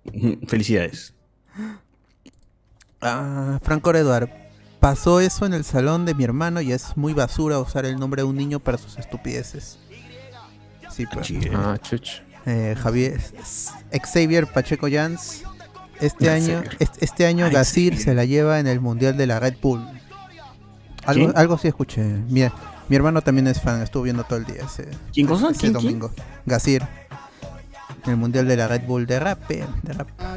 [0.48, 1.14] Felicidades.
[3.02, 4.30] Ah, Franco Eduard.
[4.80, 8.22] Pasó eso en el salón de mi hermano y es muy basura usar el nombre
[8.22, 9.78] de un niño para sus estupideces.
[10.90, 11.32] Sí, pues.
[11.54, 12.22] Ah, chuch.
[12.46, 13.20] Eh, Javier
[14.02, 15.44] Xavier Pacheco Jans.
[16.00, 17.98] Este año, este, este año Xavier.
[17.98, 19.86] se la lleva en el mundial de la Red Bull.
[21.10, 21.38] Algo, ¿Quién?
[21.38, 22.04] algo sí escuché.
[22.04, 22.42] Mi,
[22.90, 25.50] mi hermano también es fan, estuvo viendo todo el día ese, ¿Quién cosa?
[25.52, 25.84] ese ¿Quién, quién?
[26.00, 26.12] domingo.
[26.46, 26.84] Gazir.
[28.06, 29.52] En el mundial de la Red Bull de rap.
[29.52, 30.08] eh, De rap.
[30.20, 30.36] Ah.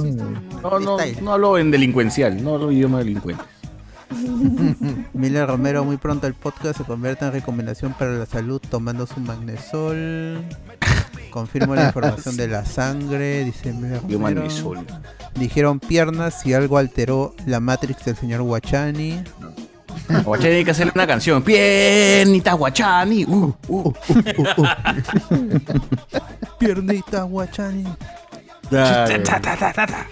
[0.00, 0.24] Sí está.
[0.62, 3.42] No, no, no hablo en delincuencial, no hablo idioma delincuente.
[5.12, 9.20] Miller Romero, muy pronto el podcast se convierte en recomendación para la salud tomando su
[9.20, 10.44] magnesol.
[11.30, 14.18] Confirmo la información de la sangre, dice Miller Romero.
[14.20, 14.84] magnesol.
[15.36, 19.22] Dijeron piernas y algo alteró la Matrix del señor Guachani.
[20.24, 21.42] Guachani hay que hacerle una canción.
[21.42, 23.24] Piernita Guachani.
[23.24, 23.92] Uh, uh.
[26.58, 27.84] Piernita Guachani.
[28.68, 29.22] Claro.
[29.24, 30.06] Ta, ta, ta, ta, ta.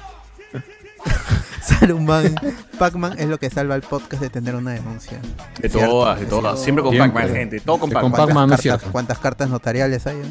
[1.62, 2.34] Saruman,
[2.78, 5.18] Pac-Man es lo que salva al podcast de tener una denuncia.
[5.60, 6.60] De Cierto, todas, de todas.
[6.62, 6.96] Siempre con.
[6.96, 7.60] Pac-Man, gente.
[7.60, 8.52] Todo con Pac-Man.
[8.52, 10.16] Es ¿Cuántas, cuántas cartas notariales hay?
[10.16, 10.24] eh?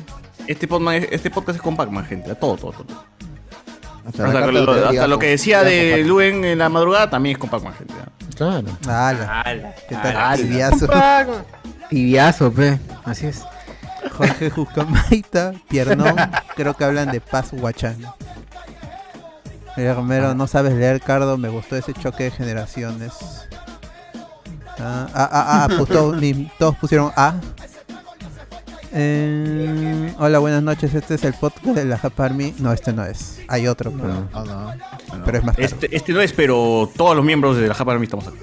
[0.47, 2.33] Este, podcast- este podcast es con Pac-Man, gente.
[2.35, 3.03] Todo, todo, todo.
[4.07, 6.03] Hasta lo, hasta que decía de.
[6.03, 7.93] Luen en la madrugada también es con Pac-Man, gente.
[8.35, 8.67] Claro.
[8.87, 9.75] ¡Hala!
[9.89, 10.15] ¿Qué tal?
[10.15, 10.35] ala.
[10.37, 10.87] Tibiazo.
[11.89, 12.79] Tibiazo, pe.
[13.03, 13.43] Así es.
[14.17, 16.15] Jorge Juscamaita, Piernón,
[16.55, 17.51] creo que hablan de Paz.
[19.75, 23.13] Mira, Romero, no sabes leer, Cardo, me gustó ese choque de generaciones.
[24.79, 25.89] Ah, ah, ah, ah, pues
[26.57, 27.35] todos pusieron A.
[28.93, 32.53] Eh, hola, buenas noches, este es el podcast de la Jap Army.
[32.59, 34.73] No, este no es, hay otro, pero, No, no.
[35.09, 35.65] Bueno, pero es más tarde.
[35.65, 38.37] Este, este no es, pero todos los miembros de la Japa Army estamos acá.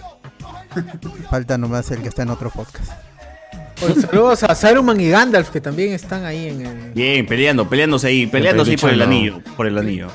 [1.30, 2.92] Falta nomás el que está en otro podcast.
[3.80, 6.92] Bueno, saludos a Saruman y Gandalf que también están ahí en el.
[6.92, 9.40] Bien, peleando, peleándose ahí, peleándose ahí por el anillo.
[9.56, 10.08] Por el anillo.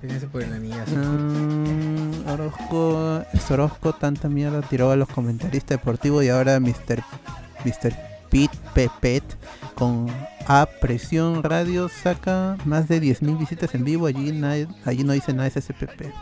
[0.00, 0.76] Fíjense por el anillo.
[0.86, 7.02] Mm, Orozco, este Orozco tanta mierda tiró a los comentaristas deportivos y ahora Mr.
[7.64, 7.94] Mr.
[8.30, 9.22] Pete Pepet
[9.74, 10.06] con
[10.46, 14.06] A Presión Radio saca más de 10.000 visitas en vivo.
[14.06, 16.12] Allí, nadie- allí no dice nada de SPP.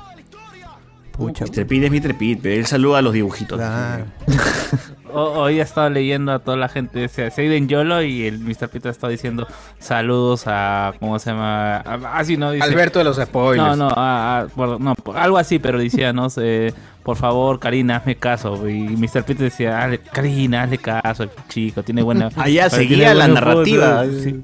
[1.13, 1.45] Pucha.
[1.47, 2.15] Pete es Mr.
[2.17, 3.59] Pete, pero él saluda a los dibujitos.
[3.59, 4.07] Claro.
[5.13, 8.69] Ho- Hoy he estado leyendo a toda la gente, se Seiden Yolo y el Mr.
[8.69, 9.47] Peter está diciendo
[9.79, 11.77] saludos a, ¿cómo se llama?
[11.79, 12.53] A- Así, ¿no?
[12.53, 13.77] Dice, Alberto de los spoilers.
[13.77, 16.73] No, no, a- a- por- no, por- algo así, pero decía, no sé,
[17.03, 18.69] por favor, Karina, hazme caso.
[18.69, 19.25] Y Mr.
[19.25, 22.29] Peter decía, "Hazle- Karina, hazle caso, el chico, tiene buena...
[22.37, 24.05] Ah, tiene seguía la narrativa.
[24.05, 24.43] foto", sí.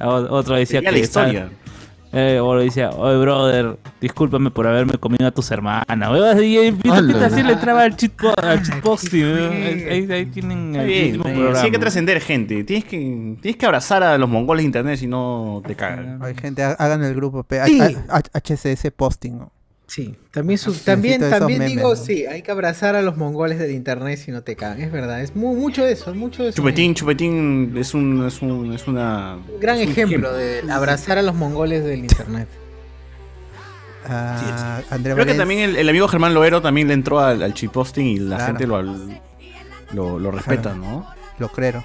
[0.00, 0.96] Otro decía Seguía que...
[0.96, 1.40] la historia.
[1.44, 1.67] está-
[2.12, 5.84] eh, o le decía, oye brother, discúlpame por haberme comido a tus hermanas.
[6.42, 7.06] Y Mr.
[7.06, 7.96] Peter así le entraba al
[9.22, 9.52] weón.
[9.52, 11.54] Ahí, ahí tienen el bien, mismo.
[11.54, 12.64] Sí hay que trascender gente.
[12.64, 16.22] Tienes que, tienes que abrazar a los mongoles de internet si no te cagan.
[16.22, 17.78] Hay gente, ha- hagan el grupo P- Sí.
[18.32, 19.38] HCS Posting.
[19.38, 19.52] ¿no?
[19.88, 21.96] Sí, también, su- también, también memes, digo, ¿no?
[21.96, 25.22] sí, hay que abrazar a los mongoles del internet si no te cagan, es verdad,
[25.22, 26.56] es mu- mucho de eso, mucho de eso.
[26.56, 29.36] Chupetín, Chupetín es un, es un, es una...
[29.36, 32.48] Un gran es un ejemplo de abrazar a los mongoles del internet.
[34.06, 38.04] Ah, Creo que también el, el amigo Germán Loero también le entró al, al posting
[38.06, 38.46] y la Claro.
[38.52, 41.06] gente lo, lo, lo respeta, ¿no?
[41.38, 41.82] Lo creo.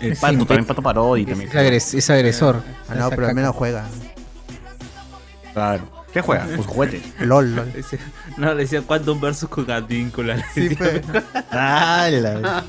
[0.00, 1.50] El pato también, Pato Parodi Es, también.
[1.74, 2.62] es agresor.
[2.88, 3.84] Ah, no, pero al menos juega.
[5.52, 6.03] Claro.
[6.14, 6.46] ¿Qué juega?
[6.56, 7.02] Pues juguete.
[7.20, 7.72] LOL, LOL.
[8.38, 9.50] No, le decía Quantum versus
[10.22, 10.78] le Sí, decía.
[10.78, 11.02] pe.
[11.50, 12.64] Ah, la...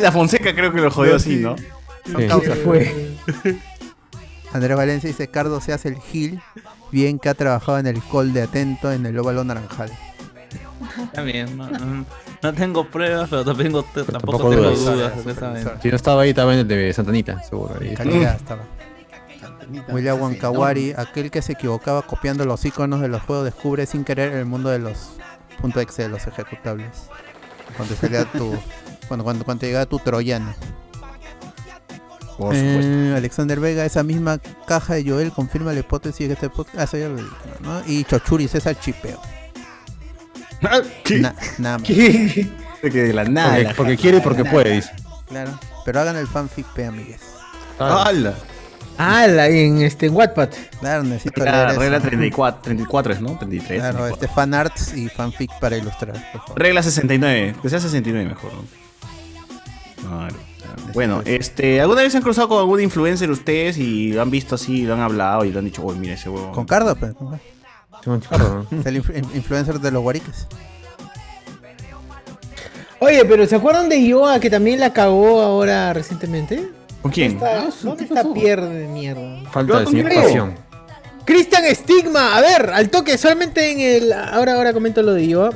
[0.00, 1.56] La Fonseca creo que lo jodió así, ¿no?
[1.56, 2.28] Sí.
[2.64, 3.14] Fue.
[4.52, 6.40] Andrea Valencia dice, Cardo se hace el Gil,
[6.90, 9.90] bien que ha trabajado en el call de Atento en el óvalo naranjal.
[11.14, 15.12] También, no, no- tengo pruebas, pero tampoco, tengo- tampoco, tampoco tengo dudas.
[15.80, 17.76] Si no estaba ahí, estaba en el de Santanita, seguro.
[17.80, 17.94] Ahí.
[17.94, 18.62] Calidad estaba.
[19.88, 24.32] William Wankawari, aquel que se equivocaba copiando los iconos de los juegos, descubre sin querer
[24.32, 25.10] el mundo de los
[25.76, 27.08] .exe, de los ejecutables.
[27.76, 28.54] Cuando salía tu...
[29.08, 30.54] Cuando, cuando, cuando llegaba tu troyano.
[32.38, 32.90] Por supuesto.
[32.92, 36.94] Eh, Alexander Vega, esa misma caja de Joel confirma la hipótesis de que este podcast.
[36.94, 37.28] Ah, ya lo dije,
[37.60, 37.82] ¿no?
[37.86, 39.20] Y Chochuri, César Chipeo.
[41.04, 41.18] ¿Qué?
[41.18, 41.86] Na- nada más.
[41.88, 42.50] Que
[42.90, 43.48] de la nada.
[43.50, 44.90] Porque, la porque gente- quiere y porque puede, dice.
[45.28, 45.58] Claro.
[45.84, 47.20] Pero hagan el fanfic, pe, amigues.
[47.78, 48.34] ¡Hala!
[49.04, 50.48] Ah, la, en, este, en Wattpad.
[50.80, 52.06] Claro, necesito Regla, leer regla eso.
[52.08, 53.36] 34, 34 es, ¿no?
[53.38, 53.80] 33.
[53.80, 54.14] Claro, 34.
[54.14, 56.12] este fanarts y fanfic para ilustrar.
[56.32, 56.58] por favor.
[56.60, 58.52] Regla 69, que sea 69 mejor.
[58.52, 60.08] ¿no?
[60.08, 60.92] Claro, claro.
[60.94, 64.54] Bueno, este, ¿alguna vez se han cruzado con algún influencer ustedes y lo han visto
[64.56, 66.52] así, lo han hablado y lo han dicho, uy, mira ese huevo?
[66.52, 67.14] Con Cardo, pues.
[68.04, 68.66] con Cardo.
[68.84, 70.46] El inf- influencer de los guariques.
[72.98, 76.68] Oye, pero ¿se acuerdan de Yoa que también la cagó ahora recientemente?
[77.02, 77.32] ¿Con quién?
[77.32, 79.42] Está, ¿Dónde está Pierre de mierda?
[79.50, 80.54] Falta de pasión.
[81.24, 84.12] Cristian Stigma, a ver, al toque, solamente en el.
[84.12, 85.50] Ahora, ahora comento lo de Yoa.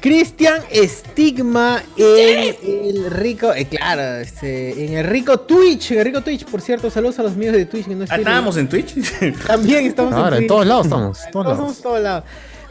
[0.00, 6.22] Cristian Stigma en el rico, eh, claro, este, en el rico Twitch, en el rico
[6.22, 8.68] Twitch, por cierto, saludos a los amigos de Twitch que no Ah, estén- ¿Estábamos en
[8.68, 8.94] Twitch?
[9.46, 10.48] También estamos Ahora, en Twitch.
[10.48, 11.52] todos lados estamos, todos Todos lados.
[11.56, 12.24] estamos en todos lados.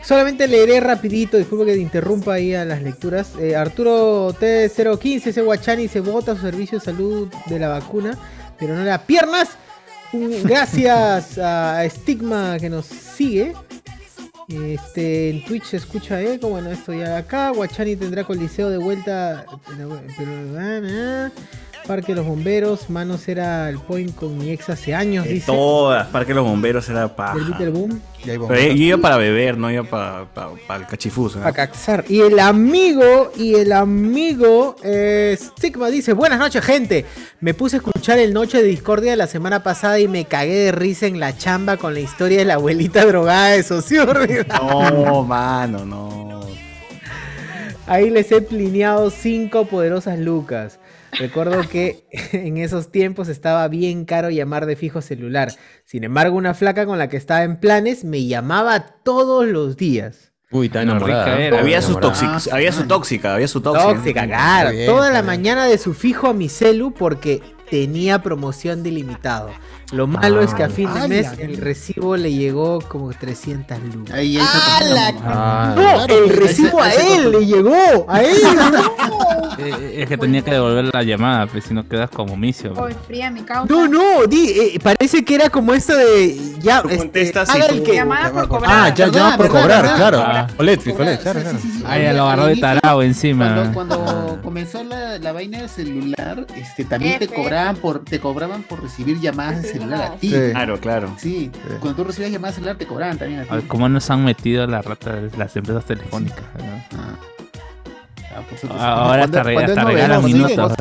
[0.04, 3.34] Solamente leeré rapidito, disculpa que te interrumpa ahí a las lecturas.
[3.40, 8.18] Eh, Arturo T015, ese guachani se vota su servicio de salud de la vacuna,
[8.60, 9.50] pero no da piernas.
[10.44, 13.54] Gracias a Stigma que nos sigue.
[14.50, 17.52] Este, en Twitch se escucha eco, bueno, esto ya acá.
[17.52, 19.46] Guachani tendrá coliseo de vuelta.
[19.68, 21.32] Pero, pero, ah,
[21.88, 25.48] Parque de los Bomberos, Manos era el point con mi ex hace años, De dice.
[25.48, 27.08] todas, para que los bomberos era.
[27.08, 28.02] Del Little Boom.
[28.24, 31.36] Pero yo iba para beber, no iba para, para, para el cachifuz.
[31.36, 31.46] ¿no?
[31.46, 32.06] A caxar.
[32.08, 37.06] Y el amigo, y el amigo eh, Stigma dice, buenas noches gente,
[37.40, 40.66] me puse a escuchar el Noche de Discordia de la semana pasada y me cagué
[40.66, 44.46] de risa en la chamba con la historia de la abuelita drogada de Sociurri.
[44.62, 46.42] No, mano, no.
[47.88, 50.80] Ahí les he plineado cinco poderosas lucas.
[51.20, 55.52] Recuerdo que en esos tiempos estaba bien caro llamar de fijo celular.
[55.86, 60.32] Sin embargo, una flaca con la que estaba en planes me llamaba todos los días.
[60.54, 61.26] Uy, está Bueno, enamorada.
[61.26, 61.60] rica era.
[61.60, 63.94] Había su, tóxica, había su tóxica, había su tóxica.
[63.94, 64.70] Tóxica, claro.
[64.70, 65.26] Está bien, Toda la bien.
[65.26, 69.50] mañana de su fijo a mi celu porque tenía promoción de ilimitado.
[69.92, 73.78] Lo malo es que a fin de Ah, mes el recibo le llegó como 300
[73.94, 74.16] lucas.
[74.16, 78.06] Ahí, ahí pasando la- Ah, No, Claro, el ahí recibo a ahí él le llegó.
[78.08, 78.36] A él.
[79.58, 82.74] Eh, es que tenía que devolver la llamada, pues si no quedas como misio.
[82.74, 83.72] Hoy fría mi causa.
[83.72, 87.66] No, no, di, eh, parece que era como esto de ya Tú este, contestas haga
[87.68, 88.72] el que Llamada por cobrar.
[88.74, 89.98] Ah, ya, ya ¿Verdad, por verdad, cobrar, verdad?
[89.98, 90.24] claro.
[90.26, 90.48] Ah.
[90.50, 91.58] Ficolet, Ficolet, claro, claro.
[91.62, 91.84] sí, sí, sí.
[91.86, 93.70] Ah, ya lo agarró de tarao encima.
[93.74, 98.64] Cuando, cuando comenzó la, la vaina del celular, este, también te cobraban por te cobraban
[98.64, 100.30] por recibir llamadas de Recibir celular a ti.
[100.30, 100.36] Sí.
[100.52, 101.14] Claro, claro.
[101.18, 103.50] Sí, cuando tú recibías llamadas celular te cobraban también a ti.
[103.52, 106.44] A ver, ¿Cómo nos han metido la rata de las empresas telefónicas?
[106.58, 106.98] ¿no?
[107.00, 107.16] Ah.
[108.34, 108.80] Ah, supuesto.
[108.80, 110.74] Ahora Cuando- re- cuando novedad, regalan minutos.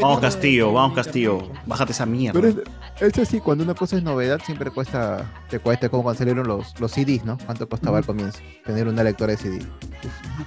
[0.00, 1.48] Vamos Castillo, vamos Castillo.
[1.66, 2.40] Bájate esa mierda.
[2.40, 2.62] Pero
[3.00, 6.18] es, es así, cuando una cosa es novedad, siempre cuesta, te cuesta es como cuando
[6.18, 7.36] salieron los, los CDs, ¿no?
[7.44, 8.38] ¿Cuánto costaba al comienzo?
[8.64, 9.58] Tener una lectora de CD.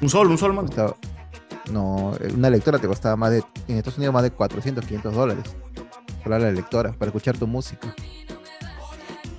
[0.01, 0.67] Un sol, un sol, mano.
[0.69, 0.95] Costaba-
[1.71, 5.13] no, eh, una lectora te costaba más de, en Estados Unidos más de 400, 500
[5.13, 5.43] dólares.
[6.23, 7.93] Para la lectora, para escuchar tu música.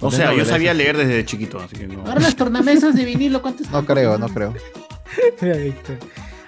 [0.01, 2.01] O sea, yo sabía leer desde chiquito, así que no.
[2.07, 3.81] Ahora las tornamesas de vinilo, ¿cuánto están?
[3.81, 4.53] No creo, no creo.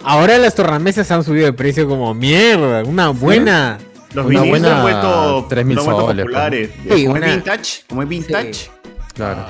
[0.02, 2.82] Ahora las tornamesas han subido de precio como mierda.
[2.84, 3.78] Una buena.
[4.12, 6.70] Los Una vinilos buena han puesto, 3.000 lo han puesto soles, populares.
[6.82, 8.70] Sí, como una- es vintage, como es vintage.
[9.14, 9.46] Claro.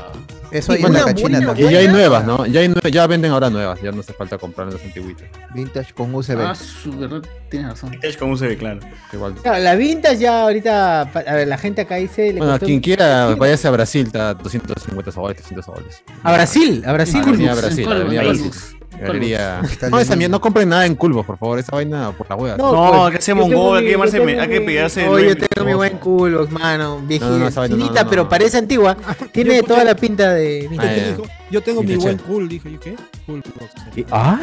[0.55, 1.68] Eso Y y en la cachina buena- también.
[1.68, 2.47] Y ya hay nuevas, ¿no?
[2.47, 5.26] Ya, hay nue- ya venden ahora nuevas, ya no hace falta comprar las antiguitas.
[5.52, 6.39] Vintage con USB.
[6.40, 7.90] Ah, su verdad, tienes razón.
[7.90, 8.78] Vintage con USB, claro.
[9.12, 9.35] Igual.
[9.35, 11.01] Claro, la vintage ya ahorita.
[11.02, 12.32] A ver, la gente acá dice.
[12.32, 16.02] le Bueno, costó- quien quiera, váyase a Brasil, está 250 soles, 300 soles.
[16.22, 17.20] A Brasil, a Brasil.
[17.22, 18.14] Colbus, Brasil, Colbus.
[18.14, 18.51] Brasil.
[19.00, 19.60] Galería.
[19.90, 22.56] No, esa mierda, no compren nada en Culvos, por favor, esa vaina por la hueá.
[22.56, 25.28] No, No, pues, hay que tengo mongol, hay que llamarse- hay que mi- pegarse el
[25.28, 27.00] yo tengo mi buen culo, mano.
[27.04, 28.28] Viejita, No, no, esa vaina no, finita, no, pero no.
[28.28, 28.96] parece antigua.
[29.32, 30.68] Tiene toda la pinta de.
[30.70, 31.22] ¿Qué Ah?
[31.50, 32.96] Yo tengo mi buen cool, dije yo, ¿qué?
[33.26, 33.42] Cool.
[33.46, 34.40] No, Ah,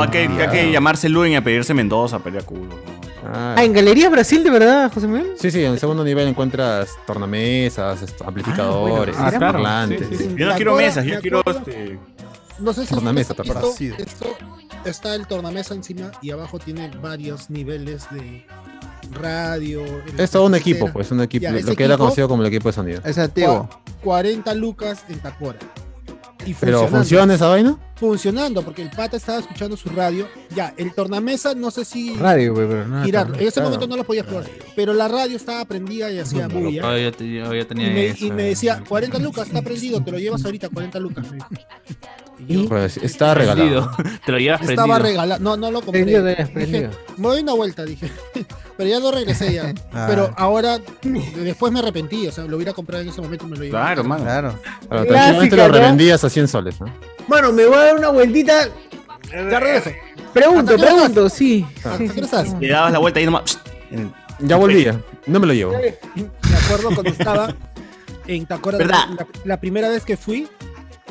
[0.00, 2.62] hay que, llamarse Luen y a pedirse Mendoza a pelear culo.
[2.68, 2.98] ¿no?
[3.30, 5.32] Ah, Ah, en Galerías Brasil, de verdad, José Manuel.
[5.36, 9.52] Sí, sí, en el segundo nivel encuentras tornamesas, esto, amplificadores, Ah, bueno, claro.
[9.54, 10.08] parlantes.
[10.08, 10.34] Sí, sí, sí.
[10.36, 11.98] Yo no quiero mesas, yo quiero este.
[12.58, 13.80] No sé si Tornamesa, esto, ¿te acuerdas?
[13.80, 14.36] esto, esto
[14.84, 18.44] está el tornamesa encima y abajo tiene varios niveles de
[19.12, 19.82] radio.
[20.16, 22.48] Es todo un equipo, pues, un equipo, Ya, lo que era equipo- conocido como el
[22.48, 23.00] equipo de sonido.
[23.04, 23.68] Es antiguo.
[23.68, 25.58] Cua- 40 lucas en Tacora.
[26.46, 26.86] Y Pero.
[26.88, 27.76] ¿funciona esa vaina?
[27.98, 30.28] Funcionando, porque el pata estaba escuchando su radio.
[30.54, 33.04] Ya, el tornamesa, no sé si Radio, güey, pero no.
[33.04, 33.34] girarlo.
[33.34, 33.68] En ese claro.
[33.70, 34.44] momento no lo podía probar.
[34.76, 36.96] Pero la radio estaba prendida y hacía bulla.
[36.98, 38.24] Yo, te- yo- yo tenía Y me, eso.
[38.26, 41.24] y me decía, 40 lucas, está prendido, te lo llevas ahorita, 40 lucas.
[41.30, 41.48] me dijo.
[42.46, 43.90] Y yo, Pues está regalado.
[44.24, 45.02] Te lo llevas estaba prendido.
[45.22, 45.40] regalado.
[45.42, 46.04] No, no lo compré.
[46.04, 48.08] Prendido, Dije, me doy una vuelta, dije.
[48.76, 49.74] Pero ya no regresé ya.
[49.92, 50.06] Ah.
[50.08, 52.28] Pero ahora, después me arrepentí.
[52.28, 53.70] O sea, lo hubiera comprado en ese momento y me lo llevé.
[53.70, 54.22] Claro, mano.
[54.22, 54.54] Claro.
[54.88, 55.74] Claro, Clásica, tranquilamente lo ¿no?
[55.74, 56.86] revendías a 100 soles, ¿no?
[57.28, 58.68] Mano, me voy a dar una vueltita.
[59.32, 59.90] Ya regreso.
[60.32, 61.66] Pregunto, ¿Hasta qué hora pregunto, sí.
[62.60, 63.58] Le dabas la vuelta y nomás.
[64.40, 65.72] Ya volvía, no me lo llevo.
[65.72, 67.54] Ya, acuerdo cuando estaba
[68.26, 70.48] en Tacora, la, la primera vez que fui,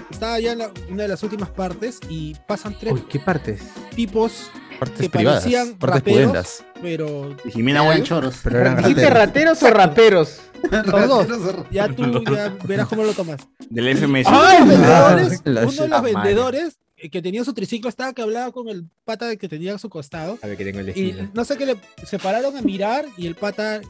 [0.10, 3.62] estaba ya en la- una de las últimas partes y pasan tres Uy, ¿qué partes?
[3.96, 6.64] tipos Partes que privadas, parecían partes raperos, pudendas.
[6.82, 8.36] pero Y Jimena Buen choros.
[8.44, 10.40] Pero eran ¿Dijiste rateros o raperos?
[10.72, 11.56] los dos.
[11.72, 13.38] Ya tú ya verás cómo lo tomas.
[13.70, 14.26] del FMS.
[14.28, 16.80] Ah, los vendedores, la uno de los vendedores
[17.12, 20.40] que tenía su triciclo estaba que hablaba con el pata que tenía a su costado.
[20.42, 23.28] A ver que tengo el Y no sé qué le se pararon a mirar y
[23.28, 23.82] el pata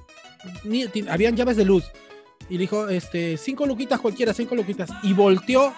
[0.63, 1.85] ni- ti- habían llaves de luz.
[2.49, 4.89] Y le dijo, este, cinco luquitas cualquiera, cinco luquitas.
[5.03, 5.73] Y volteó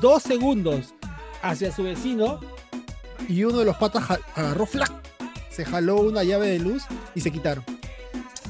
[0.00, 0.94] dos segundos
[1.42, 2.40] hacia su vecino
[3.28, 4.92] y uno de los patas agarró flac,
[5.50, 6.82] se jaló una llave de luz
[7.14, 7.64] y se quitaron.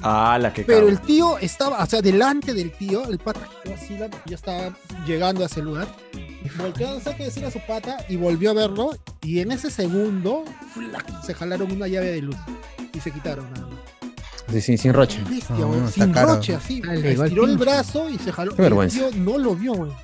[0.07, 3.97] Ah, la que Pero el tío estaba, o sea, delante del tío, el pata así,
[4.26, 4.76] ya estaba
[5.07, 5.89] llegando a ese lugar.
[6.58, 8.91] Volteó a hacer que decir a su pata y volvió a verlo.
[9.23, 11.23] Y en ese segundo, ¡flac!
[11.24, 12.36] se jalaron una llave de luz
[12.92, 13.81] y se quitaron nada más.
[14.52, 15.23] Sí, sin, sin roche.
[15.28, 16.34] Bestia, No, sin caro.
[16.34, 16.83] roche, así.
[16.83, 18.55] Dale, igual Estiró el brazo y se jaló.
[18.55, 19.07] Qué vergüenza.
[19.07, 19.94] El tío no lo vio, weón.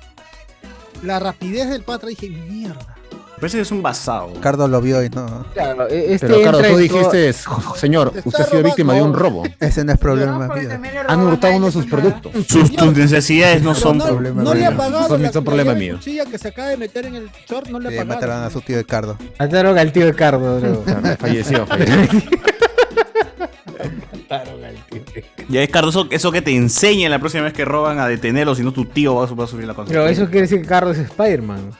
[1.03, 2.95] La rapidez del pata, dije, mierda.
[3.41, 4.33] Parece que es un basado.
[4.39, 5.43] Cardo lo vio y no.
[5.53, 7.33] Claro, e- este Pero entra tú dijiste,
[7.75, 9.43] señor, Te está usted ha sido víctima de un robo.
[9.59, 10.69] Ese no es problema mío.
[11.07, 12.31] Han hurtado uno de sus productos.
[12.47, 15.99] Sus, tus necesidades no son no, problema no le ha pagado Son- problema mío.
[15.99, 18.15] que se acaba de meter en el short, no le Sí, ha pagado.
[18.21, 19.17] mataron a su tío de Cardo.
[19.39, 20.83] Mataron al tío de Cardo.
[21.19, 22.21] Falleció, falleció.
[24.31, 25.45] Mataron al tío de Cardo.
[25.49, 28.63] Ya es Cardoso, eso que te enseña la próxima vez que roban a detenerlo, si
[28.63, 30.11] no tu tío va a, va a sufrir la Pero consecuencia.
[30.23, 31.71] eso quiere decir que Cardo es Spider-Man.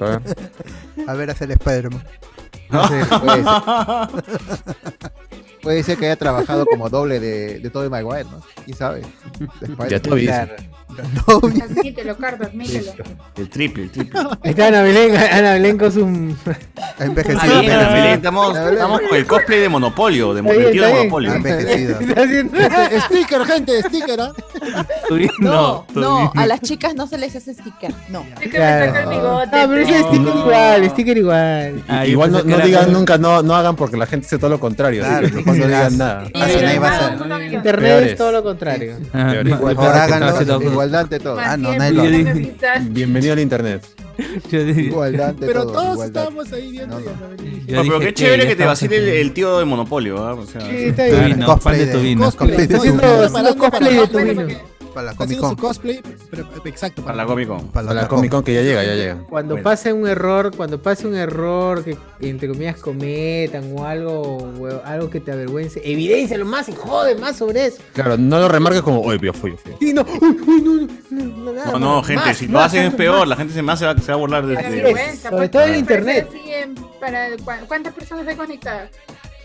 [0.00, 0.20] A ver.
[1.06, 2.04] A ver, hace el Spider-Man.
[2.70, 3.52] No sé, Puede ser.
[5.62, 8.40] Puede ser que haya trabajado como doble de, de Tobey Maguire, ¿no?
[8.64, 9.00] ¿Quién sabe?
[9.00, 10.00] Ya Spider-Man.
[10.02, 10.26] Toby
[11.02, 11.24] dice.
[11.24, 11.68] claro.
[11.68, 12.92] Admítelo, Cardo, admítelo.
[13.36, 14.20] El triple, el triple.
[14.42, 16.34] Ahí está Ana Belén, Ana Belén con su...
[16.98, 17.60] Ha envejecido.
[17.60, 21.00] Belén, estamos, estamos con el cosplay de Monopolio, de, Está del bien, tío de está
[21.00, 21.10] bien.
[21.10, 21.32] Monopolio.
[21.32, 21.98] Ha envejecido.
[22.88, 24.32] Este, sticker, gente, sticker, ¿ah?
[25.38, 27.92] No, no, a las chicas no se les hace sticker.
[28.08, 28.24] No.
[28.40, 29.50] El bigote.
[29.52, 31.82] Ah, pero ese sticker igual, sticker igual.
[31.88, 34.60] Ah, Igual no, no digan nunca, no, no hagan porque la gente hace todo lo
[34.60, 35.02] contrario.
[35.02, 36.24] Claro, no digan nada.
[37.50, 38.96] Internet es todo lo contrario.
[39.12, 41.38] Ah, Igual, Igualdad todo.
[41.38, 41.56] Ah.
[42.82, 43.86] Bienvenido al internet.
[44.50, 45.72] yo dije- Igualdad ante Pero todo.
[45.72, 46.98] todos estábamos ahí viendo.
[46.98, 47.12] No, no.
[47.66, 50.34] Pero qué chévere que te vacile el, el tío de Monopolio, ¿ah?
[50.34, 51.42] O sea, Sí, está bien.
[51.42, 52.16] Cosplay de de-.
[52.16, 52.78] Cosplay, de
[53.56, 54.58] cosplay de
[54.88, 55.12] para-.
[55.12, 55.50] Para la Comic Con.
[55.50, 56.00] su cosplay,
[56.30, 57.02] pero- exacto.
[57.02, 57.68] para la Comic Con.
[57.68, 59.18] Para La la Comic Con que ya llega, ya llega.
[59.28, 59.64] Cuando Bueno.
[59.64, 64.52] pase un error, cuando pase un error que entre comillas cometan o algo,
[64.84, 67.78] algo que te avergüence, evidencia lo más y jode más sobre eso.
[67.92, 69.88] Claro, no lo remarques como, oye, yo fui, yo fui.
[69.88, 72.52] Y no, uy, uy, no, no, no, nada No, no, más, gente, más, si lo
[72.54, 73.28] más, hacen es peor, más.
[73.28, 75.50] la gente se más se va, se va a burlar de, de- vergüenza, sobre pues,
[75.50, 76.28] todo en internet.
[77.00, 78.90] para, ¿cu- ¿Cuántas personas hay conectadas?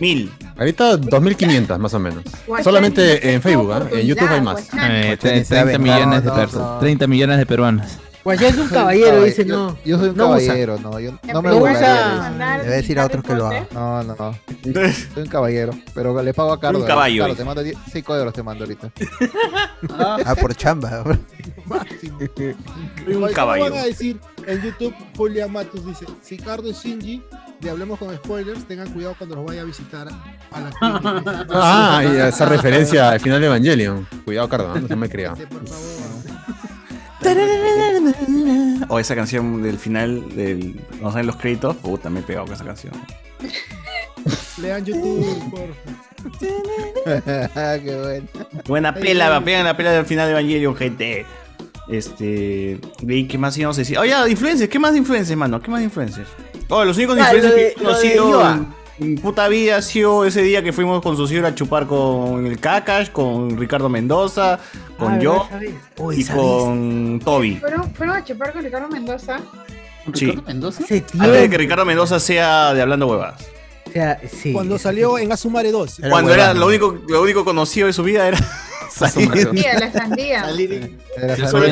[0.04, 0.32] Mil.
[0.58, 2.24] Ahorita 2500 más o menos.
[2.64, 3.88] Solamente en Facebook, ¿ah?
[3.92, 4.60] en YouTube hay más.
[4.62, 5.16] Eh, Guachani.
[5.16, 6.68] tre- 30 millones de personas.
[6.74, 6.80] no.
[6.80, 7.88] 30 millones de peruanos.
[8.24, 9.78] Pues ya es un Soy un caballero, caball- dice yo- no.
[9.84, 10.46] Yo soy un no usa.
[10.48, 11.00] caballero, no.
[11.00, 11.60] Yo no me eso.
[11.60, 13.68] Mandar Le voy a decir a otros que lo hagan.
[13.74, 14.38] No, no, no.
[15.14, 15.74] Soy un caballero.
[15.94, 16.82] Pero le pago a Carlos.
[16.84, 17.50] Un caballo, Carlos, dice.
[17.50, 18.92] te mando 5 euros, te mando ahorita.
[20.00, 21.04] Ah, por chamba.
[21.70, 22.56] Oye,
[23.08, 23.64] Un ¿cómo caballo.
[23.66, 24.18] van a decir
[24.48, 27.22] en YouTube, Julia Matos dice, si Cardo es Shinji,
[27.64, 30.08] de Hablemos con Spoilers, tengan cuidado cuando los vaya a visitar
[30.52, 31.46] a la clínica.
[31.52, 34.08] Ah, y esa referencia al final de Evangelion.
[34.26, 35.34] Cuidado, Cardo, no se me crea.
[35.34, 36.24] Por favor.
[38.90, 42.56] O esa canción del final, del, cuando salen los créditos, puta, me he pegado con
[42.56, 42.94] esa canción.
[44.62, 45.70] Lean YouTube, por
[47.82, 48.28] Qué bueno.
[48.68, 51.26] Buena pela, pegan la pela del final de Evangelion, gente.
[51.88, 52.80] Este.
[53.02, 53.98] ¿y ¿Qué más íbamos a decir?
[53.98, 55.62] Oye, influencers, ¿qué más de influencers, mano?
[55.62, 56.28] ¿Qué más de influencers?
[56.70, 58.68] Oh, los únicos Ah, influencers que he conocido en,
[59.00, 62.46] en puta vida ha sido ese día que fuimos con su señora a chupar con
[62.46, 64.60] el Kakash, con Ricardo Mendoza,
[64.98, 65.48] con Ah, yo
[66.12, 67.56] y con Toby.
[67.58, 69.40] ¿Fueron, fueron a chupar con Ricardo Mendoza.
[70.14, 70.26] Sí.
[70.28, 70.84] ¿Ricardo Mendoza?
[70.90, 73.42] Antes de que Ricardo Mendoza sea de Hablando Huevadas.
[73.88, 74.54] O sea, sí.
[74.54, 76.00] Cuando salió en Asumare 2.
[76.00, 78.40] Era Cuando era lo único, lo único conocido de su vida era
[78.90, 79.30] salir.
[79.80, 80.48] La sandía.
[80.48, 81.72] De En Asumare,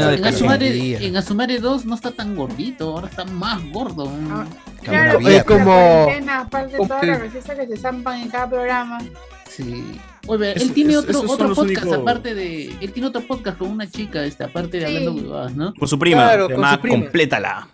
[0.69, 0.99] Sandía.
[0.99, 4.11] en Asumare 2 no está tan gordito, ahora está más gordo.
[4.29, 4.45] Ah,
[4.83, 5.43] Claro, una pues, vía.
[5.43, 8.99] como- aparte de como toda el- la receta que se zampan en cada programa.
[9.49, 9.99] Sí.
[10.27, 12.65] Oye, Es- él tiene es- otro, otro podcast únicos- aparte de.
[12.81, 14.95] Él tiene otro podcast con una chica, este, aparte de Sí.
[14.97, 15.73] hablando huevadas, ¿no?
[15.73, 16.95] Con su prima, Claro, con su prima.
[17.03, 17.67] Complétala.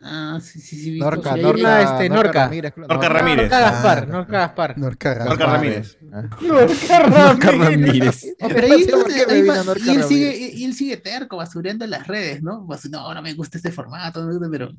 [0.00, 0.90] Ah, sí, sí, sí.
[0.92, 2.44] vi Norca, ahí Norca, este, Norca.
[2.44, 2.72] Ramírez.
[2.76, 3.50] Norca Ramírez.
[3.50, 4.78] Norca Gaspar, Norca Gaspar.
[4.78, 5.98] Norca Norca Ramírez.
[6.40, 8.26] Norca Ramírez.
[8.38, 8.86] Pero ahí,
[9.66, 12.64] Norca y él sigue, y él sigue terco, basureando en las redes, ¿no?
[12.64, 14.70] Basu- no, no me gusta este formato, pero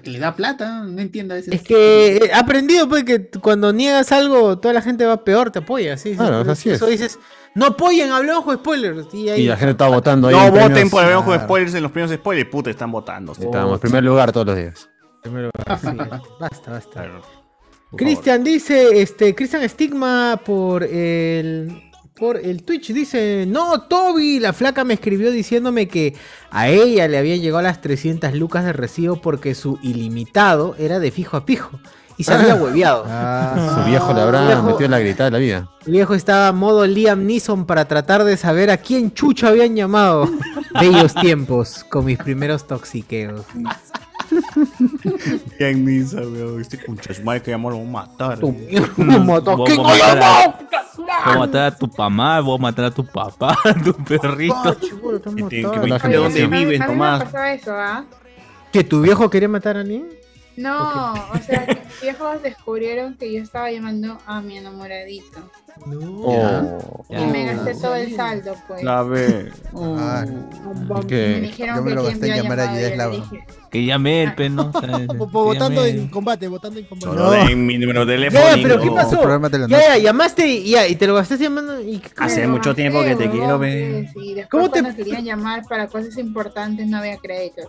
[0.00, 1.54] que le da plata, no entiendo a veces.
[1.54, 5.60] Es que he aprendido pues que cuando niegas algo, toda la gente va peor, te
[5.60, 6.10] apoya, sí.
[6.10, 6.16] sí.
[6.16, 6.92] Claro, Por así eso es.
[6.92, 7.18] dices,
[7.54, 9.06] no apoyen, hablamos con spoilers.
[9.12, 10.34] Y, ahí, Y la gente está votando ahí.
[10.34, 10.90] No en voten premios.
[10.90, 13.32] por de Ah, spoilers en los premios spoilers, puta, están votando.
[13.32, 14.88] Estamos en primer lugar todos los días.
[15.22, 15.62] Primero, sí,
[16.40, 17.10] basta, basta.
[17.96, 21.80] Cristian dice, este, Cristian Estigma por el
[22.16, 26.14] por el Twitch dice, no, Toby, la flaca me escribió diciéndome que
[26.50, 31.10] a ella le habían llegado las 300 lucas de recibo porque su ilimitado era de
[31.10, 31.80] fijo a pijo
[32.16, 33.02] y se había hueveado.
[33.04, 35.68] Su viejo le habrá Viejo- metido en la gritada de la vida.
[35.86, 40.30] El viejo estaba modo Liam Neeson para tratar de saber a quién chucho habían llamado.
[40.80, 43.42] Bellos tiempos con mis primeros toxiqueos.
[45.58, 46.60] Bien misa, weón.
[46.60, 46.78] Este
[47.14, 48.38] su madre que llamó lo va a matar.
[48.42, 50.54] Me ¿Quién vos lo matar a-
[50.96, 54.76] Voy a matar a tu mamá, voy a matar a tu papá, a tu perrito.
[55.32, 55.42] Me
[56.08, 57.24] de dónde viven, A mí me Tomás.
[57.24, 58.04] pasó eso, ¿ah?
[58.72, 60.08] ¿Que tu viejo quería matar a alguien?
[60.56, 65.40] No, o sea, que mis viejos descubrieron que yo estaba llamando a mi enamoradito.
[65.86, 67.04] Oh.
[67.08, 68.82] Y me gasté todo el saldo, pues.
[68.84, 69.50] La ve.
[69.76, 72.90] Ah, Me Que dijeron Yo me que lo gasté en llamar a llamado, Judith yo
[72.90, 73.14] le Lava.
[73.14, 74.70] dije, Que llame el pe, ¿no?
[74.74, 77.06] O sea, que Votando en combate, votando en combate.
[77.16, 78.56] Solo den mi número de teléfono.
[78.56, 79.66] Ya, pero ¿qué pasó?
[79.66, 81.80] Ya, llamaste y, ya, y te lo gastaste llamando.
[81.80, 85.24] Y, Hace "Me lo mucho tiempo que te quiero pues, después ¿Cómo te- cuando querían
[85.24, 87.62] llamar para cosas importantes no había crédito.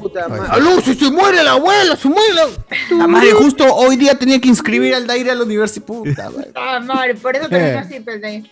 [0.00, 0.48] Puta madre.
[0.50, 1.96] ¡Aló, si se muere la abuela!
[1.96, 2.96] ¡Se muere la...
[2.96, 5.84] La madre, justo hoy día tenía que inscribir al Daire a la universidad.
[5.86, 6.50] Puta, madre.
[6.54, 8.44] Ah, madre, por eso te así, de-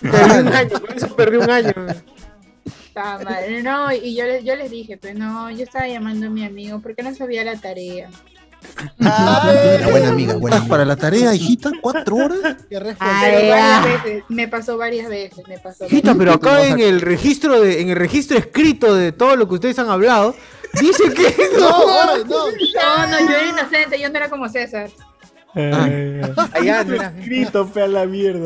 [0.00, 1.72] Perdí un año, por eso perdí un año.
[2.94, 6.30] Ah, madre, no, y yo, le- yo les dije, pues no, yo estaba llamando a
[6.30, 8.10] mi amigo porque no sabía la tarea.
[8.98, 12.56] Una para la tarea, hijita, cuatro horas.
[14.28, 15.44] Me pasó varias veces.
[15.86, 19.54] Hijita, pero acá en el registro de, en el registro escrito de todo lo que
[19.54, 20.34] ustedes han hablado,
[20.80, 21.68] dice que no,
[22.24, 24.90] no, no, yo era inocente, yo no era como César.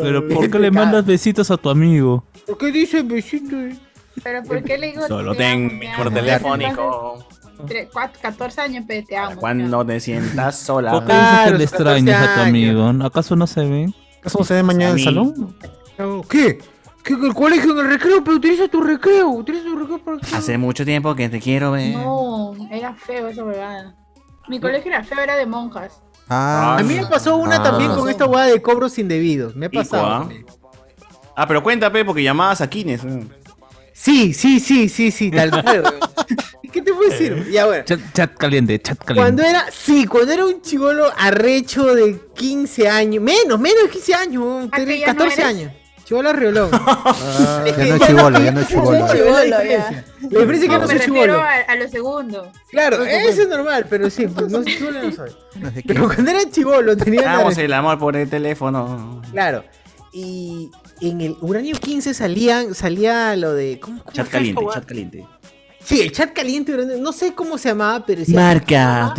[0.02, 2.24] Pero ¿por qué le mandas besitos a tu amigo?
[2.46, 3.76] ¿Por qué dice besitos?
[4.22, 5.06] Pero ¿por qué le digo?
[5.06, 7.26] Solo ten mi teléfónico.
[8.20, 9.16] 14 años, pero te.
[9.36, 10.92] Cuando te sientas sola.
[10.92, 12.92] ¿Por qué le extrañas a tu amigo?
[13.04, 15.56] ¿Acaso no se ve ¿Acaso se ven mañana en el salón?
[16.28, 16.58] ¿Qué?
[17.02, 20.34] qué el colegio en el recreo, pero utiliza tu recreo, utiliza tu recreo para qué?
[20.34, 21.94] Hace mucho tiempo que te quiero ver.
[21.94, 23.94] No, era feo eso, verdad.
[24.48, 26.00] Mi colegio era feo, era de monjas.
[26.28, 27.62] Ah, ah a mí me pasó una ah.
[27.62, 29.54] también con esta hueá de cobros indebidos.
[29.54, 30.28] Me ha pasado.
[31.36, 33.04] Ah, pero cuéntame, porque llamabas a Kines.
[33.04, 33.28] Mm.
[33.92, 35.84] Sí, sí, sí, sí, sí, tal cual.
[36.94, 37.10] weón.
[37.10, 37.50] ¿Qué te puedo decir?
[37.52, 37.84] Ya, bueno.
[37.84, 39.48] Chat, chat caliente, chat Cuando caliente.
[39.48, 44.42] era, sí, cuando era un chivolo arrecho de 15 años, menos, menos de 15 años,
[44.42, 45.46] weón, ¿Ah, que tenía ya no 14 eres?
[45.54, 45.72] años.
[46.04, 46.70] Chivolo riolón.
[47.16, 48.92] Ah, ya no es chivolo, ya no es chivolo.
[48.98, 50.04] La diferencia.
[50.30, 51.40] La diferencia es que No, no soy chivolo.
[51.40, 52.52] a, a lo segundo.
[52.70, 55.30] Claro, eso es normal, pero sí, pues no chivolo no soy.
[55.60, 55.82] No sé.
[55.86, 59.22] Pero cuando era chivolo tenía Hagamos el amor por el teléfono.
[59.32, 59.64] Claro.
[60.12, 63.80] Y en el Uranio 15 salían, salía lo de.
[63.80, 65.26] ¿Cómo, cómo Chat caliente, chat caliente.
[65.84, 68.34] Sí, el chat caliente, no sé cómo se llamaba, pero decía.
[68.40, 69.14] Marca.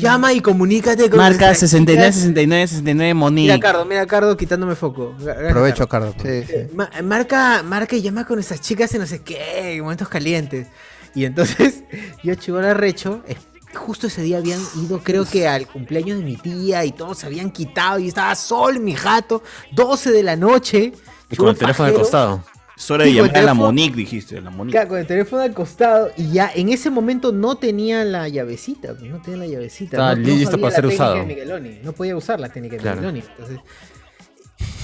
[0.00, 1.18] Llama y comunícate con.
[1.18, 2.14] Marca nuestras 69, chicas".
[2.16, 3.42] 69, 69, Monique.
[3.52, 5.14] Mira, Cardo, mira, Cardo quitándome foco.
[5.20, 6.12] Gracias, Aprovecho, Cardo.
[6.16, 6.28] Cardo.
[6.28, 6.74] Sí, sí.
[6.74, 10.66] Ma- marca, marca y llama con esas chicas y no sé qué, en momentos calientes.
[11.14, 11.84] Y entonces,
[12.24, 13.36] yo chivolo arrecho, es-
[13.74, 17.26] justo ese día habían ido, creo que al cumpleaños de mi tía y todos se
[17.26, 20.92] habían quitado y estaba solo en mi jato, 12 de la noche.
[21.30, 22.42] Y con el teléfono al costado.
[22.78, 23.54] Es hora de llamar a la.
[23.54, 24.40] Monique, dijiste.
[24.40, 24.72] La Monique.
[24.76, 28.94] Claro, con el teléfono al costado y ya en ese momento no tenía la llavecita,
[28.94, 29.96] pues, no tenía la llavecita.
[29.96, 31.16] Estaba no, no listo sabía para ser técnica usado.
[31.16, 32.96] de Migueloni, no podía usar la técnica de Claro.
[33.00, 33.24] Migueloni.
[33.28, 33.58] Entonces,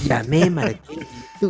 [0.05, 0.79] llamé, marqué,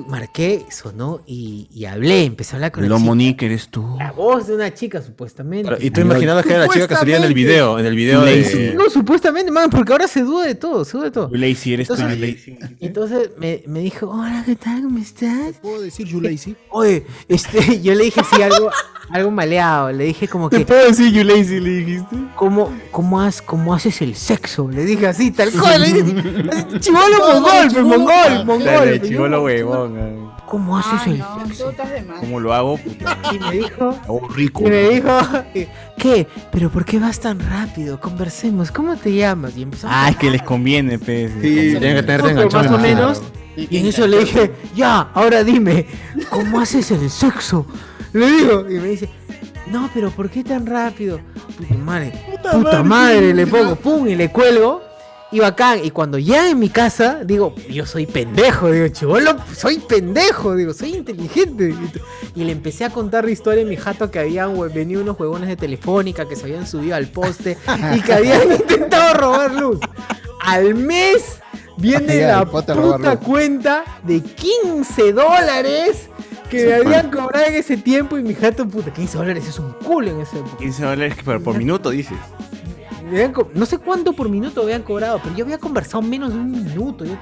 [0.08, 3.06] marqué, sonó y, y hablé, empecé a hablar con la Lo chica.
[3.06, 3.96] Monique eres tú.
[3.98, 5.72] La voz de una chica, supuestamente.
[5.80, 8.24] Y tú imaginabas que era la chica que salía en el video, en el video
[8.26, 8.58] Lazy.
[8.58, 8.74] de...
[8.74, 11.30] No, supuestamente, man, porque ahora se duda de todo, se duda de todo.
[11.32, 11.94] You lazy, eres tú.
[11.96, 12.76] Entonces- you lazy.
[12.82, 14.84] Entonces me, me dijo, hola, ¿qué tal?
[14.84, 15.56] ¿Cómo estás?
[15.62, 16.56] ¿Puedo decir Yulaisi?
[16.72, 18.70] Oye, este, yo le dije así algo,
[19.10, 21.60] algo maleado, le dije como que, puedo decir you lazy?
[21.60, 22.16] Le dijiste.
[22.36, 24.70] ¿cómo, cómo, has, ¿cómo haces el sexo?
[24.70, 29.02] Le dije así, tal cual, le dije, chivolo mongol, mongol, mongol.
[29.02, 30.32] Chivolo yo, huevón.
[30.48, 31.72] ¿Cómo haces el no, sexo?
[31.72, 32.06] tú de.
[32.20, 32.78] ¿Cómo lo hago?
[32.78, 34.62] Puta, Y me dijo, hago rico.
[34.62, 35.10] y me dijo,
[35.98, 36.28] ¿qué?
[36.52, 38.00] ¿Pero por qué vas tan rápido?
[38.00, 39.56] Conversemos, ¿cómo te llamas?
[39.58, 41.32] Y empezamos Ah, es que les conviene, pez.
[41.42, 42.64] Sí, tienen que tenerte enganchado.
[42.64, 43.22] más o menos.
[43.58, 45.86] Y en eso le dije, ya, ahora dime,
[46.30, 47.66] ¿cómo haces el sexo?
[48.12, 49.10] Le digo, y me dice,
[49.68, 51.20] no, pero ¿por qué tan rápido?
[51.58, 52.12] Puta madre,
[52.52, 54.82] puta, madre, le pongo, pum, y le cuelgo.
[55.36, 59.80] Y bacán, y cuando ya en mi casa, digo, yo soy pendejo, digo, chivolo, soy
[59.80, 61.76] pendejo, digo, soy inteligente.
[62.34, 65.50] Y le empecé a contar la historia de mi jato que habían venido unos huevones
[65.50, 67.58] de telefónica que se habían subido al poste
[67.94, 69.80] y que habían intentado robar luz.
[70.40, 71.40] Al mes
[71.76, 76.08] viene la puta cuenta de 15 dólares
[76.50, 79.74] que me habían cobrado en ese tiempo y mi jato, puta, 15 dólares es un
[79.84, 80.56] culo en ese época.
[80.60, 82.16] 15 dólares por, por minuto, dices.
[83.06, 86.40] Me habían no sé cuánto por minuto habían cobrado, pero yo había conversado menos de
[86.40, 87.06] un minuto.
[87.06, 87.16] Yo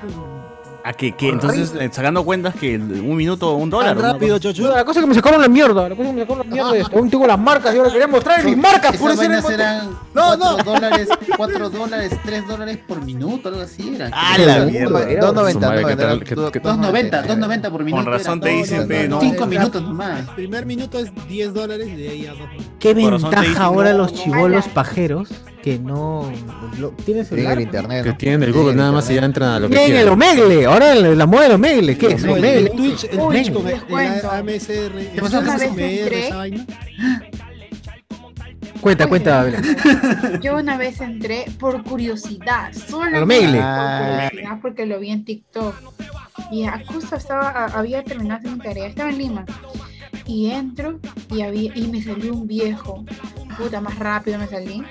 [0.85, 3.95] ¿A que, que entonces, eh, sacando cuentas que un minuto, un dólar.
[3.95, 5.87] Tan rápido, La cosa es que me sacaron la mierda.
[5.87, 6.77] La cosa es que me sacaron la mierda.
[6.91, 7.73] y Aún tengo las marcas.
[7.73, 8.97] Yo ahora quería mostrar mis marcas.
[8.97, 10.57] Por eso eran No, 4 no.
[10.63, 14.09] dólares, 4 dólares, 3 dólares por minuto, algo así era.
[14.11, 15.05] ¡Ah, la mierda!
[15.21, 16.23] Dos Su noventa, madre, no, ¿qué era- tal?
[16.25, 18.09] ¿Qué- dos- qué- dos 2.90, 2.90 por minuto.
[18.09, 19.21] razón era te dicen, pe, no.
[19.21, 20.19] 5 El- minutos nomás.
[20.19, 22.63] El primer minuto es 10 dólares y de ahí a 2 dólares.
[22.79, 25.29] Qué ventaja ahora los chivolos pajeros
[25.63, 26.29] que no.
[26.77, 27.53] lo- ¿Tienen celular?
[27.57, 28.03] el internet.
[28.03, 30.09] Que tienen el Google nada más y ya entran a lo que Tienen el.
[30.09, 30.65] Omegle.
[30.65, 31.97] Ahora la, la moda del Omegle.
[31.97, 32.23] ¿Qué es?
[32.23, 32.57] El, Omegle.
[32.59, 35.39] el Twitch, el Twitch con el, el AMSR, el pasó?
[35.39, 36.29] Una vez entré.
[38.81, 39.49] Cuenta, cuenta.
[40.41, 44.29] Yo una vez entré por curiosidad, solo por curiosidad,
[44.61, 45.75] porque lo vi en TikTok.
[46.51, 49.45] Y justo estaba, había terminado mi tarea, estaba en Lima.
[50.25, 50.99] Y entro
[51.31, 53.05] y, había, y me salió un viejo.
[53.57, 54.83] Puta, más rápido me salí.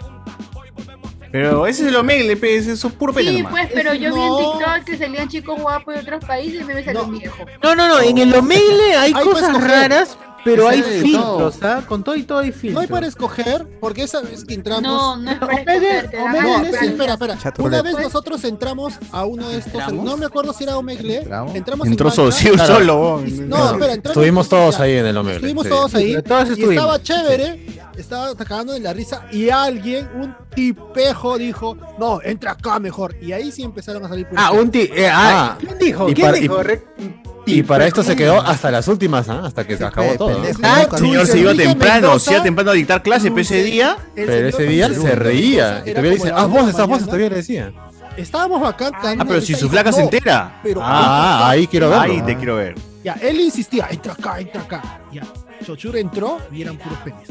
[1.32, 3.52] Pero ese es el Omegle, pe, ese es puro pelo Sí, nomás.
[3.52, 4.38] pues, pero yo vi en No.
[4.38, 7.44] TikTok que salían chicos guapos de otros países y me salió un viejo.
[7.62, 8.00] No, no, no.
[8.00, 9.70] En el Omegle hay puedes cosas coger.
[9.70, 11.82] raras, pero hay filtros, ¿ah?
[11.86, 12.86] Con todo y todo hay No hay filtros.
[12.88, 14.82] para escoger, porque esa vez que entramos.
[14.82, 15.64] No, no es para Omegle-
[15.96, 17.54] escoger, te dan pero- espera, espera.
[17.58, 20.04] Una vez nosotros entramos a uno de estos, ¿Entramos?
[20.04, 21.54] no me acuerdo si era Omegle, Entramos.
[21.54, 22.74] entramos Entró en banca, sí, Claro.
[22.74, 23.00] solo.
[23.00, 23.48] weón.
[23.48, 25.36] No, espera, entramos Estuvimos todos ahí en el Omegle.
[25.36, 25.68] Estuvimos sí.
[25.70, 26.12] todos ahí.
[26.12, 32.52] y estaba chévere, estaba cagando de la risa y alguien, un tipejo, dijo, no, entra
[32.52, 33.16] acá mejor.
[33.20, 34.90] Y ahí sí empezaron a salir Ah, un ti.
[34.94, 36.06] eh, ah, ¿Quién dijo?
[36.06, 36.56] ¿Quién dijo?
[37.46, 39.42] Y para esto se quedó hasta las últimas, ¿ah?
[39.44, 40.42] hasta que se acabó todo.
[40.62, 43.96] Ah, Luis Señor se iba temprano, se iba temprano a dictar clase, pero ese día.
[44.14, 45.82] el Pero ese día se reía.
[45.84, 47.04] Y todavía dice, la haz voces, mañana.
[47.06, 47.72] todavía le decía.
[48.16, 50.60] Estábamos cagando Ah, pero si su flaca se entera.
[50.62, 52.02] pero- Ah, ahí quiero verlo.
[52.04, 52.74] Ahí te quiero ver.
[53.02, 55.00] Ya, él insistía, entra acá, entra acá.
[55.12, 55.22] Ya,
[55.64, 57.28] Chochur entró y eran puros penes.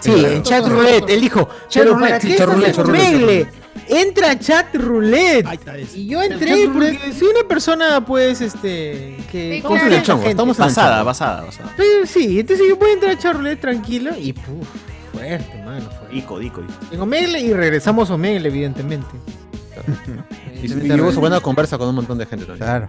[0.00, 1.08] Sí, en chat roulette.
[1.10, 3.48] Él dijo, Chat roulette, ¿para sí, qué chat estás roulette,
[3.88, 5.46] Entra a chat roulette.
[5.46, 5.96] Ahí está eso.
[5.96, 9.16] Y yo entré porque soy una persona, pues, este.
[9.30, 11.72] que en chongo, estamos en Basada, basada, basada.
[11.76, 14.66] Pero sí, entonces yo puedo entrar a chat roulette tranquilo y puf,
[15.12, 15.88] fuerte, mano.
[15.90, 16.14] Fuerte.
[16.14, 16.74] Dico, dico, dico.
[16.90, 19.08] En Omegle y regresamos a Omegle, evidentemente.
[20.62, 22.66] Y, y su buena conversa con un montón de gente también.
[22.66, 22.86] Claro.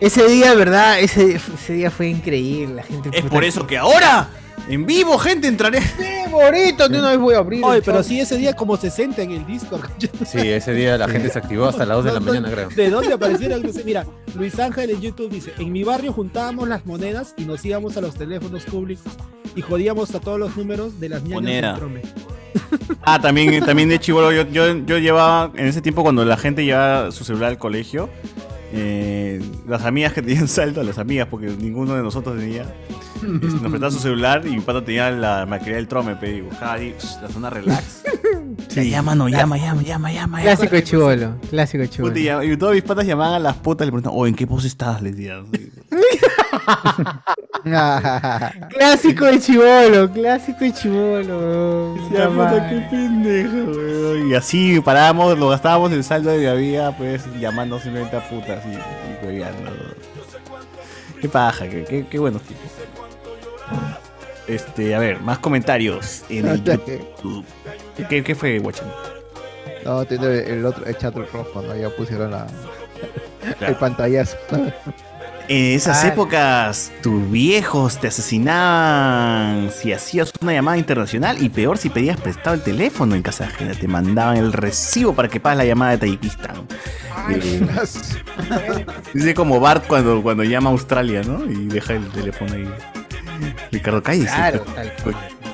[0.00, 1.00] Ese día, ¿verdad?
[1.00, 2.74] Ese, ese día fue increíble.
[2.74, 3.10] La gente.
[3.12, 4.28] Es por eso que ahora,
[4.68, 5.80] en vivo, gente, entraré.
[5.96, 6.88] ¡Qué bonito!
[6.88, 7.64] De una vez voy a abrir.
[7.64, 9.88] Oye, pero sí, ese día como 60 en el Discord.
[10.24, 12.68] Sí, ese día la gente se activó hasta las 2 de la mañana, creo.
[12.70, 13.62] ¿De dónde aparecieron?
[13.84, 17.96] Mira, Luis Ángel en YouTube dice, en mi barrio juntábamos las monedas y nos íbamos
[17.96, 19.12] a los teléfonos públicos
[19.54, 22.02] y jodíamos a todos los números de las trome.
[23.02, 26.64] Ah, también, también de chivolo, yo, yo, yo llevaba, en ese tiempo cuando la gente
[26.64, 28.08] llevaba su celular al colegio,
[28.76, 32.62] eh, las amigas que tenían saldo, las amigas, porque ninguno de nosotros tenía,
[33.14, 36.72] este, nos prestaban su celular y mi pata tenía la maquinaria del trome, y buscaba
[36.72, 38.02] ahí la zona relax.
[38.74, 40.40] Ya, llama, no, llama, llama, llama, llama.
[40.40, 41.36] Clásico de chivolo.
[41.48, 42.42] Clásico de chivolo.
[42.42, 44.66] Y todos mis patas llamaban a las putas y le preguntaban, oh, ¿en qué pose
[44.66, 45.00] estás?
[45.00, 45.46] Les decían.
[48.70, 50.10] Clásico de chivolo.
[50.12, 51.96] Clásico de chivolo.
[52.10, 54.30] Ya, puta, qué pendejo, weón.
[54.30, 58.72] Y así parábamos, lo gastábamos el saldo de había, pues, llamando simplemente a putas y,
[58.72, 59.70] y hueveando.
[61.20, 62.70] Qué paja, qué, qué, qué buenos tipos.
[64.46, 67.44] Este, a ver, más comentarios en el YouTube.
[68.08, 68.88] ¿Qué, qué fue, Guachan?
[69.84, 71.74] No, tiene el otro, el chat rojo, ¿no?
[71.76, 72.46] Ya pusieron la,
[73.42, 73.78] el Claro.
[73.78, 74.36] pantallazo.
[75.46, 76.08] En esas Ah.
[76.08, 82.54] épocas, tus viejos te asesinaban si hacías una llamada internacional y peor si pedías prestado
[82.56, 83.74] el teléfono en casa ajena.
[83.74, 86.66] Te mandaban el recibo para que pagues la llamada de Tayikistán.
[87.30, 87.66] Eh,
[89.12, 91.44] dice como Bart cuando, cuando llama a Australia, ¿no?
[91.44, 92.68] Y deja el teléfono ahí.
[93.70, 94.30] Ricardo Calles.
[94.30, 94.64] Claro.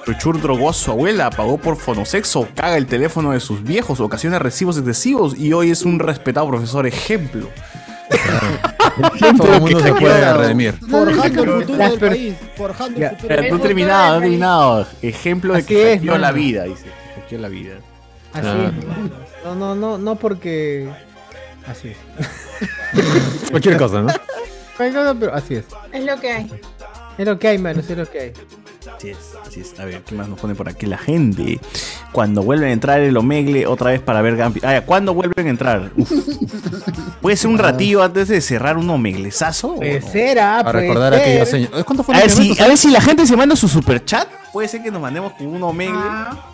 [0.07, 4.39] Chochur drogó a su abuela, pagó por fonosexo, caga el teléfono de sus viejos, ocasiona
[4.39, 7.49] recibos excesivos y hoy es un respetado profesor ejemplo.
[9.39, 10.75] Todo el mundo se puede redimir.
[10.75, 12.35] Forjando el futuro del país.
[12.57, 14.87] Forjando el futuro del No terminado, no terminado.
[15.03, 16.87] Ejemplo de que es, la vida, dice.
[17.31, 17.75] La vida.
[18.33, 19.45] Así es.
[19.45, 20.91] No, no, no, no porque.
[21.67, 21.97] Así es.
[23.51, 24.09] Cualquier cosa, ¿no?
[24.77, 25.65] Cualquier cosa, pero así es.
[25.93, 26.51] Es lo que hay.
[27.17, 28.33] Es lo que hay, mano, es lo que hay.
[28.97, 29.79] Así es, así es.
[29.79, 31.61] A ver, ¿qué más nos pone por aquí la gente?
[32.13, 34.61] Cuando vuelven a entrar el Omegle otra vez para ver Gampi.
[34.63, 35.91] Ah, ya, ¿cuándo vuelven a entrar?
[35.97, 36.11] Uf.
[37.21, 39.77] ¿Puede ser un ratillo antes de cerrar un Omeglesazo?
[39.77, 41.51] Puede ser, ah, Para puede recordar aquellos.
[41.85, 44.29] ¿Cuánto fue A ver, si, a ver si la gente se manda su superchat.
[44.53, 45.95] Puede ser que nos mandemos con un Omegle.
[45.97, 46.50] Ah.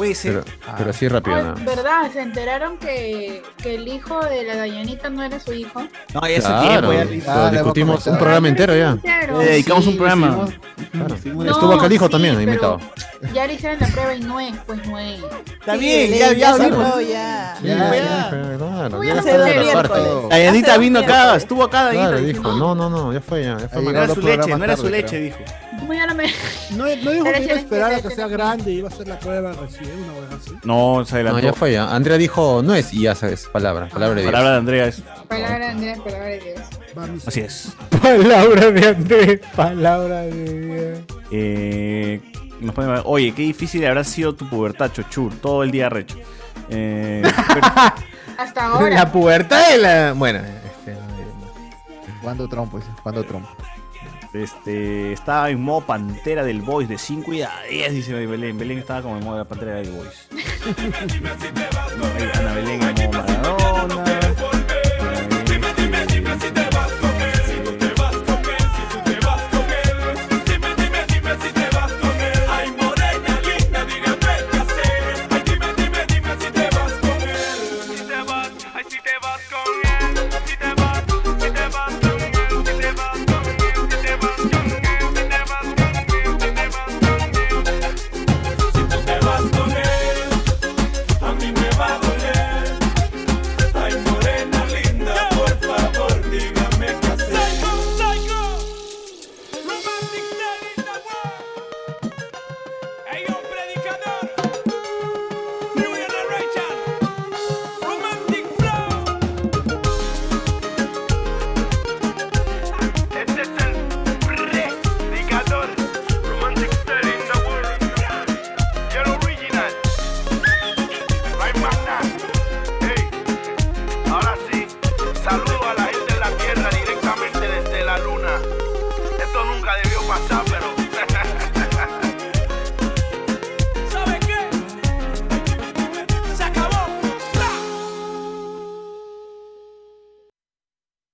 [0.00, 0.42] Puede ser.
[0.42, 1.54] Pero, pero así rápido, Ay, ¿no?
[1.62, 2.10] ¿Verdad?
[2.10, 5.82] ¿Se enteraron que, que el hijo de la Dayanita no era su hijo?
[6.14, 6.92] No, ya Claro, tiempo.
[7.26, 8.96] Ya, lo Ah, discutimos un programa entero ya.
[9.04, 10.26] Le dedicamos un Sí, programa.
[10.28, 12.80] hicimos- hicimos- No, Estuvo acá el hijo sí, también, invitado.
[13.34, 15.20] Ya le hicieron la prueba y no es, pues no es.
[15.60, 16.86] Está bien, ya, ya, se vimos.
[16.86, 17.54] habló, ya.
[17.62, 18.56] Ya, Ya, ya, ya.
[18.56, 22.08] claro, ya Hace vino acá, estuvo acá, Dayanita.
[22.10, 24.64] Claro, dijo, no, no, no, ya fue, ya, ya No era su programa leche, no
[24.64, 25.38] era su leche, dijo.
[25.90, 26.14] ¿Cómo ya no?
[26.14, 28.92] No, no dijo que iba a Espera, esperar a que sea grande y iba a
[28.92, 30.50] hacer la prueba recién, una buena así.
[30.62, 31.40] No, se No, adelantó.
[31.40, 31.92] ya fue, ya.
[31.92, 34.30] Andrea dijo, no es, y ya sabes, palabra, palabra de Dios.
[34.32, 35.02] Palabra de Andrea es.
[35.26, 37.26] Palabra de Andrés, palabra de Dios.
[37.26, 37.72] Así es.
[38.02, 40.98] Palabra de Andrés, palabra de Dios.
[41.32, 42.20] Eh,
[42.60, 45.34] nos pone, Oye, qué difícil habrá sido tu pubertad, Chochur.
[45.40, 46.16] Todo el día recho.
[46.68, 47.66] Eh, pero-
[48.38, 48.90] Hasta ahora.
[48.94, 50.12] La pubertad de la.
[50.12, 52.20] Bueno, este, no diré más.
[52.22, 52.48] ¿Cuándo
[54.32, 58.58] este, estaba en modo pantera del Voice de 5 y a 10, dice Belén.
[58.58, 60.28] Belén estaba como en modo pantera del Voice.
[62.02, 63.39] Ahí, Ana Belén en modo